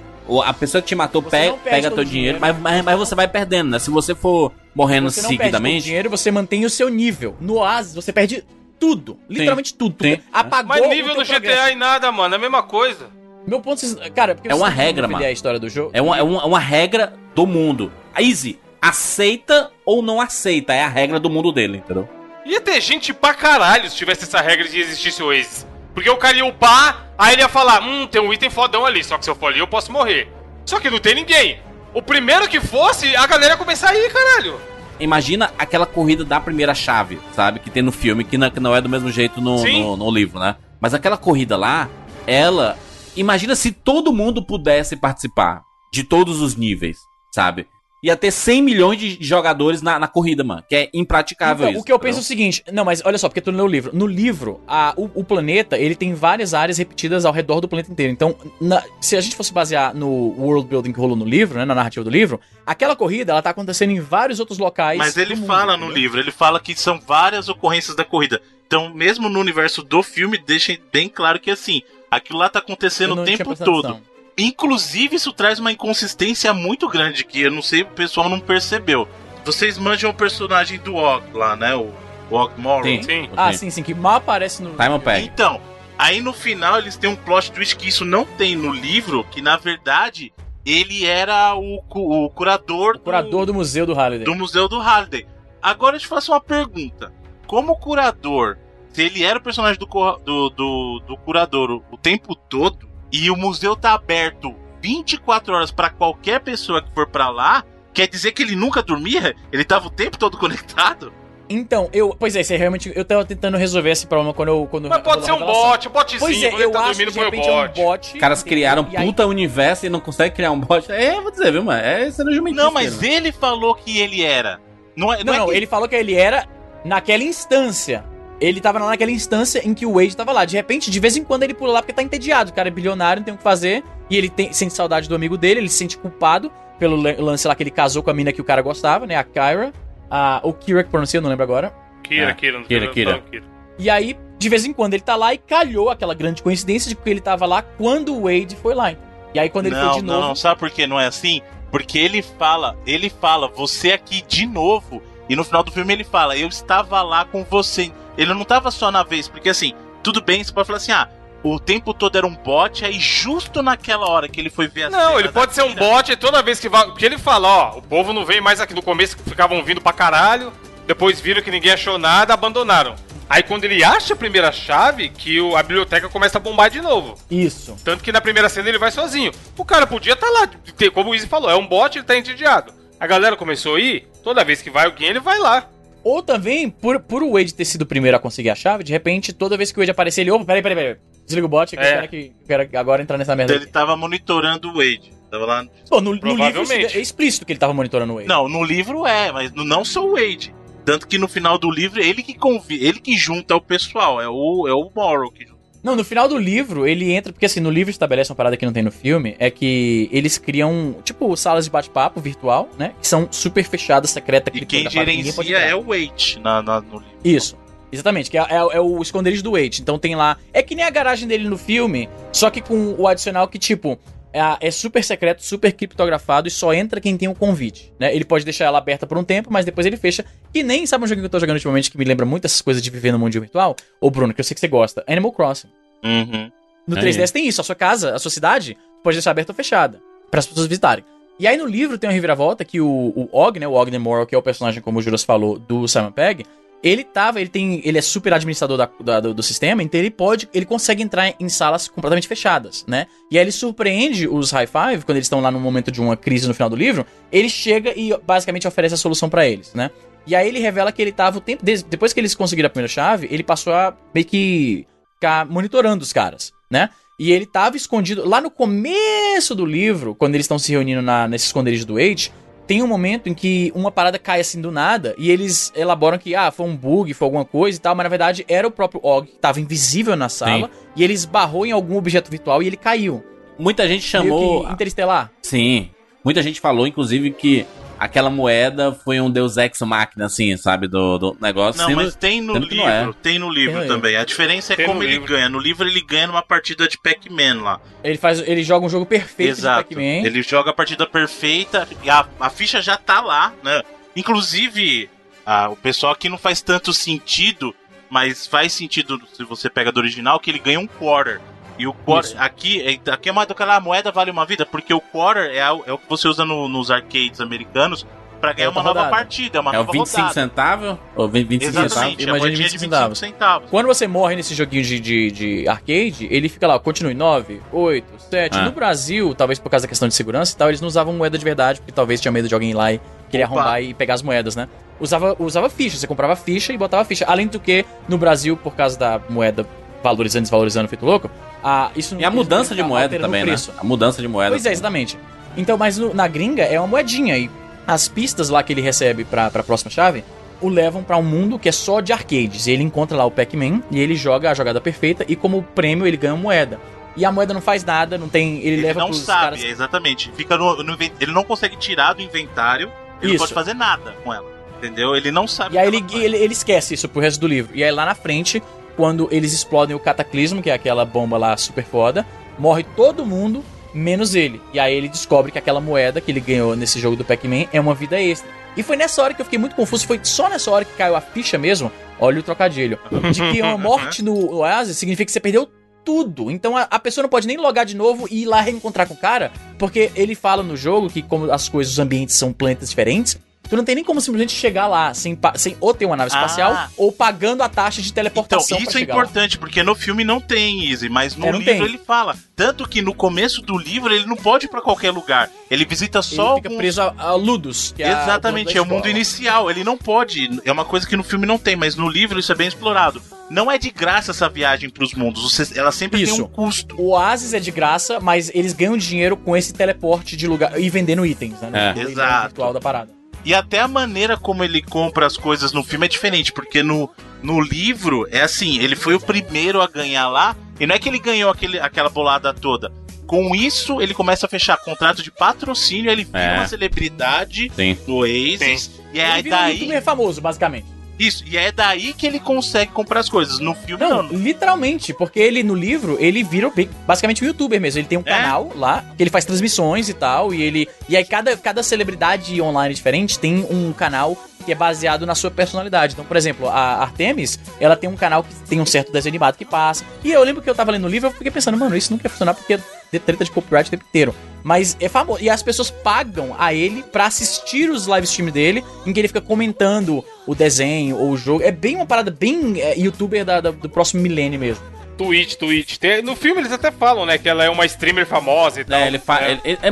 a 0.44 0.52
pessoa 0.52 0.80
que 0.82 0.88
te 0.88 0.94
matou 0.94 1.20
Você 1.22 1.52
pega, 1.64 1.90
teu 1.90 2.02
o 2.02 2.04
dinheiro, 2.04 2.38
dinheiro. 2.38 2.40
mas, 2.40 2.56
mas, 2.58 2.84
mas 2.84 2.98
você 2.98 3.14
vai 3.14 3.26
perdendo, 3.26 3.70
né? 3.70 3.78
Se 3.78 3.90
você 3.90 4.14
for 4.14 4.52
morrendo 4.74 5.10
Você 5.10 5.22
não 5.22 5.28
perde 5.30 5.42
seguidamente. 5.44 5.84
dinheiro, 5.86 6.08
você 6.10 6.30
mantém 6.30 6.64
o 6.64 6.70
seu 6.70 6.88
nível. 6.88 7.36
No 7.40 7.54
Oasis, 7.54 7.94
você 7.94 8.12
perde 8.12 8.44
tudo. 8.78 9.18
Literalmente 9.28 9.74
tudo. 9.74 9.94
Tu 9.96 10.04
Sim. 10.04 10.18
Apagou 10.32 10.68
Mas 10.68 10.88
nível 10.88 11.14
no 11.14 11.22
GTA 11.24 11.40
progresso. 11.40 11.70
e 11.72 11.74
nada, 11.74 12.10
mano. 12.12 12.34
É 12.34 12.38
a 12.38 12.40
mesma 12.40 12.62
coisa. 12.62 13.08
Meu 13.46 13.60
ponto... 13.60 13.80
é- 14.00 14.10
Cara, 14.10 14.34
porque 14.34 14.48
É 14.48 14.52
você 14.52 14.58
uma 14.60 14.68
regra, 14.68 15.08
mano. 15.08 15.24
a 15.24 15.30
história 15.32 15.58
do 15.58 15.68
jogo. 15.68 15.90
É 15.92 16.00
uma, 16.00 16.16
é, 16.16 16.22
uma, 16.22 16.42
é 16.42 16.46
uma 16.46 16.58
regra 16.60 17.12
do 17.34 17.46
mundo. 17.46 17.90
A 18.14 18.22
Easy, 18.22 18.58
aceita 18.80 19.70
ou 19.84 20.02
não 20.02 20.20
aceita, 20.20 20.72
é 20.72 20.82
a 20.82 20.88
regra 20.88 21.20
do 21.20 21.30
mundo 21.30 21.52
dele, 21.52 21.78
entendeu? 21.78 22.08
Ia 22.44 22.60
ter 22.60 22.80
gente 22.80 23.12
pra 23.12 23.34
caralho 23.34 23.88
se 23.90 23.96
tivesse 23.96 24.24
essa 24.24 24.40
regra 24.40 24.66
de 24.66 24.78
existisse 24.78 25.22
o 25.22 25.26
Oasis. 25.26 25.66
Porque 25.94 26.08
o 26.08 26.16
cara 26.16 26.36
ia 26.36 26.46
upar, 26.46 27.12
aí 27.18 27.34
ele 27.34 27.42
ia 27.42 27.48
falar, 27.48 27.82
hum, 27.82 28.06
tem 28.06 28.20
um 28.20 28.32
item 28.32 28.48
fodão 28.48 28.86
ali, 28.86 29.02
só 29.04 29.18
que 29.18 29.24
se 29.24 29.30
eu 29.30 29.34
for 29.34 29.48
ali 29.48 29.58
eu 29.58 29.66
posso 29.66 29.92
morrer. 29.92 30.28
Só 30.64 30.78
que 30.78 30.90
não 30.90 30.98
tem 30.98 31.14
ninguém. 31.14 31.58
O 31.92 32.00
primeiro 32.00 32.48
que 32.48 32.60
fosse, 32.60 33.14
a 33.16 33.26
galera 33.26 33.54
ia 33.54 33.58
começar 33.58 33.90
a 33.90 33.94
ir, 33.94 34.12
caralho. 34.12 34.60
Imagina 35.00 35.52
aquela 35.58 35.86
corrida 35.86 36.24
da 36.24 36.38
primeira 36.40 36.74
chave, 36.74 37.18
sabe? 37.34 37.58
Que 37.58 37.70
tem 37.70 37.82
no 37.82 37.90
filme, 37.90 38.22
que 38.22 38.38
não, 38.38 38.76
é 38.76 38.80
do 38.80 38.88
mesmo 38.88 39.10
jeito 39.10 39.40
no, 39.40 39.62
no, 39.64 39.96
no 39.96 40.10
livro, 40.10 40.38
né? 40.38 40.56
Mas 40.80 40.94
aquela 40.94 41.16
corrida 41.16 41.56
lá, 41.56 41.88
ela. 42.26 42.78
Imagina 43.16 43.56
se 43.56 43.72
todo 43.72 44.12
mundo 44.12 44.44
pudesse 44.44 44.96
participar 44.96 45.62
de 45.92 46.04
todos 46.04 46.40
os 46.40 46.54
níveis, 46.54 46.98
sabe? 47.34 47.66
Ia 48.02 48.16
ter 48.16 48.30
100 48.30 48.62
milhões 48.62 48.98
de 48.98 49.18
jogadores 49.20 49.82
na, 49.82 49.98
na 49.98 50.08
corrida, 50.08 50.42
mano. 50.42 50.64
Que 50.68 50.74
é 50.74 50.90
impraticável 50.94 51.64
Então, 51.64 51.70
isso. 51.72 51.80
o 51.80 51.84
que 51.84 51.92
eu 51.92 51.96
entendeu? 51.96 52.08
penso 52.14 52.18
é 52.20 52.22
o 52.22 52.24
seguinte, 52.24 52.64
não, 52.72 52.82
mas 52.84 53.02
olha 53.04 53.18
só, 53.18 53.28
porque 53.28 53.42
tu 53.42 53.50
não 53.52 53.58
leu 53.58 53.66
o 53.66 53.68
livro. 53.68 53.90
No 53.94 54.06
livro, 54.06 54.58
a- 54.66 54.94
o, 54.96 55.10
o 55.16 55.22
planeta, 55.24 55.76
ele 55.76 55.94
tem 55.94 56.14
várias 56.14 56.54
áreas 56.54 56.78
repetidas 56.78 57.26
ao 57.26 57.32
redor 57.32 57.60
do 57.60 57.68
planeta 57.68 57.92
inteiro. 57.92 58.10
Então, 58.12 58.34
na- 58.60 58.82
se 59.02 59.16
a 59.16 59.20
gente 59.20 59.36
fosse 59.36 59.52
basear 59.52 59.94
no 59.94 60.08
world 60.08 60.66
building 60.66 60.92
que 60.92 60.98
rolou 60.98 61.14
no 61.16 61.26
livro, 61.26 61.58
né, 61.58 61.64
na 61.66 61.74
narrativa 61.74 62.02
do 62.02 62.08
livro, 62.10 62.40
aquela 62.64 62.96
corrida, 62.96 63.32
ela 63.32 63.42
tá 63.42 63.50
acontecendo 63.50 63.90
em 63.90 64.00
vários 64.00 64.40
outros 64.40 64.58
locais 64.58 64.96
Mas 64.96 65.16
ele 65.18 65.34
do 65.34 65.40
mundo, 65.40 65.46
fala 65.46 65.76
no 65.76 65.90
livro, 65.90 66.18
ele 66.18 66.30
fala 66.30 66.58
que 66.58 66.74
são 66.74 66.98
várias 66.98 67.48
ocorrências 67.50 67.94
da 67.94 68.04
corrida. 68.04 68.40
Então, 68.66 68.94
mesmo 68.94 69.28
no 69.28 69.40
universo 69.40 69.82
do 69.82 70.02
filme, 70.02 70.38
deixa 70.38 70.78
bem 70.92 71.08
claro 71.08 71.38
que 71.40 71.50
assim, 71.50 71.82
aquilo 72.10 72.38
lá 72.38 72.48
tá 72.48 72.60
acontecendo 72.60 73.20
o 73.20 73.24
tempo 73.24 73.54
todo. 73.56 74.00
Inclusive, 74.44 75.16
isso 75.16 75.32
traz 75.32 75.58
uma 75.58 75.72
inconsistência 75.72 76.52
muito 76.54 76.88
grande 76.88 77.24
que 77.24 77.40
eu 77.42 77.50
não 77.50 77.62
sei, 77.62 77.82
o 77.82 77.86
pessoal 77.86 78.28
não 78.28 78.40
percebeu. 78.40 79.06
Vocês 79.44 79.78
manjam 79.78 80.10
o 80.10 80.14
personagem 80.14 80.78
do 80.78 80.94
Og 80.96 81.22
lá, 81.34 81.56
né? 81.56 81.74
O 81.74 81.92
Og 82.30 82.52
Morrow. 82.58 82.84
Sim. 82.84 83.02
Sim. 83.02 83.28
Ah, 83.36 83.52
sim, 83.52 83.70
sim, 83.70 83.82
que 83.82 83.94
mal 83.94 84.16
aparece 84.16 84.62
no... 84.62 84.70
Time 84.76 84.98
Peg. 84.98 85.24
Então, 85.26 85.60
aí 85.98 86.20
no 86.20 86.32
final 86.32 86.78
eles 86.78 86.96
têm 86.96 87.10
um 87.10 87.16
plot 87.16 87.50
twist 87.52 87.76
que 87.76 87.88
isso 87.88 88.04
não 88.04 88.24
tem 88.24 88.54
no 88.56 88.72
livro, 88.72 89.24
que 89.30 89.40
na 89.42 89.56
verdade 89.56 90.32
ele 90.64 91.06
era 91.06 91.54
o, 91.54 91.82
cu- 91.88 92.24
o 92.26 92.30
curador, 92.30 92.96
O 92.96 93.00
curador 93.00 93.46
do 93.46 93.54
museu 93.54 93.86
do 93.86 93.94
Halliday. 93.94 94.24
do 94.24 94.34
Museu 94.34 94.68
do 94.68 94.78
Halliday. 94.78 95.26
Agora 95.62 95.96
eu 95.96 96.00
te 96.00 96.06
faço 96.06 96.32
uma 96.32 96.40
pergunta. 96.40 97.12
Como 97.46 97.74
curador, 97.76 98.58
se 98.92 99.02
ele 99.02 99.24
era 99.24 99.38
o 99.38 99.42
personagem 99.42 99.78
do, 99.78 99.86
do, 99.86 100.50
do, 100.50 101.02
do 101.06 101.16
curador 101.16 101.82
o 101.90 101.96
tempo 101.96 102.34
todo, 102.34 102.88
e 103.12 103.30
o 103.30 103.36
museu 103.36 103.74
tá 103.76 103.92
aberto 103.94 104.54
24 104.82 105.54
horas 105.54 105.70
pra 105.70 105.90
qualquer 105.90 106.40
pessoa 106.40 106.82
que 106.82 106.90
for 106.94 107.06
pra 107.06 107.28
lá, 107.28 107.64
quer 107.92 108.06
dizer 108.08 108.32
que 108.32 108.42
ele 108.42 108.56
nunca 108.56 108.82
dormia? 108.82 109.34
Ele 109.52 109.64
tava 109.64 109.88
o 109.88 109.90
tempo 109.90 110.18
todo 110.18 110.36
conectado? 110.38 111.12
Então, 111.52 111.90
eu... 111.92 112.14
Pois 112.16 112.36
é, 112.36 112.40
é 112.54 112.56
realmente... 112.56 112.92
Eu 112.94 113.04
tava 113.04 113.24
tentando 113.24 113.56
resolver 113.56 113.90
esse 113.90 114.06
problema 114.06 114.32
quando 114.32 114.50
eu... 114.50 114.68
Quando 114.70 114.88
Mas 114.88 115.02
pode 115.02 115.24
ser 115.24 115.32
um 115.32 115.40
bot, 115.40 115.88
um 115.88 115.90
botzinho. 115.90 116.20
Pois 116.20 116.40
é, 116.44 116.54
eu 116.54 116.70
tá 116.70 116.78
acho 116.78 116.90
que 117.00 117.04
dormindo 117.06 117.12
de 117.12 117.18
repente 117.18 117.48
é 117.48 117.52
um 117.64 117.68
bot. 117.72 118.14
Os 118.14 118.20
caras 118.20 118.42
criaram 118.44 118.86
E 118.92 118.96
aí- 118.96 119.04
puta 119.06 119.26
universo 119.26 119.84
e 119.84 119.88
não 119.88 119.98
conseguem 119.98 120.32
criar 120.32 120.52
um 120.52 120.60
bot. 120.60 120.90
É, 120.92 121.20
vou 121.20 121.32
dizer, 121.32 121.50
viu, 121.50 121.64
mano? 121.64 121.82
É 121.82 122.08
sendo 122.12 122.32
jumentíssimo. 122.32 122.66
Não, 122.66 122.72
mas 122.72 123.02
ele 123.02 123.32
falou 123.32 123.74
que 123.74 123.98
ele 123.98 124.22
era. 124.22 124.60
Não, 124.94 125.12
é, 125.12 125.24
Não, 125.24 125.34
é 125.34 125.38
não, 125.38 125.48
que- 125.48 125.54
ele 125.56 125.66
falou 125.66 125.88
que 125.88 125.96
ele 125.96 126.14
era 126.14 126.46
naquela 126.84 127.24
instância. 127.24 128.04
Ele 128.40 128.60
tava 128.60 128.78
lá 128.78 128.88
naquela 128.88 129.10
instância 129.10 129.60
em 129.66 129.74
que 129.74 129.84
o 129.84 129.94
Wade 129.94 130.16
tava 130.16 130.32
lá. 130.32 130.44
De 130.44 130.56
repente, 130.56 130.90
de 130.90 130.98
vez 131.00 131.16
em 131.16 131.22
quando 131.24 131.42
ele 131.42 131.52
pula 131.54 131.72
lá 131.74 131.82
porque 131.82 131.92
tá 131.92 132.02
entediado. 132.02 132.50
O 132.50 132.54
cara 132.54 132.68
é 132.68 132.70
bilionário, 132.70 133.20
não 133.20 133.24
tem 133.24 133.34
o 133.34 133.36
que 133.36 133.42
fazer. 133.42 133.84
E 134.08 134.16
ele 134.16 134.28
tem- 134.30 134.52
sente 134.52 134.72
saudade 134.72 135.08
do 135.08 135.14
amigo 135.14 135.36
dele, 135.36 135.60
ele 135.60 135.68
se 135.68 135.76
sente 135.78 135.98
culpado 135.98 136.50
pelo 136.78 136.96
lan- 136.96 137.16
lance 137.18 137.46
lá 137.46 137.54
que 137.54 137.62
ele 137.62 137.70
casou 137.70 138.02
com 138.02 138.10
a 138.10 138.14
mina 138.14 138.32
que 138.32 138.40
o 138.40 138.44
cara 138.44 138.62
gostava, 138.62 139.06
né? 139.06 139.14
A 139.16 139.22
Kyra. 139.24 139.72
A, 140.10 140.40
o 140.42 140.52
Kira 140.54 140.82
que 140.82 140.90
pronuncia, 140.90 141.18
eu 141.18 141.22
não 141.22 141.28
lembro 141.30 141.44
agora. 141.44 141.72
Kira, 142.02 142.30
Ah, 142.30 142.34
Kira, 142.34 142.58
não 142.58 142.64
Kira, 142.64 142.88
Kira. 142.88 143.12
não, 143.12 143.20
Kira. 143.20 143.44
E 143.78 143.88
aí, 143.90 144.18
de 144.38 144.48
vez 144.48 144.64
em 144.64 144.72
quando 144.72 144.94
ele 144.94 145.02
tá 145.02 145.14
lá 145.16 145.32
e 145.34 145.38
calhou 145.38 145.90
aquela 145.90 146.14
grande 146.14 146.42
coincidência 146.42 146.88
de 146.88 146.96
que 146.96 147.08
ele 147.10 147.20
tava 147.20 147.46
lá 147.46 147.62
quando 147.62 148.14
o 148.16 148.22
Wade 148.22 148.56
foi 148.56 148.74
lá. 148.74 148.92
E 149.34 149.38
aí, 149.38 149.48
quando 149.48 149.66
ele 149.66 149.76
não, 149.76 149.92
foi 149.92 150.00
de 150.00 150.06
não, 150.06 150.14
novo. 150.14 150.28
não, 150.28 150.34
sabe 150.34 150.58
por 150.58 150.70
que 150.70 150.86
não 150.86 150.98
é 150.98 151.06
assim? 151.06 151.40
Porque 151.70 151.98
ele 151.98 152.20
fala, 152.22 152.76
ele 152.84 153.08
fala, 153.08 153.46
você 153.46 153.92
aqui 153.92 154.22
de 154.26 154.44
novo. 154.46 155.00
E 155.28 155.36
no 155.36 155.44
final 155.44 155.62
do 155.62 155.70
filme 155.70 155.92
ele 155.92 156.02
fala, 156.02 156.36
eu 156.36 156.48
estava 156.48 157.00
lá 157.02 157.24
com 157.24 157.44
você. 157.44 157.92
Ele 158.16 158.32
não 158.34 158.42
estava 158.42 158.70
só 158.70 158.90
na 158.90 159.02
vez, 159.02 159.28
porque 159.28 159.48
assim, 159.48 159.72
tudo 160.02 160.20
bem, 160.20 160.42
você 160.42 160.52
pode 160.52 160.66
falar 160.66 160.76
assim, 160.78 160.92
ah, 160.92 161.08
o 161.42 161.58
tempo 161.58 161.94
todo 161.94 162.16
era 162.18 162.26
um 162.26 162.34
bot, 162.34 162.84
aí 162.84 162.98
justo 162.98 163.62
naquela 163.62 164.08
hora 164.10 164.28
que 164.28 164.38
ele 164.40 164.50
foi 164.50 164.68
ver 164.68 164.84
a 164.84 164.90
Não, 164.90 165.08
cena 165.08 165.20
ele 165.20 165.28
pode 165.30 165.54
ser 165.54 165.62
um 165.62 165.74
bot 165.74 166.10
e 166.12 166.16
toda 166.16 166.42
vez 166.42 166.60
que 166.60 166.68
vai. 166.68 166.84
Porque 166.86 167.04
ele 167.06 167.16
fala, 167.18 167.48
ó, 167.48 167.78
o 167.78 167.82
povo 167.82 168.12
não 168.12 168.24
vem 168.26 168.40
mais 168.40 168.60
aqui. 168.60 168.74
No 168.74 168.82
começo 168.82 169.16
ficavam 169.24 169.62
vindo 169.64 169.80
pra 169.80 169.92
caralho, 169.92 170.52
depois 170.86 171.20
viram 171.20 171.40
que 171.42 171.50
ninguém 171.50 171.72
achou 171.72 171.96
nada, 171.98 172.34
abandonaram. 172.34 172.94
Aí 173.28 173.42
quando 173.44 173.64
ele 173.64 173.82
acha 173.84 174.12
a 174.12 174.16
primeira 174.16 174.50
chave, 174.50 175.08
que 175.08 175.40
o- 175.40 175.56
a 175.56 175.62
biblioteca 175.62 176.08
começa 176.08 176.36
a 176.36 176.40
bombar 176.40 176.68
de 176.68 176.80
novo. 176.82 177.14
Isso. 177.30 177.76
Tanto 177.84 178.02
que 178.02 178.10
na 178.12 178.20
primeira 178.20 178.48
cena 178.48 178.68
ele 178.68 178.76
vai 178.76 178.90
sozinho. 178.90 179.32
O 179.56 179.64
cara 179.64 179.86
podia 179.86 180.14
estar 180.14 180.28
lá, 180.28 180.48
ter- 180.76 180.90
como 180.90 181.10
o 181.10 181.14
Izzy 181.14 181.28
falou, 181.28 181.48
é 181.48 181.54
um 181.54 181.66
bot, 181.66 181.96
ele 181.96 182.04
tá 182.04 182.16
entediado. 182.18 182.74
A 182.98 183.06
galera 183.06 183.36
começou 183.36 183.76
a 183.76 183.80
ir, 183.80 184.06
toda 184.22 184.44
vez 184.44 184.60
que 184.60 184.68
vai 184.68 184.84
alguém, 184.84 185.08
ele 185.08 185.20
vai 185.20 185.38
lá. 185.38 185.64
Ou 186.02 186.22
também, 186.22 186.70
por, 186.70 186.98
por 187.00 187.22
o 187.22 187.32
Wade 187.32 187.52
ter 187.54 187.64
sido 187.64 187.82
o 187.82 187.86
primeiro 187.86 188.16
a 188.16 188.20
conseguir 188.20 188.50
a 188.50 188.54
chave, 188.54 188.82
de 188.84 188.92
repente, 188.92 189.32
toda 189.32 189.56
vez 189.56 189.70
que 189.70 189.78
o 189.78 189.80
Wade 189.80 189.90
aparecer, 189.90 190.22
ele, 190.22 190.30
opa, 190.30 190.44
peraí, 190.44 190.62
peraí, 190.62 190.76
peraí. 190.76 190.96
Desliga 191.26 191.46
o 191.46 191.48
bot, 191.48 191.70
que 191.70 191.76
eu 191.76 191.80
É. 191.86 191.92
quero, 191.94 192.08
que, 192.08 192.32
eu 192.40 192.46
quero 192.46 192.78
agora 192.78 193.02
entrar 193.02 193.18
nessa 193.18 193.36
merda. 193.36 193.52
Ele 193.54 193.64
aqui. 193.64 193.72
tava 193.72 193.96
monitorando 193.96 194.68
o 194.70 194.74
Wade. 194.78 195.12
Tava 195.30 195.46
lá. 195.46 195.66
Pô, 195.88 196.00
no, 196.00 196.10
no 196.10 196.12
livro 196.14 196.28
Provavelmente. 196.36 196.96
é 196.98 197.00
explícito 197.00 197.46
que 197.46 197.52
ele 197.52 197.60
tava 197.60 197.72
monitorando 197.74 198.12
o 198.12 198.16
Wade. 198.16 198.28
Não, 198.28 198.48
no 198.48 198.64
livro 198.64 199.06
é, 199.06 199.30
mas 199.30 199.52
no- 199.52 199.64
não 199.64 199.84
só 199.84 200.04
o 200.04 200.12
Wade. 200.14 200.52
Tanto 200.84 201.06
que 201.06 201.18
no 201.18 201.28
final 201.28 201.56
do 201.58 201.70
livro, 201.70 202.02
ele 202.02 202.22
que 202.22 202.34
convi... 202.34 202.82
ele 202.84 202.98
que 202.98 203.16
junta 203.16 203.54
o 203.54 203.60
pessoal, 203.60 204.20
é 204.20 204.28
o, 204.28 204.66
é 204.66 204.72
o 204.72 204.90
Morrow 204.96 205.30
que 205.30 205.44
junta. 205.46 205.59
Não, 205.82 205.96
no 205.96 206.04
final 206.04 206.28
do 206.28 206.36
livro, 206.36 206.86
ele 206.86 207.12
entra. 207.12 207.32
Porque 207.32 207.46
assim, 207.46 207.60
no 207.60 207.70
livro 207.70 207.90
estabelece 207.90 208.30
uma 208.30 208.36
parada 208.36 208.56
que 208.56 208.66
não 208.66 208.72
tem 208.72 208.82
no 208.82 208.90
filme: 208.92 209.34
é 209.38 209.50
que 209.50 210.08
eles 210.12 210.36
criam, 210.38 210.96
tipo, 211.04 211.34
salas 211.36 211.64
de 211.64 211.70
bate-papo 211.70 212.20
virtual, 212.20 212.68
né? 212.78 212.92
Que 213.00 213.06
são 213.08 213.28
super 213.30 213.64
fechadas, 213.64 214.10
secreta, 214.10 214.50
E 214.54 214.64
quem 214.66 214.88
gerencia 214.90 215.58
é 215.58 215.74
o 215.74 215.82
Wade 215.82 216.38
na, 216.42 216.62
na- 216.62 216.80
no 216.80 216.98
livro. 216.98 217.04
Isso. 217.24 217.56
Exatamente, 217.92 218.30
que 218.30 218.38
é, 218.38 218.42
é- 218.42 218.76
é 218.76 218.80
o 218.80 219.02
esconderijo 219.02 219.42
do 219.42 219.52
Wade. 219.52 219.82
Então 219.82 219.98
tem 219.98 220.14
lá. 220.14 220.36
É 220.52 220.62
que 220.62 220.74
nem 220.76 220.84
a 220.84 220.90
garagem 220.90 221.26
dele 221.26 221.48
no 221.48 221.58
filme, 221.58 222.08
só 222.32 222.48
que 222.50 222.60
com 222.60 222.94
o 222.96 223.08
adicional 223.08 223.48
que, 223.48 223.58
tipo, 223.58 223.98
é, 224.32 224.68
é 224.68 224.70
super 224.70 225.02
secreto, 225.02 225.42
super 225.42 225.72
criptografado 225.72 226.48
e 226.48 226.50
só 226.50 226.72
entra 226.72 227.00
quem 227.00 227.16
tem 227.16 227.28
o 227.28 227.34
convite. 227.34 227.92
Né? 227.98 228.14
Ele 228.14 228.24
pode 228.24 228.44
deixar 228.44 228.66
ela 228.66 228.78
aberta 228.78 229.06
por 229.06 229.18
um 229.18 229.24
tempo, 229.24 229.52
mas 229.52 229.64
depois 229.64 229.86
ele 229.86 229.96
fecha. 229.96 230.24
Que 230.52 230.62
nem 230.62 230.86
sabe 230.86 231.04
um 231.04 231.06
joguinho 231.06 231.22
que 231.22 231.26
eu 231.26 231.30
tô 231.30 231.40
jogando 231.40 231.56
ultimamente 231.56 231.90
que 231.90 231.98
me 231.98 232.04
lembra 232.04 232.24
muito 232.24 232.44
essas 232.44 232.60
coisas 232.60 232.82
de 232.82 232.90
viver 232.90 233.12
no 233.12 233.18
mundo 233.18 233.32
virtual? 233.32 233.76
Ô, 234.00 234.10
Bruno, 234.10 234.32
que 234.32 234.40
eu 234.40 234.44
sei 234.44 234.54
que 234.54 234.60
você 234.60 234.68
gosta. 234.68 235.04
Animal 235.06 235.32
Crossing. 235.32 235.68
Uhum. 236.04 236.50
No 236.86 236.98
É. 236.98 237.02
3DS 237.02 237.30
tem 237.30 237.46
isso, 237.46 237.60
a 237.60 237.64
sua 237.64 237.74
casa, 237.74 238.14
a 238.14 238.18
sua 238.18 238.30
cidade, 238.30 238.76
pode 239.02 239.16
deixar 239.16 239.30
aberta 239.30 239.52
ou 239.52 239.56
fechada, 239.56 240.00
para 240.30 240.40
as 240.40 240.46
pessoas 240.46 240.66
visitarem. 240.66 241.04
E 241.38 241.46
aí 241.46 241.56
no 241.56 241.66
livro 241.66 241.96
tem 241.96 242.08
uma 242.08 242.14
reviravolta 242.14 242.64
que 242.64 242.80
o, 242.80 242.86
o 242.86 243.28
Og, 243.32 243.58
né, 243.58 243.66
o 243.66 243.72
Ogden 243.72 243.98
Morrow, 243.98 244.26
que 244.26 244.34
é 244.34 244.38
o 244.38 244.42
personagem, 244.42 244.82
como 244.82 244.98
o 244.98 245.02
Juras 245.02 245.22
falou, 245.22 245.58
do 245.58 245.88
Simon 245.88 246.12
Pegg, 246.12 246.44
ele 246.82 247.04
tava, 247.04 247.40
ele 247.40 247.50
tem, 247.50 247.80
ele 247.84 247.98
é 247.98 248.00
super 248.02 248.32
administrador 248.32 248.76
da- 248.76 248.90
da- 249.02 249.20
do, 249.20 249.34
do 249.34 249.42
sistema, 249.42 249.82
então 249.82 249.98
ele 250.00 250.10
pode, 250.10 250.48
ele 250.54 250.64
consegue 250.64 251.02
entrar 251.02 251.34
em 251.38 251.48
salas 251.48 251.88
completamente 251.88 252.26
fechadas, 252.26 252.84
né? 252.88 253.06
E 253.30 253.38
aí 253.38 253.44
ele 253.44 253.52
surpreende 253.52 254.26
os 254.26 254.50
High 254.50 254.66
Five, 254.66 255.04
quando 255.04 255.16
eles 255.16 255.26
estão 255.26 255.40
lá 255.40 255.50
no 255.50 255.60
momento 255.60 255.90
de 255.92 256.00
uma 256.00 256.16
crise 256.16 256.48
no 256.48 256.54
final 256.54 256.70
do 256.70 256.76
livro, 256.76 257.04
ele 257.30 257.48
chega 257.48 257.92
e 257.96 258.16
basicamente 258.26 258.66
oferece 258.66 258.94
a 258.94 258.98
solução 258.98 259.28
pra 259.28 259.46
eles, 259.46 259.74
né? 259.74 259.90
E 260.26 260.34
aí 260.34 260.46
ele 260.48 260.58
revela 260.58 260.92
que 260.92 261.00
ele 261.02 261.12
tava 261.12 261.38
o 261.38 261.40
tempo, 261.40 261.62
depois 261.88 262.12
que 262.12 262.20
eles 262.20 262.34
conseguiram 262.34 262.66
a 262.68 262.70
primeira 262.70 262.88
chave, 262.92 263.26
ele 263.30 263.42
passou 263.42 263.72
a 263.72 263.96
meio 264.14 264.26
que 264.26 264.86
ficar 265.14 265.44
monitorando 265.46 266.02
os 266.02 266.12
caras, 266.12 266.52
né? 266.70 266.90
E 267.18 267.32
ele 267.32 267.44
tava 267.44 267.76
escondido 267.76 268.26
lá 268.26 268.40
no 268.40 268.50
começo 268.50 269.54
do 269.54 269.66
livro, 269.66 270.14
quando 270.14 270.34
eles 270.34 270.44
estão 270.44 270.58
se 270.58 270.72
reunindo 270.72 271.02
na, 271.02 271.28
nesse 271.28 271.44
esconderijo 271.46 271.84
do 271.86 271.98
Age, 271.98 272.30
tem 272.70 272.84
um 272.84 272.86
momento 272.86 273.28
em 273.28 273.34
que 273.34 273.72
uma 273.74 273.90
parada 273.90 274.16
cai 274.16 274.38
assim 274.38 274.60
do 274.60 274.70
nada 274.70 275.12
e 275.18 275.28
eles 275.28 275.72
elaboram 275.74 276.16
que, 276.16 276.36
ah, 276.36 276.52
foi 276.52 276.66
um 276.66 276.76
bug, 276.76 277.12
foi 277.12 277.26
alguma 277.26 277.44
coisa 277.44 277.76
e 277.76 277.80
tal, 277.80 277.96
mas 277.96 278.04
na 278.04 278.08
verdade 278.08 278.44
era 278.48 278.64
o 278.64 278.70
próprio 278.70 279.00
Og 279.02 279.26
que 279.26 279.32
tava 279.38 279.58
invisível 279.58 280.14
na 280.14 280.28
sala 280.28 280.70
e 280.94 281.02
ele 281.02 281.12
esbarrou 281.12 281.66
em 281.66 281.72
algum 281.72 281.96
objeto 281.96 282.30
virtual 282.30 282.62
e 282.62 282.68
ele 282.68 282.76
caiu. 282.76 283.24
Muita 283.58 283.88
gente 283.88 284.04
chamou. 284.04 284.70
Interestelar. 284.70 285.32
Sim. 285.42 285.90
Muita 286.22 286.40
gente 286.44 286.60
falou, 286.60 286.86
inclusive, 286.86 287.32
que 287.32 287.66
aquela 288.00 288.30
moeda 288.30 288.92
foi 288.92 289.20
um 289.20 289.30
Deus 289.30 289.56
Ex 289.58 289.78
Machina, 289.82 290.24
assim, 290.26 290.56
sabe? 290.56 290.88
Do, 290.88 291.18
do 291.18 291.36
negócio. 291.40 291.80
Não, 291.80 291.88
sendo- 291.88 292.02
mas 292.02 292.14
tem 292.16 292.40
no 292.40 292.56
livro, 292.56 292.88
é. 292.88 293.10
tem 293.22 293.38
no 293.38 293.50
livro 293.50 293.78
Tem 293.80 293.88
também. 293.88 294.16
A 294.16 294.24
diferença 294.24 294.72
é 294.72 294.76
Tem 294.76 294.86
como 294.86 295.02
ele 295.02 295.12
livro. 295.12 295.28
ganha. 295.28 295.48
No 295.48 295.58
livro 295.58 295.86
ele 295.86 296.00
ganha 296.00 296.26
numa 296.26 296.42
partida 296.42 296.88
de 296.88 296.96
Pac-Man 296.98 297.62
lá. 297.62 297.80
Ele 298.02 298.16
faz, 298.16 298.40
ele 298.40 298.62
joga 298.64 298.86
um 298.86 298.88
jogo 298.88 299.04
perfeito 299.06 299.50
Exato. 299.50 299.90
de 299.90 299.94
Pac-Man. 299.94 300.26
Ele 300.26 300.42
joga 300.42 300.70
a 300.70 300.74
partida 300.74 301.06
perfeita 301.06 301.86
e 302.02 302.08
a, 302.10 302.26
a 302.40 302.48
ficha 302.50 302.80
já 302.80 302.96
tá 302.96 303.20
lá, 303.20 303.52
né? 303.62 303.82
Inclusive, 304.16 305.10
ah, 305.44 305.68
o 305.68 305.76
pessoal 305.76 306.12
aqui 306.12 306.28
não 306.28 306.38
faz 306.38 306.60
tanto 306.62 306.92
sentido, 306.92 307.74
mas 308.08 308.46
faz 308.46 308.72
sentido 308.72 309.20
se 309.32 309.44
você 309.44 309.68
pega 309.68 309.92
do 309.92 309.98
original 310.00 310.40
que 310.40 310.50
ele 310.50 310.58
ganha 310.58 310.80
um 310.80 310.86
quarter. 310.86 311.40
E 311.80 311.86
o 311.86 311.92
quarter, 311.94 312.40
aqui, 312.40 312.80
é- 313.06 313.10
aqui 313.10 313.28
é 313.30 313.32
mais 313.32 313.48
do 313.48 313.54
que 313.54 313.64
lá, 313.64 313.76
a 313.76 313.80
moeda 313.80 314.12
vale 314.12 314.30
uma 314.30 314.44
vida, 314.44 314.66
porque 314.66 314.92
o 314.92 315.00
quarter 315.00 315.50
é, 315.54 315.62
a- 315.62 315.78
é 315.86 315.92
o 315.92 315.96
que 315.98 316.08
você 316.08 316.28
usa 316.28 316.44
no- 316.44 316.68
nos 316.68 316.90
arcades 316.90 317.40
americanos 317.40 318.06
pra 318.38 318.52
ganhar 318.52 318.66
É 318.68 318.70
uma 318.70 318.82
nova 318.82 319.00
rodada. 319.00 319.10
partida, 319.10 319.58
é 319.58 319.60
uma 319.60 319.70
É 319.74 319.78
o 319.78 319.80
nova 319.80 319.92
25 319.92 320.16
rodada. 320.28 320.34
centavos? 320.34 320.98
Ou 321.16 321.28
25 321.28 321.64
centavos? 321.64 321.92
Exatamente, 321.92 322.20
a 322.24 322.28
Imagina 322.28 322.50
de 322.50 322.56
25 322.62 322.80
25 322.90 323.14
centavos. 323.16 323.70
Quando 323.70 323.86
você 323.86 324.06
morre 324.06 324.36
nesse 324.36 324.54
joguinho 324.54 324.82
de, 324.82 325.00
de, 325.00 325.30
de 325.30 325.68
arcade, 325.68 326.28
ele 326.30 326.48
fica 326.50 326.66
lá, 326.66 326.78
continue 326.78 327.14
9, 327.14 327.60
8, 327.72 328.06
7. 328.18 328.58
Ah. 328.58 328.62
No 328.62 328.72
Brasil, 328.72 329.34
talvez 329.34 329.58
por 329.58 329.70
causa 329.70 329.86
da 329.86 329.88
questão 329.88 330.06
de 330.08 330.14
segurança 330.14 330.54
e 330.54 330.56
tal, 330.58 330.68
eles 330.68 330.80
não 330.82 330.88
usavam 330.88 331.12
moeda 331.14 331.36
de 331.38 331.44
verdade, 331.44 331.80
porque 331.80 331.92
talvez 331.92 332.20
tinha 332.20 332.30
medo 332.32 332.46
de 332.48 332.52
alguém 332.54 332.70
ir 332.70 332.74
lá 332.74 332.92
e 332.92 333.00
querer 333.30 333.44
Opa. 333.44 333.54
arrombar 333.54 333.82
e 333.82 333.94
pegar 333.94 334.14
as 334.14 334.22
moedas, 334.22 334.54
né? 334.56 334.68
Usava, 334.98 335.34
usava 335.38 335.70
ficha, 335.70 335.96
você 335.96 336.06
comprava 336.06 336.36
ficha 336.36 336.72
e 336.74 336.78
botava 336.78 337.04
ficha. 337.06 337.24
Além 337.26 337.46
do 337.46 337.58
que, 337.58 337.86
no 338.06 338.18
Brasil, 338.18 338.54
por 338.56 338.74
causa 338.74 338.98
da 338.98 339.18
moeda 339.30 339.66
valorizando, 340.02 340.42
desvalorizando, 340.42 340.88
feito 340.88 341.04
louco, 341.04 341.30
a, 341.62 341.90
isso 341.96 342.16
E 342.18 342.24
a 342.24 342.30
mudança 342.30 342.74
de 342.74 342.82
moeda 342.82 343.18
também, 343.18 343.44
né? 343.44 343.54
A 343.78 343.84
mudança 343.84 344.20
de 344.22 344.28
moeda. 344.28 344.50
Pois 344.50 344.64
é, 344.66 344.72
exatamente. 344.72 345.18
Então, 345.56 345.76
mas 345.76 345.98
no- 345.98 346.14
na 346.14 346.26
gringa 346.28 346.62
é 346.62 346.78
uma 346.78 346.86
moedinha 346.86 347.36
e 347.36 347.50
as 347.86 348.08
pistas 348.08 348.48
lá 348.48 348.62
que 348.62 348.72
ele 348.72 348.80
recebe 348.80 349.24
pra, 349.24 349.50
pra 349.50 349.62
próxima 349.62 349.90
chave 349.90 350.24
o 350.60 350.68
levam 350.68 351.02
pra 351.02 351.16
um 351.16 351.22
mundo 351.22 351.58
que 351.58 351.68
é 351.68 351.72
só 351.72 352.00
de 352.00 352.12
arcades. 352.12 352.66
E 352.66 352.72
ele 352.72 352.82
encontra 352.82 353.16
lá 353.16 353.24
o 353.24 353.30
Pac-Man 353.30 353.82
e 353.90 353.98
ele 353.98 354.14
joga 354.14 354.50
a 354.50 354.54
jogada 354.54 354.80
perfeita 354.80 355.24
e 355.26 355.34
como 355.34 355.62
prêmio 355.62 356.06
ele 356.06 356.16
ganha 356.18 356.34
uma 356.34 356.42
moeda. 356.42 356.78
E 357.16 357.24
a 357.24 357.32
moeda 357.32 357.52
não 357.52 357.60
faz 357.60 357.82
nada, 357.84 358.16
não 358.18 358.28
tem. 358.28 358.58
Ele, 358.58 358.68
Ele 358.68 358.82
leva 358.82 359.00
não 359.00 359.06
pros 359.08 359.20
sabe, 359.22 359.40
caras. 359.40 359.64
é, 359.64 359.68
exatamente. 359.68 360.30
Fica 360.36 360.56
no, 360.56 360.82
no 360.82 360.96
ele 361.18 361.32
não 361.32 361.42
consegue 361.42 361.76
tirar 361.76 362.12
do 362.12 362.22
inventário, 362.22 362.92
ele 363.20 363.32
Isso. 363.32 363.34
não 363.34 363.38
pode 363.38 363.54
fazer 363.54 363.74
nada 363.74 364.14
com 364.22 364.32
ela. 364.32 364.46
Entendeu? 364.78 365.14
Ele 365.16 365.30
não 365.30 365.46
sabe 365.46 365.74
E 365.74 365.78
aí 365.78 365.88
ele, 365.88 366.04
ele, 366.12 366.36
ele 366.36 366.52
esquece 366.52 366.94
isso 366.94 367.08
pro 367.08 367.20
resto 367.20 367.40
do 367.40 367.46
livro. 367.48 367.72
E 367.74 367.82
aí 367.82 367.90
lá 367.90 368.06
na 368.06 368.14
frente, 368.14 368.62
quando 369.00 369.28
eles 369.30 369.54
explodem 369.54 369.96
o 369.96 369.98
cataclismo, 369.98 370.60
que 370.60 370.68
é 370.68 370.74
aquela 370.74 371.06
bomba 371.06 371.38
lá 371.38 371.56
super 371.56 371.82
foda, 371.82 372.26
morre 372.58 372.84
todo 372.94 373.24
mundo, 373.24 373.64
menos 373.94 374.34
ele. 374.34 374.60
E 374.74 374.78
aí 374.78 374.94
ele 374.94 375.08
descobre 375.08 375.50
que 375.50 375.56
aquela 375.56 375.80
moeda 375.80 376.20
que 376.20 376.30
ele 376.30 376.38
ganhou 376.38 376.76
nesse 376.76 377.00
jogo 377.00 377.16
do 377.16 377.24
Pac-Man 377.24 377.64
é 377.72 377.80
uma 377.80 377.94
vida 377.94 378.20
extra. 378.20 378.50
E 378.76 378.82
foi 378.82 378.96
nessa 378.96 379.22
hora 379.22 379.32
que 379.32 379.40
eu 379.40 379.44
fiquei 379.46 379.58
muito 379.58 379.74
confuso. 379.74 380.06
Foi 380.06 380.20
só 380.22 380.50
nessa 380.50 380.70
hora 380.70 380.84
que 380.84 380.92
caiu 380.98 381.16
a 381.16 381.20
ficha 381.22 381.56
mesmo. 381.56 381.90
Olha 382.18 382.40
o 382.40 382.42
trocadilho. 382.42 382.98
De 383.32 383.40
que 383.52 383.62
uma 383.62 383.78
morte 383.78 384.22
no 384.22 384.56
Oasis 384.56 384.98
significa 384.98 385.24
que 385.24 385.32
você 385.32 385.40
perdeu 385.40 385.66
tudo. 386.04 386.50
Então 386.50 386.76
a, 386.76 386.82
a 386.82 386.98
pessoa 386.98 387.22
não 387.22 387.30
pode 387.30 387.46
nem 387.46 387.56
logar 387.56 387.86
de 387.86 387.96
novo 387.96 388.28
e 388.30 388.42
ir 388.42 388.44
lá 388.44 388.60
reencontrar 388.60 389.08
com 389.08 389.14
o 389.14 389.16
cara. 389.16 389.50
Porque 389.78 390.12
ele 390.14 390.34
fala 390.34 390.62
no 390.62 390.76
jogo 390.76 391.08
que, 391.08 391.22
como 391.22 391.50
as 391.50 391.70
coisas, 391.70 391.94
os 391.94 391.98
ambientes 391.98 392.34
são 392.34 392.52
planetas 392.52 392.90
diferentes. 392.90 393.40
Tu 393.70 393.76
não 393.76 393.84
tem 393.84 393.94
nem 393.94 394.02
como 394.04 394.20
simplesmente 394.20 394.52
chegar 394.52 394.88
lá 394.88 395.14
sem, 395.14 395.38
sem 395.54 395.76
ou 395.80 395.94
ter 395.94 396.04
uma 396.04 396.16
nave 396.16 396.28
espacial 396.28 396.72
Ah. 396.72 396.90
ou 396.96 397.12
pagando 397.12 397.62
a 397.62 397.68
taxa 397.68 398.02
de 398.02 398.08
Então, 398.08 398.16
teleportação 398.16 398.76
isso 398.78 398.86
pra 398.90 398.96
é 398.96 399.00
chegar 399.00 399.14
lá. 399.14 399.20
importante, 399.22 399.56
porque 399.58 399.82
no 399.84 399.94
filme 399.94 400.24
não 400.24 400.40
tem, 400.40 400.90
Easy, 400.90 401.08
mas 401.08 401.36
no 401.36 401.46
É, 401.46 401.52
livro 401.52 401.64
tem. 401.64 401.80
ele 401.82 401.98
fala. 401.98 402.34
Tanto 402.56 402.86
que 402.88 403.00
no 403.00 403.14
começo 403.14 403.62
do 403.62 403.78
livro 403.78 404.12
ele 404.12 404.26
não 404.26 404.36
pode 404.36 404.66
ir 404.66 404.68
pra 404.68 404.82
qualquer 404.82 405.12
lugar. 405.12 405.48
Ele 405.70 405.84
visita 405.84 406.20
só 406.20 406.48
Ele 406.52 406.56
fica 406.56 406.68
alguns- 406.68 406.76
preso 406.78 407.00
a, 407.00 407.14
a 407.16 407.34
Ludus. 407.34 407.94
Que 407.96 408.02
é 408.02 408.12
a- 408.12 408.22
Exatamente, 408.24 408.76
é 408.76 408.82
o 408.82 408.84
mundo 408.86 409.08
inicial. 409.08 409.70
Ele 409.70 409.84
não 409.84 409.96
pode. 409.96 410.60
É 410.64 410.72
uma 410.72 410.84
coisa 410.84 411.06
que 411.06 411.16
no 411.16 411.22
filme 411.22 411.46
não 411.46 411.56
tem, 411.56 411.76
mas 411.76 411.94
no 411.94 412.08
livro 412.08 412.40
isso 412.40 412.50
é 412.50 412.54
bem 412.56 412.66
explorado. 412.66 413.22
Não 413.48 413.70
é 413.70 413.78
de 413.78 413.90
graça 413.90 414.32
essa 414.32 414.48
viagem 414.48 414.90
pros 414.90 415.14
mundos. 415.14 415.42
Você- 415.42 415.78
ela 415.78 415.92
sempre 415.92 416.24
tem 416.24 416.32
Isso. 416.34 416.44
um 416.44 416.48
custo. 416.48 417.00
O 417.00 417.10
Oasis 417.10 417.54
é 417.54 417.60
de 417.60 417.70
graça, 417.70 418.18
mas 418.20 418.50
eles 418.52 418.72
ganham 418.72 418.96
dinheiro 418.96 419.36
com 419.36 419.56
esse 419.56 419.72
teleporte 419.72 420.36
de 420.36 420.46
lugar 420.48 420.78
e 420.80 420.90
vendendo 420.90 421.24
itens, 421.24 421.60
né? 421.60 421.70
no 421.70 421.76
É. 422.00 422.04
Exato. 422.04 422.42
virtual 422.48 422.72
da 422.72 422.80
parada. 422.80 423.19
E 423.44 423.54
até 423.54 423.80
a 423.80 423.88
maneira 423.88 424.36
como 424.36 424.62
ele 424.62 424.82
compra 424.82 425.26
as 425.26 425.36
coisas 425.36 425.72
no 425.72 425.82
filme 425.82 426.06
é 426.06 426.08
diferente, 426.08 426.52
porque 426.52 426.82
no, 426.82 427.08
no 427.42 427.60
livro 427.60 428.26
é 428.30 428.42
assim, 428.42 428.78
ele 428.78 428.94
foi 428.94 429.14
o 429.14 429.20
primeiro 429.20 429.80
a 429.80 429.86
ganhar 429.86 430.28
lá, 430.28 430.54
e 430.78 430.86
não 430.86 430.94
é 430.94 430.98
que 430.98 431.08
ele 431.08 431.18
ganhou 431.18 431.50
aquele, 431.50 431.78
aquela 431.80 432.08
bolada 432.10 432.52
toda. 432.52 432.92
Com 433.26 433.54
isso, 433.54 434.00
ele 434.02 434.12
começa 434.12 434.46
a 434.46 434.48
fechar 434.48 434.76
contrato 434.78 435.22
de 435.22 435.30
patrocínio, 435.30 436.10
ele 436.10 436.24
vira 436.24 436.38
É. 436.40 436.54
uma 436.58 436.66
celebridade 436.66 437.70
Sim. 437.74 437.96
no 438.06 438.16
Oasis. 438.16 438.90
E 439.14 439.20
é 439.20 439.32
ele 439.34 439.42
vira 439.44 439.56
um 439.56 439.58
daí. 439.60 439.74
youtuber 439.78 440.02
famoso, 440.02 440.40
basicamente. 440.40 440.86
Isso, 441.20 441.44
e 441.46 441.56
é 441.56 441.70
daí 441.70 442.14
que 442.14 442.26
ele 442.26 442.40
consegue 442.40 442.90
comprar 442.92 443.20
as 443.20 443.28
coisas. 443.28 443.58
No 443.58 443.74
filme, 443.74 444.02
Não, 444.02 444.22
não. 444.22 444.32
literalmente, 444.32 445.12
porque 445.12 445.38
ele 445.38 445.62
no 445.62 445.74
livro, 445.74 446.16
ele 446.18 446.42
vira 446.42 446.72
basicamente 447.06 447.44
um 447.44 447.46
youtuber 447.46 447.78
mesmo. 447.80 448.00
Ele 448.00 448.08
tem 448.08 448.16
um 448.18 448.22
É? 448.24 448.30
canal 448.30 448.72
lá, 448.74 449.04
que 449.16 449.22
ele 449.22 449.28
faz 449.30 449.44
transmissões 449.44 450.08
e 450.08 450.14
tal, 450.14 450.54
e 450.54 450.62
ele. 450.62 450.88
E 451.08 451.16
aí 451.16 451.24
cada, 451.24 451.54
cada 451.58 451.82
celebridade 451.82 452.60
online 452.62 452.94
diferente 452.94 453.38
tem 453.38 453.66
um 453.70 453.92
canal 453.92 454.34
que 454.70 454.72
é 454.72 454.76
baseado 454.76 455.26
na 455.26 455.34
sua 455.34 455.50
personalidade. 455.50 456.12
Então, 456.12 456.24
por 456.24 456.36
exemplo, 456.36 456.68
a 456.68 457.02
Artemis, 457.02 457.58
ela 457.80 457.96
tem 457.96 458.08
um 458.08 458.14
canal 458.16 458.44
que 458.44 458.54
tem 458.68 458.80
um 458.80 458.86
certo 458.86 459.10
desenho 459.10 459.32
animado 459.32 459.56
que 459.56 459.64
passa. 459.64 460.04
E 460.22 460.30
eu 460.30 460.44
lembro 460.44 460.62
que 460.62 460.70
eu 460.70 460.74
tava 460.76 460.92
lendo 460.92 461.06
o 461.06 461.08
livro, 461.08 461.28
eu 461.28 461.32
fiquei 461.32 461.50
pensando, 461.50 461.76
mano, 461.76 461.96
isso 461.96 462.12
não 462.12 462.20
ia 462.22 462.30
funcionar 462.30 462.54
porque 462.54 462.74
é 463.12 463.18
treta 463.18 463.44
de 463.44 463.50
copyright 463.50 463.88
o 463.88 463.90
tempo 463.90 464.04
inteiro. 464.08 464.32
Mas 464.62 464.96
é 465.00 465.08
famoso. 465.08 465.42
E 465.42 465.50
as 465.50 465.60
pessoas 465.60 465.90
pagam 465.90 466.54
a 466.56 466.72
ele 466.72 467.02
pra 467.02 467.26
assistir 467.26 467.90
os 467.90 468.06
live 468.06 468.24
streams 468.26 468.52
dele, 468.52 468.84
em 469.04 469.12
que 469.12 469.18
ele 469.18 469.26
fica 469.26 469.40
comentando 469.40 470.24
o 470.46 470.54
desenho 470.54 471.16
ou 471.18 471.30
o 471.30 471.36
jogo. 471.36 471.64
É 471.64 471.72
bem 471.72 471.96
uma 471.96 472.06
parada 472.06 472.30
bem 472.30 472.80
é, 472.80 472.96
youtuber 472.96 473.44
da- 473.44 473.60
da- 473.60 473.70
do 473.72 473.88
próximo 473.88 474.22
milênio 474.22 474.60
mesmo. 474.60 474.84
Twitch, 475.18 475.56
Twitch. 475.56 475.96
Tem- 475.96 476.22
no 476.22 476.36
filme 476.36 476.60
eles 476.60 476.70
até 476.72 476.92
falam, 476.92 477.26
né, 477.26 477.38
que 477.38 477.48
ela 477.48 477.64
é 477.64 477.68
uma 477.68 477.84
streamer 477.86 478.24
famosa 478.24 478.80
e 478.80 478.84
tal. 478.84 479.00
É, 479.00 479.06
ele 479.08 479.18
fa... 479.18 479.40
É. 479.40 479.50
ele- 479.50 479.60
ele- 479.64 479.78
é 479.82 479.90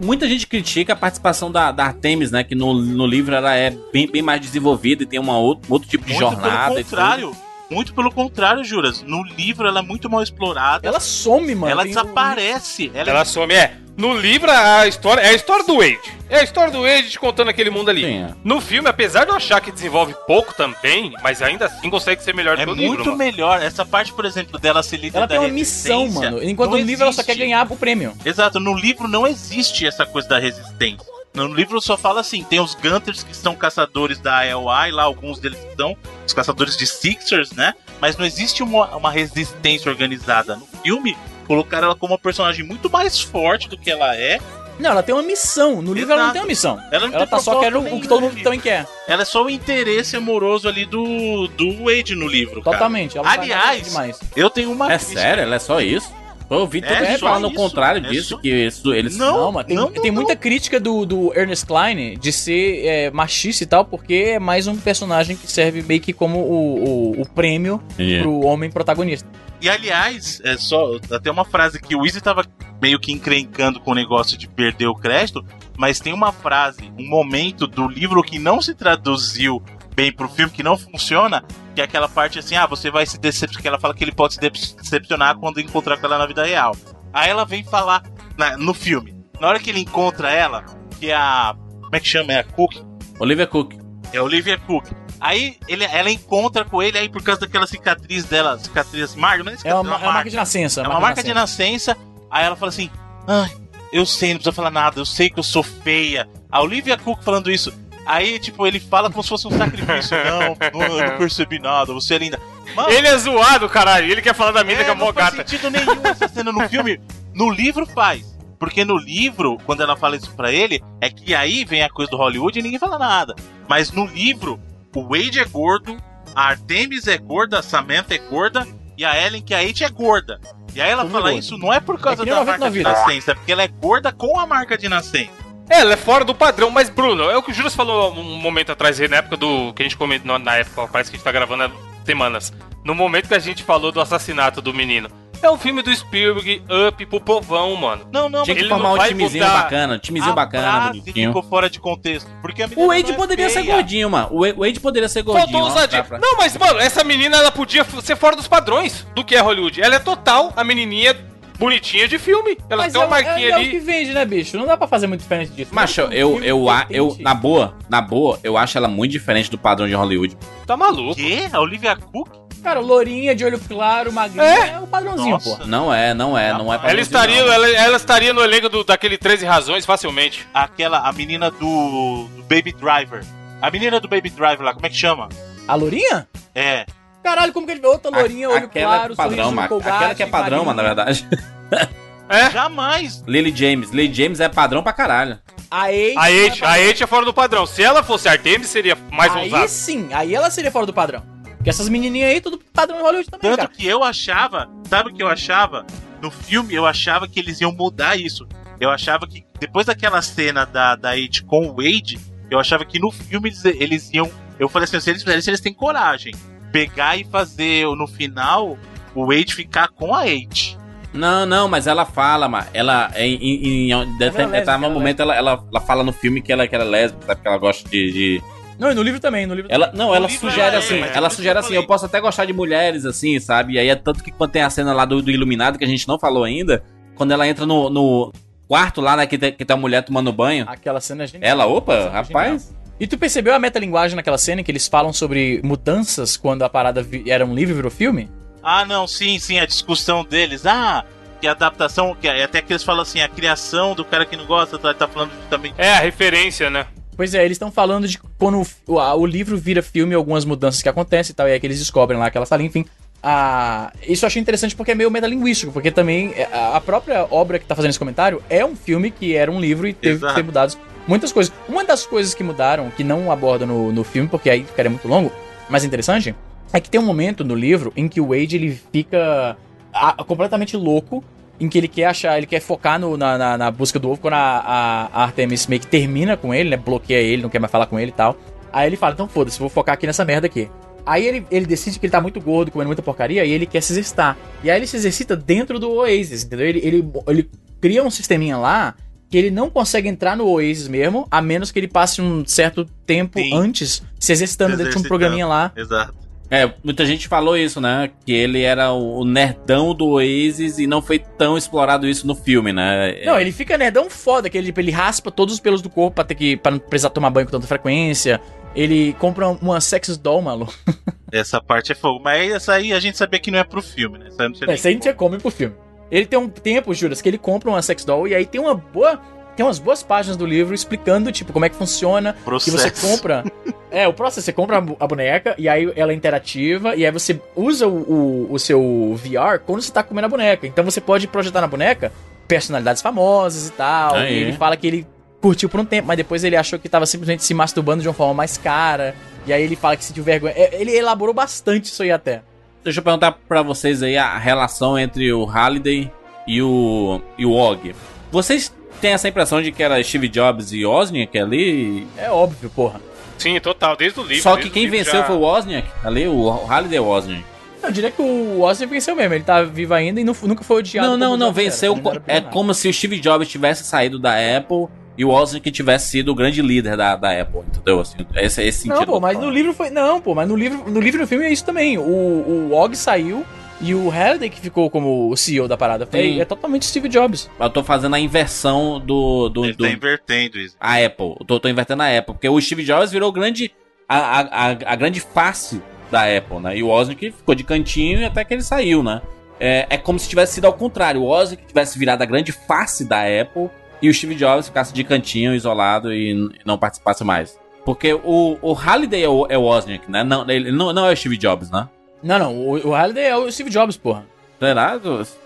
muita 0.00 0.28
gente 0.28 0.46
critica 0.46 0.92
a 0.92 0.96
participação 0.96 1.50
da, 1.50 1.72
da 1.72 1.84
Artemis, 1.84 2.30
né? 2.30 2.44
Que 2.44 2.54
no, 2.54 2.74
no 2.74 3.06
livro 3.06 3.34
ela 3.34 3.54
é 3.54 3.70
bem, 3.92 4.10
bem 4.10 4.22
mais 4.22 4.40
desenvolvida 4.40 5.02
e 5.02 5.06
tem 5.06 5.18
uma 5.18 5.38
outro, 5.38 5.72
outro 5.72 5.88
tipo 5.88 6.04
de 6.04 6.12
Muito 6.12 6.20
jornada. 6.20 6.68
pelo 6.68 6.80
e 6.80 6.84
contrário. 6.84 7.36
Muito 7.70 7.92
pelo 7.94 8.10
contrário, 8.10 8.64
Juras. 8.64 9.02
No 9.02 9.22
livro 9.22 9.68
ela 9.68 9.80
é 9.80 9.82
muito 9.82 10.08
mal 10.08 10.22
explorada. 10.22 10.86
Ela 10.86 11.00
some, 11.00 11.54
mano. 11.54 11.70
ela 11.70 11.82
Tem 11.82 11.92
um- 11.92 11.94
desaparece. 11.94 12.90
Ela, 12.94 13.10
Ela 13.10 13.24
some, 13.24 13.52
é. 13.54 13.74
No 13.96 14.16
livro, 14.16 14.48
a 14.48 14.86
história 14.86 15.20
é 15.22 15.30
a 15.30 15.32
história 15.32 15.64
do 15.64 15.78
Wade. 15.78 15.98
É 16.30 16.38
a 16.38 16.44
história 16.44 16.70
do 16.72 16.82
Wade 16.82 17.10
te 17.10 17.18
contando 17.18 17.48
aquele 17.48 17.68
mundo 17.68 17.88
ali. 17.90 18.02
Sim, 18.04 18.22
é. 18.22 18.34
No 18.44 18.60
filme, 18.60 18.88
apesar 18.88 19.24
de 19.24 19.30
eu 19.32 19.36
achar 19.36 19.60
que 19.60 19.72
desenvolve 19.72 20.14
pouco 20.24 20.54
também, 20.54 21.12
mas 21.20 21.42
ainda 21.42 21.66
assim 21.66 21.90
consegue 21.90 22.22
ser 22.22 22.32
melhor 22.32 22.56
é 22.56 22.64
que 22.64 22.70
o 22.70 22.76
muito 22.76 22.80
livro, 22.90 23.04
mano. 23.06 23.16
melhor. 23.16 23.60
Essa 23.60 23.84
parte, 23.84 24.12
por 24.12 24.24
exemplo, 24.24 24.56
dela 24.56 24.84
ser 24.84 24.98
líder 24.98 25.18
Ela 25.18 25.26
da 25.26 25.34
tem 25.34 25.44
uma 25.44 25.52
missão, 25.52 26.08
mano. 26.08 26.40
Enquanto 26.44 26.70
no 26.70 26.76
livro 26.78 27.02
ela 27.02 27.12
só 27.12 27.24
quer 27.24 27.32
existe. 27.32 27.44
ganhar 27.44 27.66
o 27.68 27.76
prêmio. 27.76 28.12
Exato, 28.24 28.60
no 28.60 28.72
livro 28.74 29.08
não 29.08 29.26
existe 29.26 29.84
essa 29.84 30.06
coisa 30.06 30.28
da 30.28 30.38
resistência. 30.38 31.04
No 31.34 31.46
livro 31.46 31.80
só 31.80 31.96
fala 31.96 32.20
assim: 32.20 32.42
tem 32.44 32.60
os 32.60 32.74
Gunters 32.74 33.22
que 33.22 33.34
são 33.36 33.54
caçadores 33.54 34.18
da 34.18 34.38
ALI, 34.38 34.90
lá 34.92 35.02
alguns 35.04 35.38
deles 35.38 35.58
são 35.76 35.96
os 36.26 36.32
caçadores 36.32 36.76
de 36.76 36.86
Sixers, 36.86 37.52
né? 37.52 37.74
Mas 38.00 38.16
não 38.16 38.24
existe 38.24 38.62
uma, 38.62 38.96
uma 38.96 39.10
resistência 39.10 39.90
organizada. 39.90 40.56
No 40.56 40.66
filme, 40.82 41.16
colocaram 41.46 41.86
ela 41.88 41.96
como 41.96 42.12
uma 42.12 42.18
personagem 42.18 42.64
muito 42.64 42.90
mais 42.90 43.20
forte 43.20 43.68
do 43.68 43.76
que 43.78 43.90
ela 43.90 44.16
é. 44.16 44.40
Não, 44.78 44.90
ela 44.90 45.02
tem 45.02 45.12
uma 45.12 45.24
missão. 45.24 45.82
No 45.82 45.92
livro 45.92 46.12
ela 46.12 46.22
não 46.22 46.26
Exato. 46.26 46.32
tem 46.34 46.42
uma 46.42 46.46
missão. 46.48 46.80
Ela 46.92 47.06
não 47.08 47.14
Ela 47.14 47.26
tem 47.26 47.36
tá 47.36 47.40
só 47.40 47.58
querendo 47.58 47.80
o 47.94 48.00
que 48.00 48.06
todo 48.06 48.20
mundo 48.20 48.30
livro. 48.30 48.44
também 48.44 48.60
quer. 48.60 48.86
Ela 49.08 49.22
é 49.22 49.24
só 49.24 49.42
o 49.44 49.50
interesse 49.50 50.16
amoroso 50.16 50.68
ali 50.68 50.84
do, 50.84 51.48
do 51.48 51.84
Wade 51.84 52.14
no 52.14 52.28
livro. 52.28 52.62
cara. 52.62 52.76
Totalmente. 52.76 53.18
Aliás, 53.18 53.92
eu 54.36 54.48
tenho 54.48 54.70
uma. 54.70 54.92
É 54.92 54.96
crítica. 54.96 55.20
sério? 55.20 55.42
Ela 55.42 55.56
é 55.56 55.58
só 55.58 55.80
isso? 55.80 56.12
Eu 56.50 56.58
ouvi 56.58 56.80
todo 56.80 56.92
É 56.92 57.10
mundo 57.10 57.18
só 57.18 57.26
falando 57.26 57.46
o 57.48 57.54
contrário 57.54 58.06
é 58.06 58.08
disso, 58.10 58.28
só- 58.30 58.38
que 58.38 58.48
isso, 58.48 58.92
eles... 58.94 59.16
Não, 59.16 59.36
Não, 59.38 59.52
mas 59.52 59.66
tem, 59.66 59.76
não, 59.76 59.90
tem 59.90 60.10
não, 60.10 60.14
muita 60.14 60.34
crítica 60.34 60.80
do, 60.80 61.04
do 61.04 61.32
Ernest 61.38 61.66
Klein 61.66 62.16
de 62.18 62.32
ser 62.32 62.86
é, 62.86 63.10
machista 63.10 63.64
e 63.64 63.66
tal, 63.66 63.84
porque 63.84 64.14
é 64.14 64.38
mais 64.38 64.66
um 64.66 64.76
personagem 64.76 65.36
que 65.36 65.50
serve 65.50 65.82
meio 65.82 66.00
que 66.00 66.12
como 66.12 66.38
o, 66.38 67.14
o, 67.18 67.22
o 67.22 67.28
prêmio 67.28 67.82
Yeah. 67.98 68.22
pro 68.22 68.40
homem 68.46 68.70
protagonista. 68.70 69.28
E 69.60 69.68
aliás, 69.68 70.40
é 70.44 70.56
só 70.56 70.98
até 71.10 71.30
uma 71.30 71.44
frase 71.44 71.80
que 71.80 71.94
o 71.96 72.06
Easy 72.06 72.20
tava 72.20 72.44
meio 72.80 72.98
que 73.00 73.10
encrencando 73.12 73.80
com 73.80 73.90
o 73.90 73.94
negócio 73.94 74.38
de 74.38 74.46
perder 74.48 74.86
o 74.86 74.94
crédito, 74.94 75.44
mas 75.76 75.98
tem 75.98 76.12
uma 76.12 76.30
frase, 76.32 76.90
um 76.96 77.08
momento 77.08 77.66
do 77.66 77.88
livro 77.88 78.22
que 78.22 78.38
não 78.38 78.62
se 78.62 78.72
traduziu 78.74 79.60
bem 79.98 80.12
pro 80.12 80.28
filme, 80.28 80.52
que 80.52 80.62
não 80.62 80.78
funciona, 80.78 81.42
que 81.74 81.80
é 81.80 81.84
aquela 81.84 82.08
parte 82.08 82.38
assim, 82.38 82.54
ah, 82.54 82.66
você 82.66 82.88
vai 82.88 83.04
se 83.04 83.18
decepcionar, 83.18 83.60
que 83.62 83.66
ela 83.66 83.80
fala 83.80 83.92
que 83.92 84.04
ele 84.04 84.12
pode 84.12 84.34
se 84.34 84.40
decepcionar 84.40 85.36
quando 85.38 85.58
encontrar 85.58 85.96
com 85.96 86.06
ela 86.06 86.18
na 86.18 86.26
vida 86.26 86.44
real. 86.44 86.76
Aí 87.12 87.28
ela 87.28 87.44
vem 87.44 87.64
falar 87.64 88.04
na- 88.36 88.56
no 88.56 88.72
filme. 88.72 89.12
Na 89.40 89.48
hora 89.48 89.58
que 89.58 89.70
ele 89.70 89.80
encontra 89.80 90.30
ela, 90.30 90.64
que 91.00 91.10
é 91.10 91.16
a. 91.16 91.56
Como 91.82 91.96
é 91.96 91.98
que 91.98 92.06
chama? 92.06 92.32
É 92.32 92.38
a 92.38 92.44
Cook? 92.44 92.74
Olivia 93.18 93.46
Cook. 93.46 93.74
É 94.12 94.20
Olivia 94.22 94.56
Cook. 94.56 94.86
Aí 95.20 95.56
ele, 95.66 95.82
ela 95.84 96.10
encontra 96.12 96.64
com 96.64 96.80
ele 96.80 96.96
aí 96.96 97.08
por 97.08 97.20
causa 97.24 97.40
daquela 97.40 97.66
cicatriz 97.66 98.24
dela, 98.24 98.56
cicatriz 98.56 99.16
marca, 99.16 99.42
não 99.42 99.50
é 99.50 99.54
É 99.54 99.58
cicatriz, 99.58 99.80
uma, 99.84 99.94
é 99.96 99.98
uma 99.98 100.12
marca 100.12 100.30
de 100.30 100.36
nascença. 100.36 100.80
é 100.82 100.88
uma 100.88 101.00
marca 101.00 101.22
de 101.24 101.34
nascença. 101.34 101.96
Aí 102.30 102.44
ela 102.44 102.54
fala 102.54 102.68
assim: 102.70 102.88
Ai, 103.26 103.50
eu 103.92 104.06
sei, 104.06 104.28
não 104.30 104.36
precisa 104.36 104.52
falar 104.54 104.70
nada, 104.70 105.00
eu 105.00 105.04
sei 105.04 105.28
que 105.28 105.40
eu 105.40 105.42
sou 105.42 105.64
feia. 105.64 106.28
A 106.52 106.62
Olivia 106.62 106.96
Cook 106.96 107.20
falando 107.24 107.50
isso. 107.50 107.72
Aí, 108.08 108.38
tipo, 108.38 108.66
ele 108.66 108.80
fala 108.80 109.10
como 109.10 109.22
se 109.22 109.28
fosse 109.28 109.46
um 109.46 109.50
sacrifício. 109.50 110.16
não, 110.24 110.56
não, 110.88 110.98
eu 110.98 111.10
não 111.10 111.18
percebi 111.18 111.58
nada, 111.58 111.92
você 111.92 112.14
é 112.14 112.18
linda. 112.18 112.40
Mano, 112.74 112.90
Ele 112.90 113.06
é 113.06 113.18
zoado, 113.18 113.68
caralho. 113.68 114.10
Ele 114.10 114.22
quer 114.22 114.34
falar 114.34 114.52
da 114.52 114.64
mina 114.64 114.82
que 114.82 114.90
é 114.90 114.94
mó 114.94 115.06
não 115.06 115.12
faz 115.12 115.34
gata. 115.34 115.48
sentido 115.48 115.70
nenhum 115.70 116.00
essa 116.04 116.26
cena 116.26 116.50
no 116.50 116.66
filme. 116.68 116.98
No 117.34 117.50
livro 117.50 117.84
faz. 117.86 118.36
Porque 118.58 118.82
no 118.84 118.96
livro, 118.96 119.58
quando 119.66 119.82
ela 119.82 119.94
fala 119.96 120.16
isso 120.16 120.32
pra 120.34 120.50
ele, 120.50 120.82
é 121.00 121.08
que 121.10 121.34
aí 121.34 121.64
vem 121.66 121.82
a 121.82 121.90
coisa 121.90 122.10
do 122.10 122.16
Hollywood 122.16 122.58
e 122.58 122.62
ninguém 122.62 122.78
fala 122.78 122.98
nada. 122.98 123.36
Mas 123.68 123.92
no 123.92 124.06
livro, 124.06 124.58
o 124.96 125.02
Wade 125.06 125.38
é 125.38 125.44
gordo, 125.44 125.96
a 126.34 126.48
Artemis 126.48 127.06
é 127.06 127.18
gorda, 127.18 127.58
a 127.58 127.62
Samantha 127.62 128.14
é 128.14 128.18
gorda 128.18 128.66
e 128.96 129.04
a 129.04 129.16
Ellen 129.22 129.42
Kate 129.42 129.84
é 129.84 129.88
gorda. 129.90 130.40
E 130.74 130.80
aí 130.80 130.90
ela 130.90 131.02
Tudo 131.02 131.12
fala 131.12 131.30
gordo. 131.30 131.38
isso 131.38 131.56
não 131.58 131.72
é 131.72 131.78
por 131.78 132.00
causa 132.00 132.22
É 132.22 132.24
que 132.24 132.30
da 132.30 132.44
marca 132.44 132.70
de 132.70 132.82
nascença, 132.82 133.30
é 133.32 133.34
porque 133.34 133.52
ela 133.52 133.62
é 133.62 133.68
gorda 133.68 134.12
com 134.12 134.38
a 134.38 134.46
marca 134.46 134.76
de 134.76 134.88
nascença. 134.88 135.30
É, 135.70 135.80
ela 135.80 135.92
é 135.92 135.96
fora 135.96 136.24
do 136.24 136.34
padrão, 136.34 136.70
mas 136.70 136.88
Bruno, 136.88 137.24
é 137.24 137.36
o 137.36 137.42
que 137.42 137.50
o 137.50 137.54
Juras 137.54 137.74
falou 137.74 138.12
um 138.12 138.22
momento 138.38 138.72
atrás, 138.72 139.00
aí, 139.00 139.08
na 139.08 139.16
época 139.18 139.36
do. 139.36 139.72
que 139.74 139.82
a 139.82 139.84
gente 139.84 139.96
comentou 139.96 140.38
na 140.38 140.56
época, 140.56 140.88
parece 140.88 141.10
que 141.10 141.16
a 141.16 141.18
gente 141.18 141.24
tá 141.24 141.32
gravando 141.32 141.64
há 141.64 141.70
semanas. 142.04 142.52
No 142.84 142.94
momento 142.94 143.28
que 143.28 143.34
a 143.34 143.38
gente 143.38 143.62
falou 143.62 143.92
do 143.92 144.00
assassinato 144.00 144.62
do 144.62 144.72
menino. 144.72 145.10
É 145.40 145.48
um 145.48 145.56
filme 145.58 145.82
do 145.82 145.94
Spielberg, 145.94 146.64
up 146.88 147.06
pro 147.06 147.20
povão, 147.20 147.76
mano. 147.76 148.08
Não, 148.12 148.28
não, 148.28 148.42
Tinha 148.42 148.56
que 148.56 148.62
ele 148.62 148.68
formar 148.68 148.94
um 148.94 148.98
timezinho 148.98 149.44
mudar. 149.44 149.62
bacana, 149.62 149.94
um 149.94 149.98
timezinho 150.00 150.32
a 150.32 150.34
bacana, 150.34 150.80
bonitinho. 150.88 151.28
ficou 151.28 151.42
fora 151.44 151.70
de 151.70 151.78
contexto. 151.78 152.28
Porque 152.42 152.64
O 152.74 152.88
Wade 152.88 153.12
é 153.12 153.14
poderia 153.14 153.48
ser 153.48 153.62
gordinho, 153.62 154.10
mano. 154.10 154.28
O 154.32 154.40
Wa- 154.40 154.48
o 154.56 154.60
Wade 154.66 154.80
poderia 154.80 155.08
ser 155.08 155.22
gordinho. 155.22 155.48
Faltou 155.52 155.68
ousadia. 155.70 156.02
pra- 156.02 156.18
Não, 156.18 156.36
mas, 156.38 156.56
mano, 156.56 156.80
essa 156.80 157.04
menina, 157.04 157.36
ela 157.36 157.52
podia 157.52 157.84
ser 158.02 158.16
fora 158.16 158.34
dos 158.34 158.48
padrões 158.48 159.06
do 159.14 159.22
que 159.24 159.36
é 159.36 159.40
Hollywood. 159.40 159.80
Ela 159.80 159.94
é 159.94 159.98
total 160.00 160.52
a 160.56 160.64
menininha 160.64 161.14
bonitinha 161.58 162.06
de 162.08 162.18
filme. 162.18 162.56
Ela 162.70 162.84
Mas 162.84 162.92
tem 162.92 163.02
é, 163.02 163.04
uma 163.04 163.18
é, 163.18 163.22
marquinha 163.24 163.48
é 163.48 163.56
o 163.56 163.60
que 163.60 163.68
ali. 163.70 163.78
vende, 163.80 164.12
né, 164.12 164.24
bicho? 164.24 164.56
Não 164.56 164.66
dá 164.66 164.76
pra 164.76 164.86
fazer 164.86 165.06
muito 165.06 165.20
diferente 165.22 165.50
disso. 165.52 165.74
Macho, 165.74 166.02
é 166.02 166.08
eu, 166.12 166.42
eu, 166.42 166.70
a- 166.70 166.86
eu, 166.88 167.16
na 167.20 167.34
boa, 167.34 167.74
na 167.88 168.00
boa, 168.00 168.38
eu 168.42 168.56
acho 168.56 168.78
ela 168.78 168.88
muito 168.88 169.12
diferente 169.12 169.50
do 169.50 169.58
padrão 169.58 169.86
de 169.88 169.94
Hollywood. 169.94 170.36
Tá 170.66 170.76
maluco. 170.76 171.16
Quê? 171.16 171.48
A 171.52 171.60
Olivia 171.60 171.96
Cook? 171.96 172.28
Cara, 172.62 172.80
lourinha, 172.80 173.34
de 173.36 173.44
olho 173.44 173.58
claro, 173.58 174.12
magrinha, 174.12 174.42
É? 174.44 174.68
é, 174.70 174.80
o 174.80 174.86
padrãozinho, 174.86 175.30
Nossa. 175.30 175.56
pô. 175.58 175.66
Não 175.66 175.94
é, 175.94 176.12
não 176.12 176.36
é, 176.36 176.52
não 176.52 176.74
é 176.74 176.80
Ela 176.82 177.00
estaria, 177.00 177.44
não. 177.44 177.52
ela, 177.52 177.68
ela 177.70 177.96
estaria 177.96 178.32
no 178.32 178.42
elenco 178.42 178.68
do, 178.68 178.82
daquele 178.82 179.16
13 179.16 179.46
Razões 179.46 179.86
facilmente. 179.86 180.44
Aquela, 180.52 181.08
a 181.08 181.12
menina 181.12 181.52
do, 181.52 182.26
do 182.36 182.42
Baby 182.42 182.72
Driver. 182.72 183.24
A 183.62 183.70
menina 183.70 184.00
do 184.00 184.08
Baby 184.08 184.30
Driver 184.30 184.62
lá, 184.62 184.74
como 184.74 184.84
é 184.84 184.88
que 184.88 184.96
chama? 184.96 185.28
A 185.68 185.74
lourinha? 185.76 186.28
É. 186.52 186.84
Caralho, 187.22 187.52
como 187.52 187.66
que 187.66 187.72
ele... 187.72 187.86
Outra 187.86 188.10
lourinha, 188.10 188.46
A- 188.48 188.50
olho 188.50 188.64
aquela 188.66 188.96
claro, 188.96 189.12
é 189.12 189.16
padrão, 189.16 189.44
sorriso. 189.50 189.68
Colgate, 189.68 189.90
Aquela 189.96 190.14
que 190.14 190.22
é 190.22 190.26
padrão, 190.26 190.64
mano, 190.64 190.76
na 190.76 190.82
verdade. 190.82 191.28
É? 192.30 192.50
Jamais. 192.50 193.24
Lily 193.26 193.56
James. 193.56 193.90
Lily 193.90 194.12
James 194.12 194.38
é 194.40 194.50
padrão 194.50 194.82
pra 194.82 194.92
caralho. 194.92 195.38
A 195.70 195.90
Eight... 195.90 196.18
A 196.18 196.30
Eight, 196.30 196.62
a 196.64 196.78
Eight 196.78 197.02
é 197.02 197.06
fora 197.06 197.24
do 197.24 197.32
padrão. 197.32 197.64
Se 197.64 197.82
ela 197.82 198.02
fosse 198.02 198.28
Artemis, 198.28 198.68
seria 198.68 198.94
mais 199.10 199.34
Aí 199.34 199.44
ousada. 199.44 199.66
sim, 199.68 200.10
aí 200.12 200.34
ela 200.34 200.50
seria 200.50 200.70
fora 200.70 200.84
do 200.84 200.92
padrão. 200.92 201.22
Porque 201.56 201.70
essas 201.70 201.88
menininhas 201.88 202.30
aí, 202.30 202.40
tudo 202.42 202.58
padrão 202.72 203.00
Hollywood 203.00 203.30
também, 203.30 203.50
Tanto 203.50 203.60
cara. 203.62 203.70
que 203.70 203.86
eu 203.86 204.04
achava, 204.04 204.68
sabe 204.90 205.08
o 205.10 205.14
que 205.14 205.22
eu 205.22 205.26
achava? 205.26 205.86
No 206.20 206.30
filme, 206.30 206.74
eu 206.74 206.84
achava 206.84 207.26
que 207.26 207.40
eles 207.40 207.62
iam 207.62 207.72
mudar 207.72 208.14
isso. 208.20 208.46
Eu 208.78 208.90
achava 208.90 209.26
que 209.26 209.46
depois 209.58 209.86
daquela 209.86 210.20
cena 210.20 210.66
da, 210.66 210.96
da 210.96 211.16
Eight 211.16 211.42
com 211.44 211.66
o 211.68 211.76
Wade, 211.76 212.20
eu 212.50 212.58
achava 212.58 212.84
que 212.84 212.98
no 212.98 213.10
filme 213.10 213.48
eles, 213.48 213.64
eles 213.64 214.10
iam. 214.12 214.30
Eu 214.58 214.68
falei 214.68 214.84
assim: 214.84 215.00
se 215.00 215.08
eles 215.08 215.22
fizerem, 215.22 215.40
se 215.42 215.48
eles 215.48 215.60
têm 215.62 215.72
coragem, 215.72 216.34
pegar 216.72 217.16
e 217.16 217.24
fazer 217.24 217.86
no 217.96 218.06
final 218.06 218.76
o 219.14 219.26
Wade 219.26 219.54
ficar 219.54 219.88
com 219.88 220.14
a 220.14 220.26
Eight. 220.28 220.76
Não, 221.12 221.46
não, 221.46 221.68
mas 221.68 221.86
ela 221.86 222.04
fala, 222.04 222.48
mano. 222.48 222.66
Ela, 222.74 223.10
em, 223.16 223.34
em, 223.36 223.66
em 223.90 223.94
um 223.94 224.02
Ela 224.02 224.10
é 224.14 224.18
determinado 224.18 224.84
é 224.84 224.88
momento, 224.90 225.20
ela, 225.20 225.34
ela, 225.34 225.64
ela 225.70 225.80
fala 225.80 226.04
no 226.04 226.12
filme 226.12 226.42
que 226.42 226.52
ela, 226.52 226.68
que 226.68 226.74
ela 226.74 226.84
é 226.84 226.88
lésbica, 226.88 227.26
sabe? 227.26 227.40
Que 227.40 227.48
ela 227.48 227.56
gosta 227.58 227.88
de. 227.88 228.12
de- 228.12 228.42
Não, 228.78 228.90
e 228.92 228.94
no 228.94 229.02
livro 229.02 229.18
também, 229.18 229.46
no 229.46 229.54
livro 229.54 229.70
Ela, 229.72 229.90
não, 229.94 230.14
ela 230.14 230.26
livro 230.28 230.48
sugere 230.48 230.76
é, 230.76 230.78
assim, 230.78 231.00
mas 231.00 231.16
ela 231.16 231.30
sugere 231.30 231.58
assim, 231.58 231.74
eu 231.74 231.86
posso 231.86 232.04
até 232.04 232.20
gostar 232.20 232.44
de 232.44 232.52
mulheres, 232.52 233.06
assim, 233.06 233.40
sabe? 233.40 233.72
E 233.74 233.78
aí 233.78 233.88
é 233.88 233.96
tanto 233.96 234.22
que 234.22 234.30
quando 234.30 234.50
tem 234.50 234.62
a 234.62 234.70
cena 234.70 234.92
lá 234.92 235.04
do, 235.06 235.22
do 235.22 235.30
Iluminado, 235.30 235.78
que 235.78 235.84
a 235.84 235.88
gente 235.88 236.06
não 236.06 236.18
falou 236.18 236.44
ainda, 236.44 236.84
quando 237.14 237.32
ela 237.32 237.48
entra 237.48 237.64
no, 237.64 237.88
no 237.88 238.30
quarto 238.68 239.00
lá, 239.00 239.16
né, 239.16 239.26
que 239.26 239.38
tem, 239.38 239.50
que 239.50 239.64
tem 239.64 239.74
a 239.74 239.80
mulher 239.80 240.02
tomando 240.04 240.30
banho, 240.30 240.66
Aquela 240.68 241.00
cena 241.00 241.24
é 241.24 241.26
genial. 241.26 241.50
ela, 241.50 241.66
opa, 241.66 241.94
é 241.94 242.08
rapaz, 242.08 242.72
E 243.00 243.06
tu 243.06 243.16
percebeu 243.16 243.54
a 243.54 243.58
metalinguagem 243.58 244.16
naquela 244.16 244.38
cena 244.38 244.62
que 244.62 244.70
eles 244.70 244.88
falam 244.88 245.12
sobre 245.12 245.60
mudanças 245.62 246.36
quando 246.36 246.62
a 246.62 246.68
parada 246.68 247.06
era 247.26 247.44
um 247.46 247.54
livro 247.54 247.72
e 247.72 247.76
virou 247.76 247.90
filme? 247.90 248.28
Ah, 248.62 248.84
não, 248.84 249.06
sim, 249.06 249.38
sim, 249.38 249.58
a 249.58 249.66
discussão 249.66 250.24
deles. 250.24 250.66
Ah, 250.66 251.04
que 251.40 251.46
a 251.46 251.52
adaptação, 251.52 252.16
que 252.20 252.26
é 252.26 252.42
até 252.42 252.60
que 252.60 252.72
eles 252.72 252.82
falam 252.82 253.02
assim, 253.02 253.20
a 253.20 253.28
criação 253.28 253.94
do 253.94 254.04
cara 254.04 254.26
que 254.26 254.36
não 254.36 254.44
gosta, 254.46 254.76
tá, 254.78 254.92
tá 254.92 255.06
falando 255.06 255.30
justamente. 255.40 255.74
É, 255.78 255.92
a 255.92 256.00
referência, 256.00 256.68
né? 256.68 256.86
Pois 257.16 257.34
é, 257.34 257.44
eles 257.44 257.54
estão 257.56 257.70
falando 257.70 258.06
de 258.08 258.18
quando 258.36 258.62
o, 258.86 258.98
a- 258.98 259.14
o 259.14 259.24
livro 259.26 259.56
vira 259.56 259.80
filme, 259.82 260.14
algumas 260.14 260.44
mudanças 260.44 260.82
que 260.82 260.88
acontecem 260.88 261.32
e 261.32 261.34
tal, 261.36 261.48
e 261.48 261.52
aí 261.52 261.60
que 261.60 261.66
eles 261.66 261.78
descobrem 261.78 262.18
lá 262.18 262.26
aquela 262.26 262.46
salinha, 262.46 262.68
enfim. 262.68 262.84
Ah, 263.22 263.92
isso 264.06 264.24
eu 264.24 264.28
achei 264.28 264.40
interessante 264.42 264.76
porque 264.76 264.92
é 264.92 264.94
meio 264.94 265.10
metalinguístico, 265.10 265.72
porque 265.72 265.90
também 265.90 266.32
é, 266.36 266.44
a 266.52 266.76
a 266.76 266.80
própria 266.80 267.26
obra 267.30 267.58
que 267.58 267.64
tá 267.66 267.74
fazendo 267.74 267.90
esse 267.90 267.98
comentário 267.98 268.40
é 268.48 268.64
um 268.64 268.76
filme 268.76 269.10
que 269.10 269.34
era 269.34 269.50
um 269.50 269.60
livro 269.60 269.88
e 269.88 269.92
teve 269.92 270.14
Exato. 270.16 270.34
que 270.34 270.40
ser 270.40 270.44
mudados 270.46 270.78
muitas 271.08 271.32
coisas. 271.32 271.52
Uma 271.68 271.82
das 271.84 272.06
coisas 272.06 272.34
que 272.34 272.44
mudaram, 272.44 272.90
que 272.90 273.02
não 273.02 273.32
aborda 273.32 273.66
no, 273.66 273.90
no 273.90 274.04
filme, 274.04 274.28
porque 274.28 274.48
aí 274.48 274.62
ficaria 274.62 274.90
muito 274.90 275.08
longo, 275.08 275.32
mas 275.68 275.82
interessante, 275.82 276.34
é 276.72 276.78
que 276.80 276.88
tem 276.88 277.00
um 277.00 277.04
momento 277.04 277.42
no 277.42 277.54
livro 277.54 277.92
em 277.96 278.06
que 278.06 278.20
o 278.20 278.28
Wade 278.28 278.54
ele 278.56 278.78
fica 278.92 279.56
ah, 279.92 280.22
completamente 280.24 280.76
louco, 280.76 281.24
em 281.58 281.68
que 281.68 281.76
ele 281.76 281.88
quer 281.88 282.04
achar, 282.04 282.36
ele 282.38 282.46
quer 282.46 282.60
focar 282.60 283.00
no- 283.00 283.16
na, 283.16 283.36
na, 283.36 283.58
na 283.58 283.70
busca 283.70 283.98
do 283.98 284.10
ovo, 284.10 284.20
quando 284.20 284.34
a, 284.34 284.38
a, 284.38 285.06
a 285.12 285.22
Artemis 285.24 285.66
meio 285.66 285.80
que 285.80 285.88
termina 285.88 286.36
com 286.36 286.54
ele, 286.54 286.70
né? 286.70 286.76
Bloqueia 286.76 287.18
ele, 287.20 287.42
não 287.42 287.48
quer 287.48 287.58
mais 287.58 287.72
falar 287.72 287.86
com 287.86 287.98
ele 287.98 288.10
e 288.10 288.14
tal. 288.14 288.36
Aí 288.72 288.86
ele 288.86 288.96
fala, 288.96 289.14
então 289.14 289.26
foda-se, 289.26 289.58
vou 289.58 289.68
focar 289.68 289.94
aqui 289.94 290.06
nessa 290.06 290.24
merda 290.24 290.46
aqui. 290.46 290.68
Aí 291.04 291.26
ele, 291.26 291.46
ele 291.50 291.64
decide 291.66 291.98
que 291.98 292.04
ele 292.06 292.12
tá 292.12 292.20
muito 292.20 292.38
gordo, 292.40 292.70
comendo 292.70 292.88
muita 292.90 293.02
porcaria, 293.02 293.44
e 293.44 293.50
ele 293.50 293.64
quer 293.66 293.80
se 293.80 293.92
exercitar. 293.92 294.36
E 294.62 294.70
aí 294.70 294.78
ele 294.78 294.86
se 294.86 294.94
exercita 294.96 295.34
dentro 295.34 295.78
do 295.80 295.90
Oasis, 295.90 296.44
entendeu? 296.44 296.66
Ele, 296.68 296.80
ele, 296.84 297.12
ele 297.26 297.50
cria 297.80 298.04
um 298.04 298.10
sisteminha 298.10 298.58
lá 298.58 298.94
que 299.30 299.36
ele 299.36 299.50
não 299.50 299.68
consegue 299.68 300.08
entrar 300.08 300.36
no 300.36 300.46
Oasis 300.46 300.88
mesmo, 300.88 301.26
a 301.30 301.40
menos 301.42 301.70
que 301.70 301.78
ele 301.78 301.88
passe 301.88 302.20
um 302.20 302.44
certo 302.46 302.84
tempo 303.06 303.38
Sim. 303.38 303.54
antes 303.54 304.02
se 304.18 304.32
exercitando 304.32 304.72
Se 304.72 304.78
dentro 304.78 304.92
de 304.92 304.98
um 304.98 305.08
programinha 305.08 305.46
lá. 305.46 305.72
Exato. 305.76 306.28
É, 306.50 306.70
muita 306.82 307.04
gente 307.04 307.28
falou 307.28 307.56
isso, 307.56 307.78
né? 307.78 308.10
Que 308.24 308.32
ele 308.32 308.62
era 308.62 308.90
o 308.90 309.22
nerdão 309.22 309.94
do 309.94 310.06
Oasis 310.06 310.78
e 310.78 310.86
não 310.86 311.02
foi 311.02 311.18
tão 311.18 311.58
explorado 311.58 312.08
isso 312.08 312.26
no 312.26 312.34
filme, 312.34 312.72
né? 312.72 313.22
Não, 313.24 313.38
ele 313.38 313.52
fica 313.52 313.76
nerdão 313.76 314.08
foda, 314.08 314.48
que 314.48 314.56
ele, 314.56 314.68
tipo, 314.68 314.80
ele 314.80 314.90
raspa 314.90 315.30
todos 315.30 315.54
os 315.54 315.60
pelos 315.60 315.82
do 315.82 315.90
corpo 315.90 316.14
pra, 316.14 316.24
ter 316.24 316.34
que, 316.34 316.56
pra 316.56 316.72
não 316.72 316.78
precisar 316.78 317.10
tomar 317.10 317.28
banho 317.28 317.46
com 317.46 317.52
tanta 317.52 317.66
frequência. 317.66 318.40
Ele 318.74 319.12
compra 319.14 319.48
uma 319.48 319.80
sex 319.80 320.16
doll, 320.16 320.40
maluco. 320.40 320.72
Essa 321.30 321.60
parte 321.60 321.92
é 321.92 321.94
fogo. 321.94 322.20
Mas 322.24 322.50
essa 322.52 322.72
aí 322.72 322.94
a 322.94 323.00
gente 323.00 323.18
sabia 323.18 323.38
que 323.38 323.50
não 323.50 323.58
é 323.58 323.64
pro 323.64 323.82
filme, 323.82 324.18
né? 324.18 324.28
Essa 324.28 324.44
aí 324.44 324.48
não 324.48 324.54
tinha 324.54 324.70
É, 324.70 324.74
isso 324.74 324.88
aí 324.88 324.94
não 324.94 325.00
tinha 325.00 325.12
como 325.12 325.34
ir 325.34 325.42
pro 325.42 325.50
filme. 325.50 325.74
Ele 326.10 326.26
tem 326.26 326.38
um 326.38 326.48
tempo, 326.48 326.94
Juras, 326.94 327.20
que 327.20 327.28
ele 327.28 327.38
compra 327.38 327.70
uma 327.70 327.82
sex 327.82 328.04
doll 328.04 328.28
e 328.28 328.34
aí 328.34 328.46
tem 328.46 328.60
uma 328.60 328.74
boa. 328.74 329.20
Tem 329.56 329.66
umas 329.66 329.80
boas 329.80 330.04
páginas 330.04 330.36
do 330.36 330.46
livro 330.46 330.72
explicando, 330.72 331.32
tipo, 331.32 331.52
como 331.52 331.64
é 331.64 331.68
que 331.68 331.74
funciona. 331.74 332.32
Que 332.32 332.44
processo. 332.44 332.78
você 332.78 332.90
compra. 333.08 333.44
é, 333.90 334.06
o 334.06 334.12
processo, 334.12 334.44
você 334.44 334.52
compra 334.52 334.76
a 334.76 335.06
boneca 335.06 335.56
e 335.58 335.68
aí 335.68 335.92
ela 335.96 336.12
é 336.12 336.14
interativa 336.14 336.94
e 336.94 337.04
aí 337.04 337.10
você 337.10 337.40
usa 337.56 337.88
o, 337.88 338.46
o, 338.48 338.52
o 338.52 338.58
seu 338.58 339.16
VR 339.16 339.58
quando 339.66 339.82
você 339.82 339.90
tá 339.90 340.02
comendo 340.04 340.26
a 340.26 340.28
boneca. 340.28 340.64
Então 340.64 340.84
você 340.84 341.00
pode 341.00 341.26
projetar 341.26 341.60
na 341.60 341.66
boneca 341.66 342.12
personalidades 342.46 343.02
famosas 343.02 343.68
e 343.68 343.72
tal. 343.72 344.14
Aí. 344.14 344.32
E 344.32 344.42
ele 344.42 344.52
fala 344.52 344.76
que 344.76 344.86
ele 344.86 345.06
curtiu 345.40 345.68
por 345.68 345.80
um 345.80 345.84
tempo, 345.84 346.06
mas 346.06 346.16
depois 346.16 346.44
ele 346.44 346.56
achou 346.56 346.78
que 346.78 346.88
tava 346.88 347.06
simplesmente 347.06 347.44
se 347.44 347.54
masturbando 347.54 348.02
de 348.02 348.08
uma 348.08 348.14
forma 348.14 348.34
mais 348.34 348.56
cara. 348.56 349.14
E 349.46 349.52
aí 349.52 349.62
ele 349.62 349.76
fala 349.76 349.96
que 349.96 350.04
sentiu 350.04 350.22
vergonha. 350.22 350.52
É, 350.56 350.80
Ele 350.80 350.94
elaborou 350.94 351.34
bastante 351.34 351.86
isso 351.86 352.02
aí 352.02 352.10
até. 352.10 352.42
Deixa 352.84 353.00
eu 353.00 353.04
perguntar 353.04 353.32
pra 353.48 353.62
vocês 353.62 354.02
aí 354.02 354.16
a 354.16 354.38
relação 354.38 354.98
entre 354.98 355.32
o 355.32 355.44
Halliday 355.44 356.10
e 356.46 356.62
o, 356.62 357.20
e 357.36 357.44
o 357.44 357.52
Og. 357.52 357.94
Vocês 358.30 358.72
têm 359.00 359.12
essa 359.12 359.28
impressão 359.28 359.60
de 359.60 359.72
que 359.72 359.82
era 359.82 360.02
Steve 360.02 360.28
Jobs 360.28 360.72
e 360.72 360.84
Wozniak 360.86 361.38
ali? 361.38 362.06
É 362.16 362.30
óbvio, 362.30 362.70
porra. 362.70 363.00
Sim, 363.36 363.58
total, 363.60 363.96
desde 363.96 364.18
o 364.18 364.22
livro. 364.22 364.42
Só 364.42 364.56
que 364.56 364.70
quem 364.70 364.88
venceu 364.88 365.14
já- 365.20 365.24
foi 365.24 365.36
o 365.36 365.40
Wozniak 365.40 365.86
ali, 366.04 366.26
o 366.26 366.48
Halliday 366.50 366.96
e 366.98 367.00
o 367.00 367.04
Wozniak. 367.04 367.44
Eu 367.80 367.92
diria 367.92 368.10
que 368.10 368.20
o 368.20 368.60
Ozzy 368.60 368.86
venceu 368.86 369.14
mesmo. 369.14 369.34
Ele 369.34 369.44
tá 369.44 369.62
vivo 369.62 369.94
ainda 369.94 370.20
e 370.20 370.24
nu- 370.24 370.36
nunca 370.42 370.64
foi 370.64 370.78
odiado. 370.80 371.10
Não, 371.10 371.16
não, 371.16 371.36
não, 371.36 371.46
era. 371.46 371.54
venceu. 371.54 371.92
Era 371.92 372.00
É 372.00 372.02
bilionário. 372.18 372.48
como 372.50 372.74
se 372.74 372.88
o 372.88 372.92
Steve 372.92 373.20
Jobs 373.20 373.48
tivesse 373.48 373.84
saído 373.84 374.18
da 374.18 374.32
Apple 374.32 374.88
e 375.18 375.24
o 375.24 375.30
Wozniak 375.30 375.68
tivesse 375.72 376.10
sido 376.10 376.30
o 376.30 376.34
grande 376.34 376.62
líder 376.62 376.96
da, 376.96 377.16
da 377.16 377.40
Apple, 377.40 377.62
entendeu? 377.66 377.98
Assim, 377.98 378.18
esse, 378.36 378.62
esse 378.62 378.78
sentido. 378.82 379.00
Não, 379.00 379.04
pô, 379.04 379.14
que 379.14 379.20
mas 379.20 379.36
no 379.36 379.50
livro 379.50 379.72
foi. 379.72 379.90
Não, 379.90 380.20
pô, 380.20 380.32
mas 380.32 380.48
no 380.48 380.54
livro, 380.54 380.88
no 380.88 381.00
livro 381.00 381.18
e 381.18 381.22
no 381.22 381.26
filme 381.26 381.44
é 381.44 381.52
isso 381.52 381.64
também. 381.64 381.98
O, 381.98 382.02
o 382.02 382.72
Og 382.72 382.94
saiu 382.96 383.44
e 383.80 383.96
o 383.96 384.08
Halliday 384.08 384.48
que 384.48 384.60
ficou 384.60 384.88
como 384.88 385.28
o 385.28 385.36
CEO 385.36 385.66
da 385.66 385.76
parada. 385.76 386.06
Foi, 386.06 386.38
é 386.38 386.44
totalmente 386.44 386.86
Steve 386.86 387.08
Jobs. 387.08 387.50
Eu 387.58 387.68
tô 387.68 387.82
fazendo 387.82 388.14
a 388.14 388.20
inversão 388.20 389.00
do. 389.00 389.48
do, 389.48 389.64
Ele 389.64 389.72
do 389.74 389.84
tá 389.84 389.90
invertendo 389.90 390.56
isso. 390.56 390.76
a 390.78 391.04
Apple. 391.04 391.34
Eu 391.40 391.44
tô, 391.44 391.58
tô 391.58 391.68
invertendo 391.68 392.04
a 392.04 392.16
Apple. 392.16 392.34
Porque 392.34 392.48
o 392.48 392.60
Steve 392.60 392.84
Jobs 392.84 393.10
virou 393.10 393.32
grande. 393.32 393.72
A, 394.08 394.16
a, 394.16 394.40
a, 394.40 394.70
a 394.70 394.96
grande 394.96 395.20
face 395.20 395.82
da 396.12 396.24
Apple, 396.24 396.60
né? 396.60 396.78
E 396.78 396.82
o 396.82 396.86
Wozniak 396.86 397.32
ficou 397.32 397.56
de 397.56 397.64
cantinho 397.64 398.20
e 398.20 398.24
até 398.24 398.44
que 398.44 398.54
ele 398.54 398.62
saiu, 398.62 399.02
né? 399.02 399.20
É, 399.58 399.86
é 399.90 399.98
como 399.98 400.18
se 400.18 400.28
tivesse 400.28 400.54
sido 400.54 400.66
ao 400.66 400.72
contrário. 400.72 401.20
O 401.20 401.24
Wozniak 401.24 401.66
tivesse 401.66 401.98
virado 401.98 402.22
a 402.22 402.24
grande 402.24 402.52
face 402.52 403.04
da 403.04 403.22
Apple 403.22 403.68
e 404.00 404.08
o 404.08 404.14
Steve 404.14 404.34
Jobs 404.34 404.66
ficasse 404.66 404.92
de 404.92 405.04
cantinho, 405.04 405.54
isolado 405.54 406.12
e 406.12 406.50
não 406.64 406.78
participasse 406.78 407.24
mais. 407.24 407.58
Porque 407.84 408.12
o, 408.12 408.58
o 408.60 408.72
Halliday 408.72 409.22
é 409.24 409.28
o, 409.28 409.46
é 409.48 409.56
o 409.56 409.62
Wozniak, 409.62 410.10
né? 410.10 410.22
Não, 410.22 410.48
ele 410.50 410.70
não, 410.70 410.92
não 410.92 411.06
é 411.06 411.12
o 411.12 411.16
Steve 411.16 411.36
Jobs, 411.36 411.70
né? 411.70 411.88
Não, 412.22 412.38
não, 412.38 412.56
o, 412.56 412.88
o 412.88 412.94
Halliday 412.94 413.24
é 413.24 413.36
o 413.36 413.50
Steve 413.50 413.70
Jobs, 413.70 413.96
porra. 413.96 414.26
Será? 414.58 415.00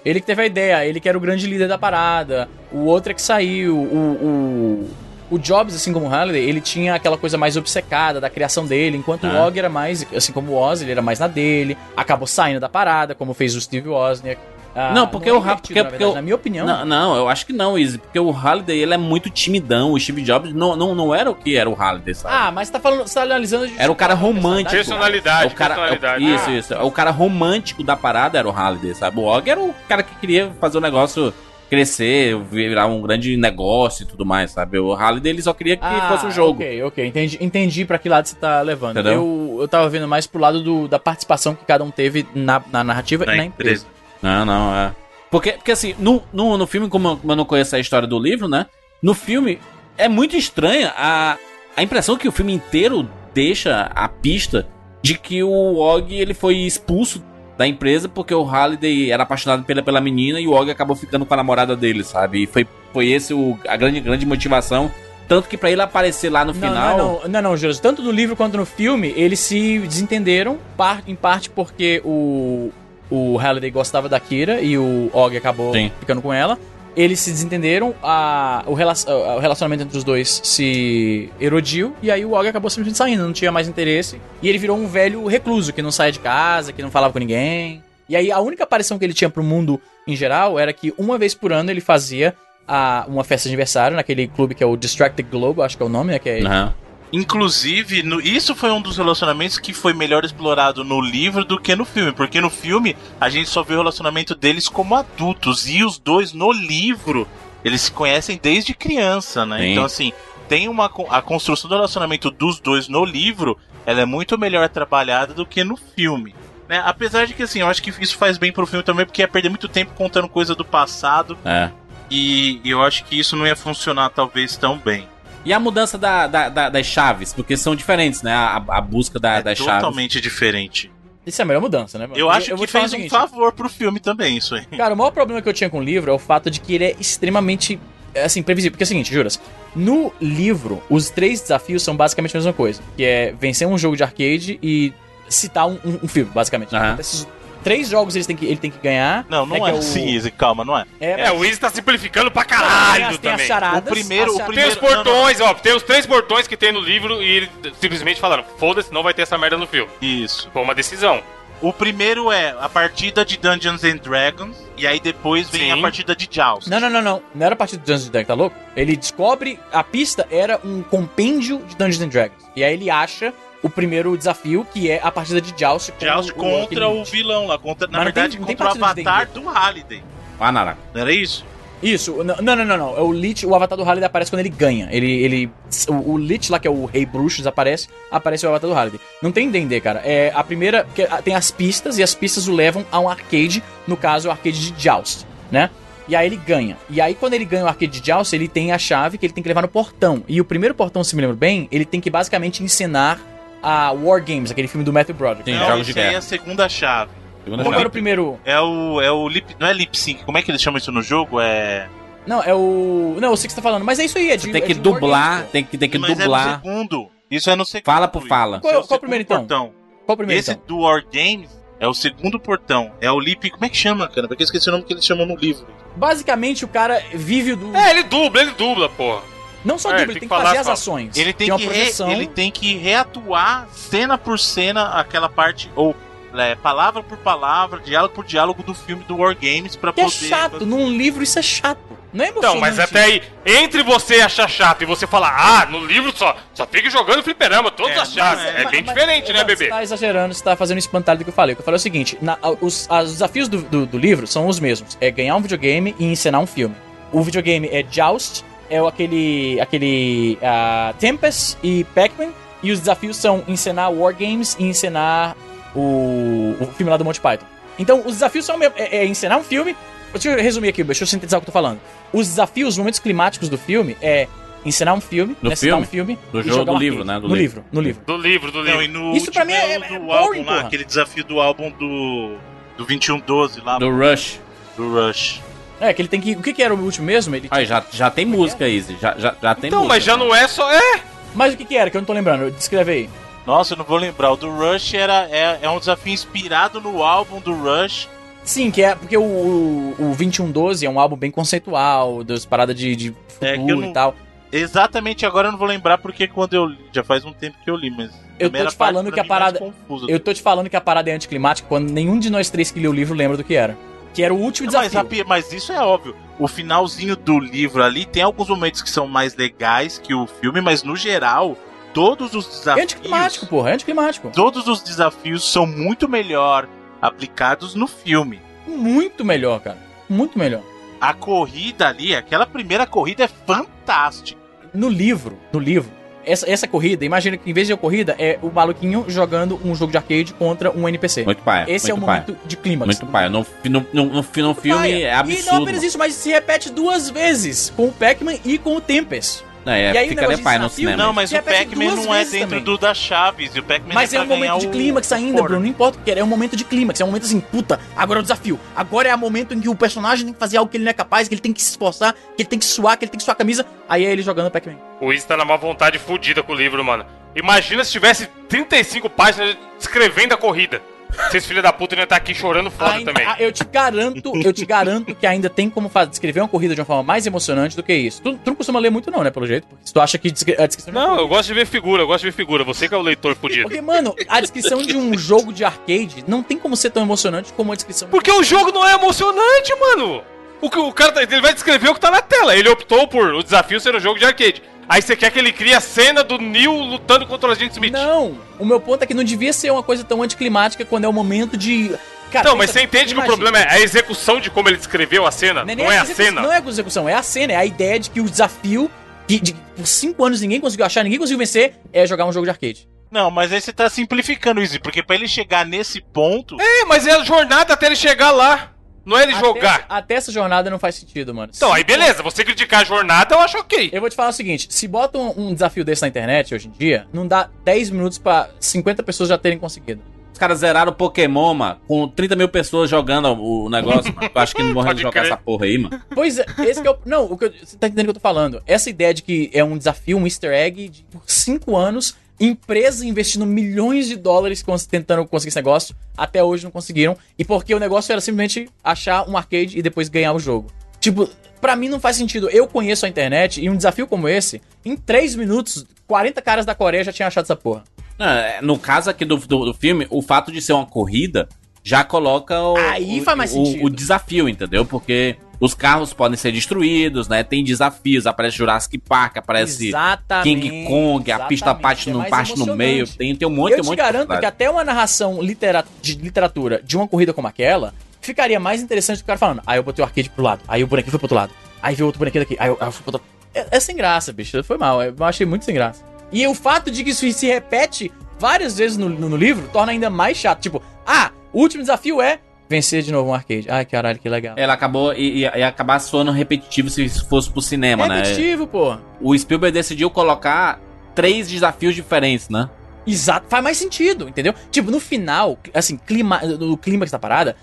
Ele 0.05 0.21
que 0.21 0.27
teve 0.27 0.43
a 0.43 0.47
ideia, 0.47 0.87
ele 0.87 0.99
que 0.99 1.09
era 1.09 1.19
o 1.19 1.21
grande 1.21 1.47
líder 1.47 1.69
da 1.69 1.77
parada. 1.77 2.49
O 2.73 2.85
outro 2.87 3.13
é 3.13 3.15
que 3.15 3.23
saiu, 3.23 3.77
o. 3.77 4.87
O, 4.87 4.91
o 5.35 5.39
Jobs, 5.39 5.75
assim 5.75 5.93
como 5.93 6.07
o 6.07 6.09
Halliday, 6.09 6.43
ele 6.49 6.61
tinha 6.61 6.95
aquela 6.95 7.17
coisa 7.17 7.37
mais 7.39 7.57
obcecada 7.57 8.21
da 8.21 8.29
criação 8.31 8.67
dele, 8.67 8.97
enquanto 8.97 9.25
o 9.25 9.31
Ah. 9.31 9.47
Og 9.47 9.59
era 9.59 9.69
mais, 9.69 10.07
assim 10.15 10.33
como 10.33 10.53
o 10.53 10.57
Oz, 10.57 10.83
ele 10.83 10.93
era 10.93 11.03
mais 11.03 11.19
na 11.19 11.27
dele, 11.27 11.77
acabou 11.97 12.27
saindo 12.27 12.61
da 12.61 12.69
parada, 12.69 13.15
como 13.15 13.33
fez 13.35 13.55
o 13.57 13.61
Steve 13.61 13.89
Wozniak. 13.89 14.41
Ah, 14.75 14.93
Não, 14.95 15.07
porque 15.07 15.29
é 15.29 15.33
o 15.35 15.43
porque- 15.43 15.75
na, 15.75 15.83
verdade, 15.83 16.05
o- 16.05 16.15
na 16.15 16.23
minha 16.23 16.35
opinião. 16.35 16.67
Não, 16.67 16.83
não, 16.87 17.15
eu 17.15 17.29
acho 17.29 17.45
que 17.45 17.53
não, 17.53 17.77
Izzy. 17.79 17.99
Porque 17.99 18.19
o 18.19 18.31
Halliday, 18.31 18.79
ele 18.79 18.95
é 18.95 18.97
muito 18.97 19.29
timidão. 19.29 19.93
O 19.93 20.01
Steve 20.01 20.23
Jobs 20.23 20.51
não, 20.55 20.75
não, 20.75 20.95
não 20.95 21.15
era 21.15 21.31
o 21.31 21.35
que 21.35 21.55
era 21.59 21.69
o 21.69 21.75
Halliday, 21.75 22.15
sabe? 22.15 22.35
Ah, 22.35 22.51
mas 22.51 22.69
você 22.69 22.73
tá 22.73 22.81
falando, 22.81 23.07
você 23.07 23.13
tá 23.15 23.23
analisando 23.23 23.69
de 23.69 23.75
Era 23.79 23.93
o 23.93 23.95
cara 23.95 24.15
romântico. 24.15 24.71
Personalidade, 24.71 25.45
É 25.45 25.47
o 25.49 25.51
cara, 25.55 25.75
personalidade. 25.75 26.25
Isso, 26.25 26.49
Ah. 26.49 26.53
isso. 26.53 26.75
O 26.87 26.91
cara 26.91 27.11
romântico 27.11 27.83
da 27.85 27.97
parada 27.97 28.39
era 28.39 28.49
o 28.49 28.51
Halliday, 28.51 28.95
sabe? 28.95 29.21
O 29.21 29.25
Og 29.25 29.47
era 29.51 29.61
o 29.61 29.75
cara 29.87 30.03
que 30.03 30.15
queria 30.15 30.51
fazer 30.59 30.79
o 30.79 30.81
negócio 30.81 31.35
crescer, 31.73 32.39
virar 32.51 32.87
um 32.87 33.01
grande 33.01 33.35
negócio 33.35 34.03
e 34.03 34.07
tudo 34.07 34.27
mais, 34.27 34.51
sabe? 34.51 34.79
O 34.79 34.93
Halliday, 34.93 35.33
ele 35.33 35.41
só 35.41 35.55
queria 35.55 35.75
que 35.79 35.83
Ah, 35.83 36.07
fosse 36.11 36.27
um 36.27 36.31
jogo. 36.31 36.61
Ok, 36.63 36.83
ok. 36.83 37.07
Entendi, 37.07 37.39
entendi 37.41 37.87
pra 37.87 37.97
que 37.99 38.11
lado 38.11 38.27
você 38.29 38.37
tá 38.37 38.61
levando. 38.61 38.99
Entendeu? 39.01 39.15
Eu, 39.15 39.63
eu 39.63 39.69
tava 39.69 39.89
vendo 39.89 40.07
mais 40.07 40.27
pro 40.27 40.39
lado 40.39 40.63
do, 40.63 40.87
da 40.87 40.99
participação 40.99 41.55
que 41.55 41.65
cada 41.65 41.83
um 41.83 41.91
teve 41.91 42.27
na, 42.35 42.63
na 42.71 42.85
narrativa 42.85 43.25
Da 43.25 43.33
e 43.33 43.39
na 43.39 43.45
empresa. 43.47 43.87
Não, 44.21 44.45
não, 44.45 44.75
é. 44.75 44.95
Porque, 45.31 45.53
porque 45.53 45.73
assim, 45.73 45.95
no, 45.99 46.23
no, 46.31 46.59
no 46.59 46.67
filme, 46.67 46.91
como 46.91 47.09
eu, 47.09 47.17
como 47.17 47.33
eu 47.33 47.37
não 47.37 47.47
conheço 47.47 47.75
a 47.75 47.79
história 47.81 48.07
do 48.07 48.19
livro, 48.19 48.47
né? 48.49 48.67
No 49.03 49.15
filme, 49.15 49.59
é 49.97 50.11
muito 50.11 50.37
estranha 50.37 50.93
a, 50.95 51.39
a 51.75 51.83
impressão 51.83 52.19
que 52.19 52.29
o 52.29 52.33
filme 52.33 52.53
inteiro 52.53 53.09
deixa 53.33 53.91
a 53.95 54.07
pista 54.09 54.69
de 55.01 55.15
que 55.15 55.43
o 55.43 55.77
Og 55.77 56.13
ele 56.13 56.35
foi 56.35 56.57
expulso 56.57 57.25
da 57.57 57.67
empresa 57.67 58.09
porque 58.09 58.35
o 58.35 58.43
Halliday 58.43 59.11
era 59.11 59.23
apaixonado 59.23 59.63
pela, 59.65 59.83
pela 59.83 60.01
menina 60.01 60.41
e 60.41 60.47
o 60.49 60.53
Og 60.53 60.71
acabou 60.71 60.97
ficando 60.97 61.25
com 61.27 61.35
a 61.35 61.37
namorada 61.37 61.77
dele, 61.77 62.03
sabe? 62.05 62.43
E 62.43 62.47
foi, 62.47 62.67
foi 62.93 63.09
esse 63.11 63.33
o, 63.35 63.59
a 63.69 63.77
grande, 63.77 64.01
grande 64.01 64.25
motivação. 64.27 64.91
Tanto 65.29 65.49
que 65.49 65.57
pra 65.57 65.71
ele 65.71 65.81
aparecer 65.81 66.31
lá 66.31 66.45
no 66.45 66.53
Não, 66.53 66.61
final. 66.61 66.99
Não, 66.99 67.21
não, 67.23 67.29
não, 67.29 67.43
não, 67.43 67.57
Júlio. 67.57 67.77
Tanto 67.79 68.03
no 68.03 68.11
livro 68.11 68.35
quanto 68.37 68.57
no 68.57 68.67
filme, 68.67 69.13
eles 69.17 69.39
se 69.39 69.79
desentenderam, 69.79 70.59
par- 70.77 71.03
em 71.07 71.15
parte 71.15 71.49
porque 71.49 72.03
o, 72.05 72.71
o 73.11 73.37
Halliday 73.37 73.71
gostava 73.71 74.09
da 74.09 74.19
Kira 74.21 74.61
e 74.61 74.77
o 74.77 75.09
Og 75.13 75.37
acabou 75.37 75.73
Sim. 75.73 75.91
ficando 76.01 76.21
com 76.21 76.33
ela. 76.33 76.59
Eles 76.95 77.21
se 77.21 77.31
desentenderam, 77.31 77.95
a, 78.03 78.63
o, 78.67 78.75
rela- 78.75 78.93
o 79.37 79.39
relacionamento 79.39 79.83
entre 79.85 79.97
os 79.97 80.05
dois 80.05 80.41
se 80.45 81.31
erodiu, 81.41 81.95
e 82.03 82.11
aí 82.11 82.25
o 82.25 82.33
Og 82.33 82.47
acabou 82.47 82.69
simplesmente 82.69 82.99
saindo, 82.99 83.23
não 83.25 83.33
tinha 83.33 83.51
mais 83.51 83.67
interesse. 83.67 84.21
E 84.43 84.49
ele 84.49 84.59
virou 84.59 84.77
um 84.77 84.87
velho 84.87 85.25
recluso, 85.27 85.73
que 85.73 85.81
não 85.81 85.91
saía 85.91 86.13
de 86.13 86.19
casa, 86.19 86.73
que 86.73 86.83
não 86.83 86.91
falava 86.91 87.13
com 87.13 87.19
ninguém. 87.19 87.83
E 88.09 88.15
aí 88.17 88.31
a 88.31 88.41
única 88.41 88.65
aparição 88.65 88.99
que 88.99 89.05
ele 89.07 89.15
tinha 89.15 89.31
pro 89.31 89.43
mundo 89.43 89.81
em 90.07 90.15
geral 90.15 90.59
era 90.59 90.73
que 90.73 90.93
uma 90.99 91.17
vez 91.17 91.35
por 91.35 91.51
ano 91.53 91.71
ele 91.71 91.81
fazia 91.81 92.35
a, 92.69 93.07
uma 93.09 93.25
festa 93.25 93.49
de 93.49 93.55
aniversário 93.55 93.97
naquele 93.97 94.29
clube 94.29 94.55
que 94.55 94.63
é 94.63 94.67
o 94.67 94.77
Distracted 94.77 95.27
Globe, 95.31 95.63
acho 95.63 95.77
que 95.77 95.83
é 95.83 95.87
o 95.87 95.89
nome, 95.89 96.13
né? 96.13 96.19
Que 96.19 96.29
é 96.29 96.43
Aham. 96.43 96.75
Inclusive, 97.13 98.03
no- 98.03 98.21
isso 98.21 98.55
foi 98.55 98.71
um 98.71 98.81
dos 98.81 98.97
relacionamentos 98.97 99.59
que 99.59 99.73
foi 99.73 99.93
melhor 99.93 100.25
explorado 100.25 100.83
no 100.83 101.01
livro 101.01 101.45
do 101.45 101.59
que 101.61 101.77
no 101.77 101.85
filme. 101.85 102.13
Porque 102.13 102.41
no 102.41 102.49
filme 102.51 102.97
a 103.21 103.29
gente 103.29 103.49
só 103.49 103.63
vê 103.63 103.75
o 103.75 103.79
relacionamento 103.79 104.35
deles 104.35 104.69
como 104.69 104.95
adultos. 104.95 105.69
E 105.69 105.85
os 105.85 105.99
dois 105.99 106.33
no 106.33 106.51
livro, 106.51 107.29
eles 107.65 107.83
se 107.83 107.93
conhecem 107.93 108.41
desde 108.43 108.75
criança, 108.75 109.45
né? 109.45 109.59
Sim. 109.59 109.73
Então, 109.73 109.85
assim, 109.85 110.13
tem 110.49 110.69
uma. 110.69 110.91
A 111.11 111.21
construção 111.23 111.69
do 111.69 111.75
relacionamento 111.77 112.31
dos 112.31 112.59
dois 112.59 112.89
no 112.89 113.05
livro, 113.05 113.59
ela 113.85 114.01
é 114.01 114.07
muito 114.07 114.39
melhor 114.39 114.69
trabalhada 114.69 115.35
do 115.35 115.45
que 115.45 115.63
no 115.63 115.77
filme. 115.77 116.35
Né? 116.69 116.83
Apesar 116.85 117.27
de 117.27 117.35
que, 117.35 117.43
assim, 117.43 117.61
eu 117.61 117.67
acho 117.69 117.83
que 117.83 117.91
isso 118.03 118.17
faz 118.17 118.39
bem 118.39 118.51
pro 118.53 118.67
filme 118.67 118.83
também, 118.83 119.05
porque 119.05 119.21
ia 119.21 119.29
perder 119.29 119.51
muito 119.51 119.69
tempo 119.69 119.93
contando 119.95 120.29
coisa 120.29 120.55
do 120.55 120.65
passado. 120.65 121.37
É. 121.45 121.71
E 122.11 122.61
eu 122.65 122.83
acho 122.83 123.05
que 123.05 123.19
isso 123.19 123.37
não 123.37 123.47
ia 123.47 123.57
funcionar, 123.57 124.09
talvez, 124.11 124.57
tão 124.57 124.79
bem. 124.79 125.07
E 125.45 125.53
a 125.53 125.59
mudança 125.61 125.99
da, 125.99 126.27
da- 126.27 126.49
da- 126.49 126.69
das 126.69 126.87
chaves, 126.87 127.33
porque 127.33 127.57
são 127.57 127.75
diferentes, 127.75 128.23
né? 128.23 128.33
A, 128.33 128.57
a 128.69 128.81
busca 128.81 129.19
da, 129.19 129.39
é 129.39 129.43
das 129.43 129.59
chaves. 129.59 129.75
totalmente 129.83 130.21
diferente. 130.21 130.91
Isso 131.27 131.41
é 131.41 131.45
a 131.45 131.47
melhor 131.47 131.61
mudança, 131.61 131.99
né? 131.99 132.09
Eu 132.15 132.29
acho 132.31 132.51
que 132.55 132.67
te 132.67 132.73
falar 132.73 132.89
fez 132.89 133.03
o 133.03 133.07
um 133.07 133.09
favor 133.09 133.53
pro 133.53 133.69
filme 133.69 134.01
também, 134.01 134.37
isso 134.37 134.55
aí. 134.55 134.65
Cara, 134.77 134.95
o 134.95 134.97
maior 134.97 135.11
problema 135.13 135.41
que 135.41 135.49
eu 135.49 135.53
tinha 135.53 135.71
com 135.71 135.79
o 135.79 135.83
livro 135.83 136.11
é 136.11 136.15
o 136.15 136.19
fato 136.19 136.51
de 136.51 136.59
que 136.61 136.75
ele 136.75 136.85
é 136.85 136.97
extremamente, 136.99 137.79
assim, 138.25 138.43
previsível. 138.43 138.73
Porque 138.73 138.83
é 138.83 138.87
o 138.87 138.89
seguinte, 138.89 139.13
Juras, 139.13 139.41
no 139.75 140.13
livro, 140.21 140.83
os 140.91 141.11
três 141.11 141.41
desafios 141.41 141.83
são 141.83 141.97
basicamente 141.97 142.37
a 142.37 142.41
mesma 142.41 142.53
coisa. 142.53 142.83
Que 142.97 143.05
é 143.05 143.35
vencer 143.39 143.69
um 143.69 143.79
jogo 143.79 143.97
de 143.97 144.03
arcade 144.03 144.59
e 144.63 144.93
citar 145.29 145.67
um, 145.69 145.79
um- 145.85 146.01
um 146.03 146.09
filme, 146.09 146.31
basicamente. 146.35 146.75
Aham. 146.75 146.97
Esses 146.99 147.27
três 147.63 147.89
jogos 147.89 148.15
eles 148.15 148.27
têm 148.27 148.37
que, 148.37 148.45
ele 148.47 148.57
tem 148.57 148.71
que 148.71 148.79
ganhar. 148.79 149.25
Não, 149.29 149.47
não 149.47 149.57
né, 149.57 149.69
é, 149.69 149.71
que 149.73 149.77
o- 149.77 149.79
assim, 149.81 150.07
Izzy, 150.09 150.31
calma, 150.31 150.65
não 150.65 150.77
é. 150.79 150.85
É, 151.01 151.31
o 151.33 151.45
Izzy 151.45 151.59
tá 151.61 151.71
simplificando 151.71 152.31
pra 152.31 152.45
tem 152.45 152.57
caralho 152.59 152.95
tem 153.19 153.31
as 153.31 153.37
também. 153.37 153.47
charadas, 153.47 153.91
O 153.91 153.95
primeiro- 153.95 154.35
o 154.35 154.53
Tem 154.53 154.69
os 154.69 154.75
portões, 154.77 155.41
ó. 155.41 155.55
Tem 155.55 155.75
os 155.75 155.83
três 155.83 156.07
portões 156.07 156.47
que 156.47 156.57
tem 156.57 156.73
no 156.73 156.81
livro 156.81 157.23
e 157.23 157.29
eles 157.37 157.51
simplesmente 157.81 158.21
falaram: 158.21 158.45
foda-se, 158.59 158.93
não 158.93 159.03
vai 159.03 159.15
ter 159.15 159.23
essa 159.23 159.37
merda 159.39 159.57
no 159.57 159.67
filme. 159.67 159.91
Isso. 160.01 160.49
Foi 160.53 160.63
uma 160.63 160.75
decisão. 160.75 161.23
O 161.61 161.73
primeiro 161.73 162.33
é 162.33 162.57
a 162.61 162.69
partida 162.69 163.25
de 163.25 163.37
Dungeons 163.37 163.85
and 163.85 163.99
Dragons, 163.99 164.57
e 164.77 164.85
aí 164.85 164.99
depois 164.99 165.49
vem 165.49 165.61
Sim. 165.67 165.71
a 165.71 165.77
partida 165.77 166.17
de 166.17 166.29
Joust. 166.29 166.69
Não, 166.69 166.81
não, 166.81 166.91
não, 166.91 167.01
não. 167.01 167.23
Não 167.33 167.47
era 167.47 167.53
a 167.55 167.57
partir 167.57 167.77
do 167.77 167.85
Dungeons 167.85 168.09
and 168.09 168.11
Dragons, 168.11 168.27
tá 168.29 168.35
louco? 168.35 168.57
Ele 168.75 168.97
descobre. 168.97 169.61
A 169.73 169.85
pista 169.85 170.27
era 170.29 170.59
um 170.65 170.83
compêndio 170.83 171.59
de 171.69 171.77
Dungeons 171.77 172.01
and 172.03 172.09
Dragons. 172.09 172.43
E 172.57 172.65
aí 172.65 172.73
ele 172.75 172.91
acha 172.91 173.33
o 173.63 173.71
primeiro 173.71 174.17
desafio, 174.17 174.67
que 174.73 174.91
é 174.91 175.01
a 175.03 175.11
partida 175.11 175.41
de 175.41 175.55
Joust 175.59 175.91
o- 175.93 176.35
contra 176.35 176.65
aquele- 176.65 176.85
o 176.85 177.05
vilão 177.05 177.47
lá, 177.47 177.59
contra, 177.59 177.87
na 177.87 177.99
Mas 177.99 178.07
tem- 178.07 178.15
verdade, 178.15 178.39
não 178.39 178.47
tem 178.47 178.57
contra 178.57 178.73
o 178.75 178.79
partida 178.79 179.03
de 179.03 179.09
avatar 179.09 179.29
do 179.33 179.49
Halliday. 179.49 180.03
Ah, 180.41 180.51
Nara. 180.53 180.77
Não 180.95 181.01
era 181.01 181.13
isso? 181.13 181.45
Isso, 181.83 182.23
não, 182.23 182.37
não, 182.37 182.55
não, 182.65 182.77
não. 182.77 182.97
É 182.97 183.01
o 183.01 183.11
Lich, 183.13 183.45
o 183.45 183.55
avatar 183.57 183.77
do 183.77 183.83
Halliday 183.83 184.07
aparece 184.07 184.31
quando 184.31 184.41
ele 184.41 184.51
ganha. 184.51 184.89
Ele. 184.93 185.11
ele 185.25 185.51
o, 185.89 186.13
o 186.13 186.17
Lich 186.17 186.51
lá, 186.51 186.61
que 186.61 186.69
é 186.69 186.71
o 186.71 186.85
Rei 186.85 187.05
Bruxo, 187.05 187.39
desaparece, 187.39 187.89
aparece 188.09 188.47
o 188.47 188.49
avatar 188.51 188.71
do 188.71 188.75
Halliday. 188.75 189.01
Não 189.21 189.33
tem 189.33 189.51
D&D, 189.51 189.81
cara. 189.81 190.01
É 190.05 190.31
a 190.33 190.45
primeira. 190.45 190.85
Porque 190.85 191.05
tem 191.25 191.35
as 191.35 191.51
pistas 191.51 191.99
e 191.99 192.03
as 192.03 192.15
pistas 192.15 192.47
o 192.47 192.53
levam 192.55 192.85
a 192.93 193.01
um 193.01 193.09
arcade, 193.09 193.63
no 193.87 193.97
caso, 193.97 194.29
o 194.29 194.31
arcade 194.31 194.71
de 194.73 194.81
Joust, 194.83 195.27
né? 195.51 195.71
E 196.07 196.15
aí 196.15 196.27
ele 196.27 196.37
ganha. 196.37 196.77
E 196.89 197.01
aí, 197.01 197.15
quando 197.17 197.35
ele 197.35 197.45
ganha 197.45 197.65
o 197.65 197.69
arcade 197.69 198.01
de 198.01 198.07
Joust, 198.13 198.35
ele 198.35 198.47
tem 198.47 198.71
a 198.71 198.79
chave 198.79 199.19
que 199.19 199.27
ele 199.27 199.33
tem 199.33 199.43
que 199.43 199.49
levar 199.49 199.63
no 199.63 199.69
portão. 199.69 200.23
E 200.29 200.41
o 200.41 200.45
primeiro 200.45 200.75
portão, 200.77 201.03
se 201.03 201.17
me 201.17 201.23
lembro 201.23 201.37
bem, 201.37 201.69
ele 201.73 201.85
tem 201.85 202.01
que 202.01 202.11
basicamente 202.11 202.63
encenar 202.63 203.19
a 203.63 203.93
War 203.93 204.23
Games, 204.25 204.51
aquele 204.51 204.69
filme 204.69 204.85
do 204.85 204.93
Matthew 204.93 205.15
Broderick. 205.15 205.51
Sim, 205.51 205.59
não, 205.59 205.67
jogos 205.67 205.87
de 205.87 205.93
aí 205.93 205.99
é 205.99 206.07
guerra. 206.09 206.19
a 206.19 206.23
segunda 206.23 206.69
chave. 206.69 207.11
Segunda 207.45 207.63
Qual 207.63 207.73
chave. 207.73 207.81
era 207.81 207.89
o 207.89 207.93
primeiro? 207.93 208.41
É 208.45 208.61
o. 208.61 209.01
É 209.01 209.11
o 209.11 209.29
lip. 209.29 209.57
Não 209.59 209.67
é 209.67 209.73
lip 209.73 209.97
sync, 209.99 210.25
como 210.25 210.39
é 210.39 210.43
que 210.43 210.51
eles 210.51 210.61
chamam 210.63 210.79
isso 210.79 210.91
no 210.93 211.03
jogo? 211.03 211.41
É. 211.41 211.89
Não, 212.27 212.43
é 212.43 212.55
o. 212.55 213.17
Não, 213.21 213.31
eu 213.31 213.37
sei 213.37 213.47
o 213.47 213.49
que 213.49 213.53
você 213.55 213.57
tá 213.57 213.63
falando, 213.63 213.85
mas 213.85 213.99
é 213.99 214.05
isso 214.05 214.17
aí, 214.19 214.31
é 214.31 214.37
de 214.37 214.43
Você 214.45 214.53
tem 214.53 214.63
é 214.63 214.67
que 214.67 214.75
de 214.75 214.89
War 214.89 215.01
dublar, 215.01 215.37
Games, 215.39 215.51
tem 215.51 215.65
que, 215.65 215.79
tem 215.79 215.89
que 215.91 215.99
Mas 215.99 216.11
é 216.11 216.15
no 216.15 216.21
dublar. 216.21 216.61
segundo. 216.63 217.11
Isso 217.31 217.51
é 217.51 217.57
no 217.57 217.65
segundo. 217.65 217.85
Fala 217.87 218.07
por 218.09 218.27
fala. 218.27 218.59
Isso 218.59 218.69
é 218.69 218.71
Qual- 218.71 218.73
o 218.73 218.75
qual 218.77 218.85
segundo 218.87 219.01
primeiro, 219.01 219.23
então? 219.25 219.39
portão. 219.39 219.73
Qual 220.07 220.15
o 220.15 220.17
primeiro, 220.17 220.39
Esse 220.41 220.53
então? 220.53 220.65
do 220.67 220.79
War 220.83 221.03
Games 221.13 221.51
é 221.81 221.89
o 221.89 221.95
segundo 221.95 222.39
portão. 222.39 222.93
É 223.01 223.11
o 223.11 223.19
lip. 223.19 223.51
Como 223.51 223.65
é 223.65 223.69
que 223.69 223.77
chama, 223.77 224.07
cara? 224.09 224.29
Porque 224.29 224.43
eu 224.43 224.45
esqueci 224.45 224.69
o 224.69 224.73
nome 224.73 224.85
que 224.85 224.93
eles 224.93 225.05
chamam 225.05 225.27
no 225.27 225.35
livro. 225.35 225.67
Basicamente, 225.97 226.65
o 226.65 226.69
cara 226.69 227.03
vive 227.13 227.57
do. 227.57 227.75
É, 227.77 227.91
ele 227.91 228.03
dubla, 228.05 228.41
ele 228.43 228.53
dubla, 228.53 228.89
porra. 228.89 229.23
Não 229.65 229.79
só 229.79 229.91
é, 229.91 229.95
tem 229.95 230.03
ele 230.03 230.13
tem 230.15 230.21
que 230.29 230.35
que 230.35 230.43
fazer 230.43 230.59
as 230.59 230.69
ações. 230.69 231.17
Ele 231.17 231.33
tem, 231.33 231.51
uma 231.51 231.59
que 231.59 231.65
re- 231.67 231.71
projeção. 231.71 232.11
ele 232.11 232.27
tem 232.27 232.51
que 232.51 232.77
reatuar 232.77 233.69
cena 233.73 234.19
por 234.19 234.39
cena 234.39 234.89
aquela 234.99 235.29
parte 235.29 235.71
ou 235.77 235.95
é, 236.35 236.55
palavra 236.55 237.03
por 237.03 237.19
palavra, 237.19 237.79
diálogo 237.81 238.15
por 238.15 238.25
diálogo 238.25 238.63
do 238.63 238.75
filme 238.75 239.05
do 239.05 239.19
War 239.19 239.37
Games 239.39 239.77
pra 239.77 239.93
Que 239.93 240.01
é 240.01 240.05
poder 240.05 240.17
chato, 240.17 240.65
num 240.67 240.91
livro 240.91 241.23
isso 241.23 241.39
é 241.39 241.43
chato. 241.43 241.79
Não 242.13 242.25
é 242.25 242.29
Então, 242.29 242.57
emocionante. 242.57 242.61
mas 242.61 242.79
até 242.79 243.05
aí, 243.05 243.23
entre 243.47 243.83
você 243.83 244.21
achar 244.21 244.47
chato 244.49 244.83
e 244.83 244.85
você 244.85 245.07
falar, 245.07 245.35
ah, 245.35 245.67
no 245.67 245.83
livro 245.85 246.13
só, 246.15 246.37
só 246.53 246.67
fica 246.67 246.91
jogando 246.91 247.23
fliperama, 247.23 247.71
todas 247.71 247.97
É, 247.97 248.01
as 248.01 248.13
chaves. 248.13 248.45
não, 248.45 248.51
É, 248.51 248.63
é, 248.63 248.71
bem 248.71 248.83
Mas- 248.83 248.95
diferente, 248.95 249.29
né, 249.33 249.39
Evandro, 249.41 249.47
bebê? 249.47 249.65
Você 249.65 249.71
tá 249.71 249.83
exagerando, 249.83 250.35
você 250.35 250.45
tá 250.45 250.55
fazendo 250.57 250.77
espantalho 250.79 251.19
do 251.21 251.25
que 251.25 251.31
eu 251.31 251.35
falei. 251.35 251.53
O 251.55 251.57
que 251.57 251.61
eu 251.63 251.65
falei 251.65 251.77
é 251.77 251.79
o 251.79 251.83
seguinte: 251.83 252.19
na- 252.21 252.37
os, 252.61 252.87
os 252.91 253.11
desafios 253.13 253.49
do, 253.49 253.63
do- 253.63 253.87
do 253.87 253.99
livro 253.99 254.27
são 254.27 254.47
os 254.47 254.61
mesmos: 254.61 254.99
é 255.01 255.11
ganhar 255.11 255.37
um 255.37 255.41
videogame 255.41 255.95
e 255.99 256.05
encenar 256.05 256.39
um 256.41 256.47
filme. 256.47 256.75
O 257.11 257.23
videogame 257.23 257.69
é 257.73 257.83
Joust, 257.91 258.45
é 258.73 258.83
o 258.83 258.87
aquele. 258.87 259.61
aquele. 259.61 260.39
ah, 260.43 260.95
Tempest 260.99 261.57
e 261.63 261.85
Pac-Man. 261.95 262.31
E 262.63 262.71
os 262.71 262.79
desafios 262.79 263.17
são 263.17 263.43
encenar 263.49 263.93
Wargames 263.93 264.57
e 264.59 264.65
encenar 264.65 265.37
o, 265.75 266.55
o 266.61 266.67
filme 266.77 266.91
lá 266.91 266.97
do 266.97 267.05
Monty 267.05 267.21
Python. 267.21 267.45
Então, 267.79 268.01
os 268.01 268.13
desafios 268.15 268.45
são 268.45 268.57
mesmo, 268.57 268.75
é, 268.77 268.99
é 268.99 269.07
encenar 269.07 269.39
um 269.39 269.43
filme. 269.43 269.75
Deixa 270.13 270.29
eu 270.31 270.41
resumir 270.43 270.69
aqui, 270.69 270.85
deixa 270.85 271.03
eu 271.03 271.07
sintetizar 271.09 271.39
o 271.39 271.41
que 271.41 271.49
eu 271.49 271.53
tô 271.53 271.59
falando. 271.59 271.81
Os 272.13 272.29
desafios, 272.29 272.75
os 272.75 272.79
momentos 272.79 273.01
climáticos 273.01 273.49
do 273.49 273.57
filme 273.59 273.97
é 274.01 274.29
encenar 274.65 274.95
um 274.95 275.01
filme, 275.01 275.35
Do 275.43 275.49
né, 275.49 275.57
filme? 275.57 275.83
um 275.83 275.87
filme 275.87 276.19
Do 276.31 276.39
e 276.41 276.43
jogo, 276.45 276.55
jogar 276.59 276.73
do 276.73 276.77
um 276.77 276.81
livro, 276.81 277.01
arcade. 277.01 277.15
né, 277.17 277.21
do 277.21 277.29
no 277.29 277.35
livro. 277.35 277.57
livro, 277.63 277.65
no 277.73 277.81
livro. 277.81 278.03
Do 278.07 278.17
livro, 278.19 278.53
do 278.53 278.61
livro. 278.63 278.75
Não, 278.77 278.83
e 278.83 278.89
no 278.89 279.17
Isso 279.17 279.33
pra 279.33 279.45
mim 279.45 279.55
é- 279.55 279.73
é, 279.75 279.79
o 279.79 279.83
é 279.85 279.89
do 279.89 280.05
boring, 280.05 280.13
álbum 280.13 280.39
lá, 280.45 280.55
porra. 280.55 280.67
aquele 280.69 280.85
desafio 280.85 281.25
do 281.25 281.41
álbum 281.41 281.71
do 281.71 282.37
do 282.77 282.85
2112 282.85 283.61
lá 283.61 283.79
Do 283.79 283.91
Rush. 283.91 284.39
do 284.77 284.93
Rush. 284.95 285.41
É, 285.83 285.93
que 285.93 286.01
ele 286.01 286.09
tem 286.09 286.21
que. 286.21 286.33
O 286.33 286.41
que, 286.43 286.53
que 286.53 286.63
era 286.63 286.73
o 286.75 286.79
último 286.81 287.07
mesmo? 287.07 287.35
Ele 287.35 287.49
Aí, 287.51 287.67
já, 287.67 287.83
já 287.91 288.11
tem 288.11 288.25
música, 288.25 288.69
Easy. 288.69 288.97
Já, 289.01 289.15
já, 289.19 289.35
já 289.43 289.55
tem 289.55 289.69
Então, 289.69 289.81
música. 289.81 289.95
mas 289.95 290.05
já 290.05 290.17
não 290.17 290.35
é 290.35 290.47
só. 290.47 290.71
É! 290.73 291.01
Mas 291.35 291.55
o 291.55 291.57
que, 291.57 291.65
que 291.65 291.77
era? 291.77 291.91
Que 291.91 291.97
eu 291.97 292.01
não 292.01 292.07
tô 292.07 292.13
lembrando. 292.13 292.51
Descreve 292.53 292.93
aí. 292.93 293.11
Nossa, 293.47 293.75
eu 293.75 293.79
não 293.79 293.85
vou 293.85 293.97
lembrar. 293.97 294.31
O 294.33 294.37
do 294.37 294.49
Rush 294.51 294.95
era 294.95 295.29
é, 295.31 295.59
é 295.63 295.69
um 295.69 295.79
desafio 295.79 296.13
inspirado 296.13 296.81
no 296.81 297.03
álbum 297.03 297.41
do 297.41 297.53
Rush. 297.55 298.09
Sim, 298.45 298.71
que 298.71 298.83
é 298.83 298.95
porque 298.95 299.17
o, 299.17 299.23
o, 299.23 299.95
o 299.99 300.05
2112 300.17 300.85
é 300.87 300.91
um 300.91 300.99
álbum 301.01 301.17
bem 301.17 301.31
conceitual, 301.31 302.23
das 302.25 302.45
paradas 302.45 302.77
de, 302.77 302.95
de 302.95 303.09
futuro 303.29 303.51
É, 303.51 303.55
que 303.59 303.71
eu 303.71 303.77
não- 303.81 303.89
e 303.89 303.93
tal. 303.93 304.15
Exatamente, 304.51 305.25
agora 305.25 305.49
eu 305.49 305.53
não 305.53 305.59
vou 305.59 305.67
lembrar 305.67 305.97
porque 305.99 306.29
quando 306.29 306.53
eu 306.55 306.67
li, 306.67 306.79
já 306.93 307.03
faz 307.03 307.25
um 307.25 307.33
tempo 307.33 307.57
que 307.65 307.71
eu 307.71 307.75
li, 307.77 307.91
mas 307.91 308.11
Eu 308.39 308.51
tô 308.51 308.67
te 308.67 308.77
falando 308.77 309.11
que 309.11 309.19
a 309.19 309.23
mim, 309.23 309.29
mais 309.29 309.41
parada- 309.41 309.59
confusa. 309.59 310.07
Eu 310.09 310.21
tô 310.21 310.35
te 310.35 310.43
falando 310.43 310.69
que 310.69 310.77
a 310.77 310.81
parada 310.81 311.09
é 311.11 311.15
anticlimática 311.15 311.67
quando 311.69 311.91
nenhum 311.91 312.19
de 312.19 312.29
nós 312.31 312.51
três 312.51 312.71
que 312.71 312.79
leu 312.79 312.91
o 312.91 312.95
livro 312.95 313.15
lembra 313.15 313.37
do 313.37 313.43
que 313.45 313.55
era. 313.55 313.77
Que 314.13 314.23
era 314.23 314.33
o 314.35 314.39
último 314.39 314.71
Mas, 314.71 314.89
desafio. 314.91 315.09
pi- 315.09 315.25
mas 315.27 315.53
isso 315.53 315.73
é 315.73 315.81
óbvio. 315.81 316.15
O 316.39 316.47
finalzinho 316.49 317.17
do 317.17 317.39
livro 317.39 317.83
ali 317.83 318.05
tem 318.05 318.23
alguns 318.23 318.49
momentos 318.49 318.83
que 318.83 318.91
são 318.91 319.07
mais 319.07 319.35
legais 319.37 319.99
que 319.99 320.13
o 320.15 320.27
filme, 320.27 320.61
mas 320.61 320.83
no 320.83 320.95
geral, 320.97 321.57
todos 321.95 322.35
os 322.35 322.47
É 322.47 322.51
desafios. 322.51 322.83
anticlimático, 322.85 323.47
porra, 323.47 323.71
é 323.71 323.75
anticlimático. 323.75 324.31
Todos 324.31 324.67
os 324.69 324.83
desafios 324.83 325.51
são 325.51 325.67
muito 325.67 326.09
melhor 326.09 326.69
aplicados 327.01 327.75
no 327.75 327.87
filme. 327.87 328.41
Muito 328.67 329.25
melhor, 329.25 329.61
cara. 329.61 329.79
Muito 330.09 330.39
melhor. 330.39 330.63
A 331.01 331.13
corrida 331.15 331.89
ali, 331.89 332.15
aquela 332.15 332.47
primeira 332.47 332.87
corrida 332.87 333.25
é 333.25 333.29
fantástica. 333.29 334.41
No 334.75 334.89
livro, 334.89 335.39
no 335.53 335.59
livro, 335.59 335.91
essa, 336.25 336.51
essa 336.51 336.67
corrida, 336.69 337.05
imagina 337.05 337.37
que 337.37 337.51
em 337.51 337.53
vez 337.53 337.67
de 337.67 337.77
corrida, 337.77 338.15
é 338.19 338.39
o 338.43 338.51
maluquinho 338.51 339.05
jogando 339.09 339.61
um 339.65 339.75
jogo 339.75 339.91
de 339.91 339.97
arcade 339.97 340.33
contra 340.35 340.71
um 340.71 340.89
NPC. 340.89 341.25
Muito 341.25 341.43
paia. 341.43 341.65
Esse 341.69 341.91
é 341.91 341.95
o 341.95 341.97
muito 341.97 342.07
paia. 342.07 342.25
momento 342.27 342.47
de 342.47 342.57
clímax. 342.57 342.87
Muito 342.87 343.13
paia. 343.13 343.29
No, 343.29 343.47
no, 343.65 343.87
no, 343.93 344.05
no, 344.05 344.23
no 344.23 344.23
filme 344.55 344.55
Paia. 344.55 345.07
é 345.07 345.15
absurdo. 345.15 345.43
E 345.43 345.47
não 345.47 345.63
apenas 345.63 345.83
isso, 345.83 345.99
mas 345.99 346.15
se 346.15 346.31
repete 346.31 346.71
duas 346.71 347.11
vezes 347.11 347.71
com 347.71 347.87
o 347.87 347.93
Pac-Man 347.93 348.37
e 348.45 348.59
com 348.59 348.77
o 348.77 348.81
Tempest. 348.81 349.45
Não, 349.65 349.73
é, 349.73 349.93
E 349.93 349.99
aí 349.99 350.15
negócio 350.15 350.37
de 350.37 350.43
paia 350.43 350.59
no 350.59 350.69
cinema. 350.69 350.97
Não, 350.97 351.13
mas 351.13 351.31
Se 351.31 351.37
o 351.37 351.39
repete 351.39 351.67
Pac-Man 351.67 351.95
não 351.97 352.15
é 352.15 352.25
dentro 352.25 352.49
também. 352.49 352.65
do 352.65 352.79
da 352.79 352.95
Chaves. 352.95 353.55
E 353.55 353.61
o 353.61 353.63
Pac-Man 353.63 353.95
Mas 353.95 354.13
é 354.13 354.17
pra 354.17 354.25
um 354.25 354.29
momento 354.29 354.59
de 354.59 354.69
clímax 354.69 355.13
ainda. 355.13 355.43
Bruno. 355.43 355.61
Não 355.61 355.67
importa 355.67 355.99
o 355.99 356.03
que 356.03 356.11
era, 356.11 356.21
é 356.21 356.25
um 356.25 356.27
momento 356.27 356.57
de 356.57 356.65
clímax. 356.65 357.01
É 357.01 357.05
um 357.05 357.09
momento 357.09 357.25
assim, 357.25 357.41
puta, 357.41 357.79
agora 357.97 358.19
é 358.19 358.21
o 358.21 358.23
desafio. 358.23 358.59
Agora 358.75 359.09
é 359.09 359.15
o 359.15 359.19
momento 359.19 359.55
em 359.55 359.61
que 359.61 359.69
o 359.69 359.75
personagem 359.75 360.25
tem 360.25 360.35
que 360.35 360.41
fazer 360.41 360.57
algo 360.57 360.71
que 360.71 360.77
ele 360.77 360.85
não 360.85 360.91
é 360.91 360.95
capaz, 360.95 361.29
que 361.29 361.35
ele 361.35 361.41
tem 361.41 361.53
que 361.53 361.63
se 361.63 361.71
esforçar, 361.71 362.13
que 362.13 362.43
ele 362.43 362.49
tem 362.49 362.59
que 362.59 362.65
suar, 362.65 362.97
que 362.97 363.05
ele 363.05 363.11
tem 363.11 363.19
que 363.19 363.25
suar 363.25 363.35
a 363.35 363.39
camisa. 363.39 363.65
Aí 363.89 364.05
é 364.05 364.11
ele 364.11 364.23
jogando 364.23 364.51
Pac-Man. 364.51 364.77
O 365.01 365.13
Izzy 365.13 365.27
tá 365.27 365.37
numa 365.37 365.57
vontade 365.57 365.99
fodida 365.99 366.43
com 366.43 366.53
o 366.53 366.57
livro, 366.57 366.83
mano. 366.85 367.05
Imagina 367.35 367.85
se 367.85 367.91
tivesse 367.93 368.29
35 368.49 369.09
páginas 369.09 369.57
descrevendo 369.79 370.35
a 370.35 370.37
corrida. 370.37 370.83
Vocês 371.31 371.47
filha 371.47 371.63
da 371.63 371.73
puta 371.73 371.95
iam 371.95 372.03
estar 372.05 372.17
aqui 372.17 372.35
chorando 372.35 372.71
foda 372.71 372.93
Ainda- 372.93 373.13
também. 373.13 373.27
ah, 373.27 373.37
eu 373.39 373.51
te 373.53 373.65
garanto, 373.65 374.33
eu 374.45 374.53
te 374.53 374.65
garanto 374.67 375.15
que 375.15 375.27
ainda 375.27 375.49
tem 375.51 375.69
como 375.71 375.89
fazer, 375.89 376.11
descrever 376.11 376.41
uma 376.41 376.49
corrida 376.49 376.75
de 376.75 376.81
uma 376.81 376.85
forma 376.85 377.03
mais 377.03 377.27
emocionante 377.27 377.77
do 377.77 377.83
que 377.83 377.93
isso. 377.95 378.21
Tu, 378.23 378.33
tu 378.35 378.41
não 378.47 378.55
costuma 378.55 378.79
ler 378.81 378.91
muito, 378.91 379.11
não, 379.11 379.23
né, 379.23 379.31
pelo 379.31 379.47
jeito? 379.47 379.67
Porque 379.67 379.87
se 379.87 379.93
tu 379.93 380.01
acha 380.01 380.19
que 380.19 380.29
a 380.29 380.67
descrição 380.67 380.93
de 380.93 380.99
Não, 380.99 381.19
eu 381.19 381.29
gosto 381.29 381.49
de 381.49 381.55
ver 381.55 381.67
figura, 381.67 382.03
eu 382.03 382.07
gosto 382.07 382.21
de 382.25 382.31
ver 382.31 382.37
figura. 382.37 382.65
Você 382.65 382.89
que 382.89 382.95
é 382.95 382.99
o 382.99 383.03
leitor 383.03 383.35
fudido. 383.37 383.63
Porque, 383.69 383.81
mano, 383.81 384.15
a 384.29 384.41
descrição 384.41 384.83
de 384.83 384.97
um 384.97 385.17
jogo 385.17 385.53
de 385.53 385.65
arcade 385.65 386.25
não 386.27 386.43
tem 386.43 386.59
como 386.59 386.77
ser 386.77 386.91
tão 386.91 387.03
emocionante 387.03 387.53
como 387.53 387.73
a 387.73 387.75
descrição 387.75 388.09
de 388.09 388.13
Porque 388.13 388.31
o 388.31 388.43
jogo 388.43 388.73
não 388.73 388.87
é 388.87 388.95
emocionante, 388.95 389.75
mano. 389.79 390.23
O, 390.61 390.71
que- 390.71 390.79
o 390.79 390.93
cara 390.93 391.11
tá- 391.13 391.23
ele 391.23 391.41
vai 391.41 391.53
descrever 391.53 391.89
o 391.89 391.95
que 391.95 392.01
tá 392.01 392.11
na 392.11 392.23
tela. 392.23 392.55
Ele 392.57 392.69
optou 392.69 393.07
por 393.09 393.35
o 393.35 393.43
desafio 393.43 393.81
ser 393.81 393.95
um 393.97 394.01
jogo 394.01 394.19
de 394.19 394.25
arcade. 394.25 394.63
Aí 394.93 395.01
você 395.01 395.17
quer 395.17 395.31
que 395.31 395.39
ele 395.39 395.53
crie 395.53 395.73
a 395.73 395.81
cena 395.81 396.23
do 396.23 396.37
Neil 396.37 396.71
lutando 396.73 397.27
contra 397.27 397.49
o 397.49 397.53
agente 397.53 397.73
Smith. 397.73 397.93
Não, 397.93 398.37
o 398.59 398.65
meu 398.67 398.79
ponto 398.79 399.03
é 399.03 399.07
que 399.07 399.15
não 399.15 399.25
devia 399.25 399.51
ser 399.53 399.71
uma 399.71 399.83
coisa 399.83 400.05
tão 400.05 400.23
anticlimática 400.23 400.85
quando 400.85 401.05
é 401.05 401.09
o 401.09 401.13
momento 401.13 401.57
de. 401.57 401.91
Cara, 402.31 402.49
Não, 402.51 402.57
mas 402.57 402.71
você 402.71 402.83
entende 402.83 403.15
que 403.15 403.21
o 403.21 403.25
problema 403.25 403.59
é 403.59 403.73
a 403.73 403.81
execução 403.81 404.39
de 404.39 404.51
como 404.51 404.69
ele 404.69 404.77
descreveu 404.77 405.27
a 405.27 405.31
cena, 405.31 405.65
nem 405.65 405.77
não 405.77 405.91
é 405.91 405.97
a 405.99 406.05
cena. 406.05 406.43
Não 406.43 406.53
é 406.53 406.57
a 406.57 406.69
execução, 406.69 407.09
é 407.09 407.15
a 407.15 407.23
cena, 407.23 407.55
é 407.55 407.57
a 407.57 407.65
ideia 407.65 407.99
de 407.99 408.11
que 408.11 408.21
o 408.21 408.29
desafio 408.29 408.91
que 409.27 409.39
de- 409.41 409.55
por 409.77 409.87
cinco 409.87 410.25
anos 410.25 410.41
ninguém 410.43 410.61
conseguiu 410.61 410.85
achar, 410.85 411.03
ninguém 411.05 411.19
conseguiu 411.19 411.39
vencer, 411.39 411.75
é 411.93 412.07
jogar 412.07 412.27
um 412.27 412.33
jogo 412.33 412.45
de 412.45 412.51
arcade. 412.51 412.87
Não, 413.11 413.31
mas 413.31 413.53
aí 413.53 413.61
você 413.61 413.73
tá 413.73 413.89
simplificando 413.91 414.63
isso, 414.63 414.81
porque 414.81 415.03
pra 415.03 415.15
ele 415.17 415.29
chegar 415.29 415.67
nesse 415.67 416.01
ponto. 416.01 416.59
É, 416.61 416.85
mas 416.87 417.07
é 417.07 417.13
a 417.13 417.23
jornada 417.25 417.75
até 417.75 417.87
ele 417.87 417.97
chegar 417.97 418.31
lá. 418.31 418.72
Não 419.05 419.19
é 419.19 419.23
ele 419.25 419.33
Até 419.33 419.41
jogar. 419.45 419.87
Até 419.89 420.15
essa 420.15 420.31
jornada 420.33 420.71
não 420.71 420.79
faz 420.79 420.95
sentido, 420.95 421.35
mano. 421.35 421.51
Então, 421.55 421.71
Se- 421.71 421.75
aí 421.77 421.85
beleza, 421.85 422.23
você 422.23 422.45
criticar 422.45 422.83
a 422.83 422.85
jornada, 422.85 423.35
eu 423.35 423.41
acho 423.41 423.59
ok. 423.59 423.91
Eu 423.93 424.01
vou 424.01 424.09
te 424.11 424.17
falar 424.17 424.29
o 424.31 424.33
seguinte: 424.33 424.67
se 424.71 424.87
bota 424.89 425.19
um, 425.19 425.49
um 425.49 425.55
desafio 425.55 425.85
desse 425.85 426.03
na 426.03 426.09
internet 426.09 426.55
hoje 426.55 426.69
em 426.69 426.71
dia, 426.71 427.07
não 427.13 427.27
dá 427.27 427.49
10 427.65 427.91
minutos 427.91 428.19
pra 428.19 428.49
50 428.61 429.03
pessoas 429.03 429.29
já 429.29 429.37
terem 429.39 429.59
conseguido. 429.59 430.01
Os 430.33 430.39
caras 430.39 430.59
zeraram 430.61 430.91
o 430.91 430.95
Pokémon, 430.95 431.53
mano, 431.53 431.79
com 431.87 432.09
30 432.09 432.35
mil 432.37 432.49
pessoas 432.49 432.89
jogando 432.89 433.29
o 433.39 433.69
negócio. 433.69 434.13
mano. 434.15 434.31
Eu 434.35 434.41
acho 434.41 434.55
que 434.55 434.63
não 434.63 434.73
morreu 434.73 434.89
Pode 434.91 434.97
de 434.97 435.03
jogar 435.03 435.21
crer. 435.21 435.33
essa 435.33 435.37
porra 435.37 435.67
aí, 435.67 435.77
mano. 435.79 436.01
Pois 436.15 436.39
é, 436.39 436.47
esse 436.61 436.81
que 436.81 436.89
é 436.89 436.91
o. 436.91 436.97
Não, 437.05 437.25
o 437.27 437.37
que 437.37 437.45
eu- 437.45 437.53
você 437.63 437.77
tá 437.77 437.87
entendendo 437.87 438.05
o 438.05 438.07
que 438.07 438.11
eu 438.11 438.15
tô 438.15 438.21
falando. 438.21 438.63
Essa 438.67 438.89
ideia 438.89 439.13
de 439.13 439.23
que 439.23 439.51
é 439.53 439.63
um 439.63 439.77
desafio, 439.77 440.17
um 440.17 440.25
easter 440.25 440.51
egg, 440.53 440.89
de, 440.89 441.03
por 441.05 441.23
cinco 441.27 441.77
anos, 441.77 442.17
empresa 442.47 443.07
investindo 443.07 443.47
milhões 443.47 444.07
de 444.09 444.17
dólares 444.17 444.65
tentando 444.89 445.27
conseguir 445.27 445.49
esse 445.49 445.57
negócio, 445.57 445.95
até 446.17 446.43
hoje 446.43 446.65
não 446.65 446.71
conseguiram. 446.71 447.17
E 447.39 447.45
porque 447.45 447.75
o 447.75 447.79
negócio 447.79 448.13
era 448.13 448.21
simplesmente 448.21 448.69
achar 448.83 449.29
um 449.29 449.37
arcade 449.37 449.79
e 449.79 449.83
depois 449.83 450.09
ganhar 450.09 450.33
o 450.33 450.39
jogo. 450.39 450.71
Tipo, 451.01 451.29
pra 451.61 451.77
mim 451.77 451.89
não 451.89 452.01
faz 452.01 452.17
sentido. 452.17 452.49
Eu 452.51 452.67
conheço 452.67 453.07
a 453.07 453.09
internet 453.09 453.61
e 453.63 453.69
um 453.71 453.77
desafio 453.77 454.07
como 454.07 454.29
esse, 454.29 454.61
em 454.85 454.97
3 454.97 455.35
minutos, 455.37 455.85
40 456.07 456.41
caras 456.43 456.67
da 456.67 456.75
Coreia 456.75 457.05
já 457.05 457.13
tinham 457.13 457.27
achado 457.29 457.45
essa 457.45 457.57
porra. 457.57 457.85
É, 458.19 458.61
No 458.63 458.79
caso 458.79 459.11
aqui 459.11 459.25
do, 459.25 459.37
do, 459.37 459.65
do 459.67 459.75
filme, 459.75 460.07
o 460.11 460.23
fato 460.23 460.53
de 460.53 460.61
ser 460.61 460.73
uma 460.75 460.87
corrida 460.87 461.49
já 461.83 462.05
coloca 462.05 462.61
o, 462.63 462.77
Aí 462.77 463.21
o, 463.21 463.25
faz 463.25 463.37
mais 463.37 463.51
o- 463.53 463.65
sentido. 463.65 463.85
o 463.87 463.91
desafio, 463.91 464.49
entendeu? 464.49 464.85
Porque 464.85 465.37
os 465.65 465.75
carros 465.75 466.13
podem 466.13 466.37
ser 466.37 466.51
destruídos, 466.51 467.29
né? 467.29 467.45
Tem 467.45 467.63
desafios, 467.63 468.27
aparece 468.27 468.57
Jurassic 468.57 468.99
Park, 468.99 469.37
aparece 469.37 469.89
Exatamente. 469.89 470.61
King 470.69 470.85
Kong, 470.87 471.31
a 471.31 471.39
pista 471.41 471.67
exatamente, 471.67 471.83
parte, 471.83 472.11
é 472.11 472.13
no, 472.13 472.25
parte 472.25 472.59
no 472.59 472.75
meio, 472.77 473.07
tem, 473.07 473.35
tem 473.37 473.47
um 473.47 473.51
monte, 473.51 473.73
eu 473.75 473.79
um 473.79 473.83
te 473.83 473.87
monte 473.87 473.97
de 473.97 474.03
garanto 474.03 474.39
que 474.41 474.45
até 474.45 474.69
uma 474.69 474.83
narração 474.83 475.41
litera- 475.41 475.85
de 476.01 476.15
literatura 476.17 476.81
de 476.83 476.97
uma 476.97 477.07
corrida 477.07 477.33
como 477.33 477.47
aquela 477.47 477.95
ficaria 478.21 478.59
mais 478.59 478.83
interessante 478.83 479.19
do 479.19 479.21
que 479.21 479.25
o 479.25 479.27
cara 479.29 479.39
falando. 479.39 479.63
Aí 479.67 479.79
eu 479.79 479.83
botei 479.85 480.03
o 480.03 480.07
arcade 480.07 480.29
pro 480.31 480.43
lado, 480.43 480.63
aí 480.67 480.83
o 480.83 480.87
bonequinho 480.89 481.13
foi 481.13 481.19
pro 481.21 481.27
outro 481.27 481.37
lado, 481.37 481.53
aí 481.81 481.95
veio 481.95 482.07
outro 482.07 482.19
bonequinho 482.19 482.45
daqui, 482.45 482.57
aí 482.59 482.69
eu, 482.69 482.77
aí 482.81 482.89
eu 482.89 482.93
fui 482.93 483.03
pro 483.05 483.15
outro 483.15 483.27
lado. 483.55 483.69
É, 483.71 483.77
é 483.77 483.81
sem 483.81 483.95
graça, 483.95 484.33
bicho. 484.33 484.65
Foi 484.65 484.79
mal. 484.79 485.03
Eu 485.03 485.15
achei 485.21 485.45
muito 485.47 485.65
sem 485.65 485.75
graça. 485.75 486.03
E 486.33 486.47
o 486.47 486.55
fato 486.55 486.91
de 486.91 487.05
que 487.05 487.11
isso 487.11 487.31
se 487.33 487.47
repete 487.47 488.11
várias 488.39 488.79
vezes 488.79 488.97
no, 488.97 489.09
no- 489.09 489.29
no 489.29 489.37
livro 489.37 489.69
torna 489.73 489.93
ainda 489.93 490.09
mais 490.09 490.39
chato. 490.39 490.61
Tipo, 490.61 490.83
ah, 491.07 491.31
o 491.53 491.61
último 491.61 491.83
desafio 491.83 492.21
é 492.23 492.41
vencer 492.73 493.03
de 493.03 493.13
novo 493.13 493.31
um 493.31 493.35
arcade. 493.35 493.71
Ai, 493.71 493.85
caralho, 493.85 494.19
que 494.19 494.29
legal. 494.29 494.55
Ela 494.57 494.73
acabou 494.73 495.13
e, 495.13 495.41
e, 495.41 495.41
e 495.43 495.63
acabar 495.63 495.99
soando 495.99 496.33
repetitivo 496.33 496.89
se 496.91 497.09
fosse 497.29 497.51
pro 497.51 497.61
cinema, 497.61 498.09
né? 498.09 498.17
repetitivo, 498.17 498.67
pô. 498.67 498.97
O 499.21 499.37
Spielberg 499.37 499.73
decidiu 499.73 500.11
colocar 500.11 500.81
três 501.15 501.49
desafios 501.49 501.95
diferentes, 501.95 502.49
né? 502.49 502.69
Exato, 503.07 503.47
faz 503.49 503.63
mais 503.63 503.77
sentido, 503.77 504.29
entendeu? 504.29 504.55
Tipo, 504.71 504.91
no 504.91 505.01
final, 505.01 505.59
assim, 505.75 505.97
clima, 505.97 506.41
no 506.41 506.77
clímax 506.77 507.11
da 507.11 507.19
parada, 507.19 507.57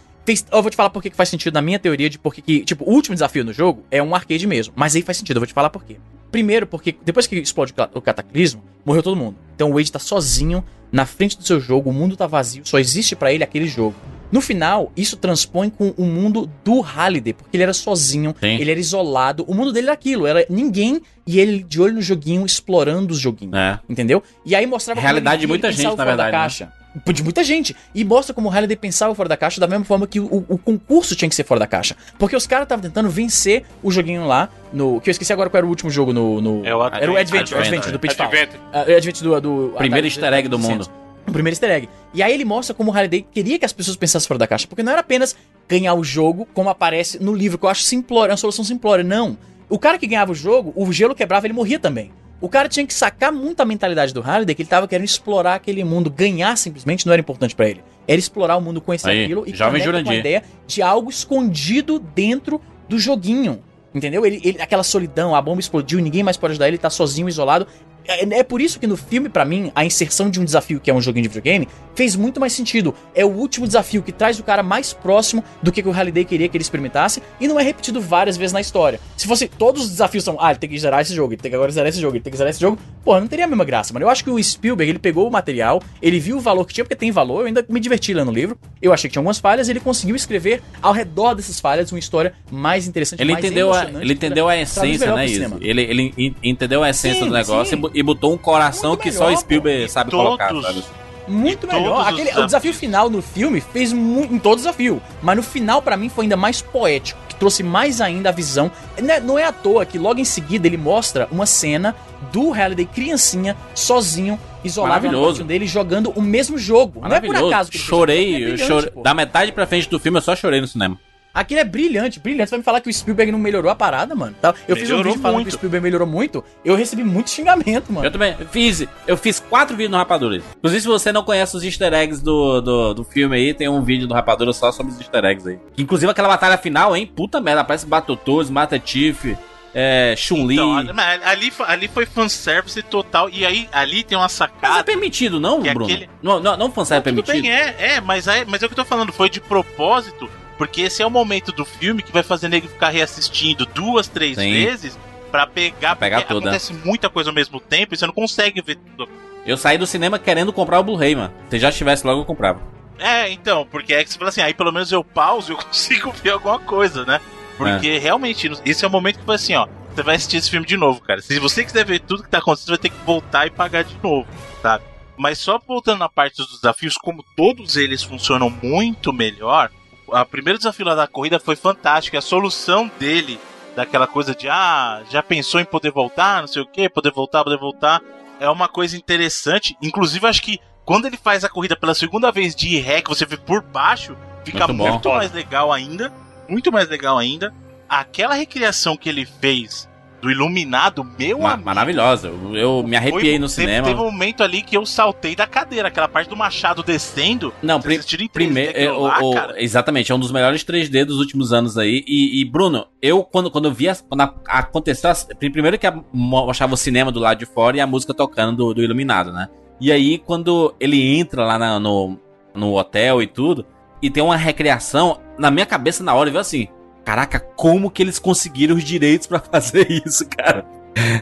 eu 0.52 0.62
vou 0.62 0.70
te 0.70 0.76
falar 0.76 0.90
por 0.92 1.02
que 1.02 1.10
faz 1.10 1.30
sentido 1.30 1.54
na 1.54 1.62
minha 1.62 1.80
teoria 1.80 2.10
de 2.10 2.20
porque 2.20 2.42
que, 2.42 2.64
tipo, 2.64 2.84
o 2.84 2.94
último 2.94 3.16
desafio 3.16 3.44
no 3.44 3.52
jogo 3.54 3.84
é 3.90 4.02
um 4.02 4.14
arcade 4.14 4.46
mesmo. 4.46 4.74
Mas 4.76 4.96
aí 4.96 5.02
faz 5.02 5.18
sentido, 5.18 5.38
eu 5.38 5.42
vou 5.42 5.48
te 5.48 5.54
falar 5.54 5.70
por 5.70 5.84
quê. 5.84 5.98
Primeiro, 6.32 6.68
porque 6.68 6.96
depois 7.04 7.26
que 7.26 7.36
explode 7.38 7.72
o 7.72 7.76
ca- 7.76 7.90
o 7.94 8.02
cataclismo, 8.02 8.64
morreu 8.86 9.02
todo 9.02 9.16
mundo. 9.16 9.36
Então 9.56 9.72
o 9.72 9.74
Wade 9.74 9.92
tá 9.92 9.98
sozinho 10.00 10.64
na 10.92 11.06
frente 11.06 11.38
do 11.38 11.44
seu 11.44 11.60
jogo, 11.60 11.90
o 11.90 11.94
mundo 11.94 12.16
tá 12.16 12.26
vazio, 12.28 12.62
só 12.66 12.78
existe 12.80 13.16
pra 13.16 13.32
ele 13.34 13.44
aquele 13.44 13.68
jogo. 13.68 13.96
No 14.32 14.42
final, 14.42 14.92
isso 14.96 15.18
transpõe 15.18 15.70
com 15.72 15.90
o 15.98 16.04
mundo 16.06 16.50
do 16.64 16.82
Halliday, 16.82 17.34
porque 17.34 17.56
ele 17.58 17.64
era 17.64 17.74
sozinho, 17.74 18.36
Sim. 18.40 18.58
ele 18.60 18.70
era 18.70 18.80
isolado, 18.80 19.44
o 19.48 19.56
mundo 19.56 19.72
dele 19.72 19.88
era 19.88 19.94
aquilo, 19.94 20.28
era 20.28 20.46
ninguém 20.50 21.02
e 21.26 21.40
ele 21.40 21.64
de 21.64 21.82
olho 21.82 21.96
no 21.96 22.02
joguinho, 22.02 22.46
explorando 22.46 23.12
os 23.14 23.20
joguinhos. 23.20 23.56
É. 23.56 23.80
Entendeu? 23.90 24.22
E 24.46 24.56
aí 24.56 24.66
mostrava 24.68 25.02
Realidade 25.02 25.42
de 25.42 25.48
muita 25.48 25.72
gente, 25.72 25.84
na 25.84 25.96
fora 25.96 26.16
da 26.16 26.24
verdade, 26.24 26.64
né? 26.64 26.72
De 27.14 27.24
muita 27.24 27.44
gente. 27.44 27.76
E 27.94 28.04
mostra 28.04 28.34
como 28.34 28.48
o 28.48 28.52
Halliday 28.52 28.76
pensava 28.76 29.14
fora 29.14 29.30
da 29.30 29.38
caixa 29.38 29.62
da 29.62 29.68
mesma 29.68 29.86
forma 29.86 30.08
que 30.08 30.20
o, 30.20 30.44
o 30.50 30.58
concurso 30.58 31.16
tinha 31.16 31.30
que 31.30 31.36
ser 31.36 31.44
fora 31.44 31.60
da 31.60 31.68
caixa. 31.68 31.96
Porque 32.18 32.36
os 32.36 32.48
caras 32.48 32.66
estavam 32.66 32.82
tentando 32.82 33.10
vencer 33.10 33.64
o 33.84 33.92
joguinho 33.92 34.26
lá 34.26 34.50
no. 34.74 35.00
Que 35.00 35.10
eu 35.10 35.12
esqueci 35.12 35.32
agora 35.32 35.50
qual 35.50 35.60
era 35.60 35.66
o 35.68 35.70
último 35.70 35.90
jogo 35.90 36.12
no. 36.12 36.42
no- 36.42 36.66
É 36.66 36.76
o 36.76 36.84
era 36.88 37.12
o 37.12 37.16
Adventure, 37.16 37.40
Adventure. 37.40 37.60
Adventure 37.60 37.92
do 37.92 38.00
Pitfall. 38.00 38.26
Adventure. 38.28 38.60
Ah, 38.74 38.86
o 38.88 38.96
Adventure 38.96 39.24
do. 39.30 39.42
do 39.42 39.74
Primeiro 39.78 40.08
Atari 40.08 40.08
easter 40.08 40.34
egg 40.34 40.48
do 40.48 40.58
200. 40.58 40.88
mundo. 40.88 41.00
O 41.28 41.32
primeiro 41.32 41.54
easter 41.54 41.70
egg. 41.70 41.90
E 42.12 42.24
aí 42.24 42.34
ele 42.34 42.44
mostra 42.44 42.74
como 42.74 42.90
o 42.90 42.94
Halliday 42.94 43.22
queria 43.32 43.60
que 43.60 43.66
as 43.66 43.72
pessoas 43.74 43.96
pensassem 43.96 44.28
fora 44.28 44.40
da 44.40 44.48
caixa. 44.48 44.66
Porque 44.68 44.82
não 44.82 44.92
era 44.92 45.02
apenas 45.02 45.36
ganhar 45.68 45.94
o 45.94 46.04
jogo, 46.04 46.48
como 46.56 46.70
aparece 46.70 47.22
no 47.22 47.36
livro, 47.36 47.60
que 47.60 47.66
eu 47.66 47.70
acho 47.70 47.84
simplório, 47.84 48.32
é 48.32 48.34
uma 48.34 48.38
solução 48.38 48.66
simplória. 48.66 49.04
Não. 49.04 49.38
O 49.70 49.78
cara 49.78 50.00
que 50.00 50.08
ganhava 50.08 50.32
o 50.32 50.36
jogo, 50.36 50.74
o 50.76 50.92
gelo 50.92 51.14
quebrava, 51.14 51.46
ele 51.46 51.54
morria 51.54 51.78
também. 51.78 52.12
O 52.42 52.48
cara 52.48 52.70
tinha 52.70 52.86
que 52.86 52.94
sacar 52.94 53.32
muito 53.32 53.60
a 53.62 53.66
mentalidade 53.66 54.14
do 54.14 54.22
Halliday, 54.22 54.56
que 54.56 54.62
ele 54.62 54.70
tava 54.70 54.88
querendo 54.88 55.06
explorar 55.06 55.56
aquele 55.56 55.84
mundo. 55.84 56.10
Ganhar 56.10 56.56
simplesmente 56.58 57.06
não 57.06 57.14
era 57.14 57.20
importante 57.20 57.54
pra 57.56 57.70
ele. 57.70 57.84
Era 58.08 58.18
explorar 58.18 58.56
o 58.58 58.62
mundo, 58.62 58.80
conhecer 58.80 59.10
Aí, 59.10 59.24
aquilo 59.26 59.44
e 59.46 59.54
jovem 59.56 59.82
com 60.04 60.10
a 60.10 60.16
ideia 60.16 60.44
de 60.66 60.82
algo 60.82 61.10
escondido 61.10 62.00
dentro 62.00 62.62
do 62.88 62.98
joguinho. 62.98 63.62
Entendeu? 63.94 64.26
Ele, 64.26 64.40
ele- 64.44 64.62
aquela 64.62 64.84
solidão, 64.84 65.36
a 65.36 65.42
bomba 65.42 65.60
explodiu, 65.60 66.00
ninguém 66.00 66.24
mais 66.24 66.38
pode 66.38 66.52
ajudar 66.52 66.68
ele, 66.68 66.78
tá 66.78 66.90
sozinho, 66.90 67.28
isolado. 67.28 67.68
É, 68.10 68.40
é 68.40 68.44
por 68.44 68.62
isso 68.62 68.80
que 68.80 68.88
no 68.88 68.98
filme, 68.98 69.30
pra 69.30 69.46
mim, 69.46 69.72
a 69.76 69.86
inserção 69.86 70.30
de 70.30 70.40
um 70.40 70.46
desafio 70.46 70.80
que 70.80 70.90
é 70.90 70.94
um 70.94 71.02
joguinho 71.02 71.24
de 71.24 71.30
videogame 71.30 71.68
fez 71.96 72.16
muito 72.16 72.40
mais 72.40 72.54
sentido. 72.54 72.94
É 73.14 73.26
o 73.26 73.30
último 73.30 73.68
desafio 73.68 74.02
que 74.02 74.12
traz 74.12 74.40
o 74.40 74.44
cara 74.44 74.64
mais 74.64 74.94
próximo 74.94 75.44
do 75.62 75.72
que 75.72 75.82
o 75.82 75.92
Halliday 75.92 76.24
queria 76.26 76.48
que 76.48 76.56
ele 76.58 76.62
experimentasse 76.62 77.22
e 77.40 77.48
não 77.48 77.60
é 77.60 77.64
repetido 77.64 78.00
várias 78.02 78.38
vezes 78.38 78.54
na 78.54 78.62
história. 78.62 79.00
Se 79.18 79.28
fosse 79.28 79.48
todos 79.48 79.84
os 79.84 79.90
desafios 79.90 80.24
são, 80.24 80.38
ah, 80.40 80.52
ele 80.52 80.60
tem 80.60 80.70
que 80.70 80.80
zerar 80.80 81.02
esse 81.02 81.14
jogo, 81.14 81.34
ele 81.34 81.42
tem 81.42 81.50
que 81.52 81.56
agora 81.56 81.72
zerar 81.72 81.90
esse 81.90 82.00
jogo, 82.00 82.16
ele 82.16 82.24
tem 82.24 82.32
que 82.32 82.38
zerar 82.38 82.52
esse 82.52 82.60
jogo, 82.62 82.78
pô, 83.04 83.20
não 83.20 83.28
teria 83.28 83.46
a 83.46 83.48
mesma 83.48 83.66
graça, 83.66 83.94
mano. 83.94 84.06
Eu 84.06 84.10
acho 84.10 84.24
que 84.24 84.30
o 84.30 84.42
Spielberg, 84.42 84.90
ele 84.90 85.00
pegou 85.00 85.28
o 85.28 85.32
material, 85.32 85.82
ele 86.02 86.20
viu 86.20 86.38
o 86.38 86.40
valor 86.40 86.66
que 86.66 86.74
tinha, 86.74 86.84
porque 86.86 86.96
tem 86.96 87.12
valor, 87.12 87.42
eu 87.42 87.48
ainda 87.48 87.66
me 87.68 87.80
diverti 87.80 88.14
lendo 88.14 88.30
o 88.30 88.34
livro. 88.34 88.58
Eu 88.82 88.94
achei 88.94 89.10
que 89.10 89.14
tinha 89.14 89.20
algumas 89.20 89.40
falhas 89.40 89.68
e 89.68 89.72
ele 89.72 89.80
conseguiu 89.80 90.16
escrever 90.16 90.62
ao 90.82 90.94
redor 90.94 91.34
dessas 91.36 91.60
falhas 91.60 91.92
uma 91.92 92.00
história 92.00 92.34
mais 92.52 92.88
interessante, 92.88 93.22
Ele 93.22 93.34
mais 93.34 93.44
entendeu, 93.44 93.74
a, 93.74 93.84
ele 93.86 94.14
entendeu 94.14 94.48
a 94.48 94.58
essência, 94.58 95.14
né, 95.16 95.28
cinema. 95.28 95.58
Ele, 95.62 95.82
ele 95.82 96.14
en- 96.18 96.36
entendeu 96.44 96.84
a 96.84 96.90
essência 96.90 97.20
Sim, 97.24 97.28
do 97.30 97.34
negócio 97.34 97.92
e 97.94 97.99
e 98.00 98.04
botou 98.04 98.34
um 98.34 98.38
coração 98.38 98.92
Muito 98.92 99.02
que 99.02 99.12
só 99.12 99.26
melhor, 99.26 99.38
o 99.38 99.42
Spielberg 99.42 99.86
pô. 99.86 99.92
sabe 99.92 100.12
Todos- 100.12 100.26
colocar, 100.26 100.62
sabe? 100.62 100.84
Muito 101.28 101.68
melhor. 101.68 102.08
Aquele, 102.08 102.32
o 102.40 102.46
desafio 102.46 102.74
final 102.74 103.08
no 103.08 103.22
filme 103.22 103.62
fez 103.62 103.94
muito 103.94 104.34
em 104.34 104.40
todo 104.40 104.58
desafio. 104.58 105.00
Mas 105.22 105.36
no 105.38 105.44
final, 105.44 105.80
pra 105.80 105.96
mim, 105.96 106.10
foi 106.10 106.26
ainda 106.26 106.36
mais 106.36 106.60
poético. 106.60 107.20
Que 107.28 107.36
trouxe 107.36 107.62
mais 107.62 108.02
ainda 108.02 108.30
a 108.30 108.32
visão. 108.32 108.72
Não 109.00 109.14
é, 109.14 109.20
não 109.20 109.38
é 109.38 109.44
à 109.44 109.52
toa 109.52 109.86
que 109.86 110.00
logo 110.00 110.20
em 110.20 110.26
seguida 110.26 110.66
ele 110.66 110.78
mostra 110.78 111.28
uma 111.32 111.46
cena 111.46 111.96
do 112.32 112.50
Halliday 112.50 112.86
criancinha, 112.88 113.56
sozinho, 113.76 114.40
isolado 114.64 115.08
no 115.12 115.22
quartinho 115.24 115.46
dele, 115.46 115.68
jogando 115.68 116.10
o 116.16 116.22
mesmo 116.22 116.58
jogo. 116.58 117.00
Não 117.08 117.16
é 117.16 117.22
por 117.22 117.36
acaso 117.36 117.70
que 117.70 117.78
ele 117.78 117.84
chorei. 117.84 118.46
É 118.46 118.50
eu 118.54 118.58
chorei. 118.58 118.90
pô. 118.90 119.02
Da 119.04 119.14
metade 119.14 119.52
pra 119.52 119.68
frente 119.68 119.88
do 119.88 120.00
filme 120.00 120.18
eu 120.18 120.22
só 120.24 120.36
chorei 120.36 120.60
no 120.62 120.68
cinema. 120.68 120.98
Aquilo 121.34 121.60
é 121.60 121.64
brilhante, 121.64 122.20
brilhante. 122.20 122.50
Você 122.50 122.56
vai 122.56 122.60
me 122.60 122.64
falar 122.64 122.82
que 122.82 122.90
o 122.90 122.94
Spielberg 122.94 123.32
não 123.32 123.38
melhorou 123.40 123.72
a 123.72 123.76
parada, 123.76 124.16
mano? 124.16 124.36
Tá? 124.42 124.54
Eu 124.68 124.76
fiz 124.76 124.86
um 124.90 124.94
Melhorou 124.94 125.12
vídeo 125.14 125.22
falando 125.22 125.36
muito. 125.38 125.48
que 125.50 125.56
o 125.56 125.58
Spielberg 125.58 125.84
melhorou 125.84 126.08
muito. 126.08 126.44
Eu 126.66 126.76
recebi 126.76 127.04
muito 127.04 127.30
xingamento, 127.30 127.94
mano. 127.94 128.06
Eu 128.06 128.12
também 128.12 128.36
fiz, 128.52 128.86
eu 129.08 129.16
fiz 129.16 129.40
quatro 129.40 129.76
vídeos 129.76 129.92
no 129.92 129.98
Rapadura. 129.98 130.42
Inclusive, 130.58 130.82
se 130.82 130.88
você 130.88 131.12
não 131.12 131.24
conhece 131.24 131.56
os 131.56 131.64
easter 131.64 131.94
eggs 131.94 132.24
do, 132.24 132.62
do, 132.62 132.94
do 132.96 133.04
filme 133.04 133.36
aí, 133.36 133.54
tem 133.54 133.70
um 133.70 133.84
vídeo 133.84 134.08
do 134.08 134.14
Rapadura 134.14 134.52
só 134.54 134.72
sobre 134.72 134.92
os 134.92 135.00
easter 135.00 135.24
eggs 135.24 135.48
aí. 135.48 135.60
Inclusive 135.78 136.12
aquela 136.12 136.28
batalha 136.28 136.58
final, 136.58 136.96
hein? 136.96 137.06
Puta 137.06 137.40
merda, 137.40 137.62
aparece 137.62 137.86
Batotores, 137.86 138.50
Mata 138.50 138.82
Chief, 138.84 139.36
é, 139.74 140.16
Chun-Li. 140.18 140.56
Então, 140.56 140.76
ali- 141.24 141.54
ali, 141.68 141.88
foi- 141.88 142.06
fanservice 142.08 142.82
total. 142.82 143.30
E 143.30 143.46
aí, 143.46 143.70
ali 143.72 144.04
tem 144.04 144.18
uma 144.18 144.24
Mas 144.24 144.34
é 144.34 144.38
sacada. 144.38 144.84
permitido, 144.84 145.40
não, 145.40 145.62
Bruno? 145.62 145.86
aquele- 145.86 146.10
Não, 146.24 146.40
não, 146.40 146.58
não 146.58 146.72
fanservice 146.72 147.10
é 147.10 147.14
Tudo 147.14 147.24
permitido. 147.26 147.44
bem, 147.44 147.52
é, 147.52 147.96
é, 147.96 148.02
mas 148.02 148.28
é, 148.28 148.44
mas 148.46 148.62
é 148.64 148.66
o 148.66 148.70
que 148.70 148.74
eu 148.74 148.84
tô 148.84 148.86
falando, 148.86 149.14
foi 149.14 149.30
de 149.30 149.40
propósito, 149.40 150.28
porque 150.60 150.82
esse 150.82 151.02
é 151.02 151.06
o 151.08 151.10
momento 151.10 151.54
do 151.54 151.64
filme 151.64 152.04
que 152.04 152.12
vai 152.12 152.22
fazer 152.22 152.50
nego 152.50 152.68
ficar 152.68 152.90
reassistindo 152.90 153.66
duas, 153.66 154.10
três 154.10 154.38
Sim. 154.38 154.52
vezes 154.52 155.00
pra 155.32 155.48
pegar, 155.48 155.96
Pra 155.96 155.96
pegar 155.96 156.18
porque 156.18 156.34
tudo, 156.34 156.44
né? 156.44 156.50
acontece 156.52 156.74
muita 156.86 157.10
coisa 157.10 157.30
ao 157.30 157.34
mesmo 157.34 157.62
tempo 157.62 157.94
e 157.94 157.98
você 157.98 158.06
não 158.06 158.14
consegue 158.14 158.62
ver 158.62 158.78
tudo. 158.98 159.10
Eu 159.46 159.56
saí 159.56 159.78
do 159.78 159.88
cinema 159.88 160.20
querendo 160.20 160.52
comprar 160.52 160.78
o 160.80 160.84
Blu-ray, 160.84 161.16
mano. 161.16 161.34
Se 161.50 161.58
já 161.58 161.72
tivesse 161.72 162.06
logo, 162.06 162.22
eu 162.22 162.26
comprava. 162.26 162.62
É, 163.00 163.32
então, 163.32 163.66
porque 163.72 163.94
é 163.94 164.04
que 164.04 164.12
você 164.12 164.18
fala 164.20 164.28
assim, 164.30 164.42
aí 164.42 164.54
pelo 164.54 164.74
menos 164.74 164.92
eu 164.92 165.02
pauso 165.02 165.52
e 165.52 165.54
eu 165.54 165.58
consigo 165.64 166.12
ver 166.12 166.32
alguma 166.32 166.60
coisa, 166.60 167.06
né? 167.06 167.22
Porque 167.58 167.98
realmente, 167.98 168.52
esse 168.66 168.84
é 168.84 168.88
o 168.88 168.92
momento 168.92 169.20
que 169.20 169.26
foi 169.26 169.36
assim, 169.36 169.56
ó, 169.56 169.66
você 169.96 170.04
vai 170.04 170.16
assistir 170.16 170.38
esse 170.38 170.50
filme 170.50 170.66
de 170.68 170.76
novo, 170.76 171.00
cara. 171.00 171.22
Se 171.22 171.40
você 171.40 171.64
quiser 171.64 171.86
ver 171.86 172.00
tudo 172.02 172.24
que 172.24 172.30
tá 172.30 172.40
acontecendo, 172.40 172.66
você 172.66 172.72
vai 172.72 172.78
ter 172.80 172.90
que 172.90 173.06
voltar 173.06 173.48
e 173.48 173.50
pagar 173.50 173.84
de 173.86 173.96
novo, 174.04 174.28
sabe? 174.62 174.84
Mas 175.18 175.38
só 175.40 175.58
voltando 175.66 176.00
na 176.00 176.10
parte 176.10 176.38
dos 176.38 176.52
desafios, 176.60 176.96
como 176.96 177.24
todos 177.36 177.78
eles 177.78 178.04
funcionam 178.04 178.50
muito 178.62 179.14
melhor, 179.14 179.70
o 180.12 180.26
primeiro 180.26 180.58
desafio 180.58 180.86
lá 180.86 180.96
da 180.96 181.08
corrida 181.08 181.40
foi 181.40 181.56
fantástico. 181.56 182.18
A 182.18 182.22
solução 182.22 182.90
dele, 183.00 183.40
daquela 183.76 184.08
coisa 184.08 184.36
de, 184.36 184.50
ah, 184.50 185.02
já 185.10 185.22
pensou 185.24 185.60
em 185.60 185.66
poder 185.66 185.92
voltar, 185.92 186.42
não 186.42 186.48
sei 186.48 186.62
o 186.62 186.66
que, 186.66 186.90
poder 186.90 187.12
voltar, 187.12 187.44
poder 187.44 187.58
voltar, 187.58 188.02
é 188.40 188.50
uma 188.50 188.68
coisa 188.68 188.98
interessante. 188.98 189.76
Inclusive, 189.82 190.26
acho 190.28 190.42
que 190.42 190.60
quando 190.86 191.06
ele 191.06 191.18
faz 191.18 191.44
a 191.44 191.50
corrida 191.50 191.76
pela 191.76 191.94
segunda 191.94 192.32
vez 192.32 192.56
de 192.56 192.78
ré, 192.80 193.02
que 193.02 193.10
você 193.10 193.26
vê 193.26 193.38
por 193.38 193.62
baixo, 193.62 194.18
fica 194.44 194.68
Muito 194.68 194.92
muito 194.92 195.10
mais 195.10 195.32
legal 195.32 195.72
ainda. 195.72 196.12
Muito 196.48 196.72
mais 196.72 196.90
legal 196.90 197.18
ainda. 197.18 197.54
Aquela 197.88 198.34
recriação 198.34 198.98
que 198.98 199.08
ele 199.08 199.26
fez 199.26 199.88
do 200.22 200.30
Iluminado, 200.30 201.06
meu 201.18 201.40
Ma- 201.40 201.54
amigo, 201.54 201.66
maravilhosa. 201.66 202.28
Eu, 202.28 202.56
eu 202.56 202.84
me 202.84 202.96
arrepiei 202.96 203.22
foi- 203.32 203.40
no 203.40 203.48
teve- 203.48 203.62
cinema. 203.62 203.88
Teve 203.88 204.00
um 204.00 204.06
momento 204.12 204.44
ali 204.44 204.62
que 204.62 204.76
eu 204.76 204.86
saltei 204.86 205.36
da 205.36 205.48
cadeira, 205.48 205.88
aquela 205.88 206.08
parte 206.08 206.30
do 206.30 206.36
machado 206.36 206.84
descendo. 206.84 207.54
Não, 207.62 207.76
vocês 207.76 207.84
pri- 207.86 207.96
assistiram 207.98 208.24
em 208.26 208.28
3D 208.28 208.32
primeiro. 208.32 208.78
é, 208.78 209.64
exatamente, 209.64 210.12
é 210.12 210.16
um 210.16 210.20
dos 210.20 210.32
melhores 210.32 210.64
3D 210.64 211.06
dos 211.06 211.20
últimos 211.20 211.54
anos 211.54 211.78
aí. 211.78 212.04
E, 212.08 212.42
e, 212.42 212.46
Bruno, 212.46 212.86
eu, 213.02 213.24
quando, 213.24 213.50
quando 213.50 213.66
eu 213.66 213.74
vi. 213.74 213.88
Quando 214.08 214.22
a- 214.22 214.34
aconteceu. 214.48 215.10
Primeiro 215.40 215.78
que 215.80 215.88
a- 215.88 215.98
mostrava 216.14 216.74
o 216.74 216.78
cinema 216.78 217.12
do 217.12 217.20
lado 217.20 217.38
de 217.40 217.46
fora 217.46 217.78
e 217.78 217.80
a 217.82 217.88
música 217.88 218.14
tocando 218.14 218.58
do, 218.58 218.74
do 218.74 218.84
Iluminado, 218.84 219.32
né? 219.32 219.48
E 219.82 219.92
aí, 219.92 220.18
quando 220.18 220.76
ele 220.80 221.18
entra 221.18 221.46
lá 221.46 221.58
na- 221.58 221.80
no, 221.80 222.20
no 222.54 222.78
hotel 222.78 223.22
e 223.22 223.28
tudo, 223.28 223.66
e 224.02 224.10
tem 224.10 224.22
uma 224.22 224.36
recriação, 224.36 225.20
na 225.38 225.50
minha 225.50 225.66
cabeça 225.66 226.04
na 226.04 226.14
hora, 226.14 226.30
veio 226.30 226.42
assim: 226.42 226.68
Caraca, 227.10 227.40
como 227.40 227.90
que 227.90 228.04
eles 228.04 228.20
conseguiram 228.20 228.76
os 228.76 228.84
direitos 228.84 229.26
pra 229.26 229.40
fazer 229.40 229.88
isso, 230.06 230.30
cara? 230.30 230.64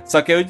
Só 0.03 0.21
que 0.21 0.33
eu- 0.33 0.43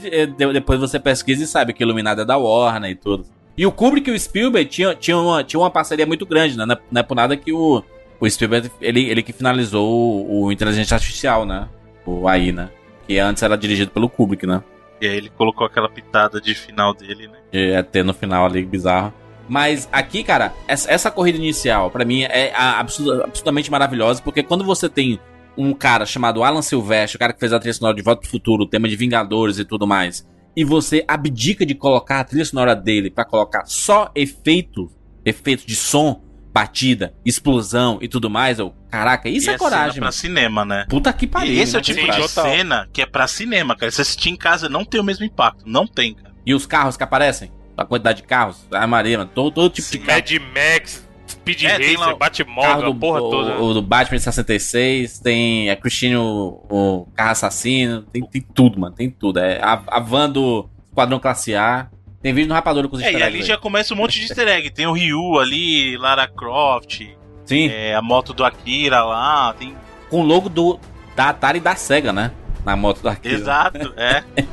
depois 0.51 0.79
você 0.79 0.99
pesquisa 0.99 1.43
e 1.43 1.45
sabe 1.45 1.73
que 1.73 1.83
Iluminado 1.83 2.21
é 2.21 2.25
da 2.25 2.35
Warner 2.37 2.89
e 2.89 2.95
tudo. 2.95 3.23
E 3.55 3.63
o 3.63 3.71
Kubrick 3.71 4.09
e 4.09 4.13
o 4.13 4.19
Spielberg 4.19 4.67
tinham 4.67 4.95
tinha 4.95 5.15
uma, 5.15 5.45
uma 5.53 5.69
parceria 5.69 6.07
muito 6.07 6.25
grande, 6.25 6.57
né? 6.57 6.65
Não 6.65 6.73
é, 6.73 6.79
não 6.91 6.99
é 7.01 7.03
por 7.03 7.13
nada 7.13 7.37
que 7.37 7.53
o, 7.53 7.83
o 8.19 8.27
Spielberg, 8.27 8.71
ele, 8.81 9.07
ele 9.11 9.21
que 9.21 9.31
finalizou 9.31 9.87
o, 9.87 10.45
o 10.45 10.51
Inteligência 10.51 10.95
Artificial, 10.95 11.45
né? 11.45 11.69
O 12.03 12.27
AI, 12.27 12.51
né? 12.51 12.71
Que 13.07 13.19
antes 13.19 13.43
era 13.43 13.55
dirigido 13.55 13.91
pelo 13.91 14.09
Kubrick, 14.09 14.47
né? 14.47 14.63
E 14.99 15.05
aí 15.07 15.17
ele 15.17 15.29
colocou 15.29 15.67
aquela 15.67 15.87
pitada 15.87 16.41
de 16.41 16.55
final 16.55 16.95
dele, 16.95 17.27
né? 17.27 17.37
De 17.51 17.73
ET 17.73 17.93
no 18.03 18.13
final 18.15 18.43
ali, 18.43 18.65
bizarro. 18.65 19.13
Mas 19.47 19.87
aqui, 19.91 20.23
cara, 20.23 20.53
essa, 20.67 20.91
essa 20.91 21.09
corrida 21.11 21.37
inicial, 21.37 21.89
pra 21.89 22.03
mim, 22.05 22.23
é 22.23 22.53
absurda- 22.55 23.23
absolutamente 23.25 23.71
maravilhosa, 23.71 24.21
porque 24.21 24.43
quando 24.43 24.63
você 24.63 24.89
tem 24.89 25.19
um 25.57 25.73
cara 25.73 26.05
chamado 26.05 26.43
Alan 26.43 26.61
Silvestre, 26.61 27.15
o 27.15 27.19
cara 27.19 27.33
que 27.33 27.39
fez 27.39 27.51
a 27.53 27.59
trilha 27.59 27.73
sonora 27.73 27.95
de 27.95 28.01
Volta 28.03 28.21
pro 28.21 28.29
Futuro, 28.29 28.63
o 28.63 28.67
tema 28.67 28.87
de 28.87 28.95
Vingadores 28.95 29.57
e 29.57 29.65
tudo 29.65 29.87
mais, 29.87 30.27
e 30.55 30.63
você 30.63 31.03
abdica 31.07 31.65
de 31.65 31.73
colocar 31.75 32.19
a 32.19 32.23
trilha 32.23 32.45
sonora 32.45 32.75
dele 32.75 33.09
pra 33.09 33.23
colocar 33.25 33.65
só 33.65 34.11
efeitos, 34.13 34.91
efeitos 35.25 35.65
de 35.65 35.75
som, 35.75 36.21
batida, 36.53 37.13
explosão 37.23 37.99
e 38.01 38.07
tudo 38.07 38.29
mais, 38.29 38.57
eu, 38.59 38.73
caraca, 38.89 39.29
isso 39.29 39.49
E 39.49 39.53
é 39.53 39.57
coragem, 39.57 39.93
cena 39.93 40.05
pra 40.07 40.11
cinema, 40.11 40.65
né? 40.65 40.85
Puta 40.89 41.13
que 41.13 41.27
pariu. 41.27 41.53
e 41.53 41.59
esse 41.59 41.75
é 41.75 41.79
o 41.79 41.81
tipo 41.81 41.99
Sim, 42.01 42.09
de 42.09 42.17
total. 42.17 42.45
cena 42.51 42.89
que 42.91 43.01
é 43.01 43.05
pra 43.05 43.27
cinema, 43.27 43.75
cara. 43.75 43.91
Se 43.91 44.01
assistir 44.01 44.29
em 44.31 44.35
casa 44.35 44.67
não 44.67 44.83
tem 44.83 44.99
o 44.99 45.03
mesmo 45.03 45.23
impacto. 45.25 45.63
Não 45.67 45.85
tem, 45.85 46.15
cara. 46.15 46.33
E 46.45 46.53
os 46.55 46.65
carros 46.65 46.97
que 46.97 47.03
aparecem? 47.03 47.51
A 47.77 47.85
quantidade 47.85 48.21
de 48.21 48.27
carros? 48.27 48.65
A 48.71 48.87
Maria, 48.87 49.19
mano, 49.19 49.29
todo, 49.33 49.51
todo 49.53 49.69
tipo 49.71 49.89
de 49.91 49.99
carro. 49.99 50.19
Mad 50.19 50.31
Max, 50.55 51.07
Speed 51.29 51.63
É, 51.63 51.67
Racer, 51.73 52.15
Batmóvel, 52.17 52.93
do, 52.93 52.99
porra 52.99 53.21
o, 53.21 53.29
toda. 53.29 53.61
o 53.61 53.73
do 53.75 53.81
Batman 53.81 54.17
de 54.17 54.23
66, 54.23 55.19
tem 55.19 55.69
a 55.69 55.75
Christine, 55.75 56.15
o, 56.15 56.63
o 56.69 57.07
carro 57.15 57.31
assassino, 57.31 58.01
tem, 58.03 58.23
tem 58.23 58.41
tudo, 58.41 58.79
mano, 58.79 58.95
tem 58.95 59.09
tudo. 59.09 59.39
É 59.39 59.61
a, 59.61 59.81
a 59.87 59.99
van 59.99 60.29
do 60.29 60.67
Esquadrão 60.89 61.19
Classe 61.19 61.53
A. 61.55 61.87
Tem 62.21 62.33
vídeo 62.33 62.47
no 62.49 62.55
Rapadura 62.55 62.87
com 62.87 62.95
os 62.95 63.01
É, 63.03 63.11
e 63.11 63.15
ali 63.17 63.25
eggs 63.35 63.47
já 63.47 63.53
aí. 63.53 63.59
começa 63.61 63.93
um 63.93 63.97
monte 63.97 64.19
de 64.19 64.25
easter 64.25 64.47
egg. 64.47 64.71
Tem 64.71 64.87
o 64.87 64.91
Ryu 64.93 65.37
ali, 65.39 65.95
Lara 65.97 66.27
Croft, 66.27 67.01
Sim, 67.45 67.67
é, 67.71 67.93
a 67.95 68.01
moto 68.01 68.33
do 68.33 68.43
Akira 68.43 69.03
lá. 69.03 69.53
Tem... 69.53 69.75
com 70.09 70.21
o 70.21 70.23
logo 70.23 70.49
do, 70.49 70.79
da 71.15 71.29
Atari 71.29 71.59
e 71.59 71.61
da 71.61 71.75
SEGA, 71.75 72.11
né? 72.11 72.31
Na 72.65 72.75
moto 72.75 73.01
do 73.01 73.07
Akira. 73.09 73.35
Exato, 73.35 73.93
é. 73.95 74.23
É, 74.35 74.45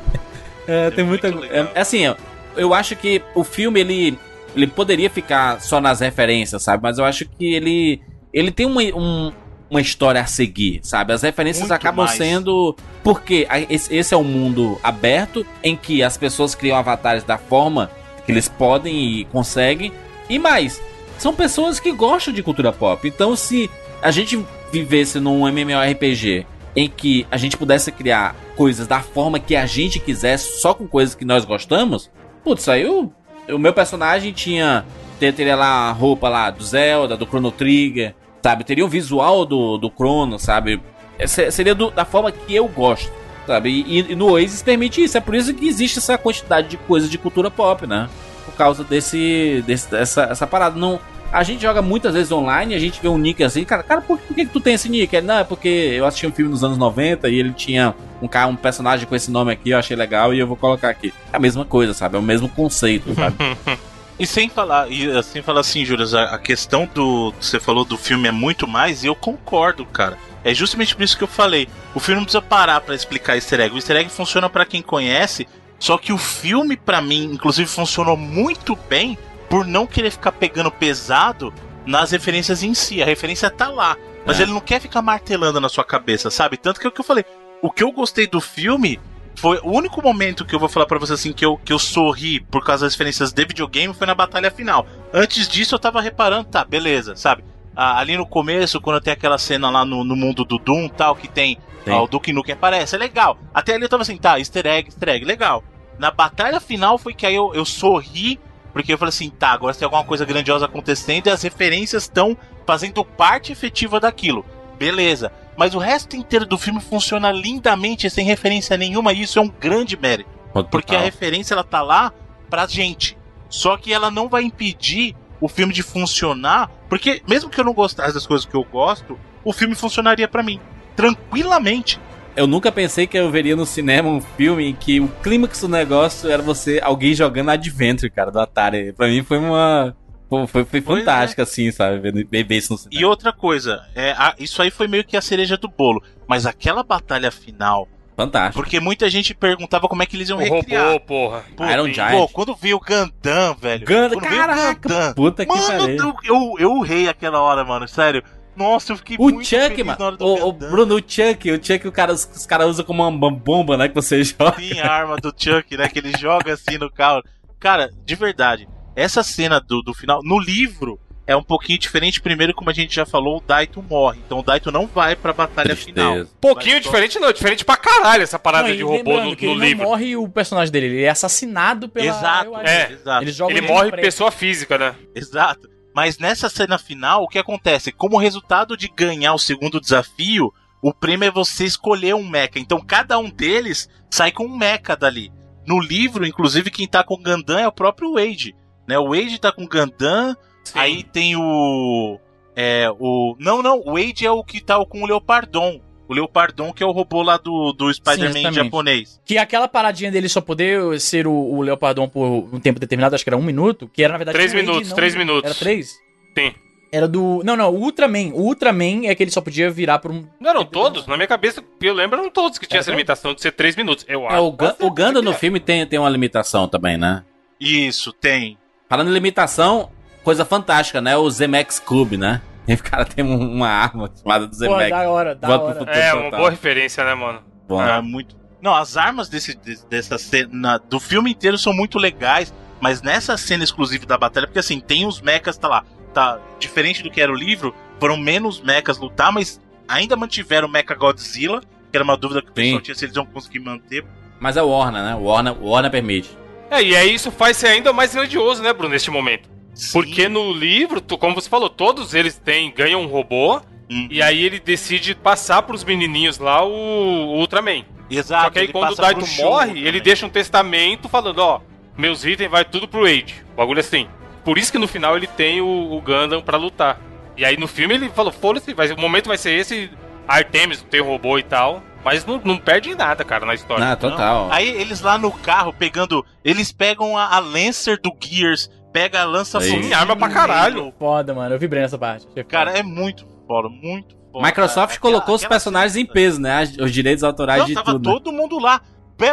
É 0.87 0.91
tem 0.91 1.03
muita. 1.03 1.29
muito 1.31 1.41
legal. 1.49 1.71
É, 1.75 1.79
assim, 1.81 2.07
ó, 2.07 2.15
eu 2.57 2.73
acho 2.73 2.95
que 2.95 3.21
o 3.33 3.43
filme 3.43 3.79
ele, 3.79 4.17
ele 4.55 4.67
poderia 4.67 5.09
ficar 5.09 5.61
só 5.61 5.79
nas 5.81 5.99
referências, 5.99 6.61
sabe? 6.63 6.81
Mas 6.83 6.97
eu 6.97 7.05
acho 7.05 7.25
que 7.25 7.53
ele 7.53 8.01
ele 8.33 8.51
tem 8.51 8.65
uma, 8.65 8.81
um- 8.81 9.31
uma 9.69 9.79
história 9.81 10.19
a 10.21 10.25
seguir, 10.25 10.79
sabe? 10.83 11.13
As 11.13 11.21
referências 11.23 11.61
Muito 11.69 11.71
acabam 11.73 12.05
mais. 12.05 12.17
sendo 12.17 12.75
porque 13.03 13.47
esse 13.69 14.13
é 14.13 14.17
um 14.17 14.23
mundo 14.23 14.77
aberto 14.83 15.45
em 15.63 15.75
que 15.75 16.03
as 16.03 16.17
pessoas 16.17 16.53
criam 16.53 16.77
avatares 16.77 17.23
da 17.23 17.37
forma 17.37 17.89
que 18.25 18.31
eles 18.31 18.47
podem 18.49 19.19
e 19.21 19.25
conseguem 19.25 19.91
e 20.29 20.37
mais 20.39 20.81
são 21.17 21.33
pessoas 21.33 21.79
que 21.79 21.91
gostam 21.93 22.33
de 22.33 22.43
cultura 22.43 22.71
pop. 22.73 23.07
Então, 23.07 23.35
se 23.37 23.69
a 24.01 24.11
gente 24.11 24.37
vivesse 24.71 25.19
num 25.19 25.47
MMORPG 25.47 26.45
em 26.75 26.89
que 26.89 27.25
a 27.31 27.37
gente 27.37 27.55
pudesse 27.55 27.89
criar 27.91 28.35
coisas 28.57 28.85
da 28.85 28.99
forma 28.99 29.39
que 29.39 29.55
a 29.55 29.65
gente 29.65 29.97
quisesse, 29.99 30.59
só 30.59 30.73
com 30.73 30.85
coisas 30.85 31.15
que 31.15 31.23
nós 31.23 31.45
gostamos, 31.45 32.11
putz, 32.45 32.69
aí 32.69 32.85
o, 32.87 33.11
o 33.49 33.57
meu 33.59 33.73
personagem 33.73 34.31
tinha. 34.31 34.85
ter- 35.19 35.33
Teria 35.33 35.55
lá 35.57 35.89
a 35.89 35.91
roupa 35.91 36.29
lá 36.29 36.49
do 36.49 36.63
Zelda, 36.63 37.17
do 37.17 37.25
Chrono 37.25 37.51
Trigger, 37.51 38.15
sabe? 38.41 38.63
Teria 38.63 38.85
um 38.85 38.89
visual 38.89 39.45
do, 39.45 39.77
do 39.77 39.89
Chrono, 39.89 40.39
sabe? 40.39 40.81
Se- 41.25 41.51
Seria 41.51 41.75
do- 41.75 41.91
da 41.91 42.05
forma 42.05 42.31
que 42.31 42.55
eu 42.55 42.67
gosto, 42.67 43.11
sabe? 43.47 43.69
E, 43.69 44.11
e 44.11 44.15
no 44.15 44.31
Oasis 44.31 44.61
permite 44.63 45.03
isso. 45.03 45.17
É 45.17 45.21
por 45.21 45.35
isso 45.35 45.53
que 45.53 45.67
existe 45.67 45.97
essa 45.99 46.17
quantidade 46.17 46.67
de 46.69 46.77
coisas 46.77 47.09
de 47.09 47.17
cultura 47.17 47.49
pop, 47.51 47.85
né? 47.87 48.07
Por 48.45 48.53
causa 48.55 48.83
desse. 48.83 49.63
desse 49.65 49.93
essa, 49.95 50.23
essa 50.23 50.45
parada. 50.47 50.77
Não, 50.79 50.99
A 51.35 51.43
gente 51.43 51.61
joga 51.61 51.81
muitas 51.81 52.13
vezes 52.13 52.31
online 52.31 52.73
a 52.73 52.79
gente 52.79 53.01
vê 53.01 53.09
um 53.09 53.17
nick 53.17 53.43
assim, 53.43 53.65
cara, 53.65 53.83
cara, 53.83 53.99
por, 53.99 54.17
por 54.17 54.33
que, 54.33 54.45
que 54.45 54.53
tu 54.53 54.61
tem 54.61 54.75
esse 54.75 54.87
nick? 54.87 55.13
Ele, 55.13 55.27
não, 55.27 55.39
é 55.39 55.43
porque 55.43 55.67
eu 55.67 56.05
assisti 56.05 56.25
um 56.25 56.31
filme 56.31 56.49
nos 56.49 56.63
anos 56.63 56.77
90 56.77 57.27
e 57.27 57.37
ele 57.37 57.51
tinha 57.51 57.93
um 58.21 58.27
cara, 58.27 58.47
um 58.47 58.55
personagem 58.55 59.05
com 59.05 59.13
esse 59.13 59.29
nome 59.29 59.51
aqui, 59.51 59.71
eu 59.71 59.77
achei 59.77 59.97
legal 59.97 60.33
e 60.33 60.39
eu 60.39 60.47
vou 60.47 60.55
colocar 60.55 60.89
aqui. 60.89 61.13
É 61.33 61.35
a 61.35 61.39
mesma 61.39 61.65
coisa, 61.65 61.93
sabe? 61.93 62.15
É 62.15 62.19
o 62.19 62.23
mesmo 62.23 62.47
conceito, 62.47 63.13
sabe? 63.13 63.35
E 64.17 64.25
sem 64.25 64.47
falar, 64.47 64.89
e 64.89 65.11
assim 65.11 65.41
falar 65.41 65.59
assim, 65.59 65.83
Júlio, 65.83 66.07
a, 66.17 66.37
questão 66.37 66.89
do. 66.93 67.33
Você 67.37 67.59
falou 67.59 67.83
do 67.83 67.97
filme 67.97 68.29
é 68.29 68.31
muito 68.31 68.65
mais, 68.65 69.03
e 69.03 69.07
eu 69.07 69.15
concordo, 69.15 69.85
cara. 69.85 70.17
É 70.41 70.53
justamente 70.53 70.95
por 70.95 71.03
isso 71.03 71.17
que 71.17 71.23
eu 71.25 71.27
falei. 71.27 71.67
O 71.93 71.99
filme 71.99 72.19
não 72.19 72.23
precisa 72.23 72.41
parar 72.41 72.79
pra 72.79 72.95
explicar 72.95 73.35
easter 73.35 73.59
egg. 73.59 73.75
O 73.75 73.77
easter 73.77 73.97
egg 73.97 74.09
funciona 74.09 74.49
pra 74.49 74.65
quem 74.65 74.81
conhece, 74.81 75.45
só 75.77 75.97
que 75.97 76.13
o 76.13 76.17
filme, 76.17 76.77
pra 76.77 77.01
mim, 77.01 77.25
inclusive, 77.25 77.69
funcionou 77.69 78.15
muito 78.15 78.77
bem 78.87 79.17
por 79.49 79.65
não 79.65 79.85
querer 79.87 80.11
ficar 80.11 80.31
pegando 80.31 80.71
pesado 80.71 81.53
nas 81.85 82.11
referências 82.11 82.63
em 82.63 82.73
si. 82.73 83.01
A 83.01 83.05
referência 83.05 83.49
tá 83.49 83.67
lá. 83.69 83.95
Mas 84.25 84.39
É. 84.39 84.43
ele 84.43 84.51
não 84.53 84.59
quer 84.61 84.79
ficar 84.81 85.01
martelando 85.01 85.59
na 85.61 85.69
sua 85.69 85.83
cabeça, 85.83 86.31
sabe? 86.31 86.57
Tanto 86.57 86.79
que 86.79 86.87
é 86.87 86.89
o 86.89 86.91
que 86.91 86.99
eu 87.01 87.05
falei. 87.05 87.23
O 87.61 87.69
que 87.71 87.83
eu 87.83 87.91
gostei 87.91 88.25
do 88.27 88.41
filme 88.41 88.99
foi 89.35 89.59
o 89.63 89.69
único 89.71 90.01
momento 90.01 90.45
que 90.45 90.55
eu 90.55 90.59
vou 90.59 90.69
falar 90.69 90.85
pra 90.85 90.97
você 90.97 91.13
assim 91.13 91.31
que 91.33 91.45
eu, 91.45 91.57
que 91.57 91.71
eu 91.73 91.77
sorri 91.79 92.39
por 92.39 92.63
causa 92.63 92.85
das 92.85 92.93
referências 92.93 93.31
de 93.31 93.45
videogame 93.45 93.93
foi 93.93 94.07
na 94.07 94.15
batalha 94.15 94.49
final. 94.49 94.87
Antes 95.13 95.47
disso 95.47 95.75
eu 95.75 95.79
tava 95.79 96.01
reparando, 96.01 96.45
tá, 96.45 96.63
beleza, 96.65 97.15
sabe? 97.15 97.43
Ah, 97.75 97.99
ali 97.99 98.15
no 98.15 98.25
começo, 98.25 98.79
quando 98.79 99.01
tem 99.01 99.11
aquela 99.13 99.37
cena 99.37 99.69
lá 99.69 99.83
no, 99.83 100.03
no 100.03 100.15
mundo 100.15 100.45
do 100.45 100.57
Doom 100.57 100.87
tal, 100.87 101.15
que 101.15 101.27
tem 101.27 101.57
Tem. 101.83 101.93
ah, 101.93 102.01
o 102.01 102.07
Duke 102.07 102.31
Nukem 102.31 102.53
aparece, 102.53 102.95
é 102.95 102.97
legal. 102.97 103.37
Até 103.53 103.73
ali 103.75 103.83
eu 103.83 103.89
tava 103.89 104.03
assim, 104.03 104.15
tá, 104.17 104.39
easter 104.39 104.65
egg, 104.65 104.87
easter 104.87 105.09
egg, 105.09 105.25
legal. 105.25 105.61
Na 105.99 106.09
batalha 106.09 106.59
final 106.61 106.97
foi 106.97 107.13
que 107.13 107.25
aí 107.25 107.35
eu, 107.35 107.53
eu 107.53 107.65
sorri, 107.65 108.39
porque 108.75 108.91
eu 108.91 108.97
falei 108.97 109.07
assim, 109.07 109.29
tá, 109.29 109.51
agora 109.51 109.73
tem 109.73 109.85
alguma 109.85 110.03
coisa 110.03 110.25
grandiosa 110.25 110.65
acontecendo 110.65 111.27
e 111.27 111.29
as 111.29 111.43
referências 111.43 112.03
estão 112.03 112.35
fazendo 112.67 113.05
parte 113.05 113.53
efetiva 113.53 114.01
daquilo. 114.01 114.45
Beleza. 114.77 115.31
Mas 115.55 115.73
o 115.73 115.79
resto 115.79 116.17
inteiro 116.17 116.45
do 116.45 116.57
filme 116.57 116.81
funciona 116.81 117.31
lindamente, 117.31 118.09
sem 118.09 118.25
referência 118.25 118.75
nenhuma, 118.75 119.13
e 119.13 119.21
isso 119.21 119.39
é 119.39 119.41
um 119.41 119.47
grande 119.47 119.95
mérito. 119.95 120.29
Porque 120.69 120.93
a 120.93 120.99
referência 120.99 121.53
ela 121.53 121.63
tá 121.63 121.81
lá 121.81 122.11
pra 122.49 122.67
gente. 122.67 123.17
Só 123.47 123.77
que 123.77 123.93
ela 123.93 124.11
não 124.11 124.27
vai 124.27 124.43
impedir 124.43 125.15
o 125.39 125.47
filme 125.47 125.71
de 125.71 125.81
funcionar, 125.81 126.69
porque 126.89 127.21
mesmo 127.25 127.49
que 127.49 127.57
eu 127.57 127.63
não 127.63 127.73
gostasse 127.73 128.13
das 128.13 128.27
coisas 128.27 128.45
que 128.45 128.55
eu 128.55 128.63
gosto, 128.65 129.17
o 129.41 129.53
filme 129.53 129.73
funcionaria 129.73 130.27
pra 130.27 130.43
mim 130.43 130.59
tranquilamente. 130.97 131.97
Eu 132.35 132.47
nunca 132.47 132.71
pensei 132.71 133.07
que 133.07 133.17
eu 133.17 133.31
veria 133.31 133.55
no 133.55 133.65
cinema 133.65 134.09
um 134.09 134.19
filme 134.19 134.65
em 134.69 134.73
que 134.75 134.99
o 134.99 135.07
clímax 135.23 135.61
do 135.61 135.69
negócio 135.69 136.29
era 136.29 136.41
você, 136.41 136.81
alguém 136.83 137.13
jogando 137.13 137.49
Adventure, 137.49 138.09
cara, 138.11 138.29
do 138.29 138.39
Atari. 138.39 138.91
Pra 138.91 139.07
mim 139.07 139.23
foi 139.23 139.37
uma. 139.37 139.95
Pô, 140.27 140.45
foi, 140.47 140.65
foi 140.65 140.81
Pois 140.81 140.97
é. 140.97 141.05
fantástico, 141.05 141.41
assim, 141.41 141.71
sabe? 141.71 142.11
Ver 142.29 142.51
isso 142.51 142.73
no 142.73 142.77
cinema. 142.79 143.01
E 143.01 143.05
outra 143.05 143.31
coisa, 143.31 143.85
é, 143.95 144.11
a- 144.11 144.35
isso 144.39 144.61
aí 144.61 144.69
foi 144.71 144.87
meio 144.87 145.03
que 145.05 145.15
a 145.15 145.21
cereja 145.21 145.55
do 145.55 145.67
bolo. 145.69 146.03
Mas 146.27 146.45
aquela 146.45 146.83
batalha 146.83 147.29
final, 147.31 147.87
Fantástico. 148.17 148.55
porque 148.61 148.79
muita 148.79 149.07
gente 149.09 149.33
perguntava 149.35 149.87
como 149.87 150.01
é 150.03 150.05
que 150.05 150.17
eles 150.17 150.27
iam 150.27 150.39
O 150.39 150.41
recriar. 150.41 150.87
robô, 150.93 150.99
porra. 151.01 151.43
Pô, 151.55 151.63
Iron 151.65 151.85
pô, 151.87 151.93
Giant. 151.93 152.31
quando 152.33 152.55
veio 152.55 152.77
o 152.77 152.79
Gundam, 152.81 153.55
velho. 153.61 153.85
Gundam, 153.85 154.17
o 154.17 154.21
caraca, 154.21 154.89
Gundam, 154.89 155.13
Puta 155.13 155.45
que 155.45 155.55
Mano, 155.55 155.67
pariu. 155.79 155.95
eu, 155.97 156.15
eu, 156.25 156.53
eu 156.59 156.71
urrei 156.73 157.07
aquela 157.07 157.39
hora, 157.39 157.63
mano, 157.63 157.87
sério. 157.87 158.23
Nossa, 158.55 158.93
eu 158.93 158.97
fiquei 158.97 159.17
O 159.19 159.23
muito 159.23 159.45
Chuck, 159.45 159.59
feliz 159.69 159.85
mano. 159.85 159.97
na 159.99 160.05
hora 160.05 160.17
do 160.17 160.25
O. 160.25 160.51
Bruno, 160.53 160.95
o 160.95 160.99
Chuck, 160.99 161.51
o 161.51 161.63
Chuck, 161.63 161.87
o 161.87 161.91
cara, 161.91 162.13
os, 162.13 162.29
os 162.35 162.45
caras 162.45 162.67
usam 162.67 162.85
como 162.85 163.07
uma 163.07 163.31
bomba, 163.31 163.75
né? 163.77 163.87
Que 163.89 163.95
você 163.95 164.23
joga. 164.23 164.55
Sim, 164.57 164.79
a 164.79 164.91
arma 164.91 165.17
do 165.17 165.33
Chuck, 165.37 165.75
né? 165.77 165.87
Que 165.89 165.99
ele 165.99 166.13
joga 166.17 166.53
assim 166.53 166.77
no 166.77 166.91
carro. 166.91 167.21
Cara, 167.59 167.89
de 168.05 168.15
verdade, 168.15 168.67
essa 168.95 169.23
cena 169.23 169.59
do, 169.59 169.81
do 169.81 169.93
final, 169.93 170.21
no 170.23 170.39
livro, 170.39 170.99
é 171.27 171.35
um 171.35 171.41
pouquinho 171.41 171.79
diferente. 171.79 172.21
Primeiro, 172.21 172.53
como 172.53 172.69
a 172.69 172.73
gente 172.73 172.93
já 172.93 173.05
falou, 173.05 173.37
o 173.37 173.41
Daito 173.41 173.81
morre. 173.81 174.19
Então 174.25 174.39
o 174.39 174.43
Daito 174.43 174.71
não 174.71 174.85
vai 174.85 175.15
pra 175.15 175.33
batalha 175.33 175.75
final. 175.75 176.11
Tristeza. 176.13 176.37
Pouquinho 176.39 176.75
Mas 176.75 176.83
só- 176.83 176.89
diferente, 176.91 177.19
não. 177.19 177.33
Diferente 177.33 177.65
pra 177.65 177.75
caralho 177.77 178.21
essa 178.21 178.37
parada 178.37 178.67
Não, 178.69 178.75
de 178.75 178.83
robô 178.83 179.19
no, 179.21 179.35
que 179.35 179.47
no 179.47 179.53
ele 179.53 179.65
livro. 179.65 179.83
não 179.83 179.89
morre 179.89 180.15
o 180.15 180.29
personagem 180.29 180.71
dele, 180.71 180.85
ele 180.87 181.03
é 181.03 181.09
assassinado 181.09 181.89
pela. 181.89 182.05
Exato, 182.07 182.55
É, 182.57 182.91
exato. 182.91 183.23
Ele 183.23 183.61
de 183.61 183.67
morre 183.67 183.91
pessoa 183.93 184.29
física, 184.29 184.77
né? 184.77 184.95
Exato. 185.15 185.67
Mas 185.95 186.17
nessa 186.17 186.49
cena 186.49 186.77
final, 186.77 187.23
o 187.23 187.27
que 187.29 187.39
acontece? 187.39 187.89
Como 187.89 188.17
resultado 188.17 188.75
de 188.75 188.89
ganhar 188.89 189.33
o 189.33 189.39
segundo 189.39 189.79
desafio, 189.79 190.51
o 190.81 190.93
prêmio 190.93 191.25
é 191.25 191.31
você 191.31 191.63
escolher 191.63 192.13
um 192.13 192.27
mecha. 192.27 192.59
Então 192.59 192.81
cada 192.81 193.17
um 193.17 193.29
deles 193.29 193.89
sai 194.11 194.29
com 194.29 194.43
um 194.45 194.57
mecha 194.57 194.93
dali. 194.97 195.31
No 195.65 195.79
livro, 195.79 196.27
inclusive, 196.27 196.69
quem 196.69 196.85
tá 196.85 197.01
com 197.01 197.13
o 197.13 197.23
Gundam 197.23 197.57
é 197.57 197.65
o 197.65 197.71
próprio 197.71 198.15
Wade. 198.15 198.53
Né? 198.85 198.99
O 198.99 199.11
Wade 199.15 199.39
tá 199.39 199.53
com 199.53 199.63
o 199.63 199.69
Gundam, 199.69 200.35
Sim. 200.65 200.77
aí 200.77 201.01
tem 201.01 201.37
o. 201.37 202.19
É, 202.53 202.89
o. 202.99 203.37
Não, 203.39 203.63
não, 203.63 203.79
o 203.79 203.93
Wade 203.93 204.25
é 204.25 204.31
o 204.31 204.43
que 204.43 204.59
tá 204.59 204.83
com 204.85 205.01
o 205.01 205.07
Leopardon. 205.07 205.79
O 206.07 206.13
Leopardon, 206.13 206.71
que 206.71 206.83
é 206.83 206.85
o 206.85 206.91
robô 206.91 207.21
lá 207.23 207.37
do, 207.37 207.73
do 207.73 207.91
Spider-Man 207.93 208.51
japonês. 208.53 209.19
Que 209.25 209.37
aquela 209.37 209.67
paradinha 209.67 210.11
dele 210.11 210.29
só 210.29 210.39
poder 210.41 210.99
ser 210.99 211.25
o, 211.25 211.33
o 211.33 211.61
Leopardon 211.61 212.07
por 212.07 212.47
um 212.53 212.59
tempo 212.59 212.79
determinado, 212.79 213.15
acho 213.15 213.23
que 213.23 213.29
era 213.29 213.37
um 213.37 213.41
minuto, 213.43 213.89
que 213.91 214.03
era 214.03 214.11
na 214.13 214.17
verdade. 214.17 214.37
Três 214.37 214.53
um 214.53 214.57
minutos, 214.57 214.89
não- 214.89 214.95
três 214.95 215.15
minutos. 215.15 215.43
Era 215.45 215.55
três? 215.55 215.95
Sim. 216.37 216.53
Era 216.91 217.07
do. 217.07 217.41
Não, 217.43 217.57
não, 217.57 217.71
o 217.73 217.79
Ultraman. 217.81 218.31
O 218.33 218.41
Ultraman 218.43 219.07
é 219.07 219.15
que 219.15 219.23
ele 219.23 219.31
só 219.31 219.41
podia 219.41 219.69
virar 219.69 219.99
por 219.99 220.11
um. 220.11 220.25
Não 220.39 220.49
eram 220.51 220.63
todos? 220.63 221.05
Na 221.07 221.17
minha 221.17 221.27
cabeça, 221.27 221.61
eu 221.81 221.93
lembro, 221.93 222.19
eram 222.19 222.29
todos 222.29 222.57
que 222.59 222.65
tinha 222.67 222.77
Era 222.77 222.81
essa 222.81 222.91
todos? 222.91 222.97
limitação 222.97 223.33
de 223.33 223.41
ser 223.41 223.51
3 223.51 223.75
minutos. 223.75 224.05
Eu 224.07 224.25
acho. 224.27 224.35
É, 224.37 224.39
o, 224.39 224.53
Quase 224.53 224.75
o 224.79 224.91
Ganda 224.91 225.21
no 225.21 225.33
filme 225.33 225.59
tem, 225.59 225.85
tem 225.85 225.99
uma 225.99 226.09
limitação 226.09 226.67
também, 226.67 226.97
né? 226.97 227.23
Isso, 227.59 228.13
tem. 228.13 228.57
Falando 228.87 229.09
em 229.09 229.13
limitação, 229.13 229.89
coisa 230.23 230.45
fantástica, 230.45 231.01
né? 231.01 231.17
O 231.17 231.29
Zemex 231.29 231.79
Cube, 231.79 232.15
né? 232.15 232.41
E 232.67 232.73
o 232.75 232.83
cara 232.83 233.05
tem 233.05 233.23
um- 233.23 233.53
uma 233.53 233.69
arma 233.69 234.09
chamada 234.21 234.45
do 234.47 234.51
Pô, 234.51 234.57
Zemex. 234.57 234.89
da 234.89 235.09
hora, 235.09 235.35
da 235.35 235.47
pro 235.47 235.57
hora. 235.67 235.75
futuro. 235.79 235.97
É, 235.97 236.13
uma 236.13 236.31
boa 236.37 236.49
referência, 236.49 237.03
né, 237.03 237.13
mano? 237.13 237.41
Bom, 237.67 237.81
É 237.81 238.01
muito. 238.01 238.35
Não, 238.61 238.73
as 238.73 238.97
armas 238.97 239.29
desse, 239.29 239.57
dessa 239.89 240.17
cena 240.17 240.79
do 240.89 240.99
filme 240.99 241.31
inteiro 241.31 241.57
são 241.57 241.71
muito 241.71 241.99
legais, 241.99 242.51
mas 242.81 243.01
nessa 243.01 243.37
cena 243.37 243.63
exclusiva 243.63 244.05
da 244.05 244.17
batalha, 244.17 244.47
porque 244.47 244.57
assim, 244.59 244.79
tem 244.79 245.05
os 245.05 245.21
mechas, 245.21 245.55
tá 245.57 245.67
lá, 245.67 245.83
tá 246.13 246.39
diferente 246.59 247.03
do 247.03 247.11
que 247.11 247.21
era 247.21 247.31
o 247.31 247.35
livro, 247.35 247.75
foram 247.99 248.17
menos 248.17 248.59
mechas 248.61 248.97
lutar, 248.97 249.31
mas 249.31 249.61
ainda 249.87 250.15
mantiveram 250.15 250.67
o 250.67 250.71
Mecha 250.71 250.95
Godzilla, 250.95 251.61
que 251.61 251.95
era 251.97 252.03
uma 252.03 252.17
dúvida 252.17 252.41
que 252.41 252.49
o 252.49 252.53
pessoal 252.53 252.77
Sim. 252.77 252.83
tinha 252.83 252.95
se 252.95 253.05
eles 253.05 253.15
iam 253.15 253.25
conseguir 253.25 253.59
manter. 253.59 254.03
Mas 254.39 254.57
é 254.57 254.63
o 254.63 254.67
Warner, 254.69 255.03
né? 255.03 255.15
O 255.15 255.23
Warner, 255.25 255.53
o 255.61 255.69
Warner 255.69 255.91
permite. 255.91 256.35
É, 256.71 256.81
e 256.81 256.95
aí 256.95 257.13
isso 257.13 257.29
faz 257.29 257.57
ser 257.57 257.67
ainda 257.67 257.93
mais 257.93 258.15
grandioso, 258.15 258.63
né, 258.63 258.73
Bruno, 258.73 258.89
neste 258.93 259.11
momento. 259.11 259.47
Porque 259.91 260.27
no 260.29 260.51
livro, 260.53 261.01
tu- 261.01 261.17
como 261.17 261.35
você 261.35 261.49
falou, 261.49 261.69
todos 261.69 262.13
eles 262.13 262.37
têm, 262.37 262.71
ganham 262.71 263.01
um 263.01 263.07
robô, 263.07 263.61
Hum, 263.89 264.07
e 264.09 264.19
aí 264.21 264.43
ele 264.43 264.59
decide 264.59 265.13
passar 265.13 265.61
pros 265.61 265.83
menininhos 265.83 266.39
lá 266.39 266.63
o, 266.65 266.71
o 266.71 267.39
Ultraman. 267.39 267.83
Exato, 268.09 268.45
Só 268.45 268.49
que 268.49 268.59
aí 268.59 268.67
quando 268.69 268.93
o 268.93 268.95
Daito 268.95 269.27
morre, 269.43 269.67
também. 269.67 269.83
ele 269.83 269.99
deixa 270.01 270.25
um 270.25 270.29
testamento 270.29 271.07
falando, 271.07 271.39
ó, 271.39 271.61
meus 271.95 272.25
itens 272.25 272.49
vai 272.49 272.65
tudo 272.65 272.87
pro 272.87 273.05
Age. 273.05 273.43
Bagulho 273.55 273.79
assim. 273.79 274.07
Por 274.43 274.57
isso 274.57 274.71
que 274.71 274.77
no 274.79 274.87
final 274.87 275.15
ele 275.17 275.27
tem 275.27 275.61
o, 275.61 275.67
o 275.67 276.01
Gundam 276.01 276.41
pra 276.41 276.57
lutar. 276.57 276.99
E 277.37 277.43
aí 277.45 277.57
no 277.57 277.67
filme 277.67 277.93
ele 277.95 278.09
falou, 278.09 278.31
foda-se, 278.31 278.71
o 278.73 278.99
momento 279.01 279.27
vai 279.27 279.37
ser 279.37 279.51
esse, 279.51 279.89
Artemis 280.27 280.81
tem 280.89 281.01
o 281.01 281.05
robô 281.05 281.37
e 281.37 281.43
tal, 281.43 281.83
mas 282.03 282.25
não, 282.25 282.41
não 282.43 282.57
perde 282.57 282.93
nada, 282.95 283.23
cara, 283.23 283.45
na 283.45 283.53
história. 283.53 283.91
Ah, 283.91 283.95
total. 283.95 284.47
Aí 284.51 284.67
eles 284.67 285.01
lá 285.01 285.17
no 285.17 285.31
carro 285.31 285.73
pegando. 285.73 286.25
Eles 286.43 286.71
pegam 286.71 287.17
a, 287.17 287.35
a 287.35 287.39
Lancer 287.39 287.99
do 287.99 288.11
Gears, 288.19 288.69
pega 288.95 289.19
a 289.21 289.25
lança 289.25 289.59
Sim, 289.59 289.91
arma 289.93 290.15
pra 290.15 290.29
caralho. 290.29 290.93
Foda, 290.97 291.33
mano. 291.33 291.53
Eu 291.53 291.59
vibrei 291.59 291.81
nessa 291.81 291.97
parte. 291.97 292.25
Cara, 292.47 292.71
é 292.71 292.81
muito 292.81 293.27
foda, 293.45 293.67
muito 293.67 294.15
foda. 294.31 294.45
Microsoft 294.47 294.95
Aquela- 294.95 295.13
colocou 295.15 295.35
os 295.35 295.41
aquela 295.41 295.49
personagens 295.49 295.97
em 295.97 296.05
peso, 296.05 296.39
né? 296.39 296.63
Os 296.79 296.93
direitos 296.93 297.21
autorais 297.21 297.59
Não, 297.59 297.67
de 297.67 297.73
tava 297.73 297.91
tudo. 297.91 298.07
né? 298.09 298.15
todo 298.15 298.31
mundo 298.31 298.57
lá. 298.57 298.79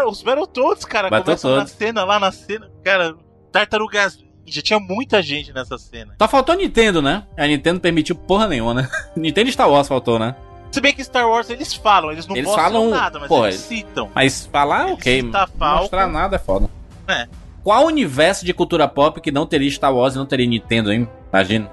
Os 0.09 0.21
Battletoads, 0.21 0.85
cara, 0.85 1.09
Battletoads. 1.09 1.43
começam 1.43 1.63
na 1.63 1.67
cena, 1.69 2.05
lá 2.05 2.19
na 2.19 2.33
cena. 2.33 2.71
Cara, 2.83 3.15
Tartarugas 3.53 4.19
Ninja, 4.45 4.61
tinha 4.63 4.81
muita 4.81 5.23
gente 5.23 5.53
nessa 5.53 5.79
cena. 5.79 6.17
Só 6.21 6.27
faltou 6.27 6.55
a 6.55 6.59
Nintendo, 6.59 7.01
né? 7.01 7.25
A 7.39 7.47
Nintendo 7.47 7.79
permitiu 7.79 8.17
porra 8.17 8.49
nenhuma, 8.49 8.75
né? 8.75 8.89
Nintendo 9.17 9.49
e 9.49 9.53
Star 9.53 9.71
Wars 9.71 9.87
faltou, 9.87 10.19
né? 10.19 10.35
Se 10.73 10.81
bem 10.81 10.93
que 10.93 11.05
Star 11.05 11.29
Wars 11.29 11.49
eles 11.51 11.73
falam, 11.75 12.11
eles 12.11 12.27
não 12.27 12.35
Eles 12.35 12.49
mostram 12.49 12.65
falam, 12.73 12.91
nada, 12.91 13.21
mas 13.21 13.29
pô, 13.29 13.47
eles 13.47 13.61
citam. 13.61 14.11
Mas 14.13 14.47
falar, 14.47 14.87
ok. 14.87 15.21
cita 15.23 15.47
Falcon. 15.59 15.83
Mostrar 15.83 16.09
nada 16.09 16.35
é 16.37 16.39
foda. 16.41 16.69
É. 17.07 17.29
Qual 17.63 17.87
universo 17.87 18.45
de 18.45 18.53
cultura 18.53 18.89
pop 18.89 19.21
que 19.21 19.31
não 19.31 19.47
teria 19.47 19.71
Star 19.71 19.95
Wars 19.95 20.15
e 20.15 20.19
não 20.19 20.27
teria 20.27 20.47
Nintendo, 20.47 20.93
hein? 20.93 21.09
Imagina. 21.33 21.71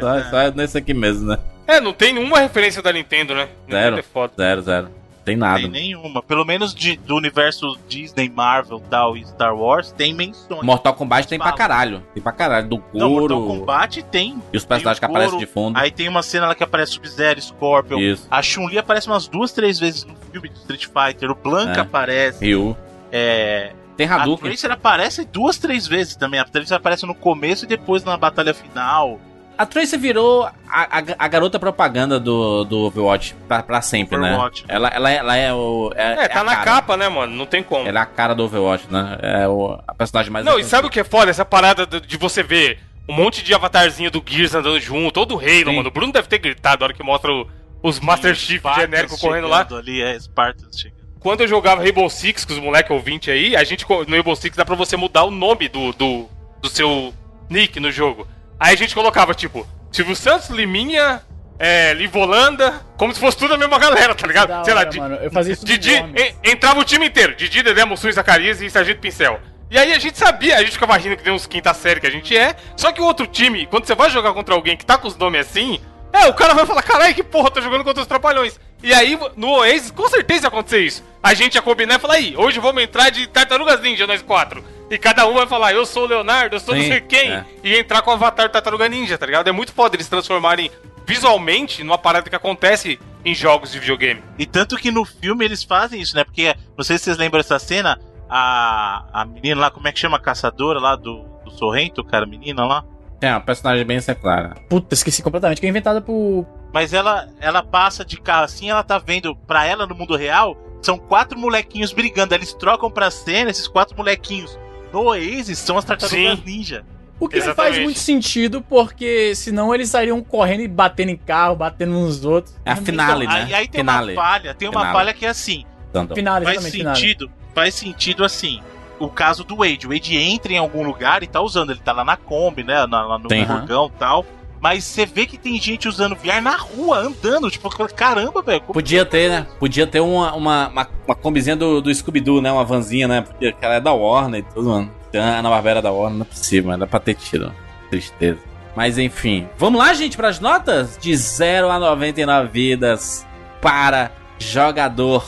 Só, 0.00 0.14
é. 0.18 0.24
só 0.24 0.50
nesse 0.54 0.78
aqui 0.78 0.94
mesmo, 0.94 1.26
né? 1.28 1.38
É, 1.66 1.80
não 1.80 1.92
tem 1.92 2.12
nenhuma 2.14 2.38
referência 2.40 2.82
da 2.82 2.92
Nintendo, 2.92 3.34
né? 3.34 3.48
Zero. 3.70 3.96
Nintendo 3.96 3.98
é 3.98 4.02
foda. 4.02 4.32
Zero, 4.36 4.62
zero. 4.62 4.88
Tem 5.24 5.36
nada. 5.36 5.60
Tem 5.60 5.70
nenhuma. 5.70 6.20
Pelo 6.20 6.44
menos 6.44 6.74
de- 6.74 6.96
do 6.96 7.14
universo 7.14 7.78
Disney, 7.88 8.28
Marvel 8.28 8.80
tal 8.90 9.16
e 9.16 9.24
Star 9.24 9.54
Wars, 9.54 9.92
tem 9.92 10.12
menções. 10.12 10.62
Mortal 10.64 10.94
Kombat 10.94 11.28
tem 11.28 11.38
pra 11.38 11.52
caralho. 11.52 12.02
Tem 12.12 12.20
pra 12.20 12.32
caralho. 12.32 12.66
Do 12.68 12.82
Não, 12.92 13.08
Mortal 13.10 13.38
couro. 13.40 13.60
Kombat 13.60 14.02
tem. 14.10 14.42
E 14.52 14.56
os 14.56 14.64
personagens 14.64 14.98
que 14.98 15.04
aparecem 15.04 15.38
de 15.38 15.46
fundo. 15.46 15.78
Aí 15.78 15.92
tem 15.92 16.08
uma 16.08 16.22
cena 16.24 16.48
lá 16.48 16.54
que 16.56 16.64
aparece 16.64 16.92
Sub-Zero, 16.92 17.40
Scorpion. 17.40 18.00
Isso. 18.00 18.26
A 18.28 18.42
Chun-Li 18.42 18.78
aparece 18.78 19.06
umas 19.06 19.28
duas, 19.28 19.52
três 19.52 19.78
vezes 19.78 20.02
no 20.04 20.16
filme 20.32 20.48
de 20.48 20.56
Street 20.58 20.86
Fighter. 20.86 21.30
O 21.30 21.36
Blanca 21.36 21.78
É. 21.78 21.82
aparece. 21.82 22.44
Ryu. 22.44 22.76
É, 23.12 23.72
Tem 23.96 24.06
A 24.08 24.14
Hadouken. 24.16 24.48
Tracer 24.50 24.70
aparece 24.70 25.24
duas, 25.24 25.58
três 25.58 25.86
vezes 25.86 26.16
também. 26.16 26.40
A 26.40 26.44
Tracer 26.44 26.76
aparece 26.76 27.06
no 27.06 27.14
começo 27.14 27.64
e 27.64 27.68
depois 27.68 28.02
na 28.04 28.16
batalha 28.16 28.54
final. 28.54 29.20
A 29.58 29.66
Tracer 29.66 29.98
virou 29.98 30.44
a, 30.44 30.52
a, 30.68 31.02
a 31.18 31.28
garota 31.28 31.58
propaganda 31.58 32.18
do, 32.18 32.64
do 32.64 32.78
Overwatch 32.86 33.34
pra, 33.46 33.62
pra 33.62 33.82
sempre, 33.82 34.16
Overwatch. 34.18 34.66
né? 34.66 34.74
Ela, 34.74 34.88
ela, 34.88 35.10
é- 35.10 35.16
ela 35.16 35.36
é 35.36 35.52
o. 35.52 35.92
É, 35.94 36.24
É, 36.24 36.28
tá 36.28 36.40
a 36.40 36.44
na 36.44 36.52
cara. 36.56 36.64
capa, 36.64 36.96
né, 36.96 37.08
mano? 37.08 37.34
Não 37.36 37.44
tem 37.46 37.62
como. 37.62 37.86
Ela 37.86 38.00
é 38.00 38.02
a 38.02 38.06
cara 38.06 38.34
do 38.34 38.44
Overwatch, 38.44 38.86
né? 38.90 39.18
É 39.20 39.46
o, 39.48 39.78
a 39.86 39.94
personagem 39.94 40.32
mais. 40.32 40.44
Não, 40.44 40.58
e 40.58 40.64
sabe 40.64 40.86
o 40.88 40.90
que 40.90 41.00
é 41.00 41.04
foda? 41.04 41.30
Essa 41.30 41.44
parada 41.44 41.86
de 41.86 42.00
de 42.00 42.16
você 42.16 42.42
ver 42.42 42.80
um 43.08 43.14
monte 43.14 43.44
de 43.44 43.52
avatarzinho 43.54 44.10
do 44.10 44.22
Gears 44.26 44.54
andando 44.54 44.80
junto, 44.80 45.20
ou 45.20 45.26
do 45.26 45.34
Halo, 45.34 45.70
Sim. 45.70 45.76
mano. 45.76 45.88
O 45.88 45.92
Bruno 45.92 46.12
deve 46.12 46.28
ter 46.28 46.38
gritado 46.38 46.80
na 46.80 46.86
hora 46.86 46.94
que 46.94 47.02
mostra 47.02 47.30
o- 47.30 47.46
os 47.82 48.00
Master 48.00 48.34
Chief 48.34 48.62
genérico 48.76 49.18
correndo 49.20 49.48
lá. 49.48 49.66
Ali, 49.70 50.00
é, 50.00 50.18
Spartans 50.18 50.78
chegando. 50.78 51.01
Quando 51.22 51.42
eu 51.42 51.48
jogava 51.48 51.82
Rainbow 51.82 52.08
Six 52.10 52.44
com 52.44 52.52
os 52.52 52.58
moleques 52.58 52.90
ouvintes 52.90 53.32
aí, 53.32 53.54
a 53.56 53.62
gente, 53.64 53.86
no 53.88 54.04
Rainbow 54.10 54.34
Six 54.34 54.56
dá 54.56 54.64
pra 54.64 54.74
você 54.74 54.96
mudar 54.96 55.24
o 55.24 55.30
nome 55.30 55.68
do, 55.68 55.92
do, 55.92 56.28
do 56.60 56.68
seu 56.68 57.14
nick 57.48 57.78
no 57.78 57.90
jogo. 57.92 58.26
Aí 58.58 58.74
a 58.74 58.76
gente 58.76 58.94
colocava, 58.94 59.34
tipo, 59.34 59.66
Silvio 59.92 60.16
Santos, 60.16 60.48
Liminha, 60.50 61.22
é, 61.58 61.92
Livolanda, 61.94 62.84
como 62.96 63.14
se 63.14 63.20
fosse 63.20 63.36
tudo 63.36 63.54
a 63.54 63.56
mesma 63.56 63.78
galera, 63.78 64.14
tá 64.14 64.26
ligado? 64.26 64.48
Da 64.48 64.64
Sei 64.64 64.74
lá, 64.74 64.80
hora, 64.80 64.90
Di- 64.90 64.98
mano. 64.98 65.14
Eu 65.16 65.30
fazia 65.30 65.52
isso 65.52 65.64
Didi, 65.64 65.92
en- 65.94 66.34
entrava 66.44 66.80
o 66.80 66.84
time 66.84 67.06
inteiro, 67.06 67.34
Didi, 67.36 67.62
Dedé, 67.62 67.84
Mussum, 67.84 68.10
Zacarias 68.10 68.60
e 68.60 68.68
Sargento 68.68 69.00
Pincel. 69.00 69.38
E 69.70 69.78
aí 69.78 69.92
a 69.92 69.98
gente 69.98 70.18
sabia, 70.18 70.56
a 70.56 70.60
gente 70.60 70.72
ficava 70.72 70.96
rindo 70.96 71.16
que 71.16 71.22
tem 71.22 71.32
uns 71.32 71.46
quinta 71.46 71.72
série 71.72 71.98
que 72.00 72.06
a 72.06 72.10
gente 72.10 72.36
é, 72.36 72.54
só 72.76 72.92
que 72.92 73.00
o 73.00 73.04
outro 73.04 73.26
time, 73.26 73.64
quando 73.66 73.86
você 73.86 73.94
vai 73.94 74.10
jogar 74.10 74.32
contra 74.34 74.54
alguém 74.54 74.76
que 74.76 74.84
tá 74.84 74.98
com 74.98 75.08
os 75.08 75.16
nomes 75.16 75.40
assim, 75.46 75.80
é, 76.12 76.28
o 76.28 76.34
cara 76.34 76.54
vai 76.54 76.66
falar, 76.66 76.82
caralho, 76.82 77.14
que 77.14 77.22
porra, 77.22 77.50
tô 77.50 77.60
jogando 77.60 77.84
contra 77.84 78.02
os 78.02 78.06
trapalhões. 78.06 78.58
E 78.82 78.92
aí, 78.92 79.18
no 79.36 79.48
Oasis, 79.50 79.90
com 79.90 80.08
certeza 80.08 80.46
ia 80.46 80.48
acontecer 80.48 80.80
isso. 80.80 81.04
A 81.22 81.34
gente 81.34 81.54
ia 81.54 81.62
combinar 81.62 81.96
e 81.96 81.98
falar, 81.98 82.14
aí, 82.14 82.34
hoje 82.36 82.58
vamos 82.58 82.82
entrar 82.82 83.10
de 83.10 83.26
Tartarugas 83.26 83.80
Ninja, 83.80 84.06
nós 84.06 84.22
quatro. 84.22 84.64
E 84.90 84.98
cada 84.98 85.26
um 85.26 85.34
vai 85.34 85.46
falar, 85.46 85.72
eu 85.72 85.86
sou 85.86 86.04
o 86.04 86.06
Leonardo, 86.06 86.56
eu 86.56 86.60
sou 86.60 86.74
não 86.74 86.82
Sim, 86.82 86.88
sei 86.88 87.00
quem. 87.00 87.32
é. 87.32 87.44
E 87.64 87.76
entrar 87.76 88.02
com 88.02 88.10
o 88.10 88.14
avatar 88.14 88.48
do 88.48 88.52
Tartaruga 88.52 88.88
Ninja, 88.88 89.16
tá 89.16 89.24
ligado? 89.24 89.48
É 89.48 89.52
muito 89.52 89.72
foda 89.72 89.96
eles 89.96 90.08
transformarem 90.08 90.70
visualmente 91.06 91.82
numa 91.82 91.98
parada 91.98 92.28
que 92.28 92.36
acontece 92.36 92.98
em 93.24 93.34
jogos 93.34 93.70
de 93.72 93.78
videogame. 93.78 94.22
E 94.38 94.44
tanto 94.44 94.76
que 94.76 94.90
no 94.90 95.04
filme 95.04 95.44
eles 95.44 95.62
fazem 95.62 96.00
isso, 96.00 96.14
né? 96.16 96.24
Porque, 96.24 96.54
não 96.76 96.84
sei 96.84 96.98
se 96.98 97.04
vocês 97.04 97.16
lembram 97.16 97.40
dessa 97.40 97.58
cena, 97.58 97.98
a, 98.28 99.04
a 99.12 99.24
menina 99.24 99.60
lá, 99.60 99.70
como 99.70 99.86
é 99.86 99.92
que 99.92 99.98
chama? 99.98 100.16
A 100.16 100.20
caçadora 100.20 100.80
lá 100.80 100.96
do, 100.96 101.22
do 101.44 101.50
Sorrento, 101.52 102.02
cara, 102.04 102.24
a 102.24 102.28
menina 102.28 102.64
lá. 102.64 102.84
É 103.22 103.30
uma 103.30 103.40
personagem 103.40 103.84
bem 103.86 104.00
secundária. 104.00 104.54
Puta, 104.68 104.94
esqueci 104.94 105.22
completamente. 105.22 105.60
Que 105.60 105.66
é 105.66 105.70
inventada 105.70 106.00
por. 106.00 106.46
Mas 106.72 106.92
ela, 106.92 107.28
ela 107.40 107.62
passa 107.62 108.04
de 108.04 108.16
carro 108.20 108.44
assim, 108.44 108.68
ela 108.70 108.82
tá 108.82 108.98
vendo, 108.98 109.36
pra 109.36 109.64
ela 109.66 109.86
no 109.86 109.94
mundo 109.94 110.16
real, 110.16 110.56
são 110.82 110.98
quatro 110.98 111.38
molequinhos 111.38 111.92
brigando. 111.92 112.34
Eles 112.34 112.52
trocam 112.52 112.90
pra 112.90 113.10
cena, 113.10 113.50
esses 113.50 113.68
quatro 113.68 113.96
molequinhos. 113.96 114.58
No 114.92 115.04
Oasis 115.04 115.58
são 115.58 115.78
as 115.78 115.84
tartarugas 115.84 116.38
Sim. 116.38 116.42
ninja. 116.44 116.84
O 117.20 117.28
que 117.28 117.36
não 117.36 117.44
Exatamente. 117.44 117.74
faz 117.74 117.84
muito 117.84 117.98
sentido, 118.00 118.60
porque 118.62 119.32
senão 119.36 119.72
eles 119.72 119.88
sairiam 119.88 120.20
correndo 120.22 120.62
e 120.62 120.68
batendo 120.68 121.10
em 121.10 121.16
carro, 121.16 121.54
batendo 121.54 121.92
uns 121.92 122.16
nos 122.16 122.24
outros. 122.24 122.56
É 122.64 122.72
a 122.72 122.76
finale, 122.76 123.24
Então, 123.24 123.36
né? 123.36 123.44
aí, 123.44 123.54
aí 123.54 123.68
tem 123.68 123.80
finale. 123.80 124.12
uma 124.14 124.22
falha, 124.22 124.54
tem 124.54 124.68
uma 124.68 124.80
Finale. 124.80 124.98
falha 124.98 125.14
que 125.14 125.24
é 125.24 125.28
assim. 125.28 125.64
Tanto. 125.92 126.14
Finale, 126.14 126.44
faz 126.44 126.56
exatamente, 126.56 126.78
finale. 126.78 126.96
sentido, 126.98 127.30
faz 127.54 127.74
sentido 127.74 128.24
assim. 128.24 128.60
O 129.04 129.10
caso 129.10 129.44
do 129.44 129.56
Wade. 129.56 129.86
O 129.86 129.90
Wade 129.90 130.16
entra 130.16 130.52
em 130.52 130.58
algum 130.58 130.84
lugar 130.84 131.22
e 131.22 131.26
tá 131.26 131.40
usando. 131.40 131.70
Ele 131.70 131.80
tá 131.80 131.92
lá 131.92 132.04
na 132.04 132.16
Kombi, 132.16 132.62
né? 132.62 132.86
Na, 132.86 133.02
lá 133.04 133.18
no 133.18 133.28
Tem. 133.28 133.46
furgão 133.46 133.90
e 133.94 133.98
tal. 133.98 134.24
Mas 134.60 134.84
você 134.84 135.04
vê 135.04 135.26
que 135.26 135.36
tem 135.36 135.60
gente 135.60 135.88
usando 135.88 136.14
VR 136.14 136.40
na 136.40 136.56
rua, 136.56 136.98
andando. 136.98 137.50
Tipo, 137.50 137.68
caramba, 137.92 138.42
velho. 138.42 138.60
Podia 138.60 139.04
ter, 139.04 139.28
né? 139.28 139.46
Podia 139.58 139.88
ter 139.88 139.98
uma, 139.98 140.32
uma, 140.34 140.68
uma, 140.68 140.88
uma 141.04 141.14
combizinha 141.16 141.56
do, 141.56 141.80
do 141.80 141.92
Scooby-Doo, 141.92 142.40
né? 142.40 142.52
Uma 142.52 142.64
vanzinha, 142.64 143.08
né? 143.08 143.22
Porque 143.22 143.52
ela 143.60 143.74
é 143.74 143.80
da 143.80 143.92
Warner 143.92 144.40
e 144.40 144.54
tudo, 144.54 144.68
mano. 144.68 144.90
Ana 145.12 145.50
Barbera 145.50 145.82
da 145.82 145.90
Warner, 145.90 146.18
não 146.18 146.24
é 146.24 146.28
possível, 146.28 146.70
mas 146.70 146.78
dá 146.78 146.86
pra 146.86 147.00
ter 147.00 147.14
tido. 147.14 147.52
Tristeza. 147.90 148.38
Mas 148.76 148.98
enfim. 148.98 149.48
Vamos 149.58 149.80
lá, 149.80 149.92
gente, 149.94 150.16
pras 150.16 150.38
notas? 150.38 150.96
De 150.96 151.14
0 151.14 151.68
a 151.68 151.78
99 151.78 152.48
vidas 152.48 153.26
para 153.60 154.12
jogador 154.38 155.24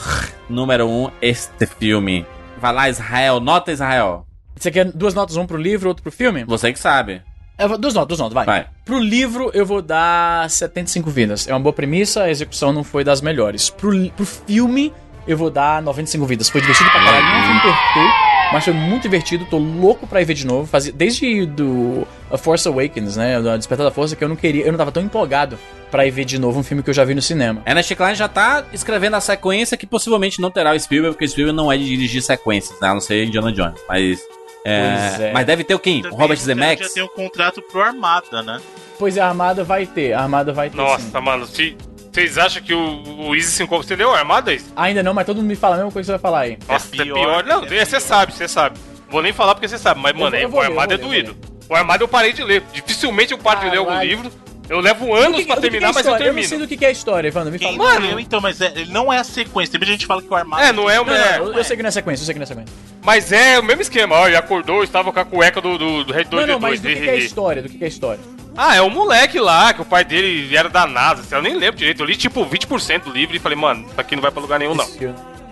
número 0.49 0.87
1, 0.87 1.03
um, 1.03 1.11
este 1.21 1.65
filme. 1.65 2.25
Vai 2.65 2.73
lá, 2.73 2.89
Israel. 2.89 3.39
Nota, 3.39 3.71
Israel. 3.71 4.25
Você 4.55 4.71
quer 4.71 4.85
duas 4.85 5.13
notas, 5.13 5.37
um 5.37 5.45
pro 5.45 5.55
livro, 5.55 5.87
outro 5.87 6.01
pro 6.01 6.11
filme? 6.11 6.43
Você 6.45 6.73
que 6.73 6.79
sabe. 6.79 7.21
Vou- 7.59 7.77
duas 7.77 7.93
notas, 7.93 8.07
duas 8.07 8.19
notas, 8.19 8.33
vai. 8.33 8.43
Vai. 8.43 8.65
Pro 8.83 8.97
livro, 8.97 9.51
eu 9.53 9.63
vou 9.63 9.83
dar 9.83 10.49
75 10.49 11.11
vidas. 11.11 11.47
É 11.47 11.53
uma 11.53 11.59
boa 11.59 11.71
premissa, 11.73 12.23
a 12.23 12.31
execução 12.31 12.73
não 12.73 12.83
foi 12.83 13.03
das 13.03 13.21
melhores. 13.21 13.69
Pro, 13.69 14.09
pro 14.09 14.25
filme, 14.25 14.91
eu 15.27 15.37
vou 15.37 15.51
dar 15.51 15.79
95 15.83 16.25
vidas. 16.25 16.49
Foi 16.49 16.59
divertido 16.59 16.89
pra 16.89 17.03
caralho, 17.03 17.23
não 17.23 17.39
um 17.39 17.43
filme 17.43 17.61
perfeito, 17.61 18.13
mas 18.51 18.63
foi 18.65 18.73
muito 18.73 19.01
divertido. 19.03 19.45
Tô 19.45 19.59
louco 19.59 20.07
pra 20.07 20.19
ir 20.23 20.25
ver 20.25 20.33
de 20.33 20.47
novo. 20.47 20.65
Fazia, 20.65 20.91
desde 20.91 21.45
do 21.45 22.07
A 22.31 22.37
Force 22.37 22.67
Awakens, 22.67 23.15
né? 23.17 23.39
Do 23.39 23.57
Despertar 23.57 23.83
da 23.85 23.91
Força, 23.91 24.15
que 24.15 24.23
eu 24.23 24.27
não 24.29 24.35
queria, 24.35 24.65
eu 24.65 24.71
não 24.71 24.77
tava 24.77 24.91
tão 24.91 25.03
empolgado 25.03 25.57
pra 25.91 26.05
ir 26.05 26.11
ver 26.11 26.25
de 26.25 26.39
novo 26.39 26.59
um 26.59 26.63
filme 26.63 26.81
que 26.81 26.89
eu 26.89 26.93
já 26.93 27.03
vi 27.05 27.13
no 27.13 27.21
cinema. 27.21 27.61
Ernest 27.65 27.95
Klein 27.95 28.15
já 28.15 28.27
tá 28.27 28.65
escrevendo 28.73 29.15
a 29.15 29.21
sequência 29.21 29.77
que 29.77 29.85
possivelmente 29.85 30.41
não 30.41 30.49
terá 30.51 30.73
o 30.73 30.79
Spielberg, 30.79 31.15
porque 31.15 31.25
o 31.25 31.29
Spielberg 31.29 31.55
não 31.55 31.71
é 31.71 31.77
de 31.77 31.85
dirigir 31.85 32.21
sequências, 32.21 32.79
né? 32.81 32.89
A 32.89 32.93
não 32.93 32.99
ser 33.01 33.23
Indiana 33.25 33.51
Jones. 33.51 33.79
Mas. 33.87 34.19
É, 34.67 35.09
Pois 35.09 35.19
é. 35.21 35.31
Mas 35.33 35.45
deve 35.45 35.63
ter 35.63 35.75
o 35.75 35.79
quem? 35.79 36.03
O 36.07 36.15
Robert 36.15 36.37
Zemeckis? 36.37 36.87
Já 36.87 36.93
tem 36.95 37.03
um 37.03 37.07
contrato 37.07 37.61
pro 37.61 37.81
Armada, 37.81 38.41
né? 38.41 38.59
Pois 38.97 39.15
é, 39.15 39.21
a 39.21 39.27
Armada 39.27 39.63
vai 39.63 39.85
ter, 39.85 40.13
a 40.13 40.21
Armada 40.21 40.51
vai 40.51 40.69
ter. 40.71 40.77
sim. 40.77 40.83
Nossa, 40.83 41.21
mano, 41.21 41.45
se 41.45 41.77
vocês 42.11 42.37
acham 42.39 42.63
que 42.63 42.73
o, 42.73 43.03
o 43.27 43.35
Easy 43.35 43.51
se? 43.51 43.63
Você 43.65 43.95
leu 43.95 44.11
a 44.11 44.17
armada, 44.17 44.51
Easy? 44.51 44.65
Ainda 44.75 45.03
não, 45.03 45.13
mas 45.13 45.25
todo 45.27 45.37
mundo 45.37 45.47
me 45.47 45.55
fala 45.55 45.75
a 45.75 45.77
mesma 45.77 45.91
coisa 45.91 46.05
que 46.05 46.05
você 46.07 46.11
vai 46.13 46.19
falar 46.19 46.39
aí. 46.39 46.57
Nossa, 46.67 46.87
é 46.87 47.03
pior, 47.03 47.13
pior. 47.13 47.43
Não, 47.45 47.63
é 47.63 47.67
você 47.85 47.85
pior. 47.85 47.99
sabe, 48.01 48.33
você 48.33 48.47
sabe. 48.47 48.79
Vou 49.09 49.21
nem 49.21 49.31
falar 49.33 49.53
porque 49.53 49.67
você 49.67 49.77
sabe, 49.77 49.99
mas, 50.01 50.13
mano, 50.13 50.31
vou- 50.31 50.39
é- 50.39 50.43
eu 50.45 50.49
vou 50.49 50.63
eu 50.63 50.69
armada 50.71 50.95
é 50.95 50.97
eu 50.97 51.01
doído. 51.01 51.35
O 51.69 51.75
armada 51.75 52.03
eu 52.03 52.07
parei 52.07 52.31
de 52.33 52.43
ler. 52.43 52.63
Dificilmente 52.73 53.31
eu 53.31 53.37
paro 53.37 53.61
de 53.61 53.69
ler 53.69 53.77
algum 53.77 53.89
Caralho. 53.91 54.09
livro. 54.09 54.31
Eu 54.67 54.79
levo 54.79 55.13
anos 55.13 55.37
que- 55.41 55.45
pra 55.45 55.53
que 55.57 55.59
é 55.59 55.61
terminar, 55.61 55.93
mas 55.93 55.97
eu 55.97 56.11
história? 56.13 56.23
Eu 56.25 56.33
não 56.33 56.39
sei 56.41 56.49
termino. 56.49 56.65
do 56.65 56.69
que 56.69 56.77
que 56.77 56.85
é 56.85 56.87
a 56.87 56.91
história, 56.91 57.27
Evandro, 57.27 57.51
me 57.51 57.59
fala. 57.59 57.77
não 57.77 57.99
leu, 57.99 58.19
então, 58.19 58.41
mas 58.41 58.59
é- 58.59 58.73
ele 58.75 58.91
não 58.91 59.13
é 59.13 59.19
a 59.19 59.23
sequência. 59.23 59.71
Tem 59.71 59.79
muita 59.79 59.91
gente 59.91 60.01
que 60.01 60.07
fala 60.07 60.23
que 60.23 60.27
o 60.27 60.35
Armada. 60.35 60.63
É, 60.63 60.71
não 60.73 60.89
é 60.89 60.99
o. 60.99 61.05
Não, 61.05 61.13
é, 61.13 61.37
eu, 61.37 61.53
eu 61.53 61.63
sei 61.63 61.77
que 61.77 61.83
não 61.83 61.87
é 61.89 61.91
sequência, 61.91 62.23
eu 62.23 62.25
sei 62.25 62.33
que 62.33 62.39
não 62.39 62.43
é 62.45 62.47
sequência. 62.47 62.73
Mas 63.03 63.31
é 63.31 63.59
o 63.59 63.63
mesmo 63.63 63.83
esquema, 63.83 64.15
ó. 64.15 64.27
Ele 64.27 64.35
acordou, 64.35 64.83
estava 64.83 65.13
com 65.13 65.19
a 65.19 65.25
cueca 65.25 65.61
do, 65.61 65.77
do, 65.77 66.03
do 66.05 66.11
Red 66.13 66.23
2 66.23 66.47
Não, 66.47 66.53
não, 66.53 66.59
mas 66.59 66.79
do 66.81 66.87
que, 66.87 66.95
que 66.95 67.07
é 67.07 67.11
a 67.11 67.15
história? 67.15 67.61
Do 67.61 67.69
que, 67.69 67.77
que 67.77 67.83
é 67.83 67.85
a 67.85 67.89
história? 67.89 68.19
Ah, 68.57 68.75
é 68.75 68.81
o 68.81 68.89
moleque 68.89 69.39
lá, 69.39 69.71
que 69.71 69.81
o 69.83 69.85
pai 69.85 70.03
dele 70.03 70.55
era 70.55 70.67
da 70.69 70.87
NASA. 70.87 71.21
assim, 71.21 71.35
Eu 71.35 71.43
nem 71.43 71.55
lembro 71.55 71.77
direito. 71.77 72.01
Eu 72.01 72.05
li 72.07 72.15
tipo 72.15 72.43
20% 72.43 73.03
do 73.03 73.11
livro 73.11 73.35
e 73.35 73.39
falei, 73.39 73.55
mano, 73.57 73.85
isso 73.87 74.01
aqui 74.01 74.15
não 74.15 74.21
vai 74.23 74.31
pra 74.31 74.41
lugar 74.41 74.57
nenhum, 74.57 74.73
não. 74.73 74.87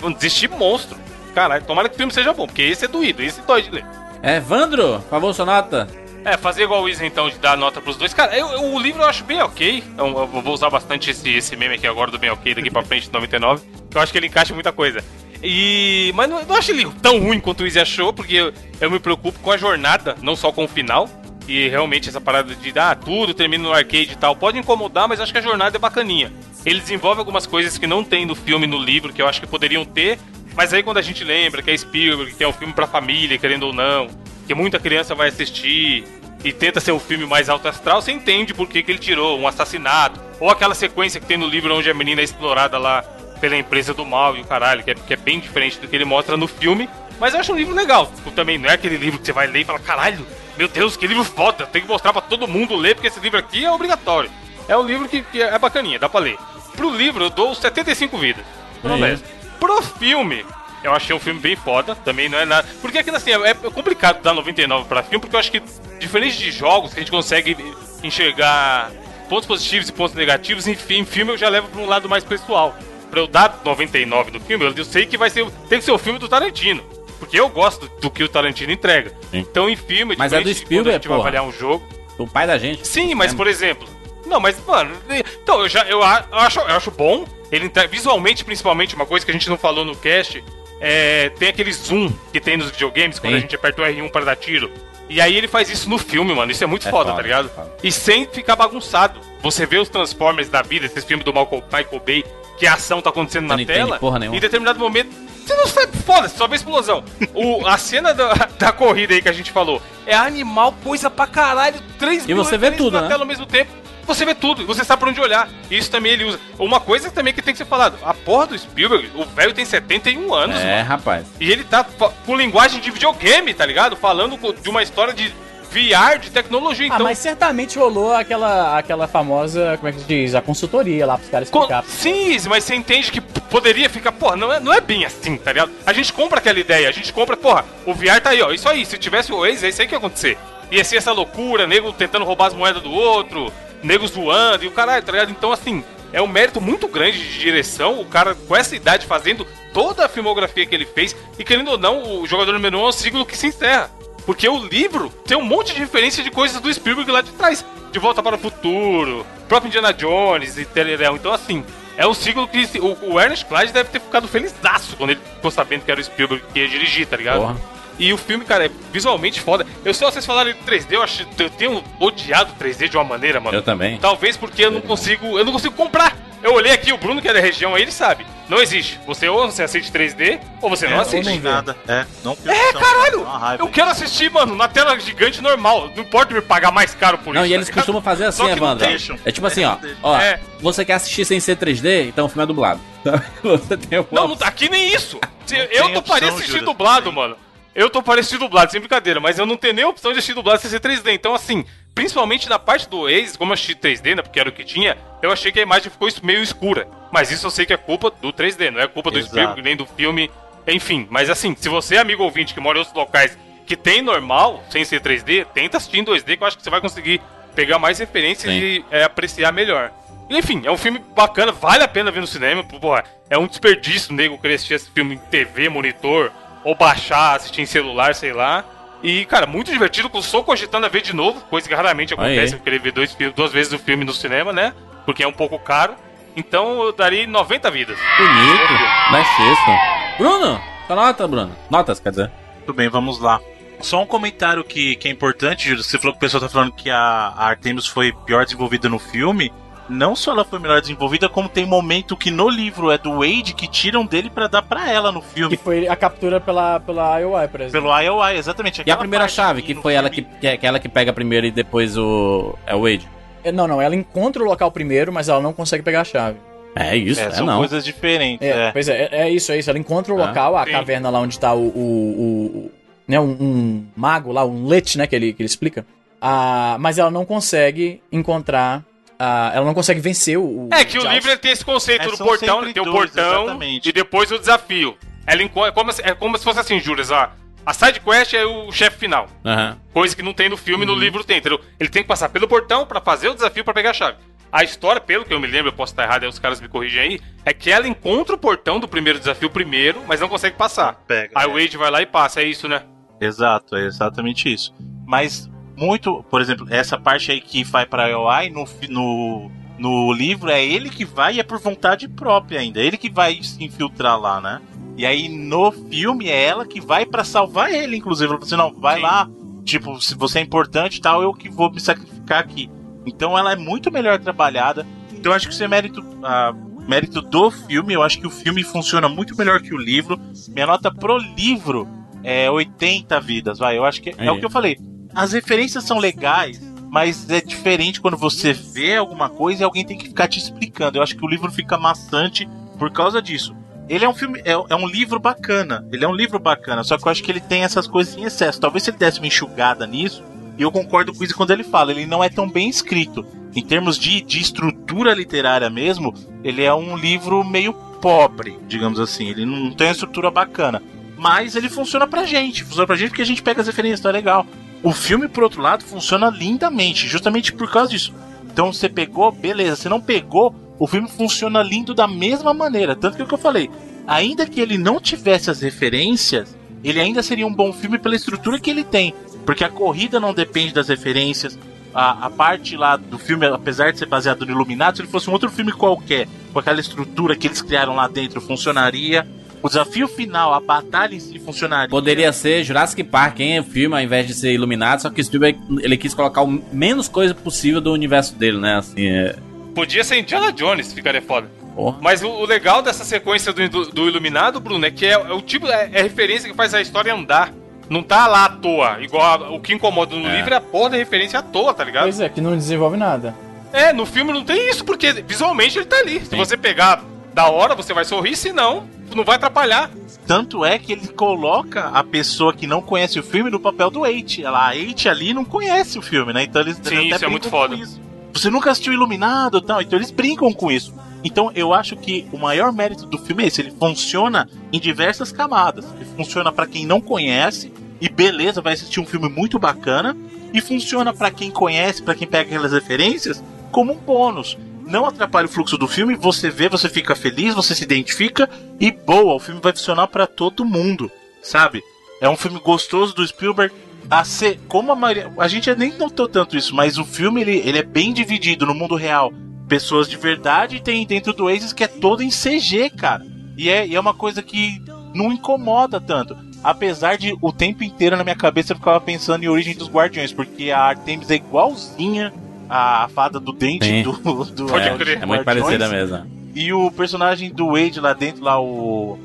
Não 0.01 0.11
desistir 0.11 0.49
monstro. 0.49 0.97
Caralho, 1.35 1.63
tomara 1.65 1.87
que 1.87 1.93
o 1.93 1.97
filme 1.97 2.11
seja 2.13 2.33
bom, 2.33 2.47
porque 2.47 2.63
esse 2.63 2.85
é 2.85 2.87
doído, 2.87 3.21
esse 3.21 3.41
dói 3.41 3.61
de 3.61 3.69
ler. 3.69 3.85
É, 4.23 4.39
Vandro, 4.39 4.99
por 5.01 5.09
favor, 5.09 5.33
sua 5.35 5.45
nota. 5.45 5.87
É, 6.25 6.37
fazer 6.37 6.63
igual 6.63 6.81
o 6.81 6.83
Wiz 6.85 7.01
então, 7.01 7.29
de 7.29 7.37
dar 7.37 7.57
nota 7.57 7.81
pros 7.81 7.97
dois. 7.97 8.13
Cara, 8.13 8.37
eu- 8.37 8.47
eu- 8.47 8.73
o 8.73 8.79
livro 8.79 9.01
eu 9.01 9.07
acho 9.07 9.23
bem 9.25 9.41
ok. 9.41 9.83
Eu, 9.97 10.05
eu 10.07 10.27
vou 10.27 10.53
usar 10.53 10.69
bastante 10.69 11.09
esse, 11.11 11.29
esse 11.29 11.55
meme 11.55 11.75
aqui 11.75 11.85
agora 11.85 12.09
do 12.11 12.17
bem 12.17 12.29
ok, 12.29 12.55
daqui 12.55 12.71
pra 12.71 12.81
frente, 12.83 13.07
de 13.07 13.13
99. 13.13 13.61
Que 13.89 13.97
eu 13.97 14.01
acho 14.01 14.11
que 14.11 14.17
ele 14.17 14.27
encaixa 14.27 14.53
muita 14.53 14.71
coisa. 14.71 15.03
E. 15.43 16.11
Mas 16.15 16.29
não, 16.29 16.41
não 16.45 16.55
acho 16.55 16.71
ele 16.71 16.89
tão 17.01 17.19
ruim 17.19 17.39
quanto 17.39 17.59
o 17.61 17.63
Wiz 17.63 17.75
achou, 17.75 18.13
porque 18.13 18.35
eu, 18.35 18.53
eu 18.79 18.89
me 18.89 18.99
preocupo 18.99 19.37
com 19.39 19.51
a 19.51 19.57
jornada, 19.57 20.15
não 20.21 20.35
só 20.35 20.51
com 20.51 20.63
o 20.63 20.67
final. 20.67 21.09
E 21.45 21.67
realmente 21.67 22.07
essa 22.07 22.21
parada 22.21 22.55
de 22.55 22.71
dar 22.71 22.95
tudo, 22.95 23.33
termina 23.33 23.63
no 23.65 23.73
arcade 23.73 24.13
e 24.13 24.15
tal, 24.15 24.33
pode 24.33 24.57
incomodar, 24.57 25.09
mas 25.09 25.19
acho 25.19 25.33
que 25.33 25.39
a 25.39 25.41
jornada 25.41 25.75
é 25.75 25.79
bacaninha. 25.79 26.31
Ele 26.65 26.79
desenvolve 26.79 27.19
algumas 27.19 27.45
coisas 27.45 27.77
que 27.77 27.85
não 27.85 28.01
tem 28.01 28.25
no 28.25 28.33
filme 28.33 28.65
no 28.65 28.77
livro, 28.77 29.11
que 29.11 29.21
eu 29.21 29.27
acho 29.27 29.41
que 29.41 29.47
poderiam 29.47 29.83
ter. 29.83 30.17
Mas 30.55 30.73
aí 30.73 30.83
quando 30.83 30.97
a 30.97 31.01
gente 31.01 31.23
lembra 31.23 31.61
que 31.61 31.71
é 31.71 31.77
Spielberg, 31.77 32.33
que 32.33 32.43
é 32.43 32.47
um 32.47 32.53
filme 32.53 32.73
pra 32.73 32.85
família, 32.87 33.37
querendo 33.37 33.63
ou 33.63 33.73
não, 33.73 34.07
que 34.47 34.53
muita 34.53 34.79
criança 34.79 35.15
vai 35.15 35.29
assistir 35.29 36.03
e 36.43 36.51
tenta 36.51 36.79
ser 36.79 36.91
um 36.91 36.99
filme 36.99 37.25
mais 37.25 37.49
alto 37.49 37.67
astral, 37.67 38.01
você 38.01 38.11
entende 38.11 38.53
por 38.53 38.67
que, 38.67 38.83
que 38.83 38.91
ele 38.91 38.99
tirou 38.99 39.39
um 39.39 39.47
assassinato. 39.47 40.19
Ou 40.39 40.49
aquela 40.49 40.75
sequência 40.75 41.19
que 41.19 41.25
tem 41.25 41.37
no 41.37 41.47
livro 41.47 41.73
onde 41.75 41.89
a 41.89 41.93
menina 41.93 42.21
é 42.21 42.23
explorada 42.23 42.77
lá 42.77 43.01
pela 43.39 43.57
empresa 43.57 43.93
do 43.93 44.05
mal 44.05 44.35
e 44.37 44.41
o 44.41 44.45
caralho, 44.45 44.83
que 44.83 44.91
é, 44.91 44.95
que 44.95 45.13
é 45.13 45.17
bem 45.17 45.39
diferente 45.39 45.79
do 45.79 45.87
que 45.87 45.95
ele 45.95 46.05
mostra 46.05 46.37
no 46.37 46.47
filme. 46.47 46.89
Mas 47.19 47.33
eu 47.33 47.39
acho 47.39 47.53
um 47.53 47.55
livro 47.55 47.73
legal. 47.73 48.11
Tipo, 48.13 48.31
também 48.31 48.57
não 48.57 48.69
é 48.69 48.73
aquele 48.73 48.97
livro 48.97 49.19
que 49.19 49.25
você 49.25 49.33
vai 49.33 49.47
ler 49.47 49.61
e 49.61 49.65
fala, 49.65 49.79
caralho, 49.79 50.25
meu 50.57 50.67
Deus, 50.67 50.97
que 50.97 51.07
livro 51.07 51.23
foda, 51.23 51.65
tem 51.65 51.81
que 51.81 51.87
mostrar 51.87 52.11
pra 52.11 52.21
todo 52.21 52.47
mundo 52.47 52.75
ler, 52.75 52.95
porque 52.95 53.07
esse 53.07 53.19
livro 53.19 53.39
aqui 53.39 53.63
é 53.63 53.71
obrigatório. 53.71 54.29
É 54.67 54.77
um 54.77 54.85
livro 54.85 55.07
que, 55.07 55.21
que 55.21 55.41
é 55.41 55.57
bacaninha, 55.57 55.99
dá 55.99 56.07
pra 56.09 56.19
ler. 56.19 56.37
Pro 56.75 56.93
livro 56.93 57.23
eu 57.25 57.29
dou 57.29 57.55
75 57.55 58.17
vidas. 58.17 58.45
Pelo 58.81 58.95
É 58.95 58.97
menos. 58.97 59.23
Pro 59.63 59.81
filme, 59.81 60.45
eu 60.83 60.91
achei 60.91 61.15
um 61.15 61.19
filme 61.21 61.39
bem 61.39 61.55
foda, 61.55 61.95
também 61.95 62.27
não 62.27 62.37
é 62.37 62.43
nada. 62.43 62.67
Porque 62.81 62.97
aquilo 62.97 63.15
assim, 63.15 63.31
é, 63.31 63.51
é 63.51 63.53
complicado 63.53 64.21
dar 64.21 64.33
99 64.33 64.89
pra 64.89 65.01
filme, 65.01 65.21
porque 65.21 65.33
eu 65.33 65.39
acho 65.39 65.49
que, 65.49 65.63
diferente 65.97 66.37
de 66.37 66.51
jogos, 66.51 66.93
que 66.93 66.99
a 66.99 67.01
gente 67.01 67.09
consegue 67.09 67.55
enxergar 68.03 68.91
pontos 69.29 69.47
positivos 69.47 69.87
e 69.87 69.93
pontos 69.93 70.15
negativos, 70.15 70.67
enfim, 70.67 70.97
em 70.97 71.05
filme 71.05 71.31
eu 71.31 71.37
já 71.37 71.47
levo 71.47 71.69
pra 71.69 71.79
um 71.81 71.85
lado 71.85 72.09
mais 72.09 72.25
pessoal. 72.25 72.75
Pra 73.09 73.21
eu 73.21 73.25
dar 73.25 73.61
99 73.63 74.31
do 74.31 74.39
filme, 74.41 74.65
eu, 74.65 74.83
sei 74.83 75.05
que 75.05 75.17
vai 75.17 75.29
ser. 75.29 75.49
Tem 75.69 75.79
que 75.79 75.85
ser 75.85 75.91
o 75.91 75.97
filme 75.97 76.19
do 76.19 76.27
Tarantino. 76.27 76.83
Porque 77.17 77.39
eu 77.39 77.47
gosto 77.47 77.87
do 78.01 78.11
que 78.11 78.21
o 78.21 78.27
Tarantino 78.27 78.73
entrega. 78.73 79.11
Sim. 79.31 79.37
Então, 79.39 79.69
em 79.69 79.77
filme, 79.77 80.13
Mas 80.17 80.33
é 80.33 80.41
do 80.41 80.43
de 80.43 80.55
quando 80.55 80.65
Spielberg, 80.65 80.89
a 80.89 80.93
gente 80.95 81.07
vai 81.07 81.17
porra. 81.17 81.29
avaliar 81.29 81.47
um 81.47 81.53
jogo. 81.53 81.87
O 82.17 82.27
pai 82.27 82.45
da 82.45 82.57
gente. 82.57 82.85
Sim, 82.85 83.15
mas 83.15 83.33
por 83.33 83.47
exemplo. 83.47 83.87
Não, 84.25 84.41
mas, 84.41 84.57
mano. 84.65 84.93
Então, 85.41 85.61
eu 85.61 85.69
já 85.69 85.85
eu 85.85 86.03
acho, 86.03 86.59
eu 86.59 86.75
acho 86.75 86.91
bom. 86.91 87.25
Ele 87.55 87.71
visualmente, 87.89 88.43
principalmente, 88.43 88.95
uma 88.95 89.05
coisa 89.05 89.25
que 89.25 89.31
a 89.31 89.33
gente 89.33 89.49
não 89.49 89.57
falou 89.57 89.85
no 89.85 89.95
cast. 89.95 90.43
é, 90.81 91.29
tem 91.29 91.49
aquele 91.49 91.71
zoom 91.71 92.11
que 92.31 92.39
tem 92.41 92.57
nos 92.57 92.71
videogames 92.71 93.19
quando 93.19 93.31
Sim. 93.33 93.37
a 93.37 93.41
gente 93.41 93.55
aperta 93.55 93.81
o 93.81 93.85
R1 93.85 94.09
para 94.11 94.25
dar 94.25 94.35
tiro. 94.35 94.71
E 95.09 95.21
aí 95.21 95.35
ele 95.35 95.47
faz 95.47 95.69
isso 95.69 95.89
no 95.89 95.97
filme, 95.97 96.33
mano. 96.33 96.51
Isso 96.51 96.63
é 96.63 96.67
muito 96.67 96.87
É 96.87 96.91
foda, 96.91 97.11
foda, 97.11 97.15
tá 97.17 97.21
ligado? 97.21 97.45
é 97.45 97.49
foda. 97.49 97.71
E 97.83 97.91
sem 97.91 98.25
ficar 98.27 98.55
bagunçado. 98.55 99.19
Você 99.41 99.65
vê 99.65 99.77
os 99.77 99.87
Transformers 99.89 100.49
da 100.49 100.61
vida, 100.61 100.85
esses 100.85 101.03
filmes 101.03 101.23
do 101.25 101.31
Michael, 101.31 101.63
Michael 101.71 102.01
Bay, 102.05 102.25
que 102.57 102.65
a 102.65 102.73
ação 102.73 103.01
tá 103.01 103.09
acontecendo 103.11 103.45
na 103.47 103.57
tela. 103.63 103.99
nenhuma. 104.19 104.37
Em 104.37 104.39
determinado 104.39 104.79
momento. 104.79 105.11
Você 105.45 105.53
não 105.55 105.67
sabe, 105.67 105.97
foda, 105.97 106.29
só 106.29 106.47
vê 106.47 106.55
explosão. 106.55 107.03
O, 107.33 107.67
a 107.67 107.77
cena 107.77 108.13
da, 108.13 108.33
da 108.57 108.71
corrida 108.71 109.13
aí 109.13 109.21
que 109.21 109.27
a 109.27 109.33
gente 109.33 109.51
falou 109.51 109.81
é 110.05 110.15
animal, 110.15 110.73
coisa 110.83 111.09
pra 111.09 111.27
caralho, 111.27 111.81
três 111.99 112.27
E 112.27 112.33
você 112.33 112.57
vê 112.57 112.71
tudo, 112.71 112.93
na 112.93 113.01
né? 113.01 113.07
tela 113.09 113.23
ao 113.23 113.27
mesmo 113.27 113.45
tempo. 113.45 113.69
Você 114.05 114.25
vê 114.25 114.35
tudo, 114.35 114.65
você 114.65 114.83
sabe 114.83 114.99
pra 114.99 115.09
onde 115.09 115.21
olhar. 115.21 115.47
Isso 115.71 115.89
também 115.89 116.11
ele 116.13 116.25
usa. 116.25 116.39
Uma 116.59 116.79
coisa 116.79 117.09
também 117.09 117.33
que 117.33 117.41
tem 117.41 117.53
que 117.53 117.57
ser 117.57 117.65
falado: 117.65 117.97
a 118.03 118.13
porra 118.13 118.47
do 118.47 118.57
Spielberg, 118.59 119.09
o 119.15 119.25
velho 119.25 119.53
tem 119.53 119.65
71 119.65 120.33
anos, 120.33 120.59
É, 120.59 120.77
mano. 120.77 120.89
rapaz. 120.89 121.25
E 121.39 121.51
ele 121.51 121.63
tá 121.63 121.85
com 122.25 122.35
linguagem 122.35 122.79
de 122.81 122.91
videogame, 122.91 123.53
tá 123.53 123.65
ligado? 123.65 123.95
Falando 123.95 124.37
de 124.61 124.69
uma 124.69 124.83
história 124.83 125.13
de 125.13 125.33
VR, 125.71 126.19
de 126.19 126.29
tecnologia. 126.29 126.85
Ah, 126.91 126.95
Então, 126.95 127.03
mas 127.05 127.17
certamente 127.17 127.79
rolou 127.79 128.13
aquela, 128.13 128.77
aquela 128.77 129.07
famosa, 129.07 129.75
como 129.77 129.89
é 129.89 129.91
que 129.91 130.01
se 130.01 130.05
diz? 130.05 130.35
A 130.35 130.41
consultoria 130.41 131.03
lá 131.05 131.17
pros 131.17 131.29
caras 131.31 131.49
Co- 131.49 131.61
explicar. 131.61 131.83
Sim, 131.85 132.37
mas 132.47 132.63
você 132.63 132.75
entende 132.75 133.11
que 133.11 133.19
poderia 133.19 133.89
ficar, 133.89 134.11
porra, 134.11 134.35
não 134.35 134.53
é, 134.53 134.59
não 134.59 134.71
é 134.71 134.79
bem 134.79 135.03
assim, 135.03 135.35
tá 135.35 135.51
ligado? 135.51 135.71
A 135.83 135.91
gente 135.91 136.13
compra 136.13 136.37
aquela 136.37 136.59
ideia, 136.59 136.87
a 136.87 136.91
gente 136.91 137.11
compra, 137.11 137.35
porra, 137.35 137.65
o 137.87 137.93
VR 137.95 138.19
tá 138.21 138.29
aí, 138.31 138.41
ó, 138.43 138.51
isso 138.51 138.69
aí, 138.69 138.85
se 138.85 138.99
tivesse 138.99 139.33
o 139.33 139.39
Waze, 139.39 139.65
é 139.65 139.69
isso 139.69 139.81
aí 139.81 139.87
que 139.87 139.95
ia 139.95 139.97
acontecer. 139.97 140.37
Ia 140.69 140.83
ser 140.83 140.97
essa 140.97 141.11
loucura, 141.11 141.65
nego 141.65 141.91
tentando 141.91 142.23
roubar 142.25 142.47
as 142.49 142.53
moedas 142.53 142.83
do 142.83 142.91
outro, 142.91 143.51
nego 143.83 144.07
zoando 144.07 144.63
e 144.63 144.67
o 144.67 144.71
caralho, 144.71 145.05
tá 145.05 145.11
ligado? 145.11 145.31
Então, 145.31 145.51
assim, 145.51 145.83
é 146.11 146.21
um 146.21 146.27
mérito 146.27 146.61
muito 146.61 146.87
grande 146.87 147.17
de 147.17 147.39
direção, 147.39 147.99
o 147.99 148.05
cara 148.05 148.35
com 148.35 148.55
essa 148.55 148.75
idade 148.75 149.05
fazendo 149.05 149.45
toda 149.73 150.05
a 150.05 150.09
filmografia 150.09 150.65
que 150.65 150.73
ele 150.73 150.85
fez, 150.85 151.15
e 151.37 151.43
querendo 151.43 151.71
ou 151.71 151.77
não, 151.77 152.21
o 152.21 152.27
jogador 152.27 152.53
número 152.53 152.77
1 152.77 152.81
um 152.81 152.85
é 152.85 152.89
o 152.89 152.91
ciclo 152.91 153.25
que 153.25 153.37
se 153.37 153.47
encerra. 153.47 153.91
Porque 154.25 154.47
o 154.47 154.65
livro 154.65 155.09
tem 155.25 155.35
um 155.35 155.43
monte 155.43 155.73
de 155.73 155.79
referência 155.79 156.23
de 156.23 156.31
coisas 156.31 156.61
do 156.61 156.73
Spielberg 156.73 157.11
lá 157.11 157.21
de 157.21 157.31
trás. 157.31 157.65
De 157.91 157.99
Volta 157.99 158.23
para 158.23 158.35
o 158.35 158.39
Futuro, 158.39 159.25
próprio 159.47 159.67
Indiana 159.67 159.93
Jones 159.93 160.57
e 160.57 160.65
Telerel. 160.65 161.15
Então, 161.15 161.33
assim, 161.33 161.63
é 161.97 162.07
um 162.07 162.13
ciclo 162.13 162.47
que 162.47 162.67
o, 162.79 163.13
o 163.13 163.19
Ernest 163.19 163.45
Clyde 163.45 163.73
deve 163.73 163.89
ter 163.89 163.99
ficado 163.99 164.27
felizaço 164.27 164.95
quando 164.97 165.11
ele 165.11 165.19
ficou 165.35 165.51
sabendo 165.51 165.83
que 165.83 165.91
era 165.91 165.99
o 165.99 166.03
Spielberg 166.03 166.43
que 166.51 166.59
ia 166.59 166.67
dirigir, 166.67 167.05
tá 167.05 167.17
ligado? 167.17 167.41
Porra. 167.41 167.57
E 168.03 168.11
o 168.11 168.17
filme, 168.17 168.43
cara, 168.43 168.65
é 168.65 168.71
visualmente 168.91 169.39
foda. 169.39 169.65
Eu 169.85 169.93
sei 169.93 170.05
vocês 170.11 170.25
falaram 170.25 170.51
de 170.51 170.57
3D, 170.59 170.87
eu, 170.91 171.01
acho, 171.01 171.25
eu 171.39 171.49
tenho 171.49 171.81
odiado 171.99 172.51
3D 172.61 172.89
de 172.89 172.97
uma 172.97 173.03
maneira, 173.05 173.39
mano. 173.39 173.57
Eu 173.57 173.61
também. 173.61 173.97
Talvez 173.97 174.35
porque 174.35 174.65
eu 174.65 174.71
não 174.71 174.81
consigo. 174.81 175.39
Eu 175.39 175.45
não 175.45 175.53
consigo 175.53 175.73
comprar. 175.73 176.17
Eu 176.43 176.53
olhei 176.55 176.73
aqui, 176.73 176.91
o 176.91 176.97
Bruno, 176.97 177.21
que 177.21 177.29
é 177.29 177.33
da 177.33 177.39
região 177.39 177.73
aí, 177.73 177.83
ele 177.83 177.91
sabe. 177.91 178.25
Não 178.49 178.61
existe. 178.61 178.99
Você 179.07 179.29
ou 179.29 179.49
você 179.49 179.63
assiste 179.63 179.89
3D, 179.89 180.41
ou 180.61 180.69
você 180.69 180.85
não 180.85 180.97
É, 180.97 180.99
assiste. 180.99 181.23
não 181.39 181.39
nada. 181.39 181.77
É, 181.87 182.05
não 182.25 182.33
É, 182.45 182.67
opção, 182.69 182.81
caralho! 182.81 183.23
raiva. 183.23 183.63
Eu 183.63 183.67
quero 183.69 183.89
assistir, 183.89 184.29
mano, 184.29 184.53
na 184.53 184.67
tela 184.67 184.99
gigante 184.99 185.41
normal. 185.41 185.89
Não 185.95 186.03
importa 186.03 186.33
me 186.33 186.41
pagar 186.41 186.69
mais 186.71 186.93
caro 186.93 187.17
por 187.19 187.33
Não, 187.33 187.43
isso. 187.45 187.51
e 187.51 187.53
eles 187.53 187.67
tá 187.67 187.71
ligado? 187.71 187.83
costumam 187.85 188.01
fazer 188.01 188.25
assim, 188.25 188.43
não 188.43 188.49
Evandro. 188.49 188.85
É 189.25 189.31
tipo 189.31 189.47
assim, 189.47 189.63
ó. 189.63 189.71
Não 189.75 189.79
deixam. 189.79 189.99
Ó, 190.03 190.17
É. 190.19 190.41
você 190.59 190.83
quer 190.83 190.95
assistir 190.95 191.23
sem 191.23 191.39
ser 191.39 191.55
3D? 191.55 192.09
Então 192.09 192.25
o 192.25 192.27
filme 192.27 192.43
é 192.43 192.47
dublado. 192.47 192.81
você 193.41 193.77
tem 193.77 193.99
uma 193.99 194.07
Não, 194.11 194.27
não 194.27 194.35
tá 194.35 194.47
aqui 194.47 194.67
nem 194.69 194.93
isso. 194.93 195.17
Não 195.49 195.57
eu 195.59 195.85
tem 195.85 195.93
toparia 195.93 196.29
assistir 196.29 196.61
dublado, 196.63 197.05
não 197.07 197.11
mano. 197.11 197.37
Eu 197.75 197.89
toparia 197.89 198.21
assistir 198.21 198.37
dublado, 198.37 198.71
sem 198.71 198.79
brincadeira, 198.79 199.19
mas 199.19 199.39
eu 199.39 199.45
não 199.45 199.57
tenho 199.57 199.73
nem 199.73 199.85
opção 199.85 200.11
de 200.11 200.19
assistir 200.19 200.33
dublado 200.33 200.61
sem 200.61 200.69
ser 200.69 200.79
3D. 200.79 201.13
Então, 201.13 201.33
assim, 201.33 201.65
principalmente 201.95 202.47
na 202.47 202.59
parte 202.59 202.87
do 202.87 203.09
Ace, 203.09 203.37
como 203.37 203.51
eu 203.51 203.53
assisti 203.53 203.75
3D, 203.75 204.15
né, 204.15 204.21
porque 204.21 204.39
era 204.39 204.49
o 204.49 204.51
que 204.51 204.63
tinha, 204.63 204.97
eu 205.21 205.31
achei 205.31 205.51
que 205.51 205.59
a 205.59 205.63
imagem 205.63 205.91
ficou 205.91 206.07
meio 206.21 206.41
escura. 206.43 206.87
Mas 207.11 207.31
isso 207.31 207.47
eu 207.47 207.51
sei 207.51 207.65
que 207.65 207.73
é 207.73 207.77
culpa 207.77 208.11
do 208.11 208.31
3D, 208.31 208.69
não 208.69 208.79
é 208.79 208.87
culpa 208.87 209.09
do 209.09 209.17
Exato. 209.17 209.33
Spielberg, 209.33 209.61
nem 209.63 209.75
do 209.75 209.85
filme. 209.85 210.29
Enfim, 210.67 211.07
mas 211.09 211.29
assim, 211.29 211.55
se 211.55 211.67
você 211.67 211.95
é 211.95 211.99
amigo 211.99 212.23
ouvinte 212.23 212.53
que 212.53 212.59
mora 212.59 212.77
em 212.77 212.79
outros 212.79 212.95
locais 212.95 213.37
que 213.65 213.75
tem 213.75 214.01
normal, 214.01 214.63
sem 214.69 214.85
ser 214.85 215.01
3D, 215.01 215.45
tenta 215.53 215.77
assistir 215.77 215.99
em 215.99 216.05
2D 216.05 216.37
que 216.37 216.43
eu 216.43 216.47
acho 216.47 216.57
que 216.57 216.63
você 216.63 216.69
vai 216.69 216.81
conseguir 216.81 217.21
pegar 217.55 217.79
mais 217.79 217.99
referências 217.99 218.51
Sim. 218.51 218.59
e 218.59 218.85
é, 218.91 219.03
apreciar 219.03 219.51
melhor. 219.51 219.91
Enfim, 220.29 220.61
é 220.65 220.71
um 220.71 220.77
filme 220.77 220.99
bacana, 221.15 221.51
vale 221.51 221.83
a 221.83 221.87
pena 221.87 222.11
ver 222.11 222.21
no 222.21 222.27
cinema. 222.27 222.63
Porra, 222.63 223.03
é 223.29 223.37
um 223.37 223.47
desperdício 223.47 224.13
nego 224.13 224.37
querer 224.37 224.55
assistir 224.55 224.73
esse 224.75 224.89
filme 224.89 225.15
em 225.15 225.17
TV, 225.17 225.69
monitor, 225.69 226.31
ou 226.63 226.75
baixar, 226.75 227.35
assistir 227.35 227.61
em 227.61 227.65
celular, 227.65 228.15
sei 228.15 228.33
lá. 228.33 228.63
E, 229.01 229.25
cara, 229.25 229.45
muito 229.45 229.71
divertido, 229.71 230.09
com 230.09 230.21
sou 230.21 230.43
cogitando 230.43 230.85
a 230.85 230.89
ver 230.89 231.01
de 231.01 231.13
novo, 231.13 231.41
coisa 231.49 231.67
que 231.67 231.75
raramente 231.75 232.13
acontece, 232.13 232.53
Aí. 232.53 232.59
eu 232.59 232.63
querer 232.63 232.79
ver 232.79 232.93
dois, 232.93 233.15
duas 233.35 233.51
vezes 233.51 233.73
o 233.73 233.79
filme 233.79 234.05
no 234.05 234.13
cinema, 234.13 234.53
né? 234.53 234.73
Porque 235.05 235.23
é 235.23 235.27
um 235.27 235.33
pouco 235.33 235.59
caro. 235.59 235.95
Então 236.35 236.81
eu 236.83 236.93
daria 236.93 237.27
90 237.27 237.69
vidas. 237.69 237.97
bonito. 238.17 238.73
Dá 239.11 239.23
sexto. 239.25 240.17
Bruno, 240.17 240.61
sua 240.87 240.95
nota, 240.95 241.27
Bruno. 241.27 241.55
Notas, 241.69 241.99
quer 241.99 242.11
dizer. 242.11 242.31
Tudo 242.65 242.75
bem, 242.75 242.87
vamos 242.87 243.19
lá. 243.19 243.39
Só 243.81 244.01
um 244.01 244.05
comentário 244.05 244.63
que, 244.63 244.95
que 244.95 245.09
é 245.09 245.11
importante, 245.11 245.67
Júlio. 245.67 245.83
Você 245.83 245.97
falou 245.97 246.13
que 246.13 246.17
o 246.17 246.19
pessoal 246.21 246.41
tá 246.41 246.47
falando 246.47 246.71
que 246.71 246.89
a, 246.89 246.97
a 246.97 247.47
Artemis 247.47 247.85
foi 247.85 248.13
pior 248.25 248.45
desenvolvida 248.45 248.87
no 248.87 248.97
filme. 248.97 249.51
Não 249.89 250.15
só 250.15 250.31
ela 250.31 250.45
foi 250.45 250.59
melhor 250.59 250.79
desenvolvida, 250.81 251.27
como 251.27 251.49
tem 251.49 251.65
momento 251.65 252.15
que 252.15 252.31
no 252.31 252.49
livro 252.49 252.89
é 252.89 252.97
do 252.97 253.19
Wade 253.19 253.53
que 253.53 253.67
tiram 253.67 254.05
dele 254.05 254.29
pra 254.29 254.47
dar 254.47 254.61
pra 254.61 254.89
ela 254.89 255.11
no 255.11 255.21
Que 255.21 255.27
filme. 255.29 255.57
foi 255.57 255.87
a 255.87 255.95
captura 255.95 256.39
pela, 256.39 256.79
pela 256.79 257.19
IOI, 257.19 257.47
por 257.49 257.61
exemplo. 257.61 257.89
Pelo 257.89 258.01
IOI, 258.01 258.37
exatamente. 258.37 258.81
E 258.85 258.91
a 258.91 258.95
primeira 258.97 259.27
chave, 259.27 259.61
que 259.61 259.75
foi 259.75 259.93
ela 259.93 260.09
que, 260.09 260.21
que 260.21 260.47
é 260.47 260.53
aquela 260.53 260.79
que 260.79 260.87
pega 260.87 261.11
primeiro 261.11 261.45
e 261.45 261.51
depois 261.51 261.97
o. 261.97 262.55
É 262.65 262.73
o 262.75 262.83
Wade. 262.83 263.07
É, 263.43 263.51
Não, 263.51 263.67
não, 263.67 263.81
ela 263.81 263.93
encontra 263.95 264.41
o 264.41 264.45
local 264.45 264.71
primeiro, 264.71 265.11
mas 265.11 265.27
ela 265.27 265.41
não 265.41 265.51
consegue 265.51 265.83
pegar 265.83 266.01
a 266.01 266.05
chave. 266.05 266.37
É 266.75 266.95
isso, 266.95 267.19
É, 267.19 267.25
é, 267.25 267.31
são 267.31 267.45
não. 267.45 267.57
coisas 267.59 267.83
diferentes. 267.83 268.47
É, 268.47 268.69
É, 268.69 268.71
pois 268.71 268.87
é, 268.87 269.09
é, 269.11 269.19
é 269.23 269.29
isso, 269.29 269.51
é 269.51 269.59
isso. 269.59 269.69
Ela 269.69 269.77
encontra 269.77 270.13
o 270.13 270.19
Ah, 270.21 270.27
local, 270.27 270.55
a 270.57 270.65
sim. 270.65 270.71
caverna 270.71 271.09
lá 271.09 271.19
onde 271.19 271.37
tá 271.37 271.53
o. 271.53 271.59
o, 271.67 271.69
o- 271.69 272.57
o- 272.67 272.71
né, 273.05 273.19
um, 273.19 273.31
um 273.39 273.85
mago 273.95 274.31
lá, 274.31 274.45
um 274.45 274.65
lich, 274.67 274.97
né, 274.97 275.05
que 275.05 275.13
ele, 275.15 275.33
que 275.33 275.41
ele 275.41 275.47
explica. 275.47 275.85
Ah, 276.21 276.77
mas 276.79 276.97
ela 276.97 277.11
não 277.11 277.25
consegue 277.25 278.01
encontrar. 278.11 278.81
Ah, 279.19 279.51
ela 279.53 279.65
não 279.65 279.73
consegue 279.73 279.99
vencer 279.99 280.37
o. 280.37 280.69
É 280.71 280.83
que 280.83 280.97
o 280.97 281.01
Joust. 281.01 281.13
livro 281.13 281.37
tem 281.37 281.51
esse 281.51 281.63
conceito 281.65 282.03
É, 282.03 282.11
do 282.11 282.17
portão, 282.17 282.61
tem 282.71 282.81
o 282.81 282.85
dois, 282.85 283.11
portão 283.11 283.43
exatamente. 283.43 283.89
e 283.89 283.91
depois 283.91 284.31
o 284.31 284.39
desafio. 284.39 284.97
Ela 285.25 285.41
é, 285.41 285.71
como, 285.71 285.91
se- 285.91 286.01
é 286.01 286.13
como 286.13 286.37
se 286.37 286.43
fosse 286.43 286.59
assim, 286.59 286.79
Július, 286.79 287.11
ó. 287.11 287.31
A 287.65 287.73
side 287.73 288.01
quest 288.01 288.33
é 288.33 288.45
o 288.45 288.71
chefe 288.73 288.97
final. 288.97 289.27
Aham. 289.45 289.77
Coisa 289.93 290.13
que 290.15 290.21
não 290.21 290.33
tem 290.33 290.49
no 290.49 290.57
filme, 290.57 290.85
no 290.85 290.93
livro 290.93 291.23
tem, 291.23 291.37
entendeu? 291.37 291.61
Ele 291.79 291.89
tem 291.89 292.01
que 292.01 292.07
passar 292.09 292.27
pelo 292.27 292.45
portão 292.47 292.85
pra 292.85 292.99
fazer 292.99 293.29
o 293.29 293.33
desafio 293.33 293.63
pra 293.63 293.73
pegar 293.73 293.91
a 293.91 293.93
chave. 293.93 294.17
A 294.51 294.63
história, 294.63 294.99
pelo 295.01 295.23
que 295.25 295.33
eu 295.33 295.39
me 295.39 295.47
lembro, 295.47 295.69
eu 295.69 295.73
posso 295.75 295.93
estar 295.93 296.03
errado, 296.03 296.23
aí 296.23 296.29
os 296.29 296.37
caras 296.37 296.59
me 296.61 296.67
corrigem 296.67 297.01
aí, 297.01 297.19
é 297.45 297.53
que 297.53 297.71
ela 297.71 297.87
encontra 297.87 298.35
o 298.35 298.37
portão 298.37 298.79
do 298.79 298.87
primeiro 298.87 299.17
desafio 299.17 299.49
primeiro, 299.49 300.01
mas 300.07 300.19
não 300.19 300.27
consegue 300.29 300.55
passar. 300.57 300.95
Pega. 301.07 301.31
Aí 301.33 301.45
é. 301.45 301.47
o 301.49 301.53
Wade 301.53 301.77
vai 301.77 301.89
lá 301.89 302.01
e 302.01 302.05
passa, 302.05 302.41
é 302.41 302.43
isso, 302.45 302.67
né? 302.67 302.83
Exato, 303.19 303.75
é 303.77 303.85
exatamente 303.85 304.53
isso. 304.53 304.73
Mas 305.07 305.49
muito, 305.75 306.23
por 306.29 306.41
exemplo, 306.41 306.67
essa 306.69 306.97
parte 306.97 307.31
aí 307.31 307.41
que 307.41 307.63
vai 307.63 307.85
pra 307.85 308.07
IOI 308.07 308.49
no, 308.49 308.65
no, 308.89 309.51
no 309.77 310.13
livro 310.13 310.49
é 310.49 310.63
ele 310.63 310.89
que 310.89 311.03
vai 311.03 311.35
e 311.35 311.39
é 311.39 311.43
por 311.43 311.59
vontade 311.59 312.07
própria 312.07 312.59
ainda. 312.59 312.79
É 312.79 312.85
ele 312.85 312.97
que 312.97 313.09
vai 313.09 313.41
se 313.41 313.63
infiltrar 313.63 314.19
lá, 314.19 314.39
né? 314.39 314.61
E 314.95 315.05
aí 315.05 315.27
no 315.27 315.71
filme 315.71 316.29
é 316.29 316.45
ela 316.45 316.65
que 316.65 316.79
vai 316.79 317.05
pra 317.05 317.23
salvar 317.23 317.71
ele, 317.71 317.97
inclusive. 317.97 318.29
Ela 318.29 318.37
fala 318.37 318.45
assim, 318.45 318.73
não, 318.73 318.79
vai 318.79 318.97
Sim. 318.97 319.01
lá, 319.01 319.29
tipo, 319.63 319.99
se 319.99 320.15
você 320.15 320.39
é 320.39 320.41
importante 320.41 320.97
e 320.97 321.01
tal, 321.01 321.23
eu 321.23 321.33
que 321.33 321.49
vou 321.49 321.71
me 321.71 321.79
sacrificar 321.79 322.39
aqui. 322.39 322.69
Então 323.05 323.37
ela 323.37 323.53
é 323.53 323.55
muito 323.55 323.91
melhor 323.91 324.19
trabalhada. 324.19 324.85
Então 325.11 325.31
eu 325.31 325.35
acho 325.35 325.47
que 325.47 325.53
isso 325.53 325.63
é 325.63 325.67
mérito, 325.67 326.03
ah, 326.23 326.53
mérito 326.87 327.21
do 327.21 327.49
filme. 327.49 327.93
Eu 327.93 328.03
acho 328.03 328.19
que 328.19 328.27
o 328.27 328.31
filme 328.31 328.63
funciona 328.63 329.09
muito 329.09 329.35
melhor 329.35 329.59
que 329.61 329.73
o 329.73 329.77
livro. 329.77 330.19
Minha 330.49 330.67
nota 330.67 330.93
pro 330.93 331.17
livro 331.17 331.87
é 332.23 332.49
80 332.49 333.19
vidas, 333.19 333.57
vai. 333.57 333.77
Eu 333.77 333.85
acho 333.85 334.01
que 334.01 334.11
é, 334.11 334.15
Aí. 334.19 334.29
o 334.29 334.39
que 334.39 334.45
eu 334.45 334.49
falei. 334.49 334.77
As 335.15 335.33
referências 335.33 335.83
são 335.83 335.99
legais, 335.99 336.59
mas 336.89 337.29
é 337.29 337.41
diferente 337.41 338.01
quando 338.01 338.17
você 338.17 338.53
vê 338.53 338.95
alguma 338.95 339.29
coisa 339.29 339.61
e 339.61 339.65
alguém 339.65 339.85
tem 339.85 339.97
que 339.97 340.07
ficar 340.07 340.27
te 340.27 340.39
explicando. 340.39 340.97
Eu 340.97 341.03
acho 341.03 341.15
que 341.15 341.25
o 341.25 341.29
livro 341.29 341.51
fica 341.51 341.77
maçante 341.77 342.47
por 342.77 342.91
causa 342.91 343.21
disso. 343.21 343.55
Ele 343.89 344.05
é 344.05 344.09
um 344.09 344.13
filme, 344.13 344.39
é, 344.45 344.51
é 344.51 344.75
um 344.75 344.87
livro 344.87 345.19
bacana. 345.19 345.85
Ele 345.91 346.05
é 346.05 346.07
um 346.07 346.15
livro 346.15 346.39
bacana, 346.39 346.83
só 346.83 346.97
que 346.97 347.05
eu 347.07 347.11
acho 347.11 347.23
que 347.23 347.31
ele 347.31 347.41
tem 347.41 347.63
essas 347.63 347.87
coisas 347.87 348.15
em 348.15 348.23
excesso. 348.23 348.59
Talvez 348.59 348.83
se 348.83 348.89
ele 348.89 348.97
desse 348.97 349.19
uma 349.19 349.27
enxugada 349.27 349.85
nisso, 349.85 350.23
e 350.57 350.61
eu 350.61 350.71
concordo 350.71 351.13
com 351.13 351.23
isso 351.23 351.35
quando 351.35 351.51
ele 351.51 351.63
fala, 351.63 351.91
ele 351.91 352.05
não 352.05 352.23
é 352.23 352.29
tão 352.29 352.49
bem 352.49 352.69
escrito. 352.69 353.25
Em 353.55 353.61
termos 353.61 353.97
de, 353.97 354.21
de 354.21 354.39
estrutura 354.39 355.13
literária 355.13 355.69
mesmo, 355.69 356.13
ele 356.43 356.63
é 356.63 356.73
um 356.73 356.97
livro 356.97 357.43
meio 357.43 357.73
pobre, 357.73 358.57
digamos 358.67 358.99
assim. 358.99 359.29
Ele 359.29 359.45
não 359.45 359.71
tem 359.71 359.87
uma 359.87 359.93
estrutura 359.93 360.31
bacana. 360.31 360.81
Mas 361.17 361.55
ele 361.55 361.69
funciona 361.69 362.07
pra 362.07 362.25
gente. 362.25 362.63
Funciona 362.63 362.87
pra 362.87 362.95
gente 362.95 363.09
porque 363.09 363.21
a 363.21 363.25
gente 363.25 363.43
pega 363.43 363.61
as 363.61 363.67
referências, 363.67 364.05
é 364.05 364.11
legal. 364.11 364.45
O 364.83 364.91
filme, 364.91 365.29
por 365.29 365.43
outro 365.43 365.61
lado, 365.61 365.83
funciona 365.83 366.29
lindamente, 366.29 367.07
justamente 367.07 367.53
por 367.53 367.71
causa 367.71 367.91
disso. 367.91 368.13
Então 368.51 368.71
você 368.73 368.89
pegou, 368.89 369.31
beleza. 369.31 369.77
Se 369.77 369.89
não 369.89 370.01
pegou, 370.01 370.53
o 370.77 370.85
filme 370.85 371.09
funciona 371.09 371.63
lindo 371.63 371.93
da 371.93 372.05
mesma 372.05 372.53
maneira. 372.53 372.93
Tanto 372.93 373.15
que 373.15 373.21
é 373.21 373.25
o 373.25 373.27
que 373.27 373.33
eu 373.33 373.37
falei. 373.37 373.71
Ainda 374.05 374.45
que 374.45 374.59
ele 374.59 374.77
não 374.77 374.99
tivesse 374.99 375.49
as 375.49 375.61
referências, 375.61 376.55
ele 376.83 376.99
ainda 376.99 377.23
seria 377.23 377.47
um 377.47 377.53
bom 377.53 377.71
filme 377.71 377.97
pela 377.97 378.15
estrutura 378.15 378.59
que 378.59 378.69
ele 378.69 378.83
tem. 378.83 379.13
Porque 379.45 379.63
a 379.63 379.69
corrida 379.69 380.19
não 380.19 380.33
depende 380.33 380.73
das 380.73 380.89
referências. 380.89 381.57
A, 381.93 382.25
a 382.25 382.29
parte 382.29 382.75
lá 382.75 382.97
do 382.97 383.17
filme, 383.17 383.45
apesar 383.45 383.91
de 383.91 383.99
ser 383.99 384.07
baseado 384.07 384.45
no 384.45 384.51
Illuminati, 384.51 384.97
se 384.97 385.01
ele 385.03 385.11
fosse 385.11 385.29
um 385.29 385.33
outro 385.33 385.49
filme 385.49 385.71
qualquer, 385.71 386.27
com 386.51 386.59
aquela 386.59 386.81
estrutura 386.81 387.35
que 387.35 387.47
eles 387.47 387.61
criaram 387.61 387.95
lá 387.95 388.07
dentro, 388.07 388.41
funcionaria. 388.41 389.25
O 389.63 389.67
desafio 389.67 390.07
final, 390.07 390.53
a 390.53 390.59
batalha 390.59 391.15
em 391.15 391.19
si 391.19 391.39
funcionaria. 391.39 391.89
Poderia 391.89 392.31
ser 392.33 392.63
Jurassic 392.63 393.03
Park, 393.03 393.39
hein? 393.39 393.59
O 393.61 393.63
filme, 393.63 393.95
ao 393.95 394.01
invés 394.01 394.27
de 394.27 394.33
ser 394.33 394.51
iluminado, 394.53 395.01
só 395.01 395.09
que 395.09 395.21
o 395.21 395.23
Spielberg 395.23 395.57
ele 395.81 395.97
quis 395.97 396.13
colocar 396.13 396.41
o 396.43 396.61
menos 396.71 397.07
coisa 397.07 397.33
possível 397.33 397.79
do 397.81 397.91
universo 397.93 398.35
dele, 398.35 398.57
né? 398.59 398.75
Assim, 398.77 399.07
é. 399.07 399.35
Podia 399.73 400.03
ser 400.03 400.19
Indiana 400.19 400.51
Jones, 400.51 400.93
ficaria 400.93 401.21
foda. 401.21 401.49
Porra. 401.75 401.97
Mas 402.01 402.21
o, 402.21 402.27
o 402.29 402.45
legal 402.45 402.83
dessa 402.83 403.03
sequência 403.03 403.51
do, 403.51 403.67
do, 403.67 403.85
do 403.89 404.07
Iluminado, 404.07 404.59
Bruno, 404.59 404.85
é 404.85 404.91
que 404.91 405.05
é, 405.07 405.13
é 405.13 405.33
o 405.33 405.41
tipo, 405.41 405.65
é, 405.67 405.89
é 405.91 406.03
referência 406.03 406.47
que 406.47 406.55
faz 406.55 406.73
a 406.75 406.81
história 406.81 407.11
andar. 407.13 407.51
Não 407.89 408.03
tá 408.03 408.27
lá 408.27 408.45
à 408.45 408.49
toa. 408.49 408.97
Igual 409.01 409.23
a- 409.23 409.49
o 409.49 409.59
que 409.59 409.73
incomoda 409.73 410.15
no 410.15 410.27
É. 410.29 410.35
livro 410.37 410.53
é 410.53 410.57
a 410.57 410.61
porra 410.61 410.91
da 410.91 410.97
referência 410.97 411.39
à 411.39 411.41
toa, 411.41 411.73
tá 411.73 411.83
ligado? 411.83 412.03
Pois 412.03 412.19
é, 412.19 412.29
que 412.29 412.39
não 412.39 412.55
desenvolve 412.55 412.95
nada. 412.97 413.33
É, 413.73 413.91
no 413.91 414.05
filme 414.05 414.31
não 414.31 414.43
tem 414.43 414.69
isso, 414.69 414.85
porque 414.85 415.11
visualmente 415.27 415.77
ele 415.79 415.85
tá 415.85 415.97
ali. 415.97 416.23
Se 416.23 416.35
você 416.35 416.55
pegar 416.55 417.03
da 417.33 417.49
hora, 417.49 417.75
você 417.75 417.93
vai 417.93 418.05
sorrir, 418.05 418.35
senão 418.35 418.87
não 419.15 419.23
vai 419.23 419.35
atrapalhar. 419.35 419.89
Tanto 420.25 420.63
é 420.63 420.79
que 420.79 420.93
ele 420.93 421.07
coloca 421.09 421.89
a 421.89 422.03
pessoa 422.03 422.53
que 422.53 422.65
não 422.65 422.81
conhece 422.81 423.19
o 423.19 423.23
filme 423.23 423.49
no 423.49 423.59
papel 423.59 423.89
do 423.89 424.05
Eight. 424.05 424.43
Ela, 424.43 424.67
a 424.69 424.75
Eight 424.75 425.09
ali 425.09 425.33
não 425.33 425.43
conhece 425.43 425.99
o 425.99 426.01
filme, 426.01 426.31
né? 426.31 426.43
Então 426.43 426.61
eles, 426.61 426.79
Sim, 426.81 427.07
isso 427.07 427.25
é 427.25 427.27
muito 427.27 427.49
foda. 427.49 427.75
isso. 427.75 427.99
Você 428.33 428.49
nunca 428.49 428.71
assistiu 428.71 428.93
Iluminado 428.93 429.57
e 429.57 429.61
tal, 429.61 429.81
então 429.81 429.97
eles 429.99 430.09
brincam 430.09 430.51
com 430.53 430.71
isso. 430.71 430.93
Então 431.23 431.51
eu 431.53 431.73
acho 431.73 431.95
que 431.95 432.27
o 432.31 432.37
maior 432.37 432.71
mérito 432.71 433.05
do 433.05 433.17
filme 433.17 433.43
é 433.43 433.47
esse, 433.47 433.61
ele 433.61 433.71
funciona 433.71 434.49
em 434.71 434.79
diversas 434.79 435.31
camadas. 435.31 435.85
Ele 435.95 436.05
funciona 436.17 436.51
pra 436.51 436.65
quem 436.65 436.85
não 436.85 436.99
conhece 436.99 437.71
e 438.01 438.09
beleza, 438.09 438.61
vai 438.61 438.73
assistir 438.73 438.99
um 438.99 439.05
filme 439.05 439.29
muito 439.29 439.59
bacana 439.59 440.15
e 440.53 440.61
funciona 440.61 441.13
pra 441.13 441.31
quem 441.31 441.51
conhece, 441.51 442.01
pra 442.01 442.15
quem 442.15 442.27
pega 442.27 442.49
aquelas 442.49 442.73
referências 442.73 443.43
como 443.71 443.93
um 443.93 443.97
bônus. 443.97 444.57
Não 444.85 445.05
atrapalha 445.05 445.45
o 445.45 445.49
fluxo 445.49 445.77
do 445.77 445.87
filme, 445.87 446.15
você 446.15 446.49
vê, 446.49 446.67
você 446.67 446.89
fica 446.89 447.15
feliz, 447.15 447.53
você 447.53 447.73
se 447.73 447.83
identifica 447.83 448.49
e 448.79 448.91
boa, 448.91 449.35
o 449.35 449.39
filme 449.39 449.61
vai 449.61 449.71
funcionar 449.71 450.07
pra 450.07 450.27
todo 450.27 450.65
mundo, 450.65 451.09
sabe? 451.41 451.83
É 452.21 452.29
um 452.29 452.37
filme 452.37 452.59
gostoso 452.59 453.13
do 453.13 453.25
Spielberg. 453.27 453.73
A 454.09 454.25
ser, 454.25 454.59
como 454.67 454.91
a 454.91 454.95
maioria. 454.95 455.31
A 455.37 455.47
gente 455.47 455.73
nem 455.75 455.93
notou 455.97 456.27
tanto 456.27 456.57
isso, 456.57 456.75
mas 456.75 456.97
o 456.97 457.05
filme 457.05 457.41
ele, 457.41 457.57
ele 457.65 457.77
é 457.77 457.83
bem 457.83 458.11
dividido 458.11 458.65
no 458.65 458.75
mundo 458.75 458.95
real. 458.95 459.31
Pessoas 459.67 460.09
de 460.09 460.17
verdade 460.17 460.81
tem 460.81 461.05
dentro 461.05 461.33
do 461.33 461.45
Oasis 461.45 461.71
que 461.71 461.85
é 461.85 461.87
todo 461.87 462.21
em 462.21 462.29
CG, 462.29 462.89
cara. 462.89 463.25
E 463.57 463.69
é, 463.69 463.87
e 463.87 463.95
é 463.95 463.99
uma 463.99 464.13
coisa 464.13 464.43
que 464.43 464.81
não 465.13 465.31
incomoda 465.31 466.01
tanto. 466.01 466.35
Apesar 466.63 467.17
de 467.17 467.35
o 467.41 467.51
tempo 467.51 467.83
inteiro 467.83 468.17
na 468.17 468.23
minha 468.23 468.35
cabeça 468.35 468.73
eu 468.73 468.77
ficava 468.77 468.99
pensando 468.99 469.43
em 469.43 469.49
Origem 469.49 469.75
dos 469.75 469.89
Guardiões, 469.89 470.33
porque 470.33 470.69
a 470.69 470.79
Artemis 470.79 471.29
é 471.29 471.35
igualzinha 471.35 472.33
à 472.73 473.07
fada 473.09 473.39
do 473.39 473.51
dente 473.53 473.85
Sim. 473.85 474.01
do, 474.03 474.11
do 474.51 474.65
Pode 474.65 474.73
Origem 474.73 474.97
crer. 474.97 475.21
É 475.21 475.25
muito 475.25 475.43
parecida 475.43 475.87
mesmo. 475.87 476.25
E 476.55 476.71
o 476.73 476.89
personagem 476.91 477.51
do 477.53 477.67
Wade 477.73 477.99
lá 477.99 478.13
dentro, 478.13 478.43
lá, 478.43 478.59
o, 478.59 479.17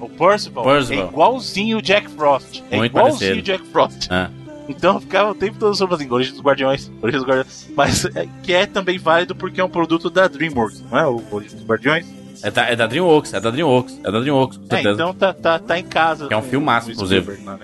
o 0.00 0.08
Percival, 0.10 0.64
Percival. 0.64 1.04
é 1.06 1.08
igualzinho 1.08 1.78
o 1.78 1.82
Jack 1.82 2.08
Frost. 2.10 2.62
É 2.70 2.76
Muito 2.76 2.92
igualzinho 2.92 3.18
parecido. 3.18 3.38
o 3.40 3.42
Jack 3.42 3.66
Frost. 3.70 4.08
É. 4.10 4.28
Então 4.68 4.94
eu 4.94 5.00
ficava 5.00 5.30
o 5.30 5.34
tempo 5.34 5.58
todo 5.58 5.74
sobre 5.76 5.94
assim, 5.94 6.10
Origem 6.10 6.32
dos 6.32 6.42
Guardiões, 6.42 6.90
Origem 7.00 7.20
dos 7.20 7.28
Guardiões. 7.28 7.70
Mas 7.76 8.04
é, 8.06 8.26
que 8.42 8.52
é 8.52 8.66
também 8.66 8.98
válido 8.98 9.34
porque 9.34 9.60
é 9.60 9.64
um 9.64 9.68
produto 9.68 10.10
da 10.10 10.26
DreamWorks, 10.26 10.82
não 10.90 10.98
é? 10.98 11.06
O 11.06 11.22
Origem 11.30 11.56
dos 11.56 11.66
Guardiões. 11.66 12.06
É 12.42 12.50
da, 12.50 12.62
é 12.68 12.76
da 12.76 12.86
DreamWorks, 12.86 13.32
é 13.32 13.40
da 13.40 13.50
DreamWorks, 13.50 14.00
é 14.04 14.10
da 14.10 14.20
DreamWorks, 14.20 14.58
com 14.58 14.64
É, 14.64 14.68
certeza. 14.68 14.94
então 14.94 15.14
tá, 15.14 15.32
tá, 15.32 15.58
tá 15.58 15.78
em 15.78 15.84
casa. 15.84 16.26
Que 16.28 16.34
é 16.34 16.36
um 16.36 16.42
filmaço, 16.42 16.90
inclusive. 16.90 17.38
Né? 17.42 17.58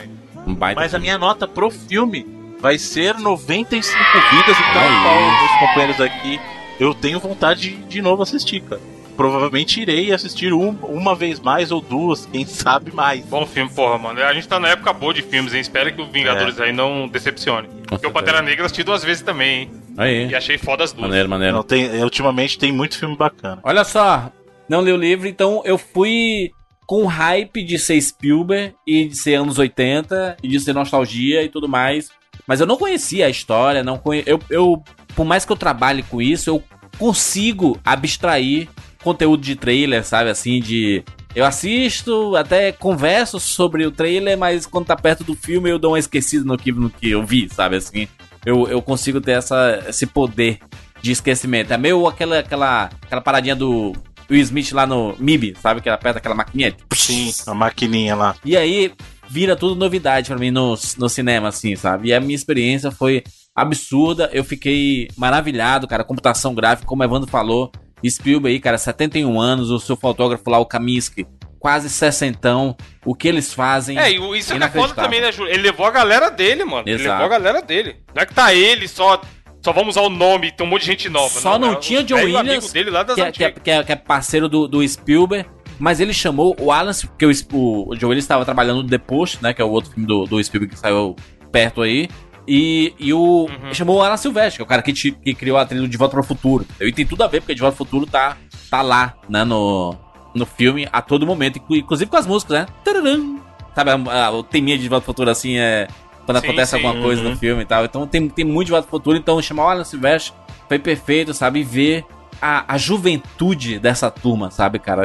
Um 0.47 0.55
baita 0.55 0.81
Mas 0.81 0.87
a 0.95 0.99
filme. 0.99 1.03
minha 1.07 1.19
nota 1.19 1.47
pro 1.47 1.71
filme 1.71 2.25
vai 2.63 2.79
ser 2.79 3.19
95 3.19 3.99
vidas, 4.31 4.57
então, 4.71 4.83
Aí. 4.83 5.03
qual 5.03 5.21
meus 5.21 5.59
companheiros 5.61 6.01
aqui, 6.01 6.41
eu 6.81 6.95
tenho 6.95 7.21
vontade 7.21 7.61
de, 7.71 7.77
de 7.77 8.01
novo 8.01 8.23
assistir, 8.23 8.61
cara. 8.63 8.81
Provavelmente 9.17 9.79
irei 9.81 10.11
assistir 10.11 10.55
um- 10.55 10.71
uma 10.85 11.15
vez 11.15 11.39
mais 11.39 11.71
ou 11.71 11.83
duas, 11.83 12.25
quem 12.25 12.47
sabe 12.47 12.95
mais. 12.95 13.23
Bom 13.27 13.45
filme, 13.45 13.71
porra, 13.71 13.99
mano. 13.99 14.23
A 14.23 14.33
gente 14.33 14.49
tá 14.49 14.59
na 14.59 14.69
época 14.69 14.91
boa 14.95 15.13
de 15.13 15.21
filmes, 15.21 15.53
hein? 15.53 15.61
Espero 15.61 15.93
que 15.95 16.01
o 16.01 16.07
Vingadores 16.07 16.59
aí 16.59 16.73
não 16.73 17.07
decepcione. 17.09 17.69
Porque 17.87 18.07
o. 18.07 18.11
Pantera 18.11 18.41
Negra 18.41 18.63
eu 18.63 18.65
assisti 18.67 18.83
duas 18.83 19.05
vezes 19.05 19.23
também, 19.23 19.63
hein? 19.65 19.71
Aí, 19.99 20.29
E 20.29 20.35
achei 20.35 20.57
foda 20.57 20.83
as 20.83 20.93
duas. 20.95 21.07
maneiro, 21.09 21.29
maneiro. 21.29 21.57
Não, 21.57 21.63
tem, 21.63 22.03
ultimamente 22.03 22.59
tem 22.59 22.73
muito 22.73 22.99
filme 22.99 23.15
bacana. 23.15 23.59
Olha 23.63 23.85
só, 23.85 24.33
não 24.67 24.81
li 24.81 24.91
o 24.91 24.97
livro, 24.97 25.29
então 25.29 25.61
eu 25.67 25.77
fui 25.77 26.51
com 26.87 27.05
hype 27.05 27.63
de 27.63 27.79
ser 27.79 28.01
Spielberg 28.01 28.75
e 28.87 29.05
de 29.09 29.15
ser 29.17 29.35
anos 29.35 29.59
80 29.59 30.39
e 30.43 30.49
de 30.49 30.59
ser 30.59 30.73
nostalgia 30.73 31.43
e 31.43 31.51
tudo 31.51 31.69
mais. 31.69 32.11
Mas 32.47 32.61
eu 32.61 32.67
não 32.67 32.77
conhecia 32.77 33.27
a 33.27 33.31
história, 33.31 33.85
não 33.85 33.99
conhe... 33.99 34.23
eu, 34.27 34.41
eu, 34.51 34.83
por 35.15 35.25
mais 35.25 35.45
que 35.45 35.53
eu 35.53 35.57
trabalhe 35.57 36.03
com 36.03 36.21
isso, 36.21 36.51
eu 36.51 36.63
consigo 36.99 37.79
abstrair 37.85 38.69
conteúdo 39.03 39.43
de 39.43 39.57
trailer, 39.57 40.05
sabe? 40.05 40.31
Assim, 40.31 40.61
de. 40.61 41.03
Eu 41.35 41.45
assisto, 41.47 42.37
até 42.37 42.73
converso 42.73 43.41
sobre 43.41 43.87
o 43.87 43.91
trailer, 43.91 44.37
mas 44.37 44.67
quando 44.67 44.87
tá 44.87 44.97
perto 44.97 45.25
do 45.25 45.35
filme 45.35 45.71
eu 45.71 45.79
dou 45.79 45.93
uma 45.93 45.99
esquecida 45.99 46.45
no 46.45 46.59
que, 46.59 46.71
no 46.71 46.91
que 46.91 47.11
eu 47.11 47.25
vi, 47.25 47.49
sabe? 47.49 47.77
Assim, 47.77 48.07
eu, 48.45 48.69
eu 48.69 48.83
consigo 48.83 49.19
ter 49.19 49.33
essa, 49.33 49.83
esse 49.89 50.07
poder 50.07 50.59
de 51.01 51.11
esquecimento. 51.11 51.73
É 51.73 51.79
meio 51.79 52.07
aquela, 52.07 52.41
aquela, 52.41 52.91
aquela 53.01 53.21
paradinha 53.23 53.57
do 53.57 53.93
Will 54.31 54.43
Smith 54.43 54.73
lá 54.73 54.87
no 54.87 55.17
MIB, 55.19 55.57
sabe? 55.61 55.81
Que 55.81 55.89
ela 55.89 55.97
aperta 55.97 56.19
aquela 56.19 56.35
maquininha. 56.35 56.75
Sim, 56.95 57.33
a 57.47 57.55
maquininha 57.55 58.15
lá. 58.15 58.37
E 58.45 58.55
aí 58.55 58.93
vira 59.33 59.57
tudo 59.57 59.75
novidade 59.75 60.29
pra 60.29 60.37
mim 60.39 60.51
no, 60.51 60.75
no 60.99 61.09
cinema, 61.09 61.49
assim, 61.49 61.75
sabe? 61.75 62.09
E 62.09 62.13
a 62.15 62.21
minha 62.21 62.35
experiência 62.35 62.91
foi 62.91 63.23
absurda. 63.57 64.29
Eu 64.33 64.45
fiquei 64.45 65.09
maravilhado, 65.17 65.89
cara. 65.89 66.05
Computação 66.05 66.55
gráfica, 66.55 66.87
como 66.87 67.03
o 67.03 67.05
Evandro 67.07 67.29
falou. 67.31 67.73
Spielberg 68.07 68.59
cara, 68.61 68.77
71 68.77 69.41
anos. 69.41 69.71
O 69.71 69.79
seu 69.81 69.97
fotógrafo 69.97 70.51
lá, 70.51 70.59
o 70.59 70.67
Kaminsky, 70.67 71.27
quase 71.59 71.89
60. 71.89 72.77
O 73.07 73.15
que 73.15 73.27
eles 73.29 73.55
fazem. 73.55 73.99
É, 73.99 74.13
e 74.13 74.19
o- 74.19 74.35
isso 74.35 74.53
é 74.53 74.69
foda 74.69 74.93
também, 74.95 75.21
né, 75.21 75.33
Júlio? 75.33 75.51
Ele 75.53 75.63
levou 75.63 75.87
a 75.87 75.91
galera 75.91 76.29
dele, 76.31 76.65
mano. 76.65 76.83
Ele 76.87 77.01
Exato. 77.01 77.11
levou 77.23 77.25
a 77.25 77.39
galera 77.39 77.63
dele. 77.63 77.97
Não 78.15 78.23
é 78.23 78.27
que 78.27 78.35
tá 78.35 78.53
ele 78.53 78.87
só. 78.87 79.21
Só 79.65 79.73
vamos 79.73 79.91
usar 79.97 80.01
o 80.01 80.11
nome, 80.11 80.51
tem 80.51 80.67
um 80.67 80.69
monte 80.71 80.81
de 80.83 80.87
gente 80.89 81.09
nova. 81.09 81.29
Só 81.41 81.57
não 81.57 81.75
é 81.75 81.77
tinha 81.77 82.03
John 82.03 82.17
Williams, 82.17 82.73
dele 82.73 82.91
lá 82.91 83.05
das 83.05 83.15
que 83.15 83.21
é, 83.23 83.31
que, 83.33 83.45
é, 83.45 83.51
que 83.53 83.71
é- 83.71 83.85
que 83.85 83.93
é 83.93 83.97
parceiro 83.97 84.49
do, 84.49 84.67
do 84.67 84.87
Spielberg, 84.87 85.49
mas 85.79 86.01
ele 86.01 86.13
chamou 86.13 86.57
o 86.61 86.71
Alan, 86.73 86.93
porque 86.93 87.27
o, 87.27 87.31
o, 87.53 87.91
o 87.91 87.97
Joe 87.97 88.11
Willis 88.11 88.25
estava 88.25 88.45
trabalhando 88.45 88.83
no 88.83 88.89
The 88.89 88.99
Post, 88.99 89.43
né, 89.43 89.53
que 89.53 89.61
é 89.61 89.65
o 89.65 89.71
outro 89.71 89.91
filme 89.91 90.07
do, 90.07 90.25
do 90.27 90.43
Spielberg 90.43 90.75
que 90.75 90.81
saiu 90.81 91.17
perto 91.51 91.83
aí, 91.83 92.09
e, 92.47 92.93
e 92.99 93.13
o 93.13 93.47
Uhum. 93.49 93.73
chamou 93.75 93.99
o 93.99 94.03
Alan 94.03 94.17
Silvestre, 94.17 94.57
que 94.59 94.63
é 94.63 94.65
o 94.65 94.69
cara 94.69 94.83
que, 94.83 94.93
ti- 94.93 95.13
que 95.13 95.35
criou 95.35 95.57
a 95.59 95.65
trilha 95.65 95.83
do 95.83 95.89
De 95.89 95.97
Volta 95.97 96.13
para 96.13 96.21
o 96.21 96.25
Futuro. 96.25 96.67
E 96.81 96.93
tem 96.93 97.07
tudo 97.07 97.23
a 97.23 97.27
ver, 97.29 97.41
porque 97.41 97.55
De 97.55 97.61
Volta 97.61 97.77
para 97.77 97.83
o 97.83 97.87
Futuro 97.87 98.07
tá, 98.07 98.37
tá 98.71 98.83
lá, 98.83 99.15
né, 99.29 99.45
no, 99.45 99.95
no 100.35 100.45
filme 100.47 100.89
a 100.93 101.01
todo 101.03 101.27
momento, 101.27 101.59
inclu- 101.59 101.77
inclusive 101.77 102.11
com 102.11 102.17
as 102.17 102.27
músicas, 102.27 102.59
né? 102.61 102.67
Tararam. 102.85 103.41
Sabe, 103.75 103.91
a, 103.91 104.27
a, 104.27 104.31
o 104.33 104.43
teminha 104.43 104.77
de 104.77 104.83
De 104.85 104.89
Volta 104.89 105.05
para 105.05 105.11
o 105.11 105.15
Futuro, 105.15 105.31
assim, 105.31 105.57
é... 105.57 105.87
Quando 106.25 106.39
Sim, 106.41 106.47
acontece 106.47 106.71
sim. 106.71 106.77
alguma 106.85 107.03
coisa 107.03 107.21
Uhum. 107.23 107.31
no 107.31 107.37
filme 107.37 107.63
e 107.63 107.67
tal. 107.67 107.85
Então 107.85 108.07
tem, 108.07 108.29
tem 108.29 108.45
muito 108.45 108.67
De 108.67 108.73
Volta 108.73 108.87
para 108.87 108.95
o 108.97 108.99
Futuro, 108.99 109.17
então 109.17 109.41
chamar 109.43 109.65
o 109.65 109.69
Alan 109.71 109.85
Silvestre 109.85 110.33
foi 110.69 110.79
perfeito, 110.79 111.35
sabe? 111.35 111.61
E 111.61 111.65
ver 111.65 112.05
a, 112.43 112.75
a 112.75 112.77
juventude 112.77 113.79
dessa 113.79 114.11
turma, 114.11 114.51
sabe, 114.51 114.79
cara? 114.81 115.05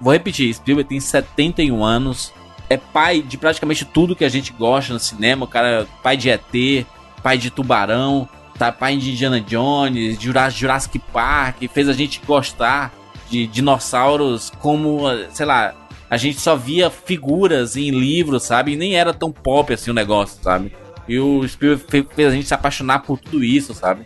Vou 0.00 0.12
repetir, 0.12 0.54
Spielberg 0.54 0.88
tem 0.88 1.00
71 1.00 1.84
anos, 1.84 2.32
é 2.68 2.76
pai 2.76 3.20
de 3.20 3.36
praticamente 3.36 3.84
tudo 3.84 4.14
que 4.14 4.24
a 4.24 4.28
gente 4.28 4.52
gosta 4.52 4.92
no 4.92 5.00
cinema, 5.00 5.44
o 5.44 5.48
cara 5.48 5.82
é 5.82 5.86
pai 6.02 6.16
de 6.16 6.30
ET, 6.30 6.86
pai 7.22 7.36
de 7.36 7.50
Tubarão, 7.50 8.28
tá? 8.56 8.70
Pai 8.70 8.96
de 8.96 9.10
Indiana 9.10 9.40
Jones, 9.40 10.18
Jurassic 10.20 10.98
Park, 11.12 11.62
fez 11.74 11.88
a 11.88 11.92
gente 11.92 12.20
gostar 12.24 12.92
de 13.28 13.46
dinossauros 13.46 14.50
como, 14.60 15.02
sei 15.32 15.46
lá, 15.46 15.74
a 16.08 16.16
gente 16.16 16.40
só 16.40 16.56
via 16.56 16.90
figuras 16.90 17.76
em 17.76 17.90
livros, 17.90 18.42
sabe? 18.44 18.72
E 18.72 18.76
nem 18.76 18.94
era 18.96 19.12
tão 19.12 19.30
pop 19.32 19.72
assim 19.72 19.90
o 19.90 19.94
negócio, 19.94 20.42
sabe? 20.42 20.72
E 21.08 21.18
o 21.18 21.46
Spielberg 21.48 21.84
fe- 21.90 22.06
fez 22.14 22.28
a 22.28 22.34
gente 22.34 22.46
se 22.48 22.54
apaixonar 22.54 23.00
por 23.00 23.18
tudo 23.18 23.42
isso, 23.42 23.74
sabe? 23.74 24.04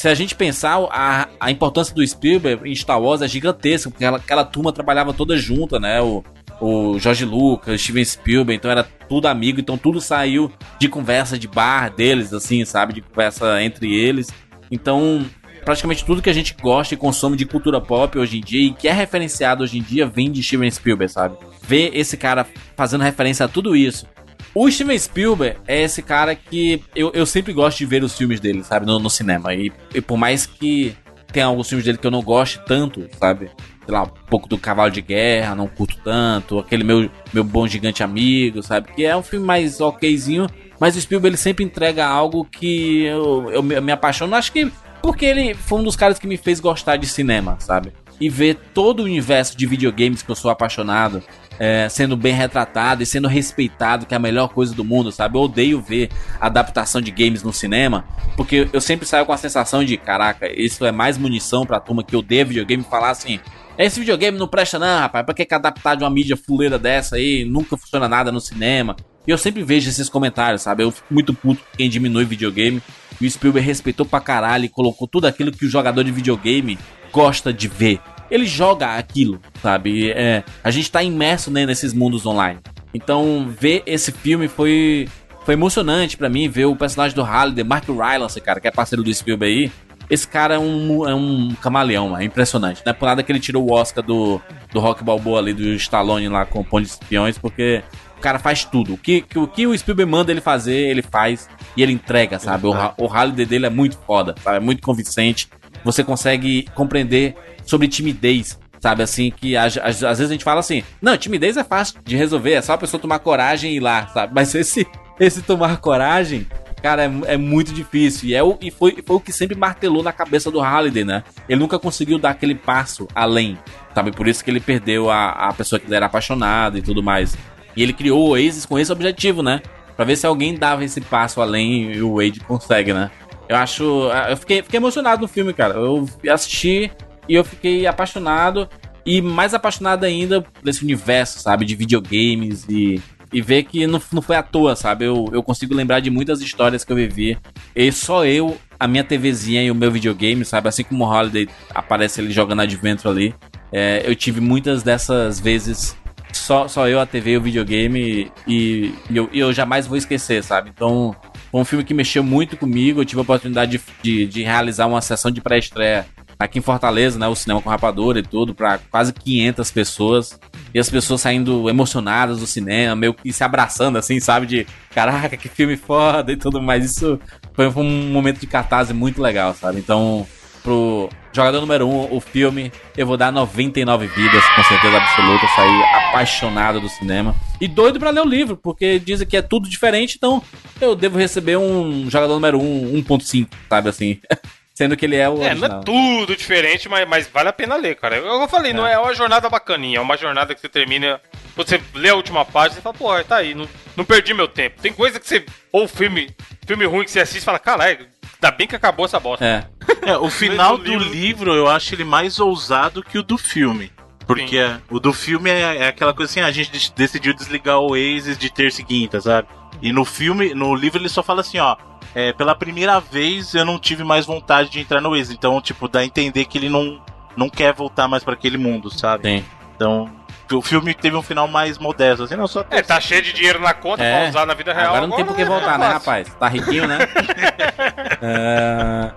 Se 0.00 0.08
a 0.08 0.14
gente 0.14 0.34
pensar, 0.34 0.78
a, 0.90 1.28
a 1.38 1.50
importância 1.50 1.94
do 1.94 2.06
Spielberg 2.06 2.66
em 2.66 2.74
Star 2.74 2.98
Wars 2.98 3.20
é 3.20 3.28
gigantesca, 3.28 3.90
porque 3.90 4.02
ela- 4.02 4.16
aquela 4.16 4.46
turma 4.46 4.72
trabalhava 4.72 5.12
toda 5.12 5.36
junta, 5.36 5.78
né? 5.78 6.00
O, 6.00 6.24
o 6.58 6.98
George 6.98 7.26
Lucas, 7.26 7.82
Steven 7.82 8.02
Spielberg, 8.02 8.54
então 8.56 8.70
era 8.70 8.82
tudo 8.82 9.28
amigo, 9.28 9.60
então 9.60 9.76
tudo 9.76 10.00
saiu 10.00 10.50
de 10.78 10.88
conversa 10.88 11.38
de 11.38 11.46
bar 11.46 11.94
deles, 11.94 12.32
assim, 12.32 12.64
sabe? 12.64 12.94
De 12.94 13.02
conversa 13.02 13.62
entre 13.62 13.94
eles. 13.94 14.28
Então, 14.70 15.22
praticamente 15.66 16.02
tudo 16.02 16.22
que 16.22 16.30
a 16.30 16.32
gente 16.32 16.56
gosta 16.62 16.94
e 16.94 16.96
consome 16.96 17.36
de 17.36 17.44
cultura 17.44 17.78
pop 17.78 18.18
hoje 18.18 18.38
em 18.38 18.40
dia 18.40 18.68
e 18.68 18.72
que 18.72 18.88
é 18.88 18.92
referenciado 18.92 19.62
hoje 19.64 19.76
em 19.76 19.82
dia 19.82 20.06
vem 20.06 20.32
de 20.32 20.42
Steven 20.42 20.70
Spielberg, 20.70 21.12
sabe? 21.12 21.36
Ver 21.62 21.90
esse 21.92 22.16
cara 22.16 22.46
fazendo 22.74 23.04
referência 23.04 23.44
a 23.44 23.48
tudo 23.48 23.76
isso. 23.76 24.06
O 24.54 24.68
Steven 24.70 24.98
Spielberg 24.98 25.58
é 25.66 25.82
esse 25.82 26.02
cara 26.02 26.34
que 26.34 26.82
eu, 26.94 27.12
eu 27.14 27.24
sempre 27.24 27.52
gosto 27.52 27.78
de 27.78 27.86
ver 27.86 28.02
os 28.02 28.16
filmes 28.16 28.40
dele, 28.40 28.64
sabe? 28.64 28.84
No, 28.84 28.98
no 28.98 29.08
cinema. 29.08 29.54
E, 29.54 29.72
e 29.94 30.00
por 30.00 30.16
mais 30.16 30.46
que 30.46 30.96
tenha 31.32 31.46
alguns 31.46 31.68
filmes 31.68 31.84
dele 31.84 31.98
que 31.98 32.06
eu 32.06 32.10
não 32.10 32.22
goste 32.22 32.60
tanto, 32.66 33.08
sabe? 33.18 33.50
Sei 33.84 33.94
lá, 33.94 34.02
um 34.02 34.26
pouco 34.28 34.48
do 34.48 34.58
Cavalo 34.58 34.90
de 34.90 35.00
Guerra, 35.00 35.54
não 35.54 35.68
curto 35.68 35.96
tanto. 36.02 36.58
Aquele 36.58 36.82
meu, 36.82 37.08
meu 37.32 37.44
Bom 37.44 37.66
Gigante 37.66 38.02
Amigo, 38.02 38.62
sabe? 38.62 38.92
Que 38.92 39.04
é 39.04 39.16
um 39.16 39.22
filme 39.22 39.46
mais 39.46 39.80
okzinho. 39.80 40.48
Mas 40.80 40.96
o 40.96 41.00
Spielberg 41.00 41.34
ele 41.34 41.36
sempre 41.36 41.64
entrega 41.64 42.06
algo 42.06 42.44
que 42.44 43.04
eu, 43.04 43.50
eu, 43.50 43.72
eu 43.72 43.82
me 43.82 43.92
apaixono. 43.92 44.34
Acho 44.34 44.52
que 44.52 44.70
porque 45.00 45.24
ele 45.24 45.54
foi 45.54 45.78
um 45.78 45.84
dos 45.84 45.96
caras 45.96 46.18
que 46.18 46.26
me 46.26 46.36
fez 46.36 46.58
gostar 46.60 46.96
de 46.96 47.06
cinema, 47.06 47.56
sabe? 47.60 47.92
e 48.20 48.28
ver 48.28 48.56
todo 48.74 49.00
o 49.00 49.04
universo 49.04 49.56
de 49.56 49.66
videogames 49.66 50.22
que 50.22 50.30
eu 50.30 50.36
sou 50.36 50.50
apaixonado 50.50 51.22
é, 51.60 51.90
sendo 51.90 52.16
bem 52.16 52.32
retratado 52.32 53.02
e 53.02 53.06
sendo 53.06 53.28
respeitado, 53.28 54.06
que 54.06 54.14
é 54.14 54.16
a 54.16 54.20
melhor 54.20 54.48
coisa 54.48 54.74
do 54.74 54.82
mundo, 54.82 55.12
sabe? 55.12 55.36
Eu 55.36 55.42
odeio 55.42 55.78
ver 55.78 56.08
adaptação 56.40 57.02
de 57.02 57.10
games 57.10 57.42
no 57.42 57.52
cinema, 57.52 58.06
porque 58.34 58.66
eu 58.72 58.80
sempre 58.80 59.06
saio 59.06 59.26
com 59.26 59.32
a 59.32 59.36
sensação 59.36 59.84
de, 59.84 59.94
caraca, 59.98 60.50
isso 60.50 60.86
é 60.86 60.90
mais 60.90 61.18
munição 61.18 61.66
pra 61.66 61.78
turma 61.78 62.02
que 62.02 62.16
odeia 62.16 62.46
videogame 62.46 62.82
falar 62.82 63.10
assim. 63.10 63.38
Esse 63.76 64.00
videogame 64.00 64.38
não 64.38 64.48
presta 64.48 64.78
não, 64.78 65.00
rapaz. 65.00 65.24
Pra 65.24 65.34
que, 65.34 65.44
que 65.44 65.54
adaptar 65.54 65.96
de 65.96 66.02
uma 66.02 66.10
mídia 66.10 66.36
fuleira 66.36 66.78
dessa 66.78 67.16
aí? 67.16 67.44
Nunca 67.44 67.76
funciona 67.76 68.08
nada 68.08 68.32
no 68.32 68.40
cinema. 68.40 68.96
E 69.26 69.30
eu 69.30 69.38
sempre 69.38 69.62
vejo 69.62 69.88
esses 69.88 70.08
comentários, 70.08 70.62
sabe? 70.62 70.82
Eu 70.82 70.90
fico 70.90 71.12
muito 71.12 71.32
puto 71.32 71.62
quem 71.76 71.88
diminui 71.88 72.24
videogame. 72.24 72.82
E 73.20 73.26
o 73.26 73.30
Spielberg 73.30 73.66
respeitou 73.66 74.04
pra 74.04 74.20
caralho 74.20 74.64
e 74.64 74.68
colocou 74.68 75.06
tudo 75.06 75.26
aquilo 75.26 75.52
que 75.52 75.64
o 75.64 75.68
jogador 75.68 76.02
de 76.04 76.10
videogame 76.10 76.78
gosta 77.12 77.52
de 77.52 77.68
ver. 77.68 78.00
Ele 78.30 78.46
joga 78.46 78.96
aquilo, 78.96 79.40
sabe? 79.62 80.10
É, 80.10 80.44
a 80.62 80.70
gente 80.70 80.90
tá 80.90 81.02
imerso 81.02 81.50
né, 81.50 81.66
nesses 81.66 81.92
mundos 81.92 82.24
online. 82.24 82.60
Então, 82.94 83.48
ver 83.48 83.82
esse 83.86 84.12
filme 84.12 84.48
foi, 84.48 85.08
foi 85.44 85.54
emocionante 85.54 86.16
pra 86.16 86.28
mim. 86.28 86.48
Ver 86.48 86.66
o 86.66 86.76
personagem 86.76 87.14
do 87.14 87.22
Halliday, 87.22 87.64
Mark 87.64 87.88
Rylance, 87.88 88.40
cara, 88.40 88.60
que 88.60 88.68
é 88.68 88.70
parceiro 88.70 89.02
do 89.02 89.12
Spielberg 89.12 89.64
aí. 89.64 89.72
Esse 90.08 90.26
cara 90.26 90.54
é 90.54 90.58
um, 90.58 91.08
é 91.08 91.14
um 91.14 91.54
camaleão, 91.62 92.18
é 92.18 92.24
impressionante. 92.24 92.82
Não 92.84 92.90
é 92.90 92.92
por 92.92 93.06
nada 93.06 93.22
que 93.22 93.30
ele 93.30 93.38
tirou 93.38 93.64
o 93.64 93.72
Oscar 93.72 94.04
do, 94.04 94.40
do 94.72 94.80
Rock 94.80 95.04
Balboa 95.04 95.38
ali, 95.38 95.54
do 95.54 95.68
Stallone 95.74 96.28
lá 96.28 96.44
com 96.44 96.60
o 96.60 96.64
Pão 96.64 96.80
de 96.80 96.88
Espiões, 96.88 97.38
porque 97.38 97.84
o 98.18 98.20
cara 98.20 98.40
faz 98.40 98.64
tudo. 98.64 98.94
O 98.94 98.98
que, 98.98 99.24
o 99.36 99.46
que 99.46 99.68
o 99.68 99.76
Spielberg 99.76 100.10
manda 100.10 100.32
ele 100.32 100.40
fazer, 100.40 100.74
ele 100.74 101.00
faz 101.00 101.48
e 101.76 101.82
ele 101.82 101.92
entrega, 101.92 102.40
sabe? 102.40 102.66
O, 102.66 102.72
o 102.98 103.06
Halliday 103.06 103.46
dele 103.46 103.66
é 103.66 103.70
muito 103.70 103.96
foda, 104.04 104.34
sabe? 104.42 104.56
É 104.56 104.60
muito 104.60 104.82
convincente. 104.82 105.48
Você 105.84 106.02
consegue 106.02 106.66
compreender 106.74 107.34
sobre 107.70 107.88
timidez, 107.88 108.58
sabe? 108.80 109.02
Assim, 109.02 109.30
que 109.30 109.56
às, 109.56 109.74
vezes 109.74 110.20
a 110.20 110.32
gente 110.32 110.44
fala 110.44 110.60
assim: 110.60 110.82
não, 111.00 111.16
timidez 111.16 111.56
é 111.56 111.64
fácil 111.64 112.00
de 112.04 112.16
resolver, 112.16 112.52
é 112.52 112.62
só 112.62 112.74
a 112.74 112.78
pessoa 112.78 113.00
tomar 113.00 113.20
coragem 113.20 113.72
e 113.72 113.76
ir 113.76 113.80
lá, 113.80 114.06
sabe? 114.08 114.32
Mas 114.34 114.54
esse, 114.54 114.86
esse 115.18 115.40
tomar 115.42 115.78
coragem 115.78 116.46
Cara, 116.82 117.04
é, 117.04 117.34
é, 117.34 117.36
muito 117.36 117.72
difícil. 117.72 118.30
E, 118.30 118.34
é 118.34 118.42
o, 118.42 118.56
e 118.60 118.70
foi, 118.70 118.96
foi 119.04 119.16
o 119.16 119.20
que 119.20 119.32
sempre 119.32 119.56
martelou 119.56 120.02
na 120.02 120.12
cabeça 120.12 120.50
do 120.50 120.60
Halliday, 120.60 121.04
né? 121.04 121.22
Ele 121.48 121.60
nunca 121.60 121.78
conseguiu 121.78 122.18
dar 122.18 122.30
aquele 122.30 122.54
passo 122.54 123.06
além, 123.14 123.58
sabe? 123.94 124.12
Por 124.12 124.26
isso 124.26 124.42
que 124.42 124.50
ele 124.50 124.60
perdeu 124.60 125.10
a, 125.10 125.30
a 125.30 125.52
pessoa 125.52 125.78
que 125.78 125.86
ele 125.86 125.94
era 125.94 126.06
apaixonado 126.06 126.78
e 126.78 126.82
tudo 126.82 127.02
mais. 127.02 127.36
E 127.76 127.82
ele 127.82 127.92
criou 127.92 128.20
o 128.20 128.30
Oasis 128.30 128.64
com 128.64 128.78
esse 128.78 128.90
objetivo, 128.90 129.42
né? 129.42 129.60
Pra 129.94 130.04
ver 130.04 130.16
se 130.16 130.26
alguém 130.26 130.54
dava 130.54 130.82
esse 130.82 131.00
passo 131.00 131.42
além 131.42 131.92
e 131.92 132.02
o 132.02 132.16
Wade 132.16 132.40
consegue, 132.40 132.92
né? 132.92 133.10
Eu 133.48 133.56
acho. 133.56 134.10
Eu 134.28 134.36
fiquei, 134.36 134.62
fiquei 134.62 134.78
emocionado 134.78 135.20
no 135.20 135.28
filme, 135.28 135.52
cara. 135.52 135.74
Eu 135.74 136.08
assisti 136.32 136.90
e 137.30 137.34
eu 137.36 137.44
fiquei 137.44 137.86
apaixonado. 137.86 138.68
E 139.06 139.22
mais 139.22 139.54
apaixonado 139.54 140.04
ainda 140.04 140.44
desse 140.62 140.82
universo, 140.82 141.38
sabe? 141.38 141.64
De 141.64 141.74
videogames 141.76 142.66
e 142.68 143.00
e 143.32 143.40
ver 143.40 143.62
que 143.62 143.86
não, 143.86 144.02
não 144.12 144.20
foi 144.20 144.34
à 144.34 144.42
toa, 144.42 144.74
sabe? 144.74 145.04
Eu, 145.04 145.28
eu 145.32 145.40
consigo 145.40 145.72
lembrar 145.72 146.00
de 146.00 146.10
muitas 146.10 146.40
histórias 146.40 146.82
que 146.82 146.90
eu 146.90 146.96
vivi. 146.96 147.38
E 147.76 147.92
só 147.92 148.26
eu, 148.26 148.58
a 148.78 148.88
minha 148.88 149.04
TVzinha 149.04 149.62
e 149.62 149.70
o 149.70 149.74
meu 149.74 149.88
videogame, 149.88 150.44
sabe? 150.44 150.68
Assim 150.68 150.82
como 150.82 151.04
o 151.04 151.08
Holiday 151.08 151.48
aparece 151.72 152.20
ele 152.20 152.32
jogando 152.32 152.62
Adventure 152.62 153.08
ali. 153.08 153.34
É, 153.72 154.02
eu 154.04 154.16
tive 154.16 154.40
muitas 154.40 154.82
dessas 154.82 155.38
vezes 155.38 155.96
só, 156.32 156.66
só 156.66 156.88
eu, 156.88 156.98
a 156.98 157.06
TV 157.06 157.32
e 157.32 157.36
o 157.36 157.40
videogame 157.40 158.32
e, 158.48 158.94
e, 159.08 159.16
eu, 159.16 159.30
eu 159.32 159.52
jamais 159.52 159.86
vou 159.86 159.96
esquecer, 159.96 160.42
sabe? 160.42 160.70
Então, 160.74 161.14
foi 161.52 161.60
um 161.60 161.64
filme 161.64 161.84
que 161.84 161.94
mexeu 161.94 162.24
muito 162.24 162.56
comigo. 162.56 163.00
Eu 163.00 163.04
tive 163.04 163.20
a 163.20 163.22
oportunidade 163.22 163.78
de, 163.78 163.82
de, 164.02 164.26
de 164.26 164.42
realizar 164.42 164.86
uma 164.86 165.00
sessão 165.00 165.30
de 165.30 165.40
pré-estreia 165.40 166.04
aqui 166.40 166.58
em 166.58 166.62
Fortaleza, 166.62 167.18
né? 167.18 167.28
O 167.28 167.34
cinema 167.34 167.60
com 167.60 167.68
rapadura 167.68 168.18
e 168.18 168.22
tudo, 168.22 168.54
para 168.54 168.78
quase 168.78 169.12
500 169.12 169.70
pessoas. 169.70 170.40
E 170.72 170.78
as 170.78 170.88
pessoas 170.88 171.20
saindo 171.20 171.68
emocionadas 171.68 172.40
do 172.40 172.46
cinema, 172.46 172.96
meio 172.96 173.12
que 173.12 173.30
se 173.32 173.44
abraçando, 173.44 173.98
assim, 173.98 174.18
sabe? 174.18 174.46
De 174.46 174.66
caraca, 174.94 175.36
que 175.36 175.48
filme 175.48 175.76
foda 175.76 176.32
e 176.32 176.36
tudo 176.36 176.62
mais. 176.62 176.84
Isso 176.84 177.20
foi 177.52 177.68
um 177.68 178.10
momento 178.10 178.40
de 178.40 178.46
catarse 178.46 178.94
muito 178.94 179.20
legal, 179.20 179.52
sabe? 179.52 179.78
Então, 179.78 180.26
pro 180.62 181.10
jogador 181.32 181.60
número 181.60 181.86
1, 181.86 181.90
um, 181.90 182.16
o 182.16 182.20
filme, 182.20 182.72
eu 182.96 183.06
vou 183.06 183.16
dar 183.16 183.30
99 183.30 184.06
vidas, 184.06 184.42
com 184.56 184.62
certeza 184.64 184.96
absoluta. 184.96 185.46
Saí 185.54 185.82
apaixonado 186.08 186.80
do 186.80 186.88
cinema. 186.88 187.34
E 187.60 187.68
doido 187.68 187.98
para 187.98 188.10
ler 188.10 188.22
o 188.22 188.28
livro, 188.28 188.56
porque 188.56 188.98
dizem 188.98 189.26
que 189.26 189.36
é 189.36 189.42
tudo 189.42 189.68
diferente, 189.68 190.14
então 190.16 190.42
eu 190.80 190.94
devo 190.94 191.18
receber 191.18 191.58
um 191.58 192.08
jogador 192.08 192.34
número 192.34 192.58
1, 192.58 192.96
um, 192.96 193.02
1.5, 193.02 193.48
sabe 193.68 193.88
assim? 193.90 194.18
Sendo 194.80 194.96
que 194.96 195.04
ele 195.04 195.16
é 195.16 195.28
o. 195.28 195.42
É, 195.42 195.48
original. 195.48 195.68
não 195.68 195.78
é 195.78 195.82
tudo 195.82 196.34
diferente, 196.34 196.88
mas, 196.88 197.06
mas 197.06 197.28
vale 197.28 197.50
a 197.50 197.52
pena 197.52 197.76
ler, 197.76 197.96
cara. 197.96 198.16
Eu, 198.16 198.40
eu 198.40 198.48
falei, 198.48 198.70
é. 198.70 198.74
não 198.74 198.86
é 198.86 198.98
uma 198.98 199.12
jornada 199.12 199.46
bacaninha, 199.46 199.98
é 199.98 200.00
uma 200.00 200.16
jornada 200.16 200.54
que 200.54 200.60
você 200.62 200.70
termina. 200.70 201.20
Você 201.54 201.78
lê 201.92 202.08
a 202.08 202.14
última 202.14 202.46
página 202.46 202.80
e 202.80 202.82
fala, 202.82 202.94
pô, 202.94 203.22
tá 203.22 203.36
aí, 203.36 203.54
não, 203.54 203.68
não 203.94 204.06
perdi 204.06 204.32
meu 204.32 204.48
tempo. 204.48 204.80
Tem 204.80 204.90
coisa 204.90 205.20
que 205.20 205.28
você. 205.28 205.44
Ou 205.70 205.86
filme, 205.86 206.34
filme 206.66 206.86
ruim 206.86 207.04
que 207.04 207.10
você 207.10 207.20
assiste 207.20 207.42
e 207.42 207.44
fala, 207.44 207.58
caralho, 207.58 208.06
ainda 208.42 208.56
bem 208.56 208.66
que 208.66 208.74
acabou 208.74 209.04
essa 209.04 209.20
bosta. 209.20 209.44
É. 209.44 210.12
é 210.12 210.16
o 210.16 210.30
final 210.32 210.78
do 210.78 210.96
livro... 210.96 211.10
livro 211.10 211.54
eu 211.54 211.68
acho 211.68 211.94
ele 211.94 212.04
mais 212.04 212.40
ousado 212.40 213.02
que 213.02 213.18
o 213.18 213.22
do 213.22 213.36
filme. 213.36 213.92
Porque 214.26 214.56
é, 214.56 214.78
o 214.88 214.98
do 214.98 215.12
filme 215.12 215.50
é, 215.50 215.76
é, 215.76 215.88
aquela 215.88 216.14
coisa 216.14 216.30
assim, 216.30 216.40
a 216.40 216.50
gente 216.50 216.90
decidiu 216.94 217.34
desligar 217.34 217.80
o 217.80 217.90
Oasis 217.90 218.38
de 218.38 218.48
terça 218.50 218.80
e 218.80 218.84
quinta, 218.84 219.20
sabe? 219.20 219.46
E 219.82 219.92
no 219.92 220.06
filme, 220.06 220.54
no 220.54 220.74
livro 220.74 220.98
ele 220.98 221.08
só 221.10 221.22
fala 221.22 221.42
assim, 221.42 221.58
ó, 221.58 221.76
é, 222.14 222.32
pela 222.32 222.54
primeira 222.54 223.00
vez 223.00 223.54
eu 223.54 223.64
não 223.64 223.78
tive 223.78 224.04
mais 224.04 224.26
vontade 224.26 224.70
de 224.70 224.80
entrar 224.80 225.00
no 225.00 225.10
Waze. 225.10 225.32
Então, 225.32 225.60
tipo, 225.60 225.88
dá 225.88 226.00
a 226.00 226.04
entender 226.04 226.44
que 226.44 226.58
ele 226.58 226.68
não, 226.68 227.00
não 227.36 227.48
quer 227.48 227.72
voltar 227.72 228.08
mais 228.08 228.24
para 228.24 228.34
aquele 228.34 228.58
mundo, 228.58 228.90
sabe? 228.90 229.28
Sim. 229.28 229.44
Então, 229.76 230.10
o 230.52 230.60
filme 230.60 230.92
teve 230.92 231.16
um 231.16 231.22
final 231.22 231.46
mais 231.48 231.78
modesto, 231.78 232.24
assim, 232.24 232.36
não 232.36 232.46
só. 232.46 232.64
É, 232.70 232.82
tá 232.82 233.00
cheio 233.00 233.22
de 233.22 233.32
dinheiro 233.32 233.60
na 233.60 233.72
conta 233.72 234.02
é. 234.02 234.20
pra 234.20 234.28
usar 234.30 234.46
na 234.46 234.54
vida 234.54 234.72
real. 234.72 234.88
Agora 234.88 235.06
não 235.06 235.16
tem 235.16 235.24
por 235.24 235.36
que 235.36 235.44
voltar, 235.44 235.76
é 235.76 235.78
né, 235.78 235.88
rapaz? 235.88 236.34
Tá 236.38 236.48
riquinho, 236.48 236.86
né? 236.86 236.98
é... 238.20 239.10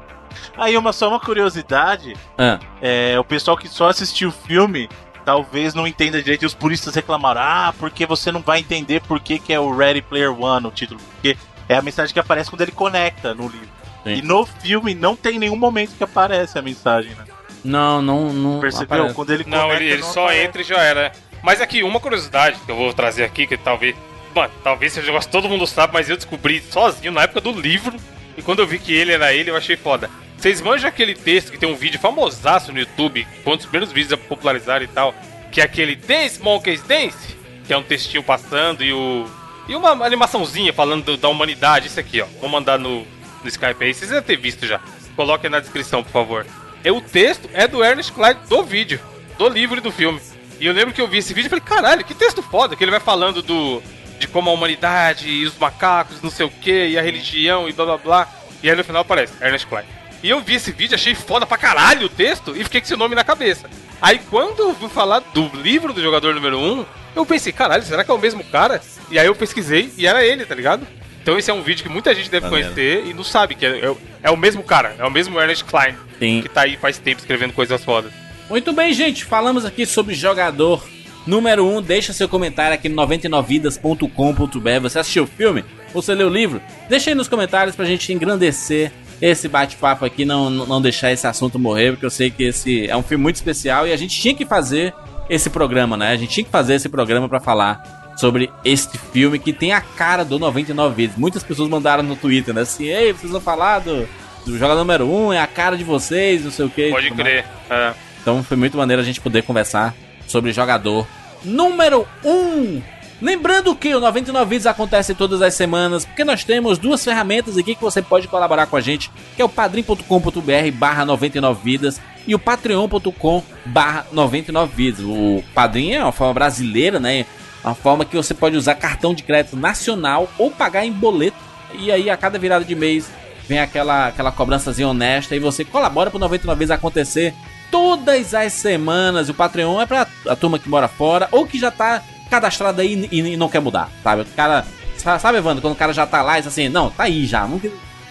Aí, 0.58 0.78
uma, 0.78 0.94
só 0.94 1.10
uma 1.10 1.20
curiosidade: 1.20 2.16
ah. 2.38 2.60
é, 2.82 3.20
o 3.20 3.24
pessoal 3.24 3.58
que 3.58 3.68
só 3.68 3.90
assistiu 3.90 4.30
o 4.30 4.32
filme 4.32 4.90
talvez 5.26 5.74
não 5.74 5.88
entenda 5.88 6.22
direito 6.22 6.44
e 6.44 6.46
os 6.46 6.54
puristas 6.54 6.94
reclamaram: 6.94 7.42
ah, 7.42 7.74
porque 7.80 8.06
você 8.06 8.32
não 8.32 8.42
vai 8.42 8.60
entender 8.60 9.02
por 9.02 9.20
que, 9.20 9.40
que 9.40 9.54
é 9.54 9.60
o 9.60 9.76
Ready 9.76 10.02
Player 10.02 10.32
One 10.32 10.68
o 10.68 10.72
título. 10.72 11.00
Porque 11.16 11.38
é 11.70 11.76
a 11.76 11.82
mensagem 11.82 12.14
que 12.14 12.20
aparece 12.20 12.50
quando 12.50 12.62
ele 12.62 12.72
conecta 12.72 13.34
no 13.34 13.48
livro. 13.48 13.70
Sim. 14.04 14.16
E 14.16 14.22
no 14.22 14.46
filme 14.46 14.94
não 14.94 15.16
tem 15.16 15.40
nenhum 15.40 15.56
momento 15.56 15.96
que 15.98 16.04
aparece 16.04 16.58
a 16.58 16.62
mensagem, 16.62 17.12
né? 17.12 17.26
Não, 17.64 18.02
não, 18.02 18.34
não. 18.34 18.60
Percebeu? 18.60 18.98
Aparece. 18.98 19.16
Quando 19.16 19.30
ele 19.32 19.44
conecta, 19.46 19.66
Não, 19.68 19.74
ele, 19.74 19.86
ele 19.86 20.02
não 20.02 20.12
só 20.12 20.26
aparece. 20.26 20.46
entra 20.46 20.62
e 20.62 20.66
já 20.66 20.82
era. 20.82 21.12
Mas 21.42 21.62
aqui, 21.62 21.84
uma 21.84 22.00
curiosidade 22.00 22.60
que 22.66 22.72
eu 22.72 22.76
vou 22.76 22.94
trazer 22.94 23.24
aqui, 23.24 23.48
que 23.48 23.58
talvez. 23.58 23.96
Mano, 24.36 24.52
talvez 24.64 24.92
seja 24.94 25.06
um 25.06 25.10
negócio 25.12 25.30
que 25.30 25.32
todo 25.32 25.48
mundo 25.48 25.66
sabe, 25.68 25.94
mas 25.94 26.10
eu 26.10 26.16
descobri 26.18 26.62
sozinho 26.62 27.12
na 27.12 27.22
época 27.24 27.40
do 27.40 27.52
livro. 27.52 27.96
E 28.38 28.42
quando 28.42 28.60
eu 28.60 28.68
vi 28.68 28.80
que 28.80 28.94
ele 28.94 29.12
era 29.14 29.34
ele, 29.34 29.52
eu 29.52 29.56
achei 29.56 29.78
foda. 29.78 30.10
Vocês 30.38 30.60
manjam 30.60 30.90
aquele 30.90 31.14
texto 31.14 31.52
que 31.52 31.58
tem 31.58 31.72
um 31.72 31.76
vídeo 31.76 32.00
famosaço 32.00 32.74
no 32.74 32.80
YouTube, 32.80 33.26
um 33.46 33.56
dos 33.56 33.66
primeiros 33.66 33.94
vídeos 33.94 34.12
a 34.14 34.18
popularizar 34.18 34.82
e 34.82 34.88
tal, 34.88 35.14
que 35.52 35.62
é 35.62 35.64
aquele 35.64 35.96
Dance 35.96 36.42
Monkeys 36.42 36.82
Dance, 36.82 37.38
que 37.66 37.72
é 37.72 37.78
um 37.78 37.84
textinho 37.84 38.24
passando 38.24 38.84
e 38.84 38.92
o 38.92 39.26
e 39.68 39.76
uma 39.76 39.92
animaçãozinha 40.06 40.74
falando 40.74 41.18
da 41.18 41.30
humanidade, 41.30 41.88
isso 41.88 42.00
aqui, 42.00 42.22
ó. 42.22 42.26
Vou 42.40 42.50
mandar 42.50 42.78
no, 42.78 43.00
no 43.44 43.48
Skype 43.48 43.84
aí, 43.84 43.94
vocês 43.94 44.10
devem 44.10 44.24
ter 44.24 44.38
visto 44.38 44.66
já. 44.66 44.80
Coloque 45.16 45.46
aí 45.48 45.52
na 45.52 45.60
descrição, 45.60 46.04
por 46.04 46.12
favor. 46.12 46.46
É, 46.84 46.92
o 46.92 47.00
texto 47.00 47.50
é 47.54 47.68
do 47.68 47.84
Ernest 47.84 48.12
Clyde 48.12 48.40
do 48.50 48.64
vídeo, 48.64 49.00
do 49.38 49.48
livro 49.48 49.78
e 49.78 49.82
do 49.82 49.92
filme. 49.92 50.20
E 50.60 50.66
eu 50.66 50.74
lembro 50.74 50.94
que 50.94 51.02
eu 51.02 51.08
vi 51.08 51.18
esse 51.18 51.34
vídeo 51.34 51.48
e 51.48 51.50
falei, 51.50 51.64
caralho, 51.64 52.06
que 52.06 52.14
texto 52.14 52.42
foda, 52.42 52.76
que 52.76 52.84
ele 52.84 52.92
vai 52.92 53.00
falando 53.00 53.42
do 53.42 53.82
de 54.20 54.28
como 54.28 54.50
a 54.50 54.54
humanidade 54.54 55.30
e 55.30 55.46
os 55.46 55.58
macacos, 55.58 56.22
não 56.22 56.30
sei 56.30 56.46
o 56.46 56.50
que, 56.50 56.88
e 56.88 56.98
a 56.98 57.02
religião 57.02 57.68
e 57.68 57.74
blá 57.74 57.86
blá 57.86 57.98
blá. 57.98 58.30
E 58.62 58.70
aí 58.70 58.76
no 58.76 58.84
final 58.84 59.02
aparece 59.02 59.34
Ernest 59.44 59.68
Clyde. 59.68 59.88
E 60.22 60.30
eu 60.30 60.40
vi 60.40 60.56
esse 60.56 60.72
vídeo, 60.72 60.96
achei 60.96 61.14
foda 61.14 61.46
pra 61.46 61.58
caralho 61.58 62.06
o 62.06 62.10
texto 62.10 62.56
e 62.56 62.64
fiquei 62.64 62.80
com 62.80 62.86
esse 62.86 62.96
nome 62.96 63.16
na 63.16 63.24
cabeça. 63.24 63.70
Aí 64.02 64.20
quando 64.30 64.62
eu 64.62 64.76
fui 64.76 64.88
falar 64.88 65.20
do 65.20 65.52
livro 65.56 65.92
do 65.92 66.02
jogador 66.02 66.34
número 66.34 66.58
1, 66.58 66.80
um, 66.80 66.86
eu 67.16 67.26
pensei, 67.26 67.52
caralho, 67.54 67.84
será 67.84 68.04
que 68.04 68.12
é 68.12 68.14
o 68.14 68.20
mesmo 68.20 68.44
cara? 68.44 68.82
E 69.10 69.20
aí 69.20 69.26
eu 69.26 69.36
pesquisei 69.36 69.92
e 69.98 70.08
era 70.08 70.26
ele, 70.26 70.46
tá 70.46 70.56
ligado? 70.56 70.88
Então 71.22 71.38
esse 71.38 71.50
é 71.50 71.54
um 71.54 71.62
vídeo 71.62 71.84
que 71.84 71.90
muita 71.90 72.14
gente 72.14 72.30
deve 72.30 72.50
Valeu. 72.50 72.64
conhecer 72.64 73.06
e 73.06 73.14
não 73.14 73.24
sabe 73.24 73.56
que 73.56 73.66
é, 73.66 73.86
é, 73.86 73.96
é, 74.24 74.32
o 74.32 74.36
mesmo 74.38 74.62
cara, 74.62 74.96
é 75.00 75.06
o 75.06 75.12
mesmo 75.12 75.40
Ernest 75.40 75.64
Klein, 75.64 75.96
Sim. 76.20 76.42
que 76.42 76.50
tá 76.50 76.62
aí 76.62 76.76
faz 76.76 76.98
tempo 76.98 77.22
escrevendo 77.22 77.54
coisas 77.54 77.84
fodas. 77.84 78.12
Muito 78.50 78.74
bem, 78.74 78.94
gente, 78.94 79.24
falamos 79.24 79.64
aqui 79.64 79.86
sobre 79.86 80.14
jogador 80.14 80.84
número 81.26 81.66
1. 81.66 81.78
Um, 81.78 81.82
deixa 81.82 82.12
seu 82.12 82.28
comentário 82.28 82.76
aqui 82.76 82.90
no 82.90 82.96
99vidas.com.br. 83.08 84.80
Você 84.82 85.00
assistiu 85.00 85.24
o 85.24 85.28
filme? 85.28 85.64
Você 85.94 86.14
leu 86.14 86.28
o 86.28 86.34
livro? 86.34 86.62
Deixa 86.90 87.10
aí 87.10 87.16
nos 87.16 87.28
comentários 87.28 87.76
pra 87.76 87.86
gente 87.86 88.12
engrandecer 88.12 88.92
esse 89.22 89.48
bate-papo 89.48 90.04
aqui, 90.04 90.26
não, 90.26 90.50
não 90.50 90.82
deixar 90.82 91.12
esse 91.12 91.26
assunto 91.26 91.58
morrer, 91.58 91.92
porque 91.92 92.06
eu 92.06 92.10
sei 92.10 92.30
que 92.30 92.44
esse 92.44 92.90
é 92.90 92.98
um 92.98 93.04
filme 93.04 93.22
muito 93.22 93.38
especial 93.38 93.88
e 93.88 93.94
a 93.94 93.98
gente 93.98 94.20
tinha 94.20 94.36
que 94.36 94.46
fazer 94.46 94.94
esse 95.30 95.50
programa, 95.50 95.98
né? 95.98 96.12
A 96.12 96.16
gente 96.16 96.32
tinha 96.32 96.44
que 96.44 96.52
fazer 96.52 96.76
esse 96.76 96.90
programa 96.90 97.28
para 97.28 97.40
falar 97.40 98.04
sobre 98.16 98.52
este 98.64 98.98
filme 98.98 99.40
que 99.40 99.52
tem 99.52 99.74
a 99.74 99.82
cara 99.82 100.24
do 100.24 100.38
99 100.38 100.96
vezes. 100.96 101.18
Muitas 101.18 101.44
pessoas 101.44 101.70
mandaram 101.70 102.04
no 102.04 102.16
Twitter, 102.16 102.54
né? 102.54 102.62
Assim, 102.62 102.86
ei, 102.86 103.12
vocês 103.14 103.32
vão 103.32 103.42
falar 103.42 103.80
do, 103.80 104.08
do 104.46 104.58
jogador 104.58 104.80
número 104.80 105.06
1, 105.06 105.26
um, 105.28 105.34
é 105.34 105.40
a 105.40 105.48
cara 105.48 105.76
de 105.76 105.84
vocês, 105.84 106.44
não 106.44 106.52
sei 106.52 106.66
o 106.66 106.70
que. 106.70 106.90
Pode 106.90 107.12
crer. 107.12 107.46
É. 107.70 107.94
Então 108.22 108.44
foi 108.44 108.56
muito 108.56 108.78
maneiro 108.78 109.02
a 109.02 109.06
gente 109.06 109.20
poder 109.20 109.44
conversar 109.44 109.94
sobre 110.28 110.54
jogador 110.54 111.08
número 111.44 112.08
1. 112.24 112.82
Lembrando 113.22 113.74
que 113.76 113.96
o 113.96 114.02
99 114.02 114.50
Vídeos 114.50 114.68
acontece 114.68 115.16
todas 115.16 115.42
as 115.42 115.54
semanas, 115.54 116.04
porque 116.04 116.26
nós 116.26 116.44
temos 116.44 116.78
duas 116.78 117.04
ferramentas 117.04 117.58
aqui 117.58 117.74
que 117.74 117.82
você 117.82 118.02
pode 118.02 118.28
colaborar 118.28 118.66
com 118.66 118.76
a 118.76 118.82
gente, 118.82 119.10
que 119.36 119.42
é 119.42 119.46
o 119.46 119.50
padrim.com.br 119.50 120.72
barra 120.74 121.06
99 121.06 121.62
vidas 121.64 122.02
e 122.28 122.34
o 122.36 122.40
patreon.com 122.40 123.44
barra 123.66 124.06
99 124.12 124.72
vidas. 124.76 125.02
O 125.06 125.44
Padrim 125.54 125.92
é 125.92 126.02
uma 126.04 126.12
forma 126.12 126.34
brasileira, 126.34 127.00
né? 127.00 127.26
Uma 127.64 127.76
forma 127.76 128.04
que 128.06 128.16
você 128.16 128.34
pode 128.34 128.58
usar 128.58 128.76
cartão 128.76 129.14
de 129.14 129.24
crédito 129.24 129.56
nacional 129.56 130.30
ou 130.38 130.52
pagar 130.52 130.86
em 130.86 130.92
boleto. 130.92 131.38
E 131.78 131.92
aí 131.92 132.10
a 132.10 132.18
cada 132.18 132.38
virada 132.38 132.64
de 132.66 132.76
mês 132.76 133.10
vem 133.48 133.60
aquela, 133.60 134.08
aquela 134.08 134.32
cobrançazinha 134.32 134.88
honesta 134.88 135.36
e 135.36 135.40
você 135.40 135.64
colabora 135.66 136.10
pro 136.10 136.20
99 136.20 136.60
vezes 136.60 136.72
acontecer 136.72 137.34
todas 137.72 138.34
as 138.34 138.54
semanas. 138.54 139.30
O 139.30 139.34
Patreon 139.34 139.82
é 139.82 139.86
pra 139.86 140.08
a 140.28 140.36
turma 140.36 140.60
que 140.60 140.70
mora 140.70 140.88
fora 140.88 141.28
ou 141.32 141.46
que 141.48 141.58
já 141.58 141.72
tá 141.72 142.02
cadastrado 142.30 142.82
aí 142.82 143.08
e, 143.12 143.20
e 143.34 143.38
não 143.38 143.50
quer 143.50 143.60
mudar, 143.62 143.90
sabe? 144.04 144.22
O 144.22 144.26
cara, 144.26 144.66
sa- 144.98 145.20
sabe, 145.20 145.38
Evandro, 145.38 145.62
quando 145.62 145.74
o 145.74 145.78
cara 145.78 145.94
já 145.94 146.06
tá 146.06 146.22
lá 146.22 146.38
e 146.38 146.42
diz 146.42 146.48
assim, 146.48 146.70
não, 146.70 146.90
tá 146.90 147.04
aí 147.04 147.26
já, 147.26 147.46
não 147.48 147.60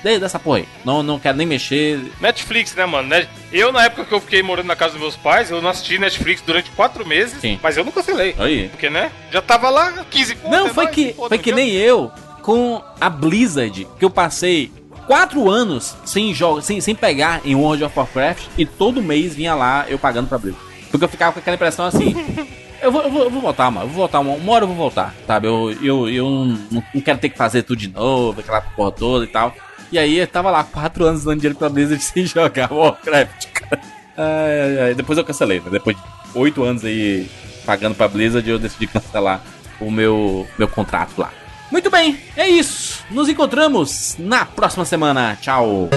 quer- 0.03 0.13
de- 0.15 0.19
dessa 0.19 0.39
porra 0.39 0.59
aí, 0.59 0.69
não, 0.85 1.03
não 1.03 1.19
quero 1.19 1.37
nem 1.37 1.47
mexer. 1.47 2.01
Netflix, 2.21 2.75
né, 2.75 2.85
mano? 2.87 3.09
Eu, 3.53 3.73
na 3.73 3.85
época 3.85 4.05
que 4.05 4.13
eu 4.13 4.21
fiquei 4.21 4.43
morando 4.43 4.67
na 4.67 4.77
casa 4.77 4.93
dos 4.93 5.01
meus 5.01 5.17
pais, 5.17 5.51
eu 5.51 5.61
não 5.63 5.71
assisti 5.71 5.99
Netflix 5.99 6.43
durante 6.43 6.71
quatro 6.71 7.07
meses, 7.07 7.41
Sim. 7.41 7.59
mas 7.63 7.77
eu 7.77 7.85
não 7.85 7.93
cancelei. 7.93 8.35
Aí. 8.39 8.69
Porque, 8.69 8.89
né? 8.91 9.11
Já 9.31 9.41
tava 9.43 9.69
lá 9.71 10.05
15 10.11 10.35
conto, 10.37 10.51
Não, 10.51 10.67
é 10.67 10.71
foi 10.71 10.87
que, 10.89 11.15
foi 11.15 11.39
que 11.39 11.51
não 11.51 11.57
nem 11.59 11.71
eu 11.73 12.11
com 12.43 12.83
a 13.01 13.09
Blizzard, 13.09 13.87
que 13.99 14.05
eu 14.05 14.11
passei 14.11 14.73
quatro 15.07 15.49
anos 15.51 15.95
sem, 16.05 16.33
jogo, 16.35 16.63
sem, 16.63 16.81
sem 16.81 16.95
pegar 16.95 17.41
em 17.45 17.55
World 17.55 17.85
of 17.85 17.97
Warcraft 17.99 18.45
e 18.59 18.65
todo 18.67 19.03
mês 19.03 19.35
vinha 19.35 19.55
lá 19.55 19.85
eu 19.89 19.99
pagando 19.99 20.29
pra 20.29 20.39
Blizzard. 20.39 20.65
Porque 20.91 21.05
eu 21.05 21.09
ficava 21.09 21.33
com 21.33 21.39
aquela 21.39 21.55
impressão 21.55 21.87
assim. 21.87 22.15
Eu 22.83 22.91
vou, 22.91 23.03
eu 23.03 23.11
vou, 23.13 23.23
eu 23.23 23.31
vou 23.31 23.41
voltar, 23.41 23.71
mano. 23.71 23.85
Eu 23.87 23.91
vou 23.91 23.97
voltar, 23.99 24.19
uma, 24.19 24.33
uma 24.35 24.53
hora 24.55 24.65
eu 24.65 24.67
vou 24.67 24.77
voltar, 24.77 25.15
sabe? 25.25 25.47
Eu, 25.47 25.71
eu, 25.81 26.09
eu 26.09 26.29
não, 26.29 26.83
não 26.93 27.01
quero 27.01 27.17
ter 27.21 27.29
que 27.29 27.39
fazer 27.39 27.63
tudo 27.63 27.79
de 27.79 27.87
novo, 27.87 28.41
aquela 28.41 28.61
porra 28.61 28.91
toda 28.91 29.25
e 29.25 29.29
tal. 29.29 29.55
E 29.93 29.99
aí 29.99 30.19
eu 30.19 30.27
tava 30.27 30.51
lá 30.51 30.65
quatro 30.65 31.05
anos 31.05 31.23
dando 31.23 31.37
dinheiro 31.37 31.59
pra 31.59 31.69
Blizzard 31.69 32.03
sem 32.03 32.25
jogar 32.25 32.73
Warcraft, 32.73 33.47
cara. 33.53 33.83
Ai, 34.17 34.81
ai. 34.81 34.95
Depois 34.95 35.19
eu 35.19 35.25
cancelei, 35.25 35.61
né? 35.61 35.69
Depois 35.71 35.97
de 35.97 36.03
oito 36.35 36.65
anos 36.65 36.85
aí 36.85 37.31
pagando 37.67 37.95
pra 37.95 38.09
Blizzard, 38.09 38.49
eu 38.49 38.59
decidi 38.59 38.87
cancelar 38.87 39.43
o 39.79 39.91
meu, 39.91 40.49
meu 40.59 40.67
contrato 40.67 41.13
lá. 41.19 41.31
Muito 41.71 41.91
bem, 41.91 42.19
é 42.37 42.49
isso. 42.49 43.05
Nos 43.11 43.29
encontramos 43.29 44.17
na 44.19 44.45
próxima 44.45 44.85
semana. 44.85 45.39
Tchau. 45.41 45.89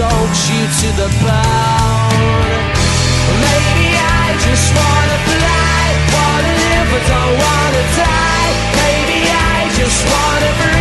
Soaks 0.00 0.42
you 0.48 0.62
to 0.80 0.88
the 1.00 1.08
bone? 1.20 2.64
Maybe 3.44 3.88
I 4.00 4.26
just 4.46 4.66
wanna 4.78 5.18
fly, 5.28 5.82
wanna 6.16 6.52
live 6.64 6.88
but 6.92 7.04
don't 7.12 7.36
wanna 7.44 7.84
die. 8.00 8.50
Maybe 8.80 9.18
I 9.28 9.58
just 9.80 10.00
wanna 10.12 10.50
breathe. 10.60 10.79